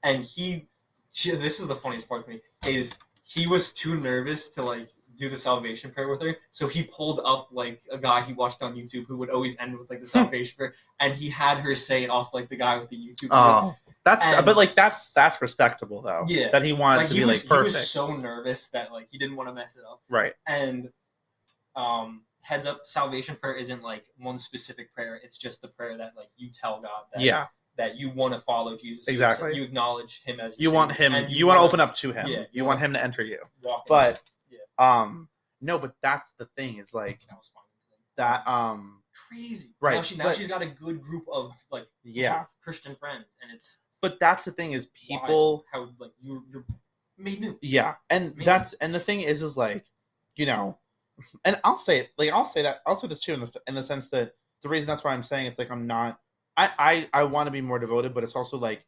and 0.04 0.22
he. 0.22 0.68
She, 1.12 1.30
this 1.32 1.58
was 1.58 1.68
the 1.68 1.74
funniest 1.74 2.08
part 2.08 2.24
to 2.24 2.30
me 2.30 2.40
is 2.66 2.90
he 3.22 3.46
was 3.46 3.72
too 3.72 3.96
nervous 4.00 4.48
to 4.50 4.62
like 4.62 4.88
do 5.14 5.28
the 5.28 5.36
salvation 5.36 5.90
prayer 5.90 6.08
with 6.08 6.22
her, 6.22 6.36
so 6.50 6.66
he 6.66 6.84
pulled 6.84 7.20
up 7.24 7.48
like 7.52 7.82
a 7.92 7.98
guy 7.98 8.22
he 8.22 8.32
watched 8.32 8.62
on 8.62 8.74
YouTube 8.74 9.06
who 9.06 9.18
would 9.18 9.28
always 9.28 9.56
end 9.58 9.78
with 9.78 9.90
like 9.90 10.00
the 10.00 10.06
salvation 10.18 10.54
prayer, 10.56 10.74
and 11.00 11.12
he 11.12 11.28
had 11.28 11.58
her 11.58 11.74
say 11.74 12.02
it 12.02 12.08
off 12.10 12.32
like 12.32 12.48
the 12.48 12.56
guy 12.56 12.78
with 12.78 12.88
the 12.88 12.96
YouTube. 12.96 13.28
oh, 13.30 13.74
that's. 14.04 14.24
And- 14.24 14.44
but 14.46 14.56
like 14.56 14.74
that's 14.74 15.12
that's 15.12 15.40
respectable 15.42 16.00
though. 16.02 16.24
Yeah. 16.26 16.50
That 16.50 16.64
he 16.64 16.72
wanted 16.72 16.98
like 16.98 17.08
to 17.08 17.14
he 17.14 17.20
be 17.20 17.24
was, 17.26 17.44
like 17.50 17.58
he 17.58 17.64
was 17.64 17.90
so 17.90 18.16
nervous 18.16 18.68
that 18.68 18.90
like 18.90 19.08
he 19.10 19.18
didn't 19.18 19.36
want 19.36 19.48
to 19.50 19.54
mess 19.54 19.76
it 19.76 19.82
up. 19.88 20.00
right. 20.08 20.32
And 20.46 20.88
um, 21.76 22.22
heads 22.40 22.66
up, 22.66 22.80
salvation 22.84 23.36
prayer 23.36 23.54
isn't 23.54 23.82
like 23.82 24.04
one 24.18 24.38
specific 24.38 24.94
prayer. 24.94 25.20
It's 25.22 25.36
just 25.36 25.62
the 25.62 25.68
prayer 25.68 25.96
that 25.98 26.12
like 26.16 26.28
you 26.36 26.50
tell 26.50 26.80
God 26.80 27.04
that 27.12 27.22
Yeah. 27.22 27.46
That 27.78 27.96
you 27.96 28.10
want 28.10 28.34
to 28.34 28.40
follow 28.40 28.76
Jesus. 28.76 29.08
Exactly. 29.08 29.54
You, 29.56 29.62
acknowledge 29.62 30.22
Him 30.24 30.40
as 30.40 30.54
You 30.58 30.70
want 30.70 30.92
him. 30.92 31.14
and 31.14 31.30
You, 31.30 31.46
want 31.46 31.58
to 31.58 31.62
open 31.62 31.80
up 31.80 31.94
to 31.96 32.12
him. 32.12 32.26
Yeah, 32.26 32.38
you 32.40 32.46
you 32.52 32.64
want 32.64 32.80
him 32.80 32.92
to 32.92 33.02
enter 33.02 33.22
you. 33.22 33.38
But 33.88 34.20
Yeah. 34.50 34.58
um, 34.78 35.28
no. 35.60 35.78
But 35.78 35.94
that's 36.02 36.32
the 36.32 36.46
thing. 36.56 36.78
Is 36.78 36.92
like 36.94 37.20
that. 38.16 38.46
Um. 38.46 38.98
Crazy. 39.28 39.70
Right, 39.80 39.96
Now 39.96 40.02
she 40.02 40.16
now 40.16 40.24
but- 40.24 40.36
she's 40.36 40.48
got 40.48 40.62
a 40.62 40.66
good 40.66 41.00
group 41.02 41.24
of 41.32 41.52
like 41.70 41.86
Yeah. 42.02 42.44
Christian 42.62 42.96
friends, 42.96 43.26
and 43.42 43.50
it's 43.52 43.78
But 44.00 44.18
that's 44.20 44.44
the 44.44 44.52
thing. 44.52 44.72
Is 44.72 44.86
people. 44.94 45.64
how 45.72 45.88
like 45.98 46.12
you 46.20 46.44
you're 46.50 46.64
made 47.18 47.40
new. 47.40 47.58
Yeah, 47.62 47.94
and 48.10 48.34
that's 48.44 48.72
and 48.74 48.94
the 48.94 49.00
thing 49.00 49.20
is, 49.20 49.42
is 49.42 49.56
like, 49.56 49.84
you 50.34 50.46
know, 50.46 50.78
and 51.44 51.60
I'll 51.62 51.76
say 51.76 51.98
it, 52.00 52.10
like 52.18 52.30
I'll 52.30 52.44
say 52.46 52.62
that 52.62 52.80
I'll 52.86 52.96
say 52.96 53.06
this 53.06 53.20
too 53.20 53.34
in 53.34 53.40
the 53.40 53.52
in 53.68 53.74
the 53.74 53.84
sense 53.84 54.08
that 54.10 54.34
the 54.62 54.68
reason 54.68 54.86
that's 54.86 55.04
why 55.04 55.12
I'm 55.12 55.24
saying 55.24 55.46
it's 55.46 55.58
like 55.58 55.70
I'm 55.70 55.86
not, 55.86 56.18
I 56.57 56.70
I 56.78 57.09
I 57.12 57.24
want 57.24 57.46
to 57.46 57.50
be 57.50 57.61
more 57.61 57.78
devoted, 57.78 58.14
but 58.14 58.24
it's 58.24 58.36
also 58.36 58.57
like, 58.59 58.84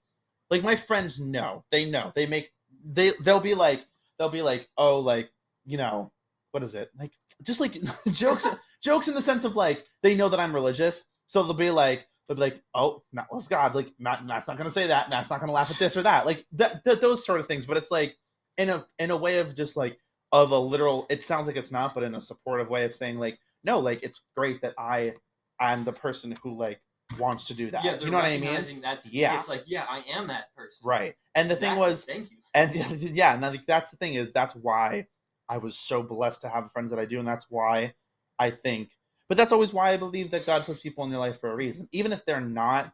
like 0.50 0.62
my 0.62 0.76
friends 0.76 1.18
know, 1.18 1.64
they 1.70 1.90
know, 1.90 2.12
they 2.14 2.26
make 2.26 2.50
they 2.84 3.12
they'll 3.22 3.40
be 3.40 3.54
like 3.54 3.84
they'll 4.18 4.28
be 4.28 4.42
like 4.42 4.68
oh 4.76 5.00
like 5.00 5.30
you 5.64 5.78
know 5.78 6.12
what 6.52 6.62
is 6.62 6.74
it? 6.74 6.90
Like 6.98 7.12
just 7.42 7.60
like 7.60 7.78
jokes 8.12 8.46
jokes 8.82 9.08
in 9.08 9.14
the 9.14 9.22
sense 9.22 9.44
of 9.44 9.56
like 9.56 9.84
they 10.02 10.14
know 10.14 10.28
that 10.28 10.40
I'm 10.40 10.54
religious, 10.54 11.04
so 11.26 11.42
they'll 11.42 11.54
be 11.54 11.70
like 11.70 12.06
they'll 12.28 12.36
be 12.36 12.42
like 12.42 12.62
oh 12.74 13.02
Matt 13.12 13.28
God, 13.48 13.74
like 13.74 13.92
Matt 13.98 14.24
Matt's 14.24 14.48
not 14.48 14.58
gonna 14.58 14.70
say 14.70 14.88
that, 14.88 15.10
Matt's 15.10 15.30
not 15.30 15.40
gonna 15.40 15.52
laugh 15.52 15.70
at 15.70 15.78
this 15.78 15.96
or 15.96 16.02
that, 16.02 16.26
like 16.26 16.44
that, 16.52 16.84
that 16.84 17.00
those 17.00 17.24
sort 17.24 17.40
of 17.40 17.46
things, 17.46 17.66
but 17.66 17.76
it's 17.76 17.90
like 17.90 18.16
in 18.56 18.70
a 18.70 18.86
in 18.98 19.10
a 19.10 19.16
way 19.16 19.38
of 19.38 19.56
just 19.56 19.76
like 19.76 19.98
of 20.32 20.50
a 20.50 20.58
literal 20.58 21.06
it 21.10 21.24
sounds 21.24 21.46
like 21.46 21.56
it's 21.56 21.72
not 21.72 21.94
but 21.94 22.02
in 22.02 22.14
a 22.14 22.20
supportive 22.20 22.68
way 22.68 22.84
of 22.84 22.94
saying 22.94 23.18
like 23.18 23.38
no 23.62 23.78
like 23.78 24.02
it's 24.02 24.22
great 24.36 24.60
that 24.62 24.74
i 24.78 25.12
i'm 25.60 25.84
the 25.84 25.92
person 25.92 26.36
who 26.42 26.58
like 26.58 26.80
wants 27.18 27.46
to 27.46 27.54
do 27.54 27.70
that 27.70 27.84
Yeah, 27.84 27.98
you 28.00 28.10
know 28.10 28.16
what 28.18 28.24
i 28.24 28.38
mean 28.38 28.80
That's 28.80 29.10
Yeah. 29.12 29.34
It's 29.34 29.48
like 29.48 29.64
yeah, 29.66 29.84
I 29.88 30.02
am 30.10 30.26
that 30.28 30.54
person. 30.56 30.78
right 30.82 31.14
and 31.34 31.50
the 31.50 31.56
thing 31.56 31.76
was 31.76 32.04
thank 32.04 32.30
you. 32.30 32.38
and 32.54 32.74
yeah 33.00 33.34
and 33.34 33.44
I 33.44 33.58
that's 33.66 33.90
the 33.90 33.96
thing 33.96 34.14
is 34.14 34.32
that's 34.32 34.54
why 34.56 35.06
i 35.48 35.58
was 35.58 35.76
so 35.78 36.02
blessed 36.02 36.40
to 36.42 36.48
have 36.48 36.64
the 36.64 36.70
friends 36.70 36.90
that 36.90 36.98
i 36.98 37.04
do 37.04 37.18
and 37.18 37.28
that's 37.28 37.50
why 37.50 37.94
i 38.38 38.50
think 38.50 38.90
but 39.28 39.36
that's 39.36 39.52
always 39.52 39.72
why 39.72 39.92
i 39.92 39.96
believe 39.96 40.30
that 40.30 40.46
god 40.46 40.62
puts 40.64 40.80
people 40.82 41.04
in 41.04 41.10
your 41.10 41.20
life 41.20 41.38
for 41.40 41.52
a 41.52 41.54
reason 41.56 41.88
even 41.92 42.12
if 42.12 42.24
they're 42.24 42.40
not 42.40 42.92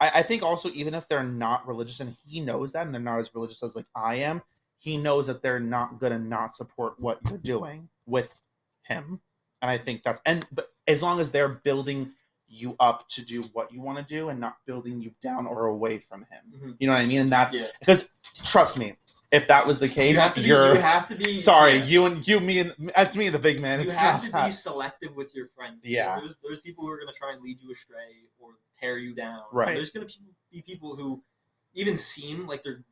I, 0.00 0.10
I 0.20 0.22
think 0.22 0.42
also 0.42 0.70
even 0.70 0.94
if 0.94 1.08
they're 1.08 1.24
not 1.24 1.66
religious 1.66 2.00
and 2.00 2.16
he 2.26 2.40
knows 2.40 2.72
that 2.72 2.86
and 2.86 2.94
they're 2.94 3.00
not 3.02 3.20
as 3.20 3.34
religious 3.34 3.62
as 3.62 3.74
like 3.74 3.86
i 3.96 4.14
am 4.16 4.42
he 4.78 4.96
knows 4.96 5.26
that 5.26 5.42
they're 5.42 5.60
not 5.60 5.98
gonna 6.00 6.18
not 6.18 6.54
support 6.54 6.98
what 6.98 7.18
you're 7.28 7.36
doing 7.38 7.88
with 8.06 8.32
him 8.82 9.20
and 9.60 9.70
i 9.70 9.76
think 9.76 10.02
that's 10.04 10.20
and 10.24 10.46
but 10.52 10.68
as 10.86 11.02
long 11.02 11.20
as 11.20 11.30
they're 11.32 11.48
building 11.48 12.12
you 12.52 12.74
up 12.80 13.08
to 13.08 13.24
do 13.24 13.42
what 13.52 13.72
you 13.72 13.80
want 13.80 13.96
to 13.96 14.04
do 14.04 14.28
and 14.28 14.40
not 14.40 14.56
building 14.66 15.00
you 15.00 15.12
down 15.22 15.46
or 15.46 15.66
away 15.66 15.98
from 16.08 16.20
him 16.22 16.52
Mhm. 16.60 16.76
you 16.80 16.86
know 16.88 16.92
what 16.94 17.00
i 17.00 17.06
mean 17.06 17.20
and 17.20 17.30
that's 17.32 17.54
Yeah. 17.54 17.66
because 17.78 18.08
trust 18.44 18.76
me 18.76 18.96
if 19.30 19.46
that 19.46 19.64
was 19.66 19.78
the 19.78 19.88
case 19.88 20.14
You 20.16 20.20
have 20.20 20.34
to 20.34 20.40
be. 20.40 20.46
you're 20.48 20.74
You 20.74 20.80
have 20.80 21.08
to 21.08 21.14
be. 21.14 21.38
sorry 21.38 21.76
yeah. 21.76 21.84
you 21.84 22.06
and 22.06 22.26
you 22.26 22.40
me 22.40 22.58
and 22.58 22.74
that's 22.96 23.16
me 23.16 23.28
the 23.28 23.38
big 23.38 23.60
man 23.60 23.78
you 23.80 23.86
It's 23.86 23.94
have 23.96 24.24
to 24.28 24.44
be 24.44 24.50
selective 24.50 25.14
with 25.14 25.32
your 25.36 25.46
friends. 25.54 25.78
Yeah. 25.84 26.18
There's 26.18 26.34
there's 26.42 26.58
people 26.60 26.84
who 26.84 26.90
are 26.90 26.98
gonna 26.98 27.12
try 27.12 27.32
and 27.34 27.40
lead 27.40 27.60
you 27.60 27.70
astray 27.70 28.26
or 28.40 28.54
tear 28.80 28.98
you 28.98 29.14
down. 29.14 29.42
Right. 29.52 29.76
There's 29.76 29.90
gonna 29.90 30.08
be 30.50 30.62
people 30.62 30.96
who 30.96 31.22
even 31.74 31.96
seem 31.96 32.48
like 32.48 32.64
they're 32.64 32.82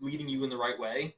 leading 0.00 0.28
you 0.28 0.44
in 0.44 0.50
the 0.50 0.56
right 0.58 0.78
way, 0.78 1.16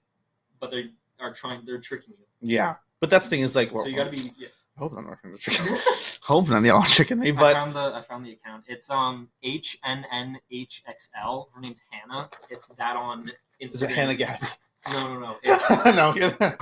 but 0.61 0.71
they 0.71 0.91
are 1.19 1.35
trying. 1.35 1.65
They're 1.67 1.81
tricking 1.81 2.15
you. 2.17 2.27
yeah 2.57 2.77
but 3.01 3.11
that's 3.11 3.25
the 3.27 3.31
thing 3.31 3.41
is 3.43 3.57
like 3.57 3.73
well, 3.75 3.83
so 3.83 3.91
you 3.91 3.97
gotta 3.97 4.11
be. 4.11 4.33
Yeah. 4.39 4.47
Hope 4.83 4.95
i'm 4.97 5.07
not 5.07 5.23
gonna 5.23 5.37
trick 5.39 5.57
hope 6.23 6.49
none 6.49 6.59
of 6.59 6.65
y'all 6.65 6.83
tricking 6.83 7.21
me 7.21 7.31
I 7.31 7.53
found 7.53 7.75
the 7.75 7.95
I 7.95 8.03
found 8.03 8.27
the 8.27 8.33
account. 8.33 8.65
It's 8.67 8.91
um 8.91 9.29
H 9.45 9.79
N 9.85 10.05
N 10.13 10.39
H 10.51 10.83
X 10.89 11.09
L. 11.23 11.51
Her 11.55 11.61
name's 11.61 11.81
Hannah. 11.91 12.29
It's 12.51 12.67
that 12.67 12.97
on 12.97 13.31
Instagram. 13.63 13.75
is 13.75 13.83
it 13.83 13.91
hannah 13.91 14.15
gabby 14.17 14.47
No, 14.93 15.15
no, 15.15 15.21
no. 15.21 15.37
It's, 15.45 15.71
no 15.97 16.09
I'm 16.09 16.15
kidding. 16.15 16.57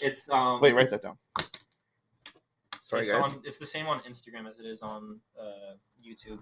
it's 0.00 0.30
um. 0.30 0.60
wait 0.60 0.74
write 0.76 0.90
that 0.90 1.02
down 1.02 1.16
sorry 2.78 3.02
it's 3.02 3.10
guys 3.10 3.24
On, 3.24 3.42
it's 3.44 3.58
the 3.58 3.66
same 3.66 3.86
on 3.88 3.98
Instagram 4.00 4.48
as 4.48 4.60
it 4.60 4.66
is 4.66 4.80
on 4.80 5.18
uh, 5.38 5.74
YouTube. 6.06 6.38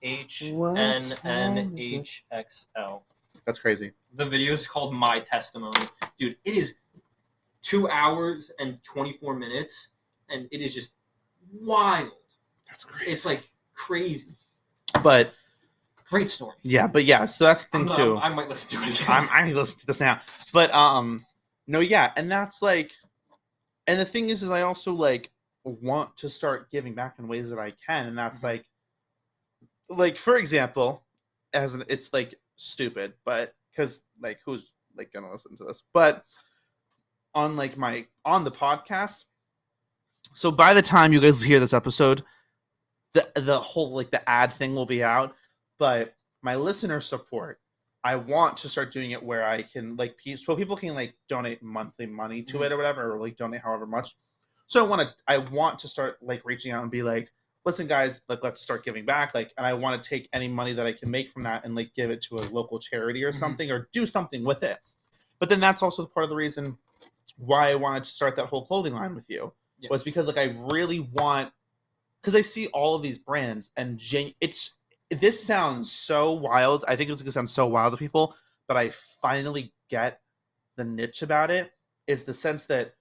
H 0.00 0.50
What 0.52 0.78
N 0.78 1.02
time 1.10 1.58
N 1.58 1.78
is 1.78 1.92
it? 1.92 1.94
H 1.96 2.24
X 2.32 2.66
L. 2.74 3.04
that's 3.44 3.58
crazy 3.58 3.92
The 4.14 4.24
video 4.24 4.54
is 4.54 4.66
called 4.66 4.94
My 4.94 5.20
Testimony. 5.20 5.86
Dude, 6.18 6.36
it 6.44 6.54
is 6.54 6.76
two 7.62 7.88
hours 7.90 8.50
and 8.58 8.82
24 8.82 9.34
minutes, 9.34 9.88
and 10.30 10.48
it 10.50 10.60
is 10.60 10.74
just 10.74 10.92
wild. 11.52 12.10
that's 12.68 12.84
great. 12.84 13.08
It's 13.08 13.24
like 13.24 13.48
crazy. 13.74 14.34
but 15.02 15.32
Great 16.10 16.30
story. 16.30 16.56
yeah 16.62 16.86
but 16.86 17.04
yeah 17.04 17.26
so 17.26 17.44
that's 17.44 17.64
the 17.64 17.68
I'm 17.74 17.80
thing 17.88 17.88
gonna- 17.96 18.04
too 18.04 18.18
I 18.18 18.28
might 18.30 18.48
listen 18.48 18.80
to 18.80 18.88
it 18.88 19.00
again. 19.00 19.10
I'm, 19.10 19.28
I 19.30 19.44
need 19.44 19.52
to 19.52 19.58
listen 19.58 19.78
to 19.80 19.86
this 19.86 20.00
now. 20.00 20.20
But 20.52 20.72
um, 20.74 21.24
no, 21.66 21.80
yeah, 21.80 22.12
and 22.16 22.30
that's 22.32 22.62
like, 22.62 22.92
and 23.86 24.00
the 24.00 24.06
thing 24.06 24.30
is, 24.30 24.42
is 24.42 24.48
I 24.48 24.62
also 24.62 24.94
like 24.94 25.30
want 25.64 26.16
to 26.16 26.28
start 26.30 26.70
giving 26.70 26.94
back 26.94 27.16
in 27.18 27.28
ways 27.28 27.50
that 27.50 27.58
I 27.58 27.74
can, 27.86 28.06
and 28.06 28.16
that's 28.16 28.40
Mhm. 28.40 28.44
like, 28.44 28.66
like 29.90 30.16
for 30.18 30.36
example, 30.38 31.02
as 31.52 31.74
an, 31.74 31.84
it's 31.88 32.12
like 32.14 32.34
stupid, 32.56 33.12
but 33.26 33.54
because 33.70 34.00
like 34.22 34.38
who's 34.46 34.70
like 34.96 35.12
gonna 35.12 35.30
listen 35.30 35.56
to 35.58 35.64
this? 35.64 35.82
But 35.92 36.24
on 37.34 37.56
like 37.56 37.76
my 37.76 38.06
on 38.24 38.44
the 38.44 38.50
podcast, 38.50 39.24
so 40.38 40.52
by 40.52 40.72
the 40.72 40.82
time 40.82 41.12
you 41.12 41.20
guys 41.20 41.42
hear 41.42 41.58
this 41.58 41.72
episode, 41.72 42.22
the 43.12 43.28
the 43.34 43.58
whole 43.58 43.90
like 43.90 44.12
the 44.12 44.28
ad 44.30 44.52
thing 44.52 44.72
will 44.72 44.86
be 44.86 45.02
out, 45.02 45.34
but 45.80 46.14
my 46.42 46.54
listener 46.54 47.00
support 47.00 47.58
I 48.04 48.14
want 48.14 48.56
to 48.58 48.68
start 48.68 48.92
doing 48.92 49.10
it 49.10 49.20
where 49.20 49.42
I 49.44 49.62
can 49.62 49.96
like 49.96 50.16
so 50.36 50.54
people 50.54 50.76
can 50.76 50.94
like 50.94 51.14
donate 51.28 51.60
monthly 51.60 52.06
money 52.06 52.42
to 52.44 52.58
Mhm. 52.58 52.66
it 52.66 52.72
or 52.72 52.76
whatever, 52.76 53.12
or 53.12 53.18
like 53.18 53.36
donate 53.36 53.62
however 53.62 53.84
much. 53.84 54.14
So 54.68 54.84
I 54.84 54.88
want 54.88 55.02
to 55.02 55.14
I 55.26 55.38
want 55.38 55.80
to 55.80 55.88
start 55.88 56.18
like 56.22 56.42
reaching 56.44 56.70
out 56.70 56.82
and 56.82 56.90
be 56.90 57.02
like, 57.02 57.32
listen 57.64 57.88
guys, 57.88 58.20
like 58.28 58.44
let's 58.44 58.62
start 58.62 58.84
giving 58.84 59.04
back. 59.04 59.34
Like, 59.34 59.52
and 59.56 59.66
I 59.66 59.74
want 59.74 60.00
to 60.00 60.08
take 60.08 60.28
any 60.32 60.46
money 60.46 60.72
that 60.72 60.86
I 60.86 60.92
can 60.92 61.10
make 61.10 61.30
from 61.32 61.42
that 61.42 61.64
and 61.64 61.74
like 61.74 61.92
give 61.96 62.10
it 62.12 62.22
to 62.28 62.36
a 62.36 62.46
local 62.52 62.78
charity 62.78 63.24
or 63.24 63.32
Mhm. 63.32 63.40
something 63.40 63.70
or 63.72 63.88
do 63.92 64.06
something 64.06 64.44
with 64.44 64.62
it. 64.62 64.78
But 65.40 65.48
then 65.48 65.58
that's 65.58 65.82
also 65.82 66.06
part 66.06 66.22
of 66.22 66.30
the 66.30 66.36
reason 66.36 66.78
why 67.38 67.70
I 67.70 67.74
wanted 67.74 68.04
to 68.04 68.10
start 68.10 68.36
that 68.36 68.46
whole 68.46 68.64
clothing 68.64 68.94
line 68.94 69.16
with 69.16 69.28
you 69.28 69.52
Yeah. 69.80 69.88
was 69.90 70.02
because 70.02 70.26
like 70.26 70.38
I 70.38 70.56
really 70.72 71.00
want 71.00 71.52
because 72.20 72.34
I 72.34 72.40
see 72.42 72.66
all 72.68 72.94
of 72.96 73.02
these 73.02 73.18
brands 73.18 73.70
and 73.76 73.98
gen- 73.98 74.34
it's 74.40 74.74
this 75.10 75.42
sounds 75.42 75.90
so 75.92 76.32
wild. 76.32 76.84
I 76.88 76.96
think 76.96 77.10
it's 77.10 77.22
gonna 77.22 77.32
sound 77.32 77.50
so 77.50 77.66
wild 77.66 77.92
to 77.92 77.96
people, 77.96 78.34
but 78.66 78.76
I 78.76 78.90
finally 79.22 79.72
get 79.88 80.20
the 80.76 80.84
niche 80.84 81.22
about 81.22 81.50
it. 81.50 81.70
Is 82.06 82.24
the 82.24 82.34
sense 82.34 82.66
that 82.66 82.94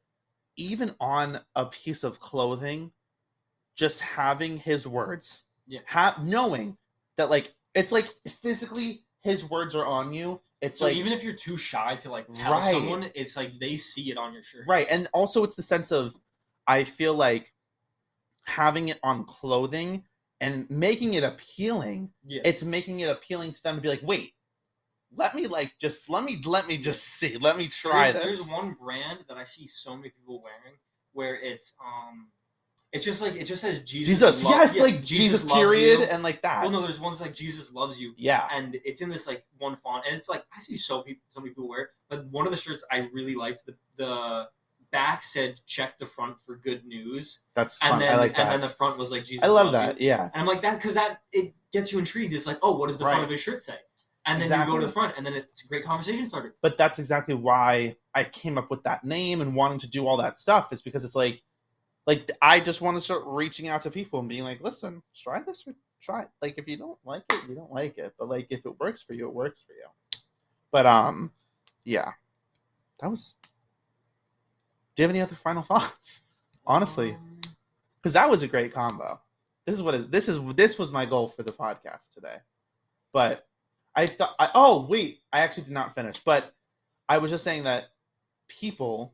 even 0.55 0.95
on 0.99 1.41
a 1.55 1.65
piece 1.65 2.03
of 2.03 2.19
clothing, 2.19 2.91
just 3.75 3.99
having 4.01 4.57
his 4.57 4.88
words, 4.88 5.43
Yeah. 5.67 5.82
ha- 5.88 6.19
knowing 6.23 6.78
that 7.17 7.30
like 7.30 7.53
it's 7.73 7.91
like 7.91 8.13
physically 8.41 9.03
his 9.21 9.43
words 9.49 9.75
are 9.75 9.86
on 9.86 10.13
you. 10.13 10.39
It's 10.61 10.80
So 10.80 10.86
like 10.86 10.95
even 10.95 11.13
if 11.13 11.23
you're 11.23 11.34
too 11.36 11.57
shy 11.57 11.95
to 11.97 12.09
like 12.11 12.32
tell 12.32 12.53
Right. 12.53 12.71
someone, 12.71 13.11
it's 13.15 13.36
like 13.36 13.59
they 13.59 13.78
see 13.78 14.09
it 14.11 14.17
on 14.17 14.34
your 14.34 14.41
shirt. 14.43 14.65
right, 14.67 14.88
and 14.89 15.07
also 15.13 15.43
it's 15.43 15.55
the 15.55 15.61
sense 15.63 15.91
of 15.91 16.15
I 16.68 16.84
feel 16.84 17.13
like 17.13 17.53
having 18.43 18.89
it 18.89 18.99
on 19.03 19.26
clothing 19.26 20.03
and 20.39 20.70
making 20.70 21.13
it 21.13 21.24
appealing. 21.24 22.11
Yeah. 22.26 22.41
It's 22.45 22.63
making 22.63 22.99
it 22.99 23.09
appealing 23.09 23.53
to 23.53 23.63
them 23.63 23.76
to 23.76 23.82
be 23.82 23.89
like, 23.89 24.03
wait, 24.03 24.34
let 25.15 25.36
me 25.36 25.47
like 25.47 25.74
just 25.80 26.09
let 26.09 26.24
me 26.24 26.41
let 26.45 26.68
me 26.68 26.78
just 26.78 27.03
see, 27.03 27.38
let 27.38 27.57
me 27.57 27.68
try 27.68 28.11
there's, 28.11 28.26
this. 28.26 28.47
There's 28.47 28.51
one 28.51 28.76
brand 28.80 29.20
that 29.28 29.38
I 29.38 29.43
see 29.43 29.68
so 29.68 29.95
many 29.95 30.09
people 30.09 30.41
wearing 30.41 30.78
where 31.13 31.36
it's 31.36 31.74
um, 31.80 32.28
it's 32.91 33.03
just 33.03 33.22
like 33.22 33.36
it 33.36 33.45
just 33.45 33.61
says 33.61 33.80
Jesus. 33.80 34.20
Jesus, 34.20 34.43
lo- 34.43 34.51
yes, 34.51 34.76
yeah, 34.76 34.84
like 34.84 35.03
Jesus, 35.03 35.43
loves 35.43 35.59
period, 35.59 35.99
you. 35.99 36.05
and 36.05 36.24
like 36.24 36.41
that. 36.41 36.61
Well, 36.61 36.72
no, 36.72 36.82
there's 36.82 36.99
ones 36.99 37.20
like 37.22 37.34
Jesus 37.34 37.74
loves 37.74 37.99
you, 37.99 38.13
yeah, 38.18 38.47
and 38.51 38.78
it's 38.86 39.01
in 39.01 39.09
this 39.09 39.28
like 39.28 39.45
one 39.57 39.78
font, 39.84 40.05
and 40.07 40.15
it's 40.15 40.30
like 40.30 40.43
I 40.55 40.61
see 40.61 40.78
so 40.78 41.01
people, 41.01 41.24
so 41.34 41.41
many 41.41 41.51
people 41.51 41.68
wear 41.68 41.82
it. 41.82 41.89
But 42.09 42.28
one 42.28 42.45
of 42.45 42.51
the 42.51 42.57
shirts 42.57 42.84
I 42.91 43.07
really 43.13 43.36
liked 43.36 43.65
the 43.65 43.76
the 43.97 44.47
back 44.92 45.24
said 45.24 45.56
check 45.66 45.98
the 46.00 46.06
front 46.06 46.36
for 46.46 46.58
good 46.58 46.86
news, 46.86 47.42
that's 47.56 47.76
fun. 47.78 47.94
and 47.94 48.02
then 48.02 48.14
I 48.14 48.18
like 48.18 48.38
and 48.38 48.52
then 48.52 48.62
the 48.62 48.70
front 48.70 48.98
was 48.98 49.12
like 49.12 49.26
Jesus. 49.26 49.44
I 49.44 49.48
love 49.48 49.72
that. 49.74 50.00
you. 50.00 50.08
Yeah, 50.08 50.24
And 50.34 50.42
I'm 50.42 50.46
like 50.46 50.62
that 50.62 50.76
because 50.76 50.94
that 50.94 51.20
it 51.32 51.54
gets 51.74 51.92
you 51.92 52.00
intrigued. 52.00 52.34
It's 52.34 52.48
like, 52.48 52.60
oh, 52.62 52.78
what 52.78 52.88
does 52.88 52.98
the 52.98 53.04
front 53.06 53.24
of 53.24 53.30
his 53.30 53.40
shirt 53.40 53.64
say? 53.64 53.76
And 54.26 54.42
then 54.42 54.60
you 54.60 54.66
go 54.66 54.78
to 54.78 54.86
the 54.86 54.92
front, 54.92 55.14
and 55.16 55.26
then 55.26 55.34
it's 55.34 55.64
a 55.64 55.68
great 55.68 55.86
conversation 55.86 56.28
starter. 56.28 56.56
but 56.62 56.78
that's 56.78 57.00
exactly 57.00 57.34
why 57.34 57.96
I 58.14 58.26
came 58.26 58.58
up 58.58 58.70
with 58.70 58.84
that 58.84 59.06
name 59.06 59.40
and 59.40 59.56
wanting 59.56 59.80
to 59.80 59.90
do 59.90 60.06
all 60.06 60.18
that 60.18 60.38
stuff 60.38 60.74
is 60.74 60.82
because 60.82 61.06
it's 61.06 61.16
like, 61.16 61.42
like 62.06 62.30
I 62.42 62.60
just 62.60 62.82
want 62.82 62.98
to 62.98 63.02
start 63.02 63.24
reaching 63.26 63.70
out 63.70 63.82
to 63.84 63.92
people 63.92 64.20
and 64.20 64.28
being 64.28 64.44
like, 64.44 64.60
listen, 64.62 65.02
try 65.16 65.42
this 65.42 65.64
or 65.66 65.76
try 66.02 66.24
it. 66.24 66.30
Like 66.42 66.56
if 66.58 66.68
you 66.68 66.76
don't 66.76 66.98
like 67.06 67.24
it, 67.32 67.40
you 67.48 67.56
don't 67.56 67.72
like 67.72 67.98
it. 67.98 68.16
But 68.20 68.28
like 68.28 68.48
if 68.50 68.66
it 68.66 68.80
works 68.80 69.02
for 69.02 69.14
you, 69.14 69.28
it 69.28 69.34
works 69.34 69.62
for 69.66 69.72
you. 69.74 70.20
But 70.74 70.86
um, 70.86 71.32
yeah, 71.86 72.12
that 73.00 73.10
was. 73.10 73.36
Do 74.98 75.04
you 75.04 75.08
have 75.08 75.16
any 75.16 75.22
other 75.22 75.36
final 75.36 75.62
thoughts? 75.64 76.24
Honestly. 76.66 77.12
Um, 77.14 77.39
because 78.02 78.14
that 78.14 78.30
was 78.30 78.41
a 78.41 78.48
great 78.48 78.74
combo. 78.74 79.20
This 79.66 79.76
is 79.76 79.82
what 79.82 79.93
is 79.93 80.08
this 80.08 80.30
is 80.30 80.39
this 80.56 80.78
was 80.78 80.91
my 80.91 81.06
goal 81.06 81.28
for 81.30 81.43
the 81.43 81.52
podcast 81.52 82.14
today. 82.14 82.38
But 83.12 83.45
I 83.95 84.06
thought 84.06 84.34
I, 84.39 84.50
oh 84.56 84.86
wait, 84.88 85.20
I 85.34 85.39
actually 85.39 85.64
did 85.64 85.74
not 85.74 85.93
finish. 85.93 86.20
But 86.24 86.54
I 87.10 87.18
was 87.18 87.32
just 87.32 87.43
saying 87.43 87.66
that 87.66 87.89
people 88.48 89.14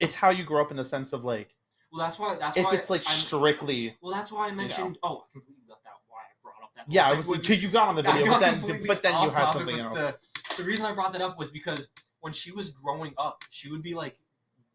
it's 0.00 0.14
how 0.14 0.30
you 0.30 0.44
grow 0.44 0.62
up 0.62 0.70
in 0.70 0.76
the 0.76 0.84
sense 0.84 1.12
of 1.12 1.24
like 1.24 1.54
well, 1.92 2.06
that's 2.06 2.18
why. 2.18 2.36
That's 2.36 2.56
if 2.56 2.64
why 2.64 2.74
it's 2.74 2.88
like 2.88 3.02
I'm, 3.06 3.16
strictly 3.16 3.96
well, 4.00 4.12
that's 4.12 4.32
why 4.32 4.48
I 4.48 4.52
mentioned. 4.52 4.98
Oh, 5.02 5.24
I 5.28 5.32
completely 5.32 5.64
left 5.68 5.82
out 5.86 6.00
why 6.08 6.20
I 6.20 6.32
brought 6.42 6.62
up 6.62 6.70
that. 6.74 6.86
yeah, 6.88 7.06
I 7.06 7.12
was 7.12 7.28
like 7.28 7.46
you 7.48 7.68
got 7.68 7.88
on 7.88 7.96
the 7.96 8.02
video, 8.02 8.26
but 8.26 8.40
then 8.40 8.86
but 8.86 9.02
then 9.02 9.22
you 9.22 9.30
had 9.30 9.52
something 9.52 9.78
else. 9.78 9.94
The, 9.94 10.16
the 10.56 10.64
reason 10.64 10.86
I 10.86 10.92
brought 10.92 11.12
that 11.12 11.20
up 11.20 11.38
was 11.38 11.50
because 11.50 11.88
when 12.20 12.32
she 12.32 12.50
was 12.50 12.70
growing 12.70 13.12
up, 13.18 13.42
she 13.50 13.70
would 13.70 13.82
be 13.82 13.94
like 13.94 14.16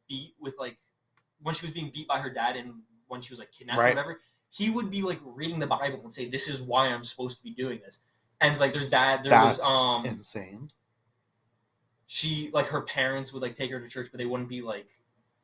beat 0.08 0.36
with 0.40 0.56
like 0.60 0.78
when 1.42 1.56
she 1.56 1.66
was 1.66 1.72
being 1.74 1.92
beat 1.94 2.08
by 2.08 2.20
her 2.20 2.30
dad 2.30 2.56
and 2.56 2.74
when 3.08 3.22
she 3.22 3.32
was 3.32 3.40
like 3.40 3.52
kidnapped 3.52 3.80
or 3.80 3.84
whatever. 3.90 4.20
He 4.50 4.70
would 4.70 4.90
be 4.90 5.02
like 5.02 5.20
reading 5.26 5.60
the 5.60 5.68
Bible 5.68 6.00
and 6.04 6.12
say, 6.12 6.30
"This 6.30 6.48
is 6.48 6.62
why 6.62 6.88
I'm 6.88 7.04
supposed 7.04 7.38
to 7.38 7.44
be 7.44 7.52
doing 7.52 7.80
this." 7.84 8.00
And 8.40 8.52
it's 8.52 8.62
like 8.62 8.72
there's 8.74 8.90
dad. 8.90 9.24
There 9.24 9.32
That's 9.32 9.58
was 9.58 10.00
um. 10.00 10.06
insane. 10.06 10.68
She 12.06 12.50
like 12.54 12.68
her 12.68 12.82
parents 12.82 13.34
would 13.34 13.42
like 13.42 13.56
take 13.56 13.72
her 13.72 13.80
to 13.80 13.90
church, 13.90 14.08
but 14.12 14.18
they 14.20 14.26
wouldn't 14.26 14.48
be 14.48 14.62
like 14.62 14.88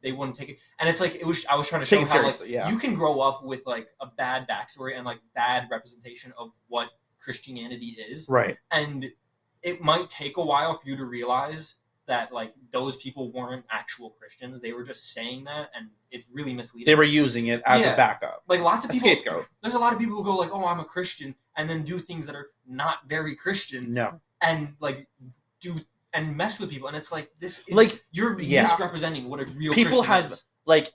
they 0.01 0.11
wouldn't 0.11 0.37
take 0.37 0.49
it. 0.49 0.57
And 0.79 0.89
it's 0.89 0.99
like 1.01 1.15
it 1.15 1.25
was. 1.25 1.45
I 1.49 1.55
was 1.55 1.67
trying 1.67 1.81
to 1.81 1.85
show 1.85 1.97
Take 1.97 2.07
how 2.09 2.23
like 2.23 2.41
yeah. 2.45 2.69
you 2.69 2.77
can 2.77 2.93
grow 2.93 3.19
up 3.19 3.43
with 3.43 3.61
like 3.65 3.87
a 4.01 4.07
bad 4.07 4.47
backstory 4.47 4.95
and 4.95 5.05
like 5.05 5.19
bad 5.35 5.67
representation 5.69 6.31
of 6.37 6.51
what 6.67 6.89
Christianity 7.19 7.97
is, 8.09 8.27
Right. 8.29 8.57
and 8.71 9.09
it 9.61 9.81
might 9.81 10.09
take 10.09 10.37
a 10.37 10.43
while 10.43 10.73
for 10.75 10.87
you 10.89 10.97
to 10.97 11.05
realize 11.05 11.75
that 12.05 12.33
like 12.33 12.53
those 12.71 12.95
people 12.97 13.31
weren't 13.31 13.65
actual 13.71 14.09
Christians. 14.11 14.61
They 14.61 14.73
were 14.73 14.83
just 14.83 15.13
saying 15.13 15.45
that, 15.45 15.69
and 15.75 15.87
it's 16.11 16.25
really 16.31 16.53
misleading. 16.53 16.85
They 16.85 16.95
were 16.95 17.03
using 17.03 17.47
it 17.47 17.61
as 17.65 17.81
Yeah. 17.81 17.93
a 17.93 17.97
backup. 17.97 18.43
like 18.47 18.59
lots 18.61 18.83
of 18.83 18.89
A 18.91 18.93
people. 18.93 19.09
scapegoat. 19.09 19.45
There's 19.61 19.75
a 19.75 19.79
lot 19.79 19.93
of 19.93 19.99
people 19.99 20.15
who 20.15 20.23
go 20.23 20.35
like, 20.35 20.51
"Oh, 20.51 20.65
I'm 20.65 20.79
a 20.79 20.85
Christian," 20.85 21.33
and 21.55 21.69
then 21.69 21.83
do 21.83 21.99
things 21.99 22.25
that 22.25 22.35
are 22.35 22.51
not 22.67 23.07
very 23.07 23.35
Christian, 23.35 23.93
No. 23.93 24.19
and 24.41 24.75
like 24.79 25.07
do 25.61 25.79
and 26.13 26.35
mess 26.37 26.59
with 26.59 26.69
people. 26.69 26.87
And 26.89 26.95
it's 26.97 27.11
like 27.11 27.31
this, 27.39 27.59
is, 27.67 27.73
Like 27.73 28.03
you're 28.11 28.39
yeah. 28.41 28.63
misrepresenting 28.63 29.29
what 29.29 29.39
a 29.39 29.45
real 29.45 29.73
People 29.73 30.03
Christian 30.03 30.23
have- 30.23 30.31
is. 30.33 30.43
like 30.65 30.91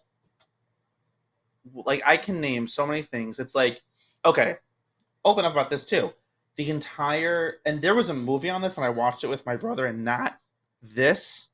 like 1.74 2.02
I 2.06 2.16
can 2.16 2.40
name 2.40 2.66
so 2.66 2.86
many 2.86 3.02
things. 3.02 3.38
It's 3.38 3.54
like, 3.54 3.82
okay, 4.24 4.56
open 5.24 5.44
up 5.44 5.52
about 5.52 5.70
this 5.70 5.84
too. 5.84 6.12
The 6.56 6.70
entire 6.70 7.56
and 7.66 7.80
there 7.82 7.94
was 7.94 8.08
a 8.08 8.14
movie 8.14 8.50
on 8.50 8.62
this 8.62 8.76
and 8.76 8.84
I 8.84 8.90
watched 8.90 9.22
it 9.24 9.28
with 9.28 9.44
my 9.46 9.56
brother 9.56 9.86
and 9.86 10.06
that 10.08 10.40
this 10.82 11.48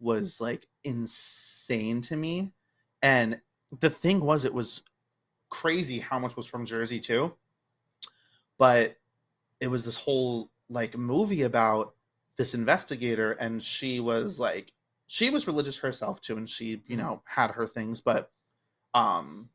was 0.00 0.40
like 0.40 0.66
insane 0.82 2.00
to 2.02 2.16
me. 2.16 2.52
And 3.02 3.40
the 3.80 3.90
thing 3.90 4.20
was 4.20 4.44
it 4.44 4.54
was 4.54 4.82
crazy 5.50 5.98
how 5.98 6.18
much 6.18 6.36
was 6.36 6.46
from 6.46 6.66
Jersey 6.66 7.00
too. 7.00 7.34
But 8.58 8.96
it 9.60 9.68
was 9.68 9.84
this 9.84 9.96
whole 9.96 10.50
like 10.68 10.96
movie 10.96 11.42
about 11.42 11.94
this 12.36 12.54
investigator 12.54 13.32
and 13.32 13.62
she 13.62 14.00
was 14.00 14.38
like 14.38 14.72
she 15.06 15.30
was 15.30 15.46
religious 15.46 15.78
herself 15.78 16.20
too 16.20 16.36
and 16.36 16.48
she 16.48 16.82
you 16.86 16.96
know 16.96 17.22
had 17.26 17.50
her 17.50 17.66
things 17.66 18.00
but 18.00 18.30
um 18.94 19.48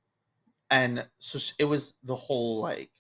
and 0.70 1.06
so 1.18 1.40
it 1.58 1.66
was 1.66 1.94
the 2.04 2.16
whole 2.16 2.62
like 2.62 2.92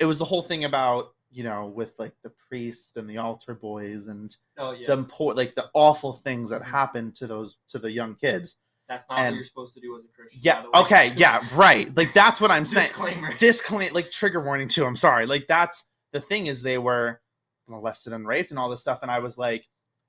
it 0.00 0.04
was 0.04 0.18
the 0.18 0.24
whole 0.24 0.42
thing 0.42 0.64
about 0.64 1.11
you 1.32 1.42
know 1.44 1.66
with 1.66 1.94
like 1.98 2.12
the 2.22 2.30
priest 2.48 2.96
and 2.98 3.08
the 3.08 3.16
altar 3.18 3.54
boys 3.54 4.08
and 4.08 4.36
Oh 4.58 4.72
yeah, 4.72 4.86
the 4.94 5.02
poor 5.04 5.34
like 5.34 5.54
the 5.54 5.66
awful 5.74 6.12
things 6.12 6.50
that 6.50 6.60
Mhm. 6.62 6.66
happened 6.66 7.14
to 7.16 7.26
those 7.26 7.56
to 7.70 7.78
the 7.78 7.90
young 7.90 8.14
kids 8.14 8.56
that's 8.88 9.04
not 9.08 9.18
and- 9.20 9.32
what 9.32 9.36
you're 9.36 9.44
supposed 9.44 9.74
to 9.74 9.80
do 9.80 9.96
as 9.96 10.04
a 10.04 10.08
Christian. 10.08 10.40
yeah 10.42 10.64
okay 10.74 11.14
yeah 11.16 11.42
right 11.54 11.94
like 11.96 12.12
that's 12.12 12.40
what 12.40 12.50
i'm 12.50 12.66
saying 12.66 12.86
Disclaimer. 12.88 13.32
disclaim 13.38 13.92
like 13.94 14.10
trigger 14.10 14.40
warning 14.42 14.68
too 14.68 14.84
i'm 14.84 14.96
sorry 14.96 15.24
like 15.26 15.46
that's 15.48 15.86
the 16.12 16.20
thing 16.20 16.46
is 16.48 16.60
they 16.62 16.76
were 16.78 17.20
molested 17.68 18.12
and 18.12 18.26
raped 18.28 18.50
and 18.50 18.58
all 18.58 18.68
this 18.68 18.80
stuff 18.80 18.98
and 19.02 19.10
i 19.10 19.18
was 19.18 19.38
like 19.38 19.64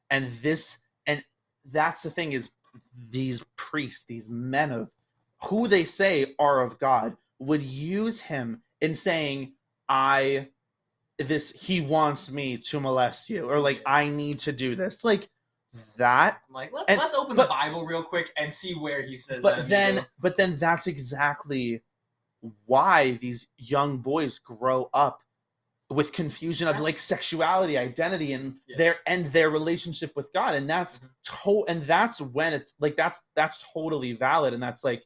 and 0.10 0.32
this 0.42 0.80
and 1.08 1.24
that's 1.72 2.04
the 2.04 2.10
thing 2.12 2.34
is 2.34 2.50
these 3.10 3.44
priests 3.56 4.04
these 4.06 4.28
men 4.28 4.72
of 4.72 4.90
who 5.44 5.68
they 5.70 5.86
say 5.86 6.34
are 6.40 6.62
of 6.62 6.78
god 6.80 7.16
would 7.40 7.62
use 7.62 8.20
him 8.20 8.62
in 8.82 8.94
saying 8.96 9.54
i 9.88 10.48
this 11.20 11.52
he 11.52 11.80
wants 11.82 12.32
me 12.32 12.58
to 12.58 12.80
molest 12.80 13.30
you 13.30 13.48
or 13.50 13.60
like 13.60 13.82
i 13.86 14.08
need 14.08 14.40
to 14.40 14.52
do 14.52 14.76
this 14.76 15.04
like 15.04 15.30
that 15.98 16.38
I'm 16.50 16.54
like, 16.54 16.72
let's, 16.72 16.86
And- 16.88 17.00
let's 17.00 17.16
open 17.16 17.36
but- 17.36 17.44
the 17.44 17.50
Bible 17.50 17.84
real 17.86 18.04
quick 18.04 18.32
and 18.38 18.54
see 18.54 18.74
where 18.74 19.02
he 19.02 19.18
says 19.18 19.42
but 19.42 19.68
then 19.68 19.96
Bible. 19.96 20.08
but 20.20 20.38
then 20.38 20.56
that's 20.56 20.86
exactly 20.88 21.82
why 22.66 23.12
these 23.14 23.48
young 23.58 23.98
boys 23.98 24.38
grow 24.40 24.90
up 24.94 25.20
with 25.90 26.12
confusion 26.12 26.68
of 26.68 26.80
like 26.80 26.98
sexuality 26.98 27.78
identity 27.78 28.34
and 28.34 28.56
Yeah. 28.68 28.78
their 28.78 28.96
and 29.08 29.26
their 29.32 29.50
relationship 29.50 30.16
with 30.16 30.32
god 30.34 30.56
and 30.56 30.70
that's 30.70 31.00
Mhm. 31.00 31.10
to 31.44 31.66
and 31.68 31.84
that's 31.86 32.20
when 32.22 32.54
it's 32.54 32.74
like 32.80 32.96
that's 32.96 33.22
that's 33.36 33.64
totally 33.74 34.14
valid 34.14 34.54
and 34.54 34.62
that's 34.64 34.84
like 34.84 35.04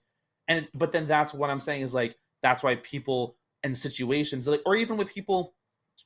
and 0.47 0.67
but 0.73 0.91
then 0.91 1.07
that's 1.07 1.34
what 1.34 1.49
i'm 1.49 1.59
saying 1.59 1.81
is 1.81 1.93
like 1.93 2.17
that's 2.43 2.63
why 2.63 2.75
people 2.75 3.38
and 3.63 3.77
situations 3.77 4.47
like 4.47 4.61
or 4.65 4.75
even 4.75 4.95
with 4.97 5.09
people 5.09 5.53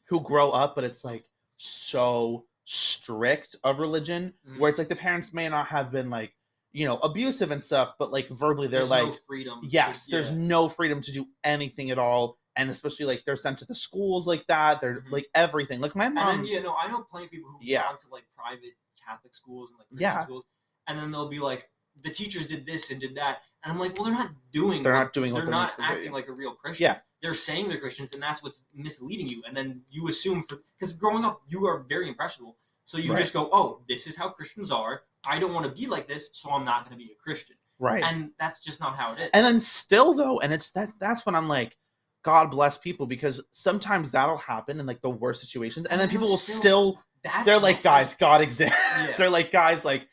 who 0.08 0.20
grow 0.22 0.52
up 0.52 0.76
but 0.76 0.84
it's 0.84 1.04
like 1.04 1.26
so 1.58 2.46
strict 2.66 3.56
of 3.64 3.80
religion 3.80 4.34
Mhm. 4.48 4.60
where 4.60 4.70
it's 4.70 4.80
like 4.80 4.90
the 4.90 4.96
parents 4.96 5.34
may 5.34 5.48
not 5.50 5.68
have 5.68 5.92
been 5.92 6.10
like 6.10 6.34
you 6.72 6.86
know 6.86 6.98
abusive 7.00 7.52
and 7.52 7.64
stuff 7.64 7.96
but 8.00 8.12
like 8.12 8.30
verbally 8.30 8.68
they're 8.68 8.80
there's 8.80 8.90
like 8.90 9.06
no 9.06 9.12
freedom. 9.28 9.60
yes 9.64 10.06
to- 10.06 10.12
there's 10.12 10.32
no 10.32 10.70
freedom 10.70 11.02
to 11.02 11.12
do 11.12 11.28
anything 11.44 11.92
at 11.92 12.00
all 12.00 12.38
and 12.56 12.70
especially 12.70 13.06
like 13.06 13.24
they're 13.26 13.36
sent 13.36 13.60
to 13.60 13.66
the 13.66 13.76
schools 13.76 14.26
like 14.28 14.46
that 14.48 14.80
they're 14.82 15.02
Mhm. 15.02 15.12
like 15.12 15.28
everything 15.36 15.80
like 15.82 15.96
my 15.96 16.06
And 16.06 16.16
mom 16.16 16.38
then 16.38 16.46
yeah, 16.48 16.60
no, 16.60 16.76
I 16.76 16.88
know 16.88 17.04
plenty 17.10 17.26
of 17.26 17.32
people 17.32 17.50
who 17.52 17.60
Yeah. 17.62 17.84
gone 17.84 17.98
to 17.98 18.10
like 18.10 18.24
private 18.36 18.74
Catholic 19.06 19.34
schools 19.34 19.70
and 19.70 19.80
like 19.80 19.88
Christian 19.90 20.04
Yeah. 20.04 20.24
schools, 20.24 20.46
and 20.88 20.98
then 21.00 21.12
they'll 21.12 21.28
be 21.30 21.40
like, 21.40 21.70
the 22.02 22.10
teachers 22.10 22.46
did 22.46 22.66
this 22.66 22.92
and 22.92 23.00
did 23.00 23.16
that, 23.16 23.40
and 23.64 23.72
I'm 23.74 23.80
like, 23.80 23.96
well, 23.96 24.06
they're 24.06 24.14
not 24.14 24.32
doing. 24.52 24.84
They're 24.84 24.94
what- 24.94 25.00
not 25.00 25.14
doing 25.14 25.34
They're 25.34 25.44
they're 25.44 25.52
not 25.52 25.74
acting 25.80 26.12
like 26.12 26.28
a 26.28 26.34
real 26.34 26.54
Christian. 26.54 26.84
Yeah. 26.84 26.98
They're 27.22 27.34
saying 27.36 27.70
they're 27.70 27.80
Christians, 27.80 28.14
and 28.14 28.24
that's 28.24 28.42
what's 28.42 28.64
misleading 28.74 29.28
you. 29.30 29.44
And 29.48 29.56
then 29.56 29.82
you 29.92 30.08
assume 30.08 30.44
for 30.50 30.58
because 30.80 30.92
growing 30.94 31.24
up, 31.24 31.42
you 31.48 31.66
are 31.68 31.86
very 31.88 32.08
impressionable, 32.08 32.58
so 32.86 32.98
you 32.98 33.12
Right. 33.14 33.20
just 33.20 33.34
go, 33.34 33.50
oh, 33.54 33.82
this 33.88 34.08
is 34.08 34.16
how 34.16 34.30
Christians 34.30 34.72
are. 34.72 35.04
I 35.28 35.38
don't 35.38 35.54
want 35.54 35.68
to 35.68 35.72
be 35.72 35.86
like 35.86 36.08
this, 36.08 36.30
so 36.34 36.50
I'm 36.50 36.66
not 36.66 36.86
going 36.90 36.98
to 37.00 37.06
be 37.06 37.12
a 37.12 37.16
Christian. 37.16 37.56
right 37.78 38.04
And 38.04 38.32
that's 38.40 38.60
just 38.60 38.80
not 38.80 38.96
how 38.98 39.14
it 39.14 39.20
is. 39.20 39.30
and 39.34 39.46
then 39.46 39.60
still 39.60 40.14
though 40.16 40.40
and 40.40 40.52
it's 40.54 40.70
that 40.72 40.90
that's 41.00 41.26
when 41.26 41.34
i'm 41.36 41.48
like 41.48 41.76
god 42.24 42.52
bless 42.52 42.78
people 42.78 43.08
because 43.08 43.42
sometimes 43.52 44.12
that'll 44.12 44.38
happen 44.38 44.80
in 44.80 44.86
like 44.86 45.02
the 45.02 45.10
worst 45.10 45.42
situations 45.42 45.88
and 45.88 46.00
then 46.00 46.08
people 46.10 46.28
they'll 46.28 46.38
still- 46.38 46.60
still 46.60 47.02
that's 47.24 47.46
they're 47.46 47.60
like 47.60 47.82
guys 47.82 48.14
god 48.16 48.42
exists 48.42 48.76
Yeah. 48.98 49.12
they're 49.18 49.30
like 49.32 49.52
guys 49.52 49.84
like 49.86 50.08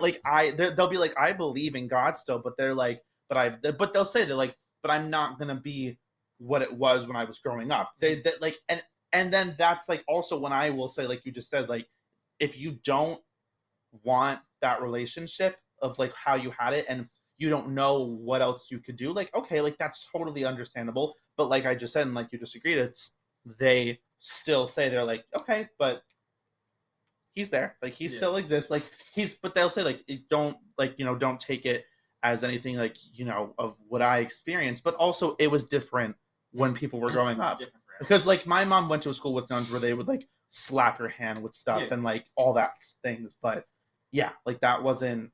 like 0.00 0.20
i 0.24 0.50
they'll 0.50 0.88
be 0.88 0.96
like 0.96 1.14
i 1.18 1.32
believe 1.32 1.74
in 1.74 1.88
god 1.88 2.16
still 2.16 2.38
but 2.38 2.52
they're 2.56 2.74
like 2.74 3.02
but 3.28 3.36
i've 3.36 3.60
but 3.78 3.92
they'll 3.92 4.04
say 4.04 4.24
they're 4.24 4.36
like 4.36 4.56
but 4.82 4.90
I'm 4.90 5.08
not 5.08 5.38
gonna 5.38 5.60
be 5.60 5.98
what 6.38 6.62
it 6.62 6.72
was 6.72 7.06
when 7.06 7.16
I 7.16 7.24
was 7.24 7.38
growing 7.38 7.70
up. 7.70 7.92
They 8.00 8.16
mm-hmm. 8.16 8.22
that 8.24 8.42
like 8.42 8.58
and 8.68 8.82
and 9.12 9.32
then 9.32 9.54
that's 9.58 9.88
like 9.88 10.04
also 10.08 10.38
when 10.38 10.52
I 10.52 10.70
will 10.70 10.88
say 10.88 11.06
like 11.06 11.24
you 11.24 11.32
just 11.32 11.50
said 11.50 11.68
like 11.68 11.86
if 12.40 12.58
you 12.58 12.78
don't 12.84 13.20
want 14.02 14.40
that 14.60 14.82
relationship 14.82 15.56
of 15.80 15.98
like 15.98 16.14
how 16.14 16.34
you 16.34 16.52
had 16.56 16.72
it 16.72 16.86
and 16.88 17.06
you 17.38 17.48
don't 17.48 17.70
know 17.70 18.04
what 18.04 18.42
else 18.42 18.68
you 18.70 18.78
could 18.78 18.96
do 18.96 19.12
like 19.12 19.34
okay 19.34 19.60
like 19.60 19.76
that's 19.78 20.08
totally 20.14 20.44
understandable 20.44 21.14
but 21.36 21.48
like 21.48 21.66
I 21.66 21.74
just 21.74 21.92
said 21.92 22.06
and 22.06 22.14
like 22.14 22.28
you 22.32 22.38
disagreed 22.38 22.78
it's 22.78 23.12
they 23.58 23.98
still 24.20 24.66
say 24.66 24.88
they're 24.88 25.04
like 25.04 25.24
okay 25.36 25.68
but 25.78 26.02
he's 27.34 27.50
there 27.50 27.76
like 27.82 27.92
he 27.94 28.06
Yeah. 28.06 28.16
still 28.16 28.36
exists 28.36 28.70
like 28.70 28.84
he's 29.14 29.34
but 29.34 29.54
they'll 29.54 29.70
say 29.70 29.82
like 29.82 30.02
it 30.08 30.28
don't 30.28 30.56
like 30.78 30.98
you 30.98 31.04
know 31.04 31.14
don't 31.14 31.40
take 31.40 31.64
it 31.66 31.84
as 32.22 32.44
anything 32.44 32.76
like 32.76 32.96
you 33.12 33.24
know 33.24 33.54
of 33.58 33.76
what 33.88 34.02
I 34.02 34.18
experienced 34.18 34.84
but 34.84 34.94
also 34.96 35.34
it 35.38 35.50
was 35.50 35.64
different 35.64 36.14
when 36.52 36.74
people 36.74 37.00
were 37.00 37.08
It's 37.08 37.14
growing 37.16 37.40
up 37.40 37.58
different 37.58 37.82
for 37.86 37.94
everyone. 37.94 38.08
because 38.08 38.26
like 38.26 38.46
my 38.46 38.64
mom 38.64 38.88
went 38.88 39.02
to 39.04 39.10
a 39.10 39.14
school 39.14 39.34
with 39.34 39.48
nuns 39.50 39.70
where 39.70 39.80
they 39.80 39.94
would 39.94 40.08
like 40.08 40.28
slap 40.50 40.98
your 40.98 41.08
hand 41.08 41.42
with 41.42 41.54
stuff 41.54 41.80
Yeah. 41.82 41.94
and 41.94 42.02
like 42.04 42.26
all 42.36 42.52
that 42.54 42.72
things 43.02 43.34
but 43.42 43.64
yeah 44.12 44.32
like 44.44 44.60
that 44.60 44.82
wasn't 44.82 45.30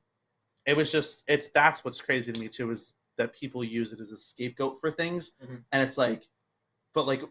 it 0.65 0.77
was 0.77 0.91
just 0.91 1.23
it's 1.27 1.49
that's 1.49 1.83
what's 1.83 1.99
crazy 1.99 2.31
to 2.31 2.39
me 2.39 2.47
too 2.47 2.71
is 2.71 2.93
that 3.17 3.33
people 3.33 3.63
use 3.63 3.91
it 3.91 3.99
as 3.99 4.11
a 4.11 4.17
scapegoat 4.17 4.79
for 4.79 4.89
things 4.91 5.31
Mhm. 5.43 5.63
and 5.73 5.83
it's 5.83 5.97
like 5.97 6.23
but 6.93 7.05
like 7.05 7.21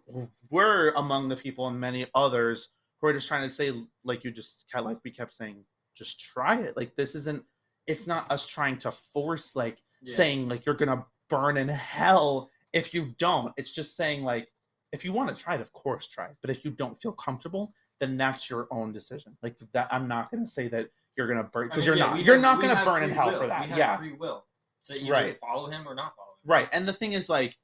we're 0.51 0.90
among 0.90 1.28
the 1.28 1.36
people 1.36 1.66
and 1.66 1.81
many 1.81 2.07
others 2.15 2.69
who 3.01 3.07
are 3.09 3.12
just 3.12 3.29
trying 3.29 3.49
to 3.49 3.55
say 3.55 3.73
like 4.05 4.25
you 4.25 4.31
just 4.31 4.66
kind 4.73 4.85
of 4.85 4.91
like 4.91 4.99
we 5.05 5.11
kept 5.11 5.33
saying 5.33 5.65
just 5.97 6.20
try 6.20 6.57
it 6.61 6.77
like 6.77 6.95
this 6.97 7.15
isn't 7.15 7.43
it's 7.87 8.07
not 8.07 8.31
us 8.31 8.47
trying 8.47 8.77
to 8.79 8.93
force 9.12 9.55
like 9.57 9.79
Yeah. 10.03 10.15
saying 10.15 10.49
like 10.49 10.65
you're 10.66 10.75
gonna 10.75 11.05
burn 11.31 11.57
in 11.57 11.69
hell 11.69 12.51
if 12.73 12.93
you 12.95 13.15
don't 13.19 13.53
it's 13.57 13.73
just 13.73 13.97
saying 13.97 14.23
like 14.25 14.49
if 14.93 15.05
you 15.05 15.12
want 15.12 15.35
to 15.35 15.43
try 15.43 15.55
it 15.55 15.61
of 15.61 15.73
course 15.73 16.09
try 16.09 16.27
it 16.27 16.37
but 16.41 16.51
if 16.51 16.65
you 16.65 16.70
don't 16.70 17.01
feel 17.01 17.12
comfortable 17.12 17.73
then 18.01 18.16
that's 18.16 18.49
your 18.49 18.69
own 18.70 18.93
decision 18.93 19.37
like 19.43 19.57
that 19.73 19.89
i'm 19.91 20.07
not 20.09 20.31
gonna 20.31 20.47
say 20.47 20.69
that 20.69 20.89
you're 21.16 21.27
gonna 21.29 21.43
burn 21.45 21.65
I 21.73 21.75
because 21.75 21.79
mean, 21.81 21.87
you're 21.87 21.97
yeah, 21.97 22.11
not 22.15 22.25
you're 22.25 22.35
have- 22.37 22.43
not 22.43 22.61
gonna 22.61 22.85
burn 22.85 23.03
in 23.03 23.11
hell 23.11 23.27
will. 23.27 23.35
for 23.35 23.43
We 23.43 23.49
that 23.49 23.65
have 23.69 23.79
yeah 23.79 23.97
free 23.97 24.12
will 24.12 24.45
So 24.81 24.95
you 24.95 25.12
Right. 25.12 25.39
follow 25.41 25.69
him 25.69 25.87
or 25.89 25.95
not 25.95 26.15
follow 26.15 26.29
him. 26.45 26.51
Right. 26.51 26.69
And 26.73 26.87
the 26.87 26.93
thing 26.93 27.12
is 27.12 27.29
like 27.29 27.57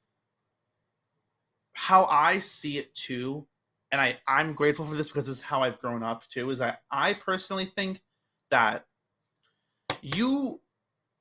how 1.73 2.05
I 2.05 2.39
see 2.39 2.77
it 2.77 2.93
too, 2.93 3.47
and 3.95 4.01
I, 4.01 4.17
I'm 4.27 4.51
grateful 4.51 4.83
for 4.85 4.93
this 4.95 5.07
because 5.07 5.25
this 5.25 5.37
is 5.37 5.41
how 5.41 5.63
I've 5.63 5.79
grown 5.79 6.03
up 6.03 6.27
too, 6.27 6.49
is 6.49 6.59
that 6.59 6.81
I 6.91 7.13
personally 7.13 7.63
think 7.77 8.01
that 8.51 8.83
you 10.01 10.59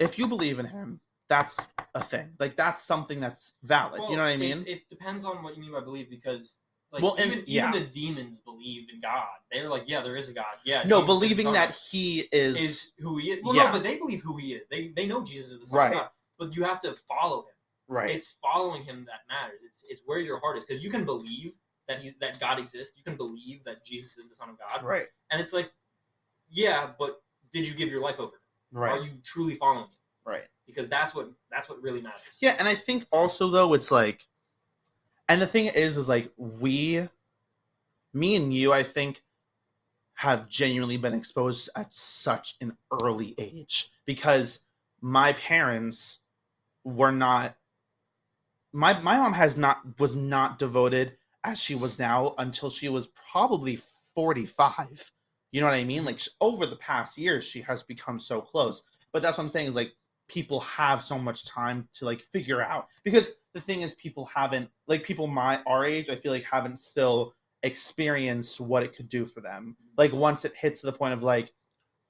if 0.01 0.18
you 0.18 0.26
believe 0.26 0.59
in 0.59 0.66
him, 0.66 0.98
that's 1.28 1.56
a 1.94 2.02
thing. 2.02 2.30
Like 2.40 2.56
that's 2.56 2.82
something 2.82 3.20
that's 3.20 3.55
valid. 3.62 4.02
you 4.10 4.16
know 4.16 4.24
what 4.24 4.30
I 4.30 4.36
mean? 4.36 4.64
It 4.66 4.88
depends 4.88 5.24
on 5.24 5.44
what 5.44 5.55
you 5.55 5.62
mean 5.62 5.70
by 5.70 5.82
believe 5.82 6.10
because 6.10 6.59
like 6.90 7.01
Well, 7.01 7.14
and- 7.14 7.30
even, 7.32 7.44
yeah. 7.46 7.68
even 7.68 7.80
the 7.84 7.88
demons 7.88 8.40
believe 8.40 8.88
in 8.92 9.01
God. 9.01 9.22
They're 9.52 9.68
like, 9.68 9.84
yeah, 9.86 10.01
there 10.02 10.16
is 10.16 10.28
a 10.28 10.32
God. 10.32 10.44
Yeah. 10.64 10.82
no, 10.82 10.96
Jesus 10.98 11.06
believing 11.06 11.52
that 11.52 11.76
he 11.76 12.28
is, 12.32 12.56
is 12.56 12.92
who 12.98 13.18
he 13.18 13.30
is. 13.30 13.44
Well, 13.44 13.55
Yeah. 13.55 13.66
no, 13.66 13.72
but 13.72 13.84
they 13.84 13.98
believe 13.98 14.20
who 14.22 14.36
he 14.36 14.55
is. 14.55 14.62
They 14.68 14.88
they 14.88 15.06
know 15.06 15.22
Jesus 15.22 15.52
is 15.52 15.60
the 15.60 15.66
Son 15.66 15.78
Right. 15.78 15.92
of 15.92 15.92
God. 15.92 16.09
But 16.40 16.56
you 16.56 16.64
have 16.64 16.80
to 16.80 16.96
follow 17.09 17.42
him. 17.42 17.55
right. 17.86 18.10
It's 18.10 18.34
following 18.42 18.82
him 18.82 19.06
that 19.06 19.20
matters. 19.32 19.60
It's 19.64 19.84
it's 19.88 20.02
where 20.06 20.18
your 20.18 20.40
heart 20.40 20.59
is 20.59 20.64
because 20.64 20.82
you 20.82 20.90
can 20.90 21.05
believe 21.05 21.52
that 21.89 22.01
he's 22.01 22.12
that 22.20 22.40
God 22.40 22.59
exists. 22.59 22.94
You 22.97 23.05
can 23.05 23.16
believe 23.16 23.65
that 23.65 23.85
Jesus 23.85 24.16
is 24.16 24.28
the 24.28 24.35
Son 24.35 24.48
of 24.48 24.56
God, 24.59 24.86
right. 24.86 25.06
and 25.31 25.40
it's 25.40 25.52
like, 25.52 25.70
yeah, 26.51 26.90
but 26.98 27.20
did 27.52 27.66
you 27.66 27.74
give 27.74 27.89
your 27.89 28.02
life 28.02 28.19
over? 28.19 28.32
Right. 28.73 28.93
Are 28.93 29.02
you 29.02 29.12
truly 29.24 29.55
following 29.56 29.85
him? 29.85 29.89
right. 30.24 30.43
Because 30.66 30.89
that's 30.89 31.15
what 31.15 31.31
that's 31.51 31.69
what 31.69 31.82
really 31.82 32.01
matters. 32.01 32.23
Yeah, 32.40 32.56
and 32.59 32.66
I 32.66 32.74
think 32.74 33.06
also 33.12 33.51
though 33.51 33.74
it's 33.74 33.90
like, 33.90 34.27
and 35.28 35.40
the 35.40 35.47
thing 35.47 35.66
is, 35.66 35.97
is 35.97 36.09
like 36.09 36.31
we, 36.36 37.09
me 38.12 38.36
and 38.36 38.52
you, 38.52 38.73
I 38.73 38.82
think, 38.82 39.23
have 40.15 40.48
genuinely 40.48 40.97
been 40.97 41.15
exposed 41.15 41.69
at 41.77 41.93
such 41.93 42.56
an 42.61 42.77
early 43.02 43.35
age 43.39 43.90
because 44.06 44.61
my 45.01 45.32
parents 45.35 46.20
were 46.82 47.12
not. 47.12 47.56
My 48.73 48.98
my 49.01 49.19
mom 49.19 49.35
has 49.35 49.56
not 49.56 50.01
was 50.01 50.15
not 50.16 50.59
devoted 50.59 51.16
as 51.44 51.58
she 51.58 51.74
was 51.74 51.98
now 51.98 52.34
until 52.38 52.70
she 52.70 52.88
was 52.88 53.08
probably 53.30 53.80
forty 54.14 54.46
five. 54.46 55.10
You 55.52 55.60
know 55.60 55.68
what 55.68 55.74
I 55.74 55.84
mean? 55.84 55.98
Mm-hmm. 55.98 56.06
Like 56.06 56.20
over 56.40 56.66
the 56.66 56.76
past 56.76 57.16
years, 57.16 57.44
she 57.44 57.60
has 57.60 57.82
become 57.82 58.18
so 58.18 58.40
close. 58.40 58.82
But 59.12 59.22
that's 59.22 59.38
what 59.38 59.44
I'm 59.44 59.50
saying 59.50 59.68
is 59.68 59.76
like 59.76 59.92
people 60.28 60.60
have 60.60 61.02
so 61.02 61.18
much 61.18 61.44
time 61.46 61.88
to 61.94 62.06
like 62.06 62.20
figure 62.20 62.60
out. 62.62 62.88
Because 63.04 63.32
the 63.54 63.60
thing 63.60 63.82
is 63.82 63.94
people 63.94 64.28
haven't 64.34 64.68
like 64.88 65.04
people 65.04 65.26
my 65.26 65.60
our 65.66 65.84
age 65.84 66.10
i 66.10 66.16
feel 66.16 66.32
like 66.32 66.44
haven't 66.44 66.78
still 66.78 67.32
experienced 67.62 68.60
what 68.60 68.82
it 68.82 68.94
could 68.94 69.08
do 69.08 69.24
for 69.24 69.40
them. 69.40 69.76
Mm-hmm. 69.76 69.94
Like 69.96 70.12
once 70.12 70.44
it 70.44 70.54
hits 70.60 70.80
the 70.80 70.92
point 70.92 71.14
of 71.14 71.22
like 71.22 71.50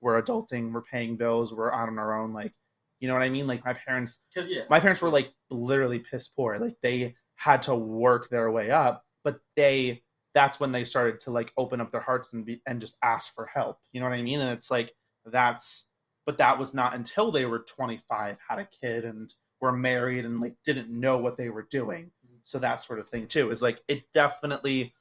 we're 0.01 0.21
adulting 0.21 0.73
we're 0.73 0.83
paying 0.83 1.17
bills 1.17 1.55
we're 1.55 1.73
out 1.73 1.89
on 1.89 1.99
our 1.99 2.21
own 2.21 2.35
like 2.35 2.53
you 3.01 3.09
know 3.09 3.15
what 3.15 3.23
i 3.23 3.29
mean? 3.29 3.47
Like 3.47 3.65
my 3.65 3.75
parents 3.75 4.19
yeah, 4.35 4.63
my 4.71 4.81
parents 4.81 5.03
were 5.03 5.11
like 5.11 5.31
literally 5.51 5.99
piss 5.99 6.29
poor. 6.29 6.59
Like 6.59 6.77
they 6.83 7.15
had 7.37 7.63
to 7.63 7.75
work 7.75 8.31
their 8.31 8.51
way 8.51 8.71
up 8.71 9.04
but 9.25 9.41
they 9.57 10.03
that's 10.35 10.59
when 10.61 10.73
they 10.73 10.85
started 10.85 11.21
to 11.21 11.31
like 11.31 11.53
open 11.57 11.81
up 11.81 11.91
their 11.91 12.01
hearts 12.01 12.33
and 12.33 12.45
be 12.45 12.61
and 12.67 12.81
just 12.81 12.97
ask 13.03 13.35
for 13.35 13.47
help 13.47 13.79
you 13.93 14.01
know 14.01 14.07
what 14.09 14.15
i 14.15 14.23
mean 14.23 14.41
and 14.41 14.51
it's 14.51 14.71
like 14.71 14.95
that's 15.27 15.87
but 16.27 16.39
that 16.39 16.59
was 16.59 16.73
not 16.75 16.95
until 16.95 17.31
they 17.33 17.45
were 17.47 17.61
25 17.61 18.37
had 18.49 18.59
a 18.59 18.69
kid 18.81 19.05
and 19.05 19.35
were 19.61 19.73
married 19.73 20.25
and 20.25 20.41
like 20.41 20.55
didn't 20.65 20.89
know 20.89 21.19
what 21.19 21.37
they 21.37 21.49
were 21.51 21.67
doing 21.71 22.05
mm-hmm. 22.27 22.37
so 22.43 22.59
that 22.59 22.83
sort 22.83 22.99
of 22.99 23.09
thing 23.09 23.27
too 23.27 23.51
is 23.51 23.63
like 23.63 23.81
it 23.89 24.03
definitely 24.13 24.95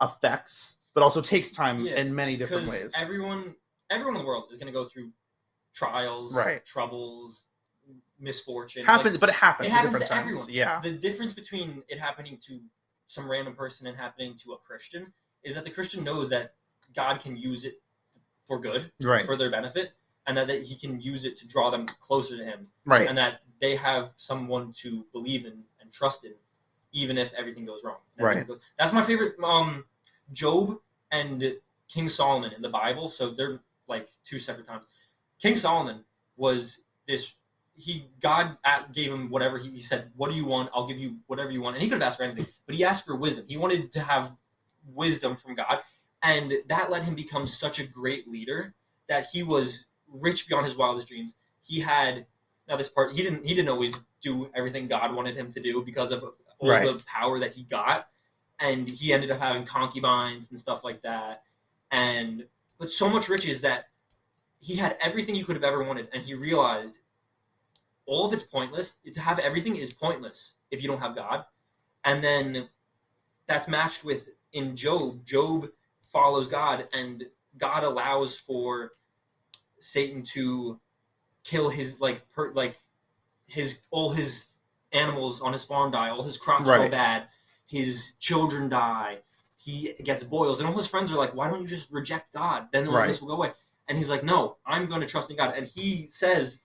affects 0.00 0.76
but 0.94 1.02
also 1.02 1.20
takes 1.20 1.50
time 1.52 1.84
Yeah, 1.84 1.96
in 1.96 2.14
many 2.14 2.36
different 2.36 2.66
ways 2.68 2.92
everyone 2.96 3.54
everyone 3.90 4.16
in 4.16 4.22
the 4.22 4.26
world 4.26 4.44
is 4.50 4.58
going 4.58 4.72
to 4.72 4.72
go 4.72 4.88
through 4.88 5.10
trials, 5.74 6.34
Right. 6.34 6.64
troubles, 6.66 7.44
misfortune. 8.18 8.84
happens 8.84 9.12
Like, 9.14 9.20
but 9.20 9.28
it 9.30 9.34
happens 9.34 9.68
it 9.68 9.72
at 9.72 9.76
happens 9.76 9.92
different 9.92 10.06
to 10.06 10.12
times 10.14 10.26
everyone. 10.28 10.48
yeah 10.50 10.80
the 10.80 10.92
difference 10.92 11.32
between 11.32 11.82
it 11.88 11.98
happening 11.98 12.38
to 12.46 12.60
some 13.10 13.28
random 13.28 13.54
person 13.54 13.88
and 13.88 13.96
happening 13.96 14.36
to 14.36 14.52
a 14.52 14.56
Christian 14.58 15.12
is 15.42 15.56
that 15.56 15.64
the 15.64 15.70
Christian 15.70 16.04
knows 16.04 16.30
that 16.30 16.54
God 16.94 17.20
can 17.20 17.36
use 17.36 17.64
it 17.64 17.80
for 18.44 18.60
good, 18.60 18.92
right 19.00 19.26
for 19.26 19.36
their 19.36 19.50
benefit, 19.50 19.92
and 20.28 20.36
that, 20.36 20.46
that 20.46 20.62
He 20.62 20.76
can 20.76 21.00
use 21.00 21.24
it 21.24 21.36
to 21.38 21.48
draw 21.48 21.70
them 21.70 21.86
closer 22.00 22.36
to 22.36 22.44
Him, 22.44 22.68
right 22.86 23.08
and 23.08 23.18
that 23.18 23.40
they 23.60 23.74
have 23.74 24.12
someone 24.14 24.72
to 24.74 25.04
believe 25.12 25.44
in 25.44 25.64
and 25.80 25.92
trust 25.92 26.24
in, 26.24 26.34
even 26.92 27.18
if 27.18 27.34
everything 27.34 27.64
goes 27.64 27.82
wrong. 27.82 27.96
Everything 28.18 28.38
Right. 28.38 28.46
Goes, 28.46 28.60
that's 28.78 28.92
my 28.92 29.02
favorite. 29.02 29.34
Um, 29.42 29.84
Job 30.32 30.78
and 31.10 31.54
King 31.88 32.08
Solomon 32.08 32.52
in 32.52 32.62
the 32.62 32.68
Bible. 32.68 33.08
So 33.08 33.30
they're 33.30 33.60
like 33.88 34.08
two 34.24 34.38
separate 34.38 34.68
times. 34.68 34.84
King 35.42 35.56
Solomon 35.56 36.04
was 36.36 36.80
this. 37.08 37.34
He 37.74 38.08
God 38.20 38.56
gave 38.92 39.12
him 39.12 39.30
whatever 39.30 39.58
he, 39.58 39.70
he 39.70 39.80
said. 39.80 40.10
What 40.16 40.30
do 40.30 40.36
you 40.36 40.44
want? 40.44 40.70
I'll 40.74 40.86
give 40.86 40.98
you 40.98 41.16
whatever 41.26 41.50
you 41.50 41.62
want. 41.62 41.76
And 41.76 41.82
he 41.82 41.88
could 41.88 42.00
have 42.00 42.08
asked 42.08 42.18
for 42.18 42.24
anything, 42.24 42.46
but 42.66 42.74
he 42.74 42.84
asked 42.84 43.06
for 43.06 43.16
wisdom. 43.16 43.44
He 43.48 43.56
wanted 43.56 43.92
to 43.92 44.00
have 44.00 44.32
wisdom 44.94 45.36
from 45.36 45.54
God, 45.54 45.78
and 46.22 46.52
that 46.68 46.90
let 46.90 47.04
him 47.04 47.14
become 47.14 47.46
such 47.46 47.78
a 47.78 47.86
great 47.86 48.28
leader 48.28 48.74
that 49.08 49.26
he 49.32 49.42
was 49.42 49.86
rich 50.08 50.48
beyond 50.48 50.66
his 50.66 50.76
wildest 50.76 51.08
dreams. 51.08 51.34
He 51.62 51.80
had 51.80 52.26
now 52.68 52.76
this 52.76 52.88
part 52.88 53.14
he 53.14 53.22
didn't 53.22 53.44
he 53.46 53.54
didn't 53.54 53.70
always 53.70 54.02
do 54.22 54.50
everything 54.54 54.86
God 54.86 55.14
wanted 55.14 55.36
him 55.36 55.50
to 55.52 55.60
do 55.60 55.82
because 55.82 56.12
of 56.12 56.22
all 56.58 56.68
Right. 56.68 56.90
the 56.90 57.02
power 57.06 57.38
that 57.38 57.54
he 57.54 57.62
got, 57.62 58.08
and 58.58 58.88
he 58.88 59.14
ended 59.14 59.30
up 59.30 59.38
having 59.38 59.64
concubines 59.64 60.50
and 60.50 60.60
stuff 60.60 60.84
like 60.84 61.00
that, 61.02 61.44
and 61.90 62.44
but 62.78 62.90
so 62.90 63.08
much 63.08 63.28
riches 63.28 63.62
that 63.62 63.86
he 64.58 64.76
had 64.76 64.96
everything 65.00 65.34
he 65.34 65.42
could 65.42 65.56
have 65.56 65.64
ever 65.64 65.82
wanted, 65.82 66.08
and 66.12 66.22
he 66.22 66.34
realized 66.34 67.00
all 68.10 68.26
of 68.26 68.32
it's 68.32 68.42
pointless. 68.42 68.96
To 69.14 69.20
have 69.20 69.38
everything 69.38 69.76
is 69.76 69.94
pointless 69.94 70.56
if 70.72 70.82
you 70.82 70.88
don't 70.88 70.98
have 70.98 71.14
God, 71.14 71.44
and 72.04 72.22
then 72.22 72.68
that's 73.46 73.68
matched 73.68 74.04
with 74.04 74.28
in 74.52 74.76
Job. 74.76 75.24
Job 75.24 75.68
follows 76.12 76.48
God, 76.48 76.88
and 76.92 77.24
God 77.56 77.84
allows 77.84 78.34
for 78.36 78.90
Satan 79.78 80.24
to 80.34 80.80
kill 81.44 81.68
his 81.68 82.00
like 82.00 82.28
per, 82.32 82.52
like 82.52 82.80
his 83.46 83.78
all 83.90 84.10
his 84.10 84.50
animals 84.92 85.40
on 85.40 85.52
his 85.52 85.64
farm 85.64 85.92
die, 85.92 86.10
all 86.10 86.24
his 86.24 86.36
crops 86.36 86.64
go 86.64 86.90
bad, 86.90 87.28
his 87.66 88.14
children 88.18 88.68
die, 88.68 89.18
he 89.56 89.94
gets 90.02 90.24
boils, 90.24 90.58
and 90.58 90.68
all 90.68 90.76
his 90.76 90.88
friends 90.88 91.12
are 91.12 91.16
like, 91.16 91.32
"Why 91.32 91.48
don't 91.48 91.62
you 91.62 91.68
just 91.68 91.92
reject 91.92 92.32
God? 92.32 92.66
Then 92.72 92.88
all 92.88 92.96
Right. 92.96 93.06
this 93.06 93.20
will 93.20 93.28
go 93.28 93.34
away." 93.34 93.52
And 93.86 93.96
he's 93.96 94.10
like, 94.10 94.24
"No, 94.24 94.56
I'm 94.66 94.86
going 94.88 95.00
to 95.00 95.06
trust 95.06 95.30
in 95.30 95.36
God." 95.36 95.54
And 95.56 95.68
he 95.68 96.08
says, 96.08 96.60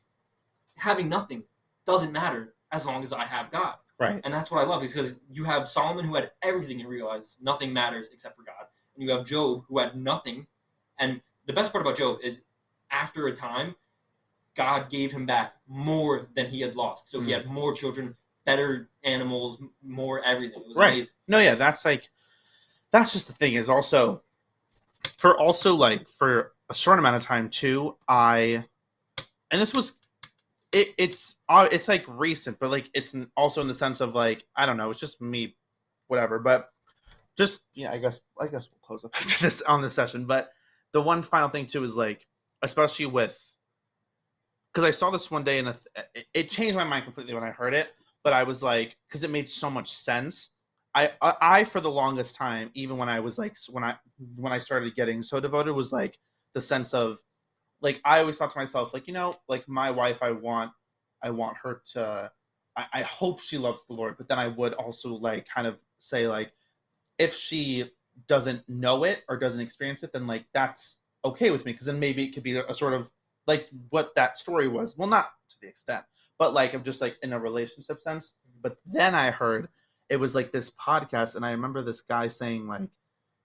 "Having 0.78 1.10
nothing 1.10 1.44
doesn't 1.86 2.12
matter 2.12 2.56
as 2.72 2.86
long 2.86 3.04
as 3.04 3.14
I 3.14 3.26
have 3.26 3.52
God." 3.52 3.76
right 3.98 4.20
And 4.26 4.34
that's 4.34 4.52
what 4.52 4.62
I 4.62 4.68
love 4.68 4.82
because 4.82 5.16
you 5.32 5.44
have 5.46 5.70
Solomon 5.70 6.04
who 6.06 6.16
had 6.16 6.32
everything 6.42 6.82
and 6.82 6.90
realized 6.90 7.42
nothing 7.42 7.72
matters 7.72 8.10
except 8.12 8.36
for 8.36 8.44
God. 8.44 8.68
And 8.96 9.04
you 9.04 9.12
have 9.12 9.26
Job 9.26 9.64
who 9.70 9.80
had 9.80 9.96
nothing. 9.96 10.48
And 11.00 11.22
the 11.46 11.54
best 11.54 11.72
part 11.72 11.82
about 11.86 11.96
Job 11.98 12.20
is 12.22 12.42
after 12.92 13.28
a 13.28 13.36
time, 13.36 13.76
God 14.56 14.90
gave 14.90 15.12
him 15.12 15.26
back 15.26 15.56
more 15.68 16.28
than 16.34 16.48
he 16.50 16.60
had 16.62 16.76
lost. 16.76 17.10
So 17.10 17.20
he 17.22 17.32
Mm. 17.32 17.34
had 17.38 17.46
more 17.48 17.74
children, 17.74 18.16
better 18.46 18.90
animals, 19.04 19.62
more 19.82 20.22
everything. 20.24 20.62
It 20.62 20.68
was 20.68 20.78
Right. 20.78 20.94
amazing. 20.94 21.14
no 21.28 21.40
yeah 21.40 21.56
that's 21.56 21.84
like 21.86 22.10
that's 22.92 23.14
just 23.14 23.28
the 23.28 23.34
thing 23.34 23.54
is 23.56 23.68
also 23.70 24.24
for 25.18 25.38
also 25.38 25.74
like 25.76 26.08
for 26.08 26.54
a 26.70 26.76
short 26.76 27.00
amount 27.00 27.16
of 27.16 27.24
time 27.24 27.50
too 27.50 27.98
i 28.08 28.64
and 29.52 29.62
this 29.62 29.74
was 29.74 29.94
it, 30.76 30.94
it's 30.98 31.36
uh, 31.48 31.70
it's 31.72 31.88
like 31.88 32.04
recent 32.08 32.60
but 32.60 32.70
like 32.70 32.90
it's 32.94 33.16
also 33.38 33.62
in 33.62 33.68
the 33.68 33.74
sense 33.74 34.02
of 34.02 34.14
like 34.14 34.44
i 34.58 34.66
don't 34.66 34.76
know 34.76 34.90
it's 34.90 35.00
just 35.00 35.22
me 35.22 35.56
whatever 36.08 36.38
but 36.38 36.70
just 37.38 37.62
yeah 37.74 37.92
i 37.92 37.98
guess 37.98 38.20
i 38.40 38.46
guess 38.48 38.68
we'll 38.70 38.82
close 38.82 39.06
up 39.06 39.12
after 39.16 39.46
this 39.46 39.62
on 39.62 39.82
this 39.82 39.94
session 39.94 40.26
but 40.26 40.50
the 40.92 41.02
one 41.02 41.24
final 41.24 41.48
thing 41.48 41.66
too 41.66 41.84
is 41.84 41.96
like 41.96 42.28
especially 42.62 43.06
with 43.06 43.40
because 44.74 44.86
i 44.86 44.92
saw 44.92 45.10
this 45.10 45.32
one 45.32 45.46
day 45.46 45.60
and 45.60 45.74
it, 46.34 46.50
changed 46.50 46.76
my 46.76 46.84
mind 46.84 47.06
completely 47.06 47.34
when 47.34 47.44
i 47.44 47.52
heard 47.52 47.74
it 47.74 47.88
but 48.22 48.34
i 48.34 48.44
was 48.44 48.62
like 48.62 48.98
because 49.08 49.24
it 49.24 49.32
made 49.32 49.50
so 49.50 49.70
much 49.70 49.90
sense. 49.92 50.52
I, 50.94 51.12
I 51.22 51.34
I 51.42 51.64
for 51.64 51.82
the 51.82 51.92
longest 51.92 52.38
time, 52.38 52.70
even 52.74 52.96
when 52.96 53.10
I 53.10 53.20
was 53.20 53.38
like 53.38 53.58
when 53.70 53.84
I 53.84 53.96
when 54.38 54.54
I 54.54 54.60
started 54.60 54.96
getting 54.96 55.24
so 55.24 55.42
devoted, 55.42 55.74
was 55.74 55.92
like 55.92 56.18
the 56.54 56.62
sense 56.62 56.94
of 56.94 57.20
like 57.86 58.02
I 58.04 58.20
always 58.20 58.38
thought 58.38 58.52
to 58.52 58.58
myself 58.58 58.94
like 58.96 59.08
you 59.08 59.14
know 59.14 59.36
like 59.48 59.70
my 59.70 59.92
wife 59.92 60.18
I 60.24 60.32
want 60.32 60.72
I 61.22 61.30
want 61.30 61.58
her 61.58 61.82
to 61.94 62.32
I, 62.76 62.86
I 62.94 63.02
hope 63.04 63.40
she 63.40 63.58
loves 63.58 63.84
the 63.88 63.94
Lord, 63.94 64.18
but 64.18 64.28
then 64.28 64.40
I 64.40 64.48
would 64.48 64.74
also 64.74 65.14
like 65.14 65.48
kind 65.48 65.68
of 65.68 65.78
say 66.00 66.28
like 66.28 66.52
if 67.20 67.34
she 67.34 67.92
doesn't 68.28 68.68
know 68.68 69.04
it 69.04 69.24
or 69.30 69.38
doesn't 69.38 69.62
experience 69.62 70.02
it, 70.04 70.12
then 70.12 70.26
like 70.26 70.46
that's 70.52 70.98
okay 71.24 71.52
with 71.52 71.64
me 71.64 71.72
because 71.72 71.86
then 71.86 72.00
maybe 72.00 72.24
it 72.24 72.34
could 72.34 72.44
be 72.44 72.58
a, 72.58 72.66
a 72.66 72.76
sort 72.76 72.94
of 72.94 73.10
like 73.46 73.70
what 73.90 74.16
that 74.16 74.40
story 74.40 74.68
was. 74.68 74.98
Well, 74.98 75.08
not 75.08 75.30
to 75.50 75.56
the 75.62 75.68
extent, 75.68 76.04
but 76.40 76.54
like 76.54 76.74
of 76.74 76.84
just 76.84 77.02
like 77.02 77.18
in 77.22 77.34
a 77.34 77.40
relationship 77.40 78.02
sense. 78.02 78.34
Mm-hmm. 78.50 78.62
But 78.64 78.78
then 78.84 79.14
I 79.14 79.30
heard 79.30 79.70
it 80.10 80.18
was 80.18 80.34
like 80.34 80.52
this 80.52 80.72
podcast, 80.72 81.36
and 81.36 81.46
I 81.46 81.52
remember 81.52 81.84
this 81.84 82.02
guy 82.02 82.30
saying 82.30 82.68
like, 82.68 82.90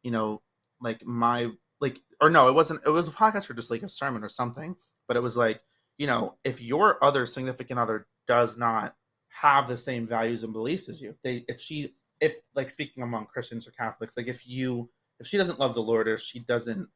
you 0.03 0.11
know, 0.11 0.41
like 0.81 1.05
my 1.05 1.51
like 1.81 2.01
or 2.21 2.31
no, 2.31 2.49
it 2.49 2.53
wasn't. 2.53 2.81
It 2.87 2.91
was 2.91 3.09
a 3.09 3.13
podcast 3.13 3.49
or 3.51 3.55
just 3.55 3.71
like 3.71 3.83
a 3.83 3.89
sermon 3.89 4.23
or 4.25 4.29
something. 4.29 4.77
But 5.09 5.17
it 5.17 5.23
was 5.23 5.37
like, 5.37 5.61
you 5.99 6.07
know, 6.07 6.37
if 6.45 6.61
your 6.61 7.03
other 7.03 7.27
significant 7.27 7.79
other 7.81 8.07
does 8.29 8.57
not 8.57 8.95
have 9.29 9.69
the 9.69 9.77
same 9.77 10.07
values 10.07 10.43
and 10.45 10.53
beliefs 10.53 10.89
as 10.89 11.01
you, 11.01 11.11
if 11.11 11.17
they 11.23 11.45
if 11.49 11.61
she 11.61 11.95
if 12.21 12.35
like 12.55 12.71
speaking 12.71 13.03
among 13.03 13.27
Christians 13.27 13.67
or 13.67 13.71
Catholics, 13.73 14.17
like 14.17 14.27
if 14.29 14.47
you 14.47 14.91
if 15.19 15.27
she 15.27 15.37
doesn't 15.37 15.59
love 15.59 15.75
the 15.75 15.83
Lord 15.83 16.09
or 16.09 16.19
she 16.19 16.39
doesn't 16.41 16.89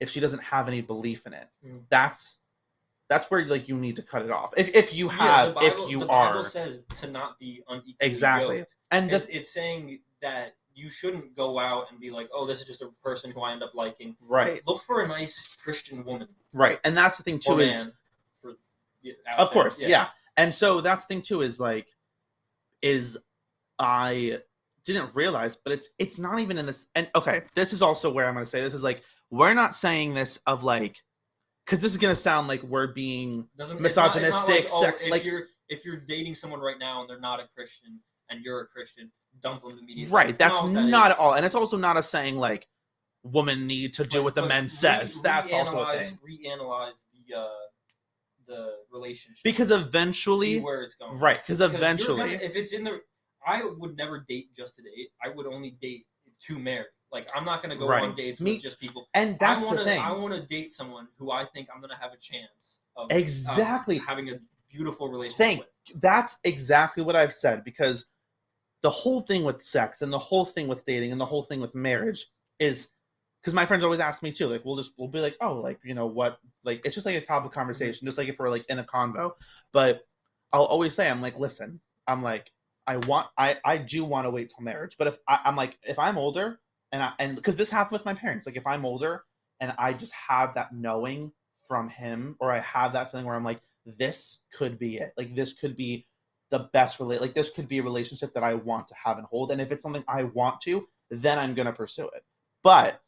if 0.00 0.10
she 0.10 0.20
doesn't 0.20 0.42
have 0.42 0.68
any 0.68 0.80
belief 0.80 1.26
in 1.26 1.32
it, 1.32 1.48
Mm. 1.66 1.82
that's 1.90 2.40
that's 3.08 3.30
where 3.30 3.46
like 3.46 3.68
you 3.68 3.76
need 3.76 3.96
to 3.96 4.02
cut 4.02 4.22
it 4.22 4.30
off. 4.30 4.52
If 4.56 4.74
if 4.74 4.92
you 4.94 5.08
have 5.08 5.48
the 5.48 5.54
Bible, 5.54 5.84
if 5.84 5.90
you 5.90 6.00
the 6.00 6.08
are 6.08 6.30
Bible 6.32 6.44
says 6.44 6.82
to 6.96 7.06
not 7.06 7.38
be 7.38 7.62
unequally 7.68 7.96
exactly. 8.00 8.58
yoked. 8.58 8.70
And 8.90 9.10
the, 9.10 9.16
It, 9.16 9.26
it's 9.30 9.52
saying 9.52 10.00
that 10.22 10.54
you 10.74 10.88
shouldn't 10.88 11.36
go 11.36 11.58
out 11.58 11.86
and 11.90 12.00
be 12.00 12.10
like, 12.10 12.28
oh, 12.34 12.46
this 12.46 12.60
is 12.60 12.66
just 12.66 12.82
a 12.82 12.88
person 13.02 13.30
who 13.30 13.40
I 13.42 13.52
end 13.52 13.62
up 13.62 13.72
liking. 13.74 14.16
right, 14.20 14.60
Look 14.66 14.82
for 14.82 15.02
a 15.02 15.08
nice 15.08 15.56
Christian 15.62 16.04
woman 16.04 16.28
right. 16.52 16.78
And 16.84 16.96
that's 16.96 17.16
the 17.16 17.22
thing 17.22 17.38
too 17.38 17.60
is. 17.60 17.92
For, 18.42 18.54
yeah, 19.02 19.12
of 19.38 19.48
there. 19.48 19.52
course 19.52 19.80
yeah. 19.80 20.08
and 20.36 20.52
so 20.52 20.80
that's 20.80 21.04
the 21.04 21.08
thing 21.14 21.22
too 21.22 21.42
is 21.42 21.60
like 21.60 21.86
is 22.82 23.18
i 23.78 24.38
didn't 24.84 25.14
realize 25.14 25.56
but 25.56 25.72
it's 25.72 25.88
it's 25.98 26.18
not 26.18 26.38
even 26.38 26.58
in 26.58 26.64
this 26.66 26.86
and 26.94 27.08
okay 27.14 27.42
this 27.54 27.72
is 27.72 27.82
also 27.82 28.10
where 28.10 28.26
i'm 28.26 28.34
going 28.34 28.44
to 28.44 28.50
say 28.50 28.60
this 28.62 28.74
is 28.74 28.82
like 28.82 29.02
we're 29.30 29.54
not 29.54 29.74
saying 29.74 30.14
this 30.14 30.38
of 30.46 30.62
like 30.62 31.02
because 31.64 31.80
this 31.80 31.92
is 31.92 31.98
going 31.98 32.14
to 32.14 32.20
sound 32.20 32.46
like 32.48 32.62
we're 32.62 32.88
being 32.88 33.46
Doesn't, 33.56 33.84
it's 33.84 33.96
not- 33.96 34.06
it's 34.14 34.14
not 34.16 34.22
Misogynistic, 34.22 34.64
like, 34.64 34.68
oh, 34.72 34.82
sex- 34.82 35.02
if 35.02 35.10
like- 35.10 35.24
you're 35.24 35.44
if 35.68 35.84
you're 35.84 35.96
dating 35.96 36.34
someone 36.34 36.60
right 36.60 36.78
now 36.78 37.00
and 37.00 37.08
they're 37.10 37.20
not 37.20 37.40
a 37.40 37.48
Christian 37.56 37.98
and 38.30 38.44
you're 38.44 38.60
a 38.60 38.66
Christian, 38.66 39.10
dump 39.42 39.62
them 39.62 39.78
immediately. 39.78 40.12
right 40.14 40.38
that's 40.38 40.54
not 40.54 40.72
that 40.74 40.82
not 40.84 41.10
is. 41.10 41.14
at 41.14 41.18
all 41.20 41.34
and 41.34 41.44
it's 41.44 41.54
also 41.54 41.76
not 41.76 41.96
a 41.96 42.02
saying 42.02 42.36
like 42.36 42.66
women 43.22 43.66
need 43.66 43.92
to 43.94 44.04
do 44.04 44.18
But- 44.18 44.24
what 44.24 44.34
the 44.34 44.46
men 44.46 44.64
re- 44.64 44.68
says 44.68 45.20
that's 45.22 45.52
also 45.52 45.82
a 45.82 45.98
thing 45.98 46.18
Reanalyze 46.26 47.02
the 47.28 47.36
uh, 47.36 47.48
the 48.46 48.72
relationship 48.92 49.42
because 49.44 49.70
eventually 49.70 50.60
where 50.60 50.82
it's 50.82 50.94
going. 50.94 51.18
right 51.18 51.40
because 51.42 51.60
eventually 51.60 52.18
gonna- 52.18 52.32
if 52.44 52.54
it's 52.56 52.72
in 52.72 52.84
the, 52.84 53.00
I 53.46 53.62
would 53.64 53.96
never 53.96 54.20
date 54.28 54.54
just 54.56 54.76
to 54.76 54.82
date. 54.82 55.08
I 55.22 55.28
would 55.28 55.46
only 55.46 55.70
date 55.82 56.06
to 56.46 56.58
marry. 56.58 56.84
Like 57.12 57.30
I'm 57.34 57.44
not 57.44 57.62
gonna 57.62 57.76
go 57.76 57.86
Right. 57.88 58.02
on 58.02 58.14
dates 58.16 58.40
Me- 58.40 58.52
with 58.54 58.62
just 58.62 58.78
people. 58.80 59.08
and 59.14 59.38
that's 59.38 59.62
I 59.64 59.66
wanna, 59.66 59.78
the 59.80 59.84
thing 59.84 60.00
I 60.00 60.12
want 60.12 60.34
to 60.34 60.42
date 60.42 60.72
someone 60.72 61.08
who 61.18 61.30
I 61.30 61.44
think 61.46 61.68
I'm 61.74 61.80
gonna 61.80 61.96
have 61.98 62.12
a 62.12 62.16
chance 62.18 62.80
of 62.96 63.10
of 63.10 63.16
exactly 63.16 63.98
having 63.98 64.28
a 64.30 64.34
beautiful 64.68 65.08
relationship 65.08 65.38
Thank- 65.38 65.60
with. 65.60 66.00
that's 66.02 66.38
exactly 66.44 67.02
what 67.02 67.16
I've 67.16 67.32
said 67.34 67.64
because 67.64 68.06
the 68.84 68.90
whole 68.90 69.22
thing 69.22 69.44
with 69.44 69.64
sex 69.64 70.02
and 70.02 70.12
the 70.12 70.18
whole 70.18 70.44
thing 70.44 70.68
with 70.68 70.84
dating 70.84 71.10
and 71.10 71.18
the 71.18 71.24
whole 71.24 71.42
thing 71.42 71.58
with 71.58 71.74
marriage 71.74 72.26
is 72.58 72.88
because 73.40 73.54
my 73.54 73.64
friends 73.64 73.82
always 73.82 73.98
ask 73.98 74.22
me 74.22 74.30
too. 74.30 74.46
Like 74.46 74.62
we'll 74.62 74.76
just 74.76 74.92
we'll 74.98 75.08
be 75.08 75.20
like, 75.20 75.38
oh, 75.40 75.54
like 75.54 75.78
you 75.82 75.94
know 75.94 76.04
what? 76.04 76.38
Like 76.64 76.82
it's 76.84 76.94
just 76.94 77.06
like 77.06 77.16
a 77.16 77.24
topic 77.24 77.50
conversation, 77.50 78.06
just 78.06 78.18
like 78.18 78.28
if 78.28 78.38
we're 78.38 78.50
like 78.50 78.66
in 78.68 78.78
a 78.78 78.84
convo. 78.84 79.32
But 79.72 80.02
I'll 80.52 80.66
always 80.66 80.94
say, 80.94 81.08
I'm 81.08 81.22
like, 81.22 81.38
listen, 81.38 81.80
I'm 82.06 82.22
like, 82.22 82.50
I 82.86 82.98
want, 82.98 83.28
I 83.38 83.56
I 83.64 83.78
do 83.78 84.04
want 84.04 84.26
to 84.26 84.30
wait 84.30 84.50
till 84.50 84.62
marriage. 84.62 84.96
But 84.98 85.08
if 85.08 85.16
I, 85.26 85.38
I'm 85.46 85.56
like, 85.56 85.78
if 85.82 85.98
I'm 85.98 86.18
older 86.18 86.60
and 86.92 87.02
I 87.02 87.12
and 87.18 87.36
because 87.36 87.56
this 87.56 87.70
happened 87.70 87.92
with 87.92 88.04
my 88.04 88.14
parents, 88.14 88.44
like 88.44 88.56
if 88.56 88.66
I'm 88.66 88.84
older 88.84 89.24
and 89.60 89.72
I 89.78 89.94
just 89.94 90.12
have 90.12 90.56
that 90.56 90.74
knowing 90.74 91.32
from 91.68 91.88
him, 91.88 92.36
or 92.38 92.52
I 92.52 92.60
have 92.60 92.92
that 92.92 93.10
feeling 93.10 93.24
where 93.24 93.34
I'm 93.34 93.44
like, 93.44 93.62
this 93.86 94.40
could 94.52 94.78
be 94.78 94.98
it. 94.98 95.14
Like 95.16 95.34
this 95.34 95.54
could 95.54 95.74
be 95.74 96.06
the 96.54 96.68
best 96.72 97.00
relate. 97.00 97.20
Like 97.20 97.34
this 97.34 97.50
could 97.50 97.66
be 97.66 97.78
a 97.78 97.82
relationship 97.82 98.32
that 98.34 98.44
I 98.44 98.54
want 98.54 98.86
to 98.86 98.94
have 98.94 99.18
and 99.18 99.26
hold. 99.26 99.50
And 99.50 99.60
if 99.60 99.72
it's 99.72 99.82
something 99.82 100.04
I 100.06 100.22
want 100.22 100.60
to, 100.62 100.86
then 101.10 101.36
I'm 101.36 101.52
gonna 101.52 101.72
pursue 101.72 102.06
it. 102.14 102.22
But 102.62 103.00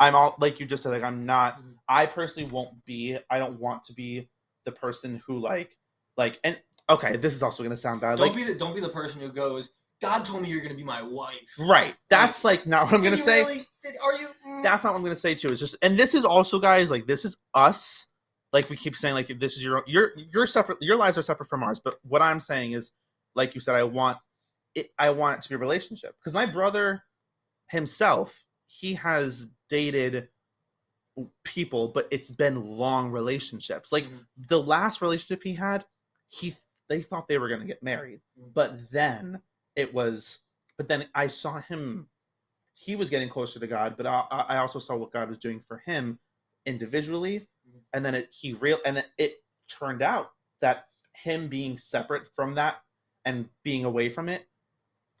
I'm 0.00 0.16
all 0.16 0.34
like 0.40 0.58
you 0.58 0.66
just 0.66 0.82
said. 0.82 0.90
Like 0.90 1.04
I'm 1.04 1.24
not. 1.24 1.62
Mhm. 1.62 1.74
I 1.88 2.06
personally 2.06 2.50
won't 2.50 2.84
be. 2.84 3.16
I 3.30 3.38
don't 3.38 3.60
want 3.60 3.84
to 3.84 3.92
be 3.92 4.28
the 4.64 4.72
person 4.72 5.22
who 5.24 5.38
like 5.38 5.76
like 6.16 6.40
and 6.42 6.58
okay. 6.90 7.16
This 7.16 7.34
is 7.36 7.42
also 7.44 7.62
gonna 7.62 7.76
sound 7.76 8.00
bad. 8.00 8.18
Don't 8.18 8.26
Like 8.26 8.34
be 8.36 8.42
the 8.42 8.56
don't 8.56 8.74
be 8.74 8.80
the 8.80 8.88
person 8.88 9.20
who 9.20 9.28
goes. 9.30 9.70
God 10.02 10.24
told 10.24 10.42
me 10.42 10.48
you're 10.48 10.60
gonna 10.60 10.74
be 10.74 10.82
my 10.84 11.00
wife. 11.02 11.36
right. 11.56 11.94
That's 12.10 12.42
like 12.44 12.66
not 12.66 12.86
what 12.86 12.94
I'm 12.94 13.02
gonna 13.04 13.16
say. 13.16 13.42
really? 13.44 13.60
Did, 13.84 13.94
are 14.02 14.14
you? 14.16 14.28
mm. 14.44 14.62
that's 14.64 14.82
not 14.82 14.92
what 14.92 14.98
I'm 14.98 15.04
gonna 15.04 15.14
say 15.14 15.36
too. 15.36 15.50
It's 15.52 15.60
just, 15.60 15.76
and 15.82 15.96
this 15.96 16.14
is 16.14 16.24
also, 16.24 16.58
guys, 16.58 16.90
like 16.90 17.06
this 17.06 17.24
is 17.24 17.36
us. 17.54 18.07
Like 18.52 18.70
we 18.70 18.76
keep 18.76 18.96
saying, 18.96 19.14
like 19.14 19.28
this 19.38 19.56
is 19.56 19.62
your 19.62 19.82
your 19.86 20.12
your 20.16 20.46
separate. 20.46 20.78
Your 20.80 20.96
lives 20.96 21.18
are 21.18 21.22
separate 21.22 21.48
from 21.48 21.62
ours. 21.62 21.80
But 21.80 21.98
what 22.02 22.22
I'm 22.22 22.40
saying 22.40 22.72
is, 22.72 22.90
like 23.34 23.54
you 23.54 23.60
said, 23.60 23.74
I 23.74 23.82
want 23.82 24.18
it. 24.74 24.90
I 24.98 25.10
want 25.10 25.38
it 25.38 25.42
to 25.42 25.48
be 25.50 25.54
a 25.54 25.58
relationship 25.58 26.14
because 26.18 26.34
my 26.34 26.46
brother 26.46 27.02
himself, 27.70 28.44
he 28.66 28.94
has 28.94 29.48
dated 29.68 30.28
people, 31.44 31.88
but 31.88 32.06
it's 32.10 32.30
been 32.30 32.64
long 32.64 33.10
relationships. 33.10 33.90
Like 33.92 34.04
Mhm. 34.04 34.24
the 34.36 34.62
last 34.62 35.02
relationship 35.02 35.42
he 35.42 35.54
had, 35.54 35.84
he 36.28 36.54
they 36.88 37.02
thought 37.02 37.28
they 37.28 37.38
were 37.38 37.48
gonna 37.48 37.66
get 37.66 37.82
married 37.82 38.20
Mhm. 38.38 38.54
but 38.54 38.90
then 38.90 39.42
it 39.76 39.92
was 39.92 40.38
but 40.78 40.88
then 40.88 41.06
i 41.14 41.26
saw 41.26 41.60
him 41.60 42.08
he 42.72 42.96
was 42.96 43.10
getting 43.10 43.28
closer 43.28 43.60
to 43.60 43.66
god 43.66 43.94
but 43.96 44.06
i, 44.06 44.20
I 44.30 44.56
also 44.56 44.78
saw 44.78 44.96
what 44.96 45.12
god 45.12 45.28
was 45.28 45.36
doing 45.38 45.60
for 45.60 45.78
him 45.78 46.18
individually. 46.64 47.46
And 47.92 48.04
then 48.04 48.14
it 48.14 48.28
he 48.30 48.54
real 48.54 48.78
and 48.84 49.04
it, 49.18 49.36
turned 49.68 50.00
out 50.00 50.30
that 50.60 50.86
him 51.14 51.48
being 51.48 51.76
separate 51.76 52.26
from 52.34 52.54
that 52.54 52.76
and 53.26 53.48
being 53.62 53.84
away 53.84 54.08
from 54.08 54.28
it 54.28 54.46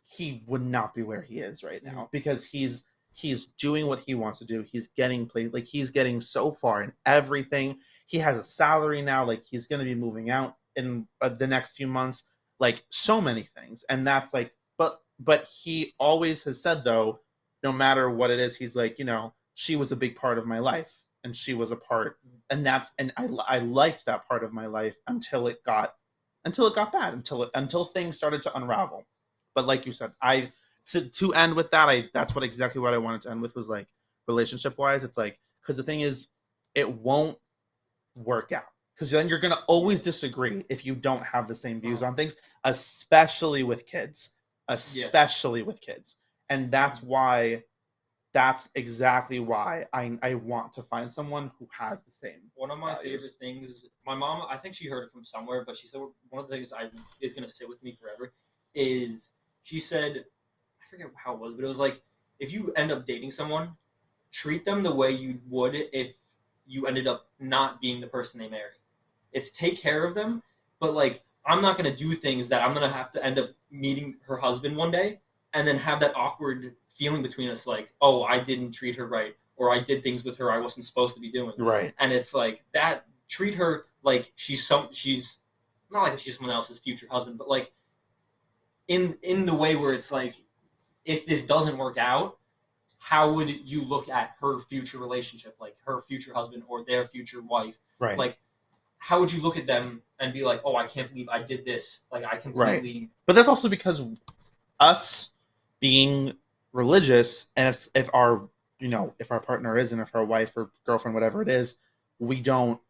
he 0.06 0.42
would 0.46 0.62
not 0.62 0.94
be 0.94 1.02
where 1.02 1.20
he 1.20 1.38
is 1.38 1.62
right 1.62 1.84
now 1.84 2.08
because 2.12 2.44
he's 2.44 2.84
he's 3.12 3.46
doing 3.46 3.86
what 3.86 4.00
he 4.06 4.14
wants 4.14 4.38
to 4.38 4.44
do. 4.44 4.62
He's 4.62 4.88
getting 4.88 5.26
plays 5.26 5.52
like 5.52 5.66
he's 5.66 5.90
getting 5.90 6.20
so 6.20 6.52
far 6.52 6.82
in 6.82 6.92
everything. 7.04 7.78
He 8.06 8.18
has 8.18 8.38
a 8.38 8.44
salary 8.44 9.02
now 9.02 9.24
like 9.24 9.44
he's 9.44 9.66
going 9.66 9.80
to 9.80 9.84
be 9.84 9.94
moving 9.94 10.30
out 10.30 10.54
in 10.76 11.06
uh, 11.20 11.28
the 11.28 11.46
next 11.46 11.72
few 11.72 11.88
months 11.88 12.24
like 12.60 12.84
so 12.90 13.20
many 13.20 13.42
things. 13.42 13.84
And 13.88 14.06
that's 14.06 14.32
like 14.32 14.52
but 14.78 15.00
but 15.18 15.48
he 15.62 15.94
always 15.98 16.44
has 16.44 16.62
said 16.62 16.84
though 16.84 17.20
no 17.62 17.72
matter 17.72 18.08
what 18.08 18.30
it 18.30 18.38
is 18.38 18.56
he's 18.56 18.76
like 18.76 18.98
you 19.00 19.04
know 19.04 19.34
she 19.54 19.74
was 19.74 19.90
a 19.90 19.96
big 19.96 20.14
part 20.14 20.38
of 20.38 20.46
my 20.46 20.60
life 20.60 21.00
and 21.28 21.36
she 21.36 21.52
was 21.52 21.70
a 21.70 21.76
part 21.76 22.16
and 22.48 22.64
that's 22.64 22.90
and 22.98 23.12
i 23.18 23.28
i 23.46 23.58
liked 23.58 24.06
that 24.06 24.26
part 24.26 24.42
of 24.42 24.52
my 24.52 24.64
life 24.64 24.96
until 25.06 25.46
it 25.46 25.62
got 25.62 25.94
until 26.46 26.66
it 26.66 26.74
got 26.74 26.90
bad 26.90 27.12
until 27.12 27.42
it 27.42 27.50
until 27.54 27.84
things 27.84 28.16
started 28.16 28.42
to 28.42 28.56
unravel. 28.56 29.04
But 29.54 29.66
like 29.66 29.84
you 29.84 29.92
said 29.92 30.12
i 30.22 30.50
to 30.88 31.08
to 31.10 31.34
end 31.34 31.54
with 31.54 31.70
that 31.72 31.88
i 31.88 32.08
that's 32.14 32.34
what 32.34 32.44
exactly 32.44 32.80
what 32.80 32.94
i 32.94 32.98
wanted 32.98 33.22
to 33.22 33.30
end 33.30 33.42
with 33.42 33.54
was 33.54 33.68
like 33.68 33.86
relationship 34.26 34.78
wise 34.78 35.04
it's 35.04 35.18
like 35.18 35.38
because 35.60 35.76
the 35.76 35.82
thing 35.82 36.00
is 36.00 36.28
it 36.74 36.90
won't 36.90 37.36
work 38.14 38.52
out. 38.52 38.64
Because 38.94 39.10
then 39.10 39.28
you're 39.28 39.38
going 39.38 39.54
to 39.54 39.62
always 39.68 40.00
disagree 40.00 40.64
if 40.68 40.84
you 40.84 40.94
don't 40.94 41.22
have 41.22 41.46
the 41.46 41.54
same 41.54 41.80
views 41.80 42.02
uh-huh. 42.02 42.12
on 42.12 42.16
things 42.16 42.36
especially 42.64 43.62
with 43.62 43.86
kids 43.86 44.30
especially 44.68 45.62
with 45.62 45.80
kids. 45.80 46.16
And 46.48 46.70
that's 46.70 46.98
mm-hmm. 47.00 47.08
why 47.08 47.62
that's 48.38 48.68
exactly 48.76 49.40
why 49.40 49.84
I, 49.92 50.16
I 50.22 50.34
want 50.34 50.72
to 50.74 50.82
find 50.84 51.10
someone 51.10 51.50
who 51.58 51.66
has 51.76 52.04
the 52.04 52.12
same 52.12 52.52
One 52.54 52.70
of 52.70 52.78
my 52.78 52.94
values. 52.94 53.02
favorite 53.02 53.32
things, 53.40 53.86
my 54.06 54.14
mom, 54.14 54.46
I 54.48 54.56
think 54.56 54.76
she 54.76 54.88
heard 54.88 55.02
it 55.02 55.12
from 55.12 55.24
somewhere, 55.24 55.64
but 55.66 55.76
she 55.76 55.88
said 55.88 56.00
one 56.30 56.44
of 56.44 56.48
the 56.48 56.54
things 56.54 56.72
I 56.72 56.84
is 57.20 57.34
gonna 57.34 57.48
sit 57.48 57.68
with 57.68 57.82
me 57.82 57.98
forever 58.00 58.32
is 58.76 59.30
she 59.64 59.80
said, 59.80 60.24
I 60.80 60.84
forget 60.88 61.08
how 61.16 61.34
it 61.34 61.40
was, 61.40 61.54
but 61.56 61.64
it 61.64 61.68
was 61.68 61.80
like 61.80 62.00
if 62.38 62.52
you 62.52 62.72
end 62.76 62.92
up 62.92 63.08
dating 63.08 63.32
someone, 63.32 63.72
treat 64.30 64.64
them 64.64 64.84
the 64.84 64.94
way 64.94 65.10
you 65.10 65.40
would 65.48 65.74
if 65.74 66.14
you 66.64 66.86
ended 66.86 67.08
up 67.08 67.26
not 67.40 67.80
being 67.80 68.00
the 68.00 68.06
person 68.06 68.38
they 68.38 68.48
marry. 68.48 68.78
It's 69.32 69.50
take 69.50 69.76
care 69.80 70.04
of 70.04 70.14
them, 70.14 70.44
but 70.78 70.94
like 70.94 71.24
I'm 71.44 71.60
not 71.60 71.76
gonna 71.76 71.96
do 71.96 72.14
things 72.14 72.48
that 72.50 72.62
I'm 72.62 72.72
gonna 72.72 72.88
have 72.88 73.10
to 73.12 73.24
end 73.24 73.36
up 73.40 73.50
meeting 73.72 74.14
her 74.28 74.36
husband 74.36 74.76
one 74.76 74.92
day 74.92 75.18
and 75.54 75.66
then 75.66 75.76
have 75.76 75.98
that 76.00 76.14
awkward 76.14 76.76
feeling 76.98 77.22
between 77.22 77.48
us 77.48 77.66
like, 77.66 77.90
oh, 78.00 78.24
I 78.24 78.40
didn't 78.40 78.72
treat 78.72 78.96
her 78.96 79.06
right, 79.06 79.34
or 79.56 79.72
I 79.72 79.80
did 79.80 80.02
things 80.02 80.24
with 80.24 80.36
her 80.36 80.50
I 80.50 80.58
wasn't 80.58 80.84
supposed 80.84 81.14
to 81.14 81.20
be 81.20 81.30
doing. 81.30 81.52
Right. 81.58 81.94
And 81.98 82.12
it's 82.12 82.34
like 82.34 82.62
that 82.74 83.06
treat 83.28 83.54
her 83.54 83.84
like 84.02 84.32
she's 84.36 84.66
some 84.66 84.88
she's 84.90 85.40
not 85.90 86.02
like 86.02 86.18
she's 86.18 86.36
someone 86.36 86.54
else's 86.54 86.78
future 86.78 87.06
husband, 87.10 87.38
but 87.38 87.48
like 87.48 87.72
in 88.88 89.16
in 89.22 89.46
the 89.46 89.54
way 89.54 89.76
where 89.76 89.94
it's 89.94 90.10
like 90.10 90.34
if 91.04 91.26
this 91.26 91.42
doesn't 91.42 91.78
work 91.78 91.96
out, 91.98 92.38
how 92.98 93.32
would 93.34 93.48
you 93.68 93.82
look 93.84 94.08
at 94.08 94.34
her 94.40 94.58
future 94.58 94.98
relationship, 94.98 95.56
like 95.60 95.76
her 95.84 96.02
future 96.02 96.34
husband 96.34 96.62
or 96.68 96.84
their 96.84 97.06
future 97.06 97.42
wife? 97.42 97.78
Right. 97.98 98.18
Like 98.18 98.38
how 98.98 99.20
would 99.20 99.32
you 99.32 99.40
look 99.40 99.56
at 99.56 99.66
them 99.66 100.02
and 100.18 100.32
be 100.32 100.44
like, 100.44 100.60
"Oh, 100.64 100.76
I 100.76 100.86
can't 100.86 101.08
believe 101.08 101.28
I 101.28 101.42
did 101.42 101.64
this." 101.64 102.00
Like 102.10 102.24
I 102.24 102.36
completely 102.36 103.00
Right. 103.00 103.08
But 103.26 103.34
that's 103.34 103.48
also 103.48 103.68
because 103.68 104.02
us 104.80 105.30
being 105.80 106.34
religious, 106.72 107.46
and 107.56 107.74
if, 107.74 107.88
if 107.94 108.10
our 108.14 108.48
you 108.80 108.88
know 108.88 109.14
if 109.18 109.30
our 109.32 109.40
partner 109.40 109.76
isn't 109.76 109.98
if 110.00 110.14
our 110.14 110.24
wife 110.24 110.52
or 110.56 110.70
girlfriend, 110.86 111.14
whatever 111.14 111.42
it 111.42 111.48
is, 111.48 111.76
we 112.18 112.40
don't 112.40 112.80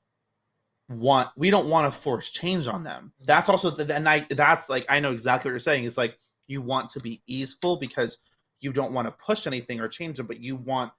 want 0.88 1.30
we 1.36 1.50
don't 1.50 1.68
want 1.68 1.92
to 1.92 2.00
force 2.00 2.30
change 2.30 2.66
on 2.66 2.82
them. 2.84 3.12
Mhm. 3.22 3.26
That's 3.26 3.48
also 3.48 3.70
the 3.70 3.94
and 3.94 4.09
I 4.09 4.26
that's 4.30 4.68
like 4.68 4.86
I 4.88 5.00
know 5.00 5.12
exactly 5.12 5.48
what 5.50 5.52
you're 5.52 5.60
saying. 5.60 5.84
It's 5.84 5.98
like 5.98 6.18
you 6.46 6.62
want 6.62 6.90
to 6.90 7.00
be 7.00 7.22
easeful 7.26 7.76
because 7.76 8.18
you 8.60 8.72
don't 8.72 8.92
want 8.92 9.06
to 9.06 9.12
push 9.12 9.46
anything 9.46 9.80
or 9.80 9.88
change 9.88 10.16
them, 10.16 10.26
but 10.26 10.40
you 10.40 10.56
want 10.56 10.92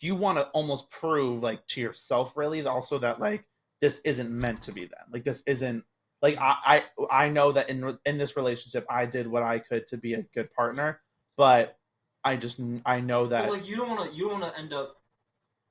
you 0.00 0.14
want 0.14 0.38
to 0.38 0.48
almost 0.48 0.90
prove 0.90 1.42
like 1.42 1.66
to 1.68 1.80
yourself 1.80 2.36
really 2.36 2.64
also 2.66 2.98
that 2.98 3.20
like 3.20 3.44
this 3.80 4.00
isn't 4.04 4.30
meant 4.30 4.62
to 4.62 4.72
be 4.72 4.86
them. 4.86 5.06
Like 5.12 5.24
this 5.24 5.42
isn't 5.46 5.84
like 6.22 6.38
I, 6.38 6.82
I 7.00 7.24
I 7.26 7.28
know 7.28 7.52
that 7.52 7.68
in 7.68 7.98
in 8.06 8.18
this 8.18 8.36
relationship 8.36 8.86
I 8.88 9.06
did 9.06 9.26
what 9.26 9.42
I 9.42 9.58
could 9.58 9.86
to 9.88 9.98
be 9.98 10.14
a 10.14 10.22
good 10.34 10.52
partner, 10.54 11.00
but 11.36 11.78
I 12.26 12.34
just 12.34 12.60
I 12.84 12.98
know 13.00 13.28
that 13.28 13.44
Well, 13.44 13.56
like 13.56 13.66
you 13.66 13.76
don't 13.76 13.88
want 13.88 14.10
to 14.10 14.16
you 14.16 14.28
don't 14.28 14.40
want 14.40 14.52
to 14.52 14.60
end 14.60 14.72
up 14.72 14.96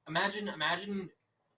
imagine 0.07 0.47
imagine 0.47 1.09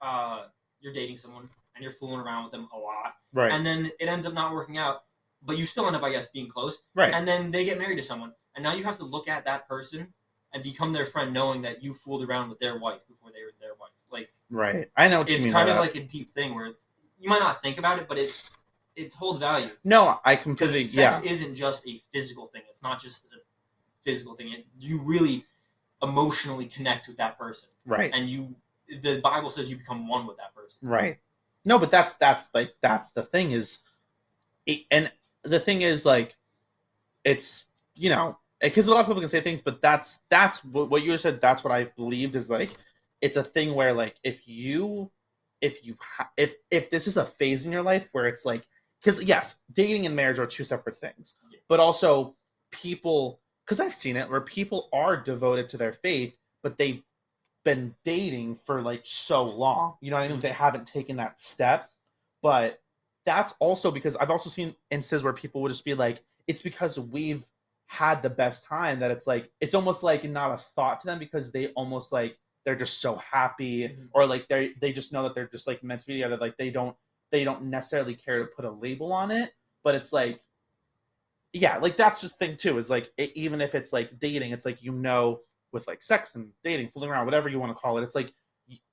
uh 0.01 0.45
you're 0.79 0.93
dating 0.93 1.17
someone 1.17 1.47
and 1.75 1.83
you're 1.83 1.91
fooling 1.91 2.19
around 2.19 2.45
with 2.45 2.51
them 2.51 2.67
a 2.73 2.77
lot. 2.77 3.13
Right. 3.31 3.51
And 3.51 3.63
then 3.63 3.91
it 3.99 4.07
ends 4.07 4.25
up 4.25 4.33
not 4.33 4.53
working 4.53 4.79
out 4.79 5.03
but 5.43 5.55
you 5.55 5.67
still 5.67 5.85
end 5.85 5.95
up 5.95 6.01
i 6.01 6.11
guess 6.11 6.27
being 6.27 6.49
close. 6.49 6.79
Right. 6.95 7.13
And 7.13 7.27
then 7.27 7.51
they 7.51 7.63
get 7.63 7.77
married 7.77 7.97
to 7.97 8.01
someone. 8.01 8.33
And 8.55 8.63
now 8.63 8.73
you 8.73 8.83
have 8.85 8.97
to 8.97 9.05
look 9.05 9.27
at 9.27 9.45
that 9.45 9.67
person 9.69 10.07
and 10.51 10.63
become 10.63 10.91
their 10.93 11.05
friend 11.05 11.31
knowing 11.31 11.61
that 11.61 11.83
you 11.83 11.93
fooled 11.93 12.27
around 12.27 12.49
with 12.49 12.57
their 12.57 12.79
wife 12.79 13.01
before 13.07 13.29
they 13.31 13.43
were 13.43 13.51
their 13.61 13.75
wife. 13.79 13.91
Like 14.11 14.29
right. 14.49 14.89
I 14.97 15.07
know 15.09 15.19
what 15.19 15.29
you 15.29 15.35
it's 15.35 15.45
kind 15.45 15.69
of 15.69 15.75
that. 15.75 15.81
like 15.81 15.95
a 15.95 16.03
deep 16.03 16.33
thing 16.33 16.55
where 16.55 16.65
it's 16.65 16.87
you 17.19 17.29
might 17.29 17.39
not 17.39 17.61
think 17.61 17.77
about 17.77 17.99
it 17.99 18.07
but 18.07 18.17
it 18.17 18.31
it 18.95 19.13
holds 19.13 19.37
value. 19.37 19.69
No, 19.83 20.19
I 20.25 20.35
because 20.35 20.43
completely 20.43 20.85
sex 20.85 21.21
yeah. 21.23 21.31
isn't 21.31 21.53
just 21.53 21.87
a 21.87 22.01
physical 22.11 22.47
thing. 22.47 22.63
It's 22.67 22.81
not 22.81 22.99
just 22.99 23.25
a 23.25 23.37
physical 24.07 24.35
thing 24.35 24.51
it, 24.53 24.65
you 24.79 24.99
really 25.01 25.45
emotionally 26.01 26.65
connect 26.65 27.07
with 27.07 27.17
that 27.17 27.37
person 27.37 27.69
right 27.85 28.11
and 28.13 28.29
you 28.29 28.55
the 29.03 29.19
bible 29.21 29.49
says 29.49 29.69
you 29.69 29.77
become 29.77 30.07
one 30.07 30.25
with 30.25 30.37
that 30.37 30.55
person 30.55 30.79
right. 30.81 31.17
No, 31.67 31.77
but 31.77 31.91
that's 31.91 32.15
that's 32.15 32.47
like 32.53 32.75
that's 32.81 33.11
the 33.11 33.23
thing 33.23 33.51
is, 33.51 33.79
it, 34.65 34.83
and 34.89 35.11
the 35.43 35.59
thing 35.59 35.81
is 35.81 36.05
like, 36.05 36.37
it's 37.25 37.65
you 37.93 38.09
know 38.09 38.37
because 38.61 38.87
a 38.87 38.91
lot 38.91 39.01
of 39.01 39.07
people 39.07 39.19
can 39.19 39.29
say 39.29 39.41
things, 39.41 39.59
but 39.59 39.81
that's 39.81 40.21
that's 40.29 40.63
what, 40.63 40.89
what 40.89 41.03
you 41.03 41.17
said. 41.17 41.41
That's 41.41 41.65
what 41.65 41.73
I've 41.73 41.93
believed 41.97 42.37
is 42.37 42.49
like, 42.49 42.71
it's 43.19 43.35
a 43.35 43.43
thing 43.43 43.75
where 43.75 43.91
like 43.93 44.15
if 44.23 44.47
you 44.47 45.11
if 45.59 45.85
you 45.85 45.97
ha- 45.99 46.31
if 46.37 46.55
if 46.71 46.89
this 46.89 47.05
is 47.05 47.17
a 47.17 47.25
phase 47.25 47.65
in 47.65 47.71
your 47.73 47.83
life 47.83 48.07
where 48.13 48.27
it's 48.27 48.45
like 48.45 48.65
because 49.01 49.21
yes, 49.25 49.57
dating 49.73 50.05
and 50.05 50.15
marriage 50.15 50.39
are 50.39 50.47
two 50.47 50.63
separate 50.63 50.97
things, 50.97 51.33
Yeah. 51.51 51.59
but 51.67 51.81
also 51.81 52.37
people 52.71 53.41
because 53.67 53.81
I've 53.81 53.95
seen 53.95 54.15
it 54.17 54.29
where 54.29 54.41
people 54.41 54.89
are 54.93 55.17
devoted 55.17 55.69
to 55.69 55.77
their 55.77 55.93
faith, 55.93 56.35
but 56.63 56.77
they've 56.77 57.03
been 57.65 57.95
dating 58.05 58.55
for 58.55 58.81
like 58.81 59.03
so 59.05 59.43
long. 59.43 59.97
You 60.01 60.11
know 60.11 60.17
what 60.17 60.23
I 60.25 60.29
mean? 60.29 60.37
Mhm. 60.37 60.41
They 60.41 60.51
haven't 60.51 60.87
taken 60.87 61.17
that 61.17 61.39
step, 61.39 61.91
but 62.41 62.81
that's 63.25 63.53
also 63.59 63.91
because 63.91 64.15
I've 64.15 64.31
also 64.31 64.49
seen 64.49 64.75
instances 64.89 65.23
where 65.23 65.33
people 65.33 65.61
would 65.61 65.71
just 65.71 65.83
be 65.85 65.93
like, 65.93 66.23
it's 66.47 66.61
because 66.61 66.97
we've 66.97 67.45
had 67.87 68.21
the 68.21 68.29
best 68.29 68.65
time 68.65 68.99
that 68.99 69.11
it's 69.11 69.27
like 69.27 69.51
it's 69.61 69.73
almost 69.75 70.03
like 70.03 70.23
not 70.25 70.51
a 70.51 70.57
thought 70.57 71.01
to 71.01 71.07
them 71.07 71.19
because 71.19 71.51
they 71.51 71.67
almost 71.69 72.11
like 72.11 72.37
they're 72.65 72.75
just 72.75 72.99
so 73.01 73.15
happy 73.15 73.87
Mhm. 73.87 74.09
or 74.13 74.25
like 74.25 74.47
they 74.49 74.73
they 74.81 74.91
just 74.91 75.13
know 75.13 75.23
that 75.23 75.33
they're 75.35 75.47
just 75.47 75.67
like 75.67 75.83
meant 75.83 76.01
to 76.01 76.07
be 76.07 76.13
together 76.13 76.35
like 76.37 76.57
they 76.57 76.69
don't 76.69 76.97
they 77.31 77.43
don't 77.45 77.63
necessarily 77.63 78.13
care 78.15 78.39
to 78.39 78.45
put 78.47 78.65
a 78.65 78.71
label 78.71 79.13
on 79.13 79.31
it 79.31 79.53
but 79.85 79.95
it's 79.95 80.11
like 80.11 80.41
yeah 81.53 81.77
like 81.77 81.97
that's 81.97 82.21
just 82.21 82.37
thing 82.39 82.57
too 82.57 82.77
is 82.77 82.89
like 82.89 83.11
it, 83.17 83.31
even 83.35 83.61
if 83.61 83.75
it's 83.75 83.93
like 83.93 84.19
dating 84.19 84.51
it's 84.51 84.65
like 84.65 84.81
you 84.83 84.91
know 84.91 85.39
with 85.71 85.87
like 85.87 86.03
sex 86.03 86.35
and 86.35 86.49
dating 86.63 86.89
fooling 86.93 87.09
around 87.09 87.25
whatever 87.25 87.49
you 87.49 87.59
want 87.59 87.69
to 87.69 87.75
call 87.75 87.97
it 87.97 88.03
it's 88.03 88.15
like 88.15 88.33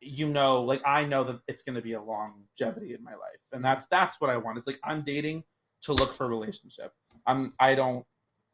you 0.01 0.29
know 0.29 0.63
like 0.63 0.81
i 0.87 1.05
know 1.05 1.25
that 1.25 1.41
it's 1.49 1.63
going 1.63 1.75
to 1.75 1.83
be 1.83 1.95
a 1.95 2.01
longevity 2.01 2.95
in 2.95 3.03
my 3.03 3.13
life 3.13 3.41
and 3.53 3.65
that's 3.65 3.87
that's 3.87 4.21
what 4.21 4.31
i 4.31 4.37
want 4.37 4.57
it's 4.57 4.67
like 4.67 4.79
i'm 4.85 5.03
dating 5.03 5.43
to 5.85 5.93
look 5.93 6.15
for 6.15 6.25
a 6.25 6.29
relationship. 6.29 6.93
I'm 7.27 7.53
i 7.59 7.75
don't 7.75 8.05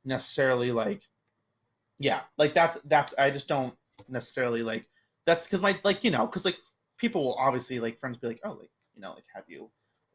necessarily 0.04 0.72
like 0.72 1.02
yeah 1.98 2.20
like 2.38 2.54
that's 2.54 2.78
that's 2.86 3.14
i 3.18 3.30
just 3.30 3.48
don't 3.48 3.74
necessarily 4.08 4.62
like 4.62 4.86
that's 5.26 5.44
because 5.44 5.60
my 5.60 5.78
like 5.84 6.02
you 6.02 6.10
know 6.10 6.26
because 6.26 6.44
like 6.44 6.56
people 6.96 7.22
will 7.24 7.34
obviously 7.34 7.78
like 7.80 8.00
friends 8.00 8.16
be 8.16 8.28
like 8.28 8.40
oh 8.44 8.52
like 8.52 8.70
you 8.94 9.02
know 9.02 9.12
like 9.12 9.24
have 9.34 9.44
you 9.46 9.70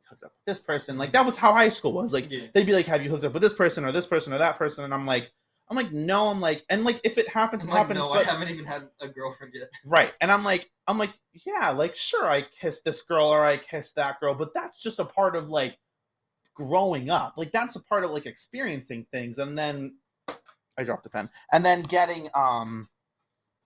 hooked 0.09 0.23
up 0.23 0.31
with 0.31 0.55
this 0.55 0.63
person. 0.63 0.97
Like 0.97 1.11
that 1.13 1.25
was 1.25 1.35
how 1.35 1.53
high 1.53 1.69
school 1.69 1.93
was. 1.93 2.13
Like 2.13 2.29
Yeah. 2.31 2.47
they'd 2.53 2.65
be 2.65 2.73
like 2.73 2.85
have 2.85 3.03
you 3.03 3.09
hooked 3.09 3.23
up 3.23 3.33
with 3.33 3.41
this 3.41 3.53
person 3.53 3.85
or 3.85 3.91
this 3.91 4.07
person 4.07 4.33
or 4.33 4.37
that 4.37 4.57
person? 4.57 4.83
And 4.83 4.93
i'm 4.93 5.05
like 5.05 5.31
i'm 5.69 5.75
like 5.75 5.91
no. 5.91 6.27
I'm 6.29 6.39
like 6.41 6.63
and 6.69 6.83
like 6.83 7.01
if 7.03 7.17
it 7.17 7.27
happens 7.29 7.63
I'm 7.63 7.69
it 7.69 7.71
like, 7.73 7.81
happens 7.81 7.99
no, 7.99 8.11
I 8.13 8.23
haven't 8.23 8.49
even 8.49 8.65
had 8.65 8.87
a 9.01 9.07
girlfriend 9.07 9.53
yet. 9.55 9.69
right. 9.85 10.13
And 10.21 10.31
i'm 10.31 10.43
like 10.43 10.69
i'm 10.87 10.97
like 10.97 11.11
yeah 11.45 11.71
like 11.71 11.95
sure 11.95 12.29
i 12.29 12.41
kissed 12.43 12.83
this 12.85 13.01
girl 13.01 13.27
or 13.27 13.45
i 13.45 13.57
kissed 13.57 13.95
that 13.95 14.19
girl. 14.19 14.35
But 14.35 14.53
that's 14.53 14.81
just 14.81 14.99
a 14.99 15.05
part 15.05 15.35
of 15.35 15.49
like 15.49 15.77
growing 16.53 17.09
up. 17.09 17.33
Like 17.37 17.51
that's 17.51 17.75
a 17.75 17.83
part 17.83 18.03
of 18.03 18.11
like 18.11 18.25
experiencing 18.25 19.05
things. 19.11 19.37
And 19.39 19.57
then 19.57 19.97
i 20.77 20.83
dropped 20.83 21.03
the 21.03 21.09
pen. 21.09 21.29
And 21.51 21.65
then 21.65 21.81
getting 21.83 22.29
um 22.35 22.89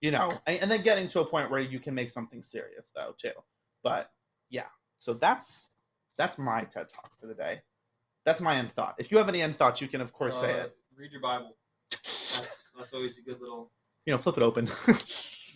you 0.01 0.11
know 0.11 0.29
and 0.47 0.71
then 0.71 0.81
getting 0.83 1.09
to 1.09 1.19
a 1.19 1.25
point 1.25 1.51
where 1.51 1.59
you 1.59 1.79
can 1.79 1.93
make 1.93 2.09
something 2.09 2.41
serious 2.41 2.91
though 2.95 3.13
too. 3.17 3.33
But 3.83 4.09
yeah. 4.49 4.67
So 4.99 5.13
that's 5.13 5.71
that's 6.19 6.37
my 6.37 6.61
ted 6.65 6.87
talk 6.93 7.09
for 7.19 7.25
the 7.25 7.33
day 7.33 7.61
that's 8.25 8.41
my 8.41 8.55
end 8.57 8.71
thought 8.75 8.93
if 8.99 9.09
you 9.11 9.17
have 9.17 9.27
any 9.29 9.41
end 9.41 9.55
thoughts 9.57 9.81
you 9.81 9.87
can 9.87 10.01
of 10.01 10.13
course 10.13 10.37
say 10.39 10.53
Uh, 10.53 10.63
it 10.65 10.75
Read 10.95 11.11
your 11.13 11.21
Bible. 11.21 11.55
That's 11.89 12.65
that's 12.77 12.93
always 12.93 13.17
a 13.17 13.21
good 13.21 13.39
little 13.41 13.71
you 14.05 14.11
know 14.13 14.19
flip 14.19 14.37
it 14.37 14.43
open 14.43 14.69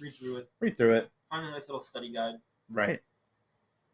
read 0.02 0.14
through 0.18 0.38
it. 0.38 0.50
read 0.60 0.78
through 0.78 0.94
it 0.96 1.12
Find 1.30 1.46
a 1.48 1.52
nice 1.52 1.68
little 1.70 1.80
study 1.80 2.12
guide. 2.12 2.36
right 2.72 3.00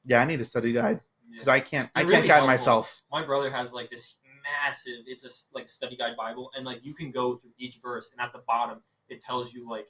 yeah 0.05 0.21
i 0.21 0.25
need 0.25 0.39
a 0.39 0.45
study 0.45 0.71
guide 0.71 1.01
Yeah. 1.27 1.31
because 1.33 1.47
i 1.49 1.59
can't 1.59 1.89
i 1.95 2.03
They're 2.03 2.11
can't 2.11 2.23
really 2.23 2.27
guide 2.27 2.33
helpful. 2.35 2.47
myself 2.47 3.01
My 3.11 3.25
brother 3.25 3.49
has 3.49 3.73
like 3.73 3.89
this 3.89 4.15
massive. 4.63 5.03
It's 5.05 5.25
a 5.25 5.29
like 5.53 5.67
study 5.69 5.95
guide 5.97 6.15
Bible, 6.17 6.49
and 6.55 6.65
like 6.65 6.79
you 6.83 6.93
can 6.93 7.11
go 7.11 7.35
through 7.35 7.51
each 7.59 7.79
verse, 7.83 8.11
and 8.11 8.21
at 8.25 8.31
the 8.31 8.41
bottom 8.47 8.79
it 9.09 9.21
tells 9.23 9.53
you 9.53 9.69
like 9.69 9.87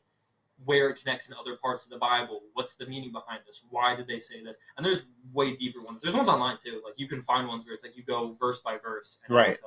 where 0.65 0.89
it 0.89 0.99
connects 0.99 1.27
in 1.29 1.35
other 1.39 1.55
parts 1.61 1.85
of 1.85 1.91
the 1.91 1.97
Bible. 1.97 2.41
What's 2.53 2.75
the 2.75 2.85
meaning 2.85 3.11
behind 3.11 3.41
this? 3.47 3.63
Why 3.69 3.95
did 3.95 4.07
they 4.07 4.19
say 4.19 4.43
this? 4.43 4.57
And 4.77 4.85
there's 4.85 5.09
way 5.33 5.55
deeper 5.55 5.81
ones. 5.81 6.01
There's 6.01 6.13
ones 6.13 6.29
online 6.29 6.57
too. 6.63 6.81
Like 6.85 6.95
you 6.97 7.07
can 7.07 7.23
find 7.23 7.47
ones 7.47 7.65
where 7.65 7.73
it's 7.73 7.83
like 7.83 7.95
you 7.95 8.03
go 8.03 8.35
verse 8.39 8.59
by 8.59 8.77
verse. 8.77 9.19
And 9.27 9.35
Right. 9.35 9.59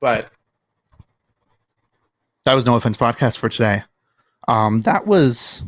but 0.00 0.30
that 2.44 2.54
was 2.54 2.64
no 2.64 2.76
offense 2.76 2.96
podcast 2.96 3.38
for 3.38 3.48
today 3.48 3.82
um 4.46 4.80
that 4.82 5.04
was 5.04 5.64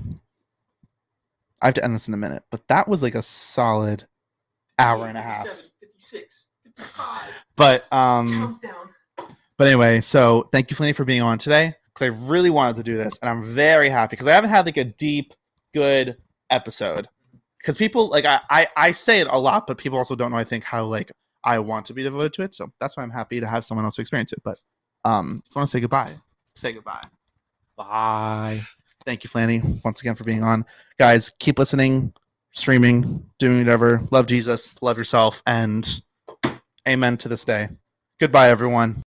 i 1.60 1.66
have 1.66 1.74
to 1.74 1.82
end 1.82 1.92
this 1.92 2.06
in 2.06 2.14
a 2.14 2.16
minute 2.16 2.44
but 2.52 2.60
that 2.68 2.86
was 2.86 3.02
like 3.02 3.16
a 3.16 3.22
solid 3.22 4.04
hour 4.78 5.08
and 5.08 5.18
a 5.18 5.20
half 5.20 5.44
57, 5.48 5.70
56, 5.80 6.46
55. 6.76 7.22
but 7.56 7.92
um 7.92 8.28
countdown. 8.62 9.26
but 9.56 9.66
anyway 9.66 10.00
so 10.00 10.48
thank 10.52 10.70
you 10.70 10.76
Flany, 10.76 10.92
for 10.92 11.04
being 11.04 11.20
on 11.20 11.36
today 11.38 11.74
because 11.98 12.14
i 12.14 12.28
really 12.28 12.50
wanted 12.50 12.76
to 12.76 12.82
do 12.82 12.96
this 12.96 13.18
and 13.18 13.28
i'm 13.28 13.42
very 13.42 13.90
happy 13.90 14.10
because 14.10 14.26
i 14.26 14.32
haven't 14.32 14.50
had 14.50 14.66
like 14.66 14.76
a 14.76 14.84
deep 14.84 15.34
good 15.74 16.16
episode. 16.50 17.08
Because 17.58 17.76
people 17.76 18.08
like 18.08 18.24
I, 18.24 18.40
I 18.50 18.68
i 18.76 18.90
say 18.92 19.20
it 19.20 19.26
a 19.28 19.38
lot 19.38 19.66
but 19.66 19.78
people 19.78 19.98
also 19.98 20.14
don't 20.14 20.30
know 20.30 20.38
i 20.38 20.44
think 20.44 20.64
how 20.64 20.84
like 20.84 21.10
i 21.44 21.58
want 21.58 21.86
to 21.86 21.92
be 21.92 22.02
devoted 22.02 22.32
to 22.34 22.42
it 22.42 22.54
so 22.54 22.72
that's 22.80 22.96
why 22.96 23.02
i'm 23.02 23.10
happy 23.10 23.40
to 23.40 23.46
have 23.46 23.64
someone 23.64 23.84
else 23.84 23.96
to 23.96 24.00
experience 24.00 24.32
it 24.32 24.42
but 24.44 24.58
um 25.04 25.36
if 25.38 25.54
you 25.54 25.58
want 25.58 25.68
to 25.68 25.70
say 25.70 25.80
goodbye 25.80 26.14
say 26.54 26.72
goodbye. 26.72 27.04
Bye. 27.76 28.60
thank 29.04 29.24
you 29.24 29.28
flany 29.28 29.60
once 29.84 30.00
again 30.00 30.14
for 30.14 30.24
being 30.24 30.42
on. 30.42 30.64
Guys 30.98 31.30
keep 31.38 31.58
listening 31.58 32.12
streaming 32.52 33.26
doing 33.38 33.58
whatever. 33.58 34.02
Love 34.10 34.26
jesus 34.26 34.76
love 34.80 34.96
yourself 34.96 35.42
and 35.46 36.02
amen 36.86 37.16
to 37.18 37.28
this 37.28 37.44
day. 37.44 37.68
Goodbye 38.20 38.48
everyone 38.48 39.02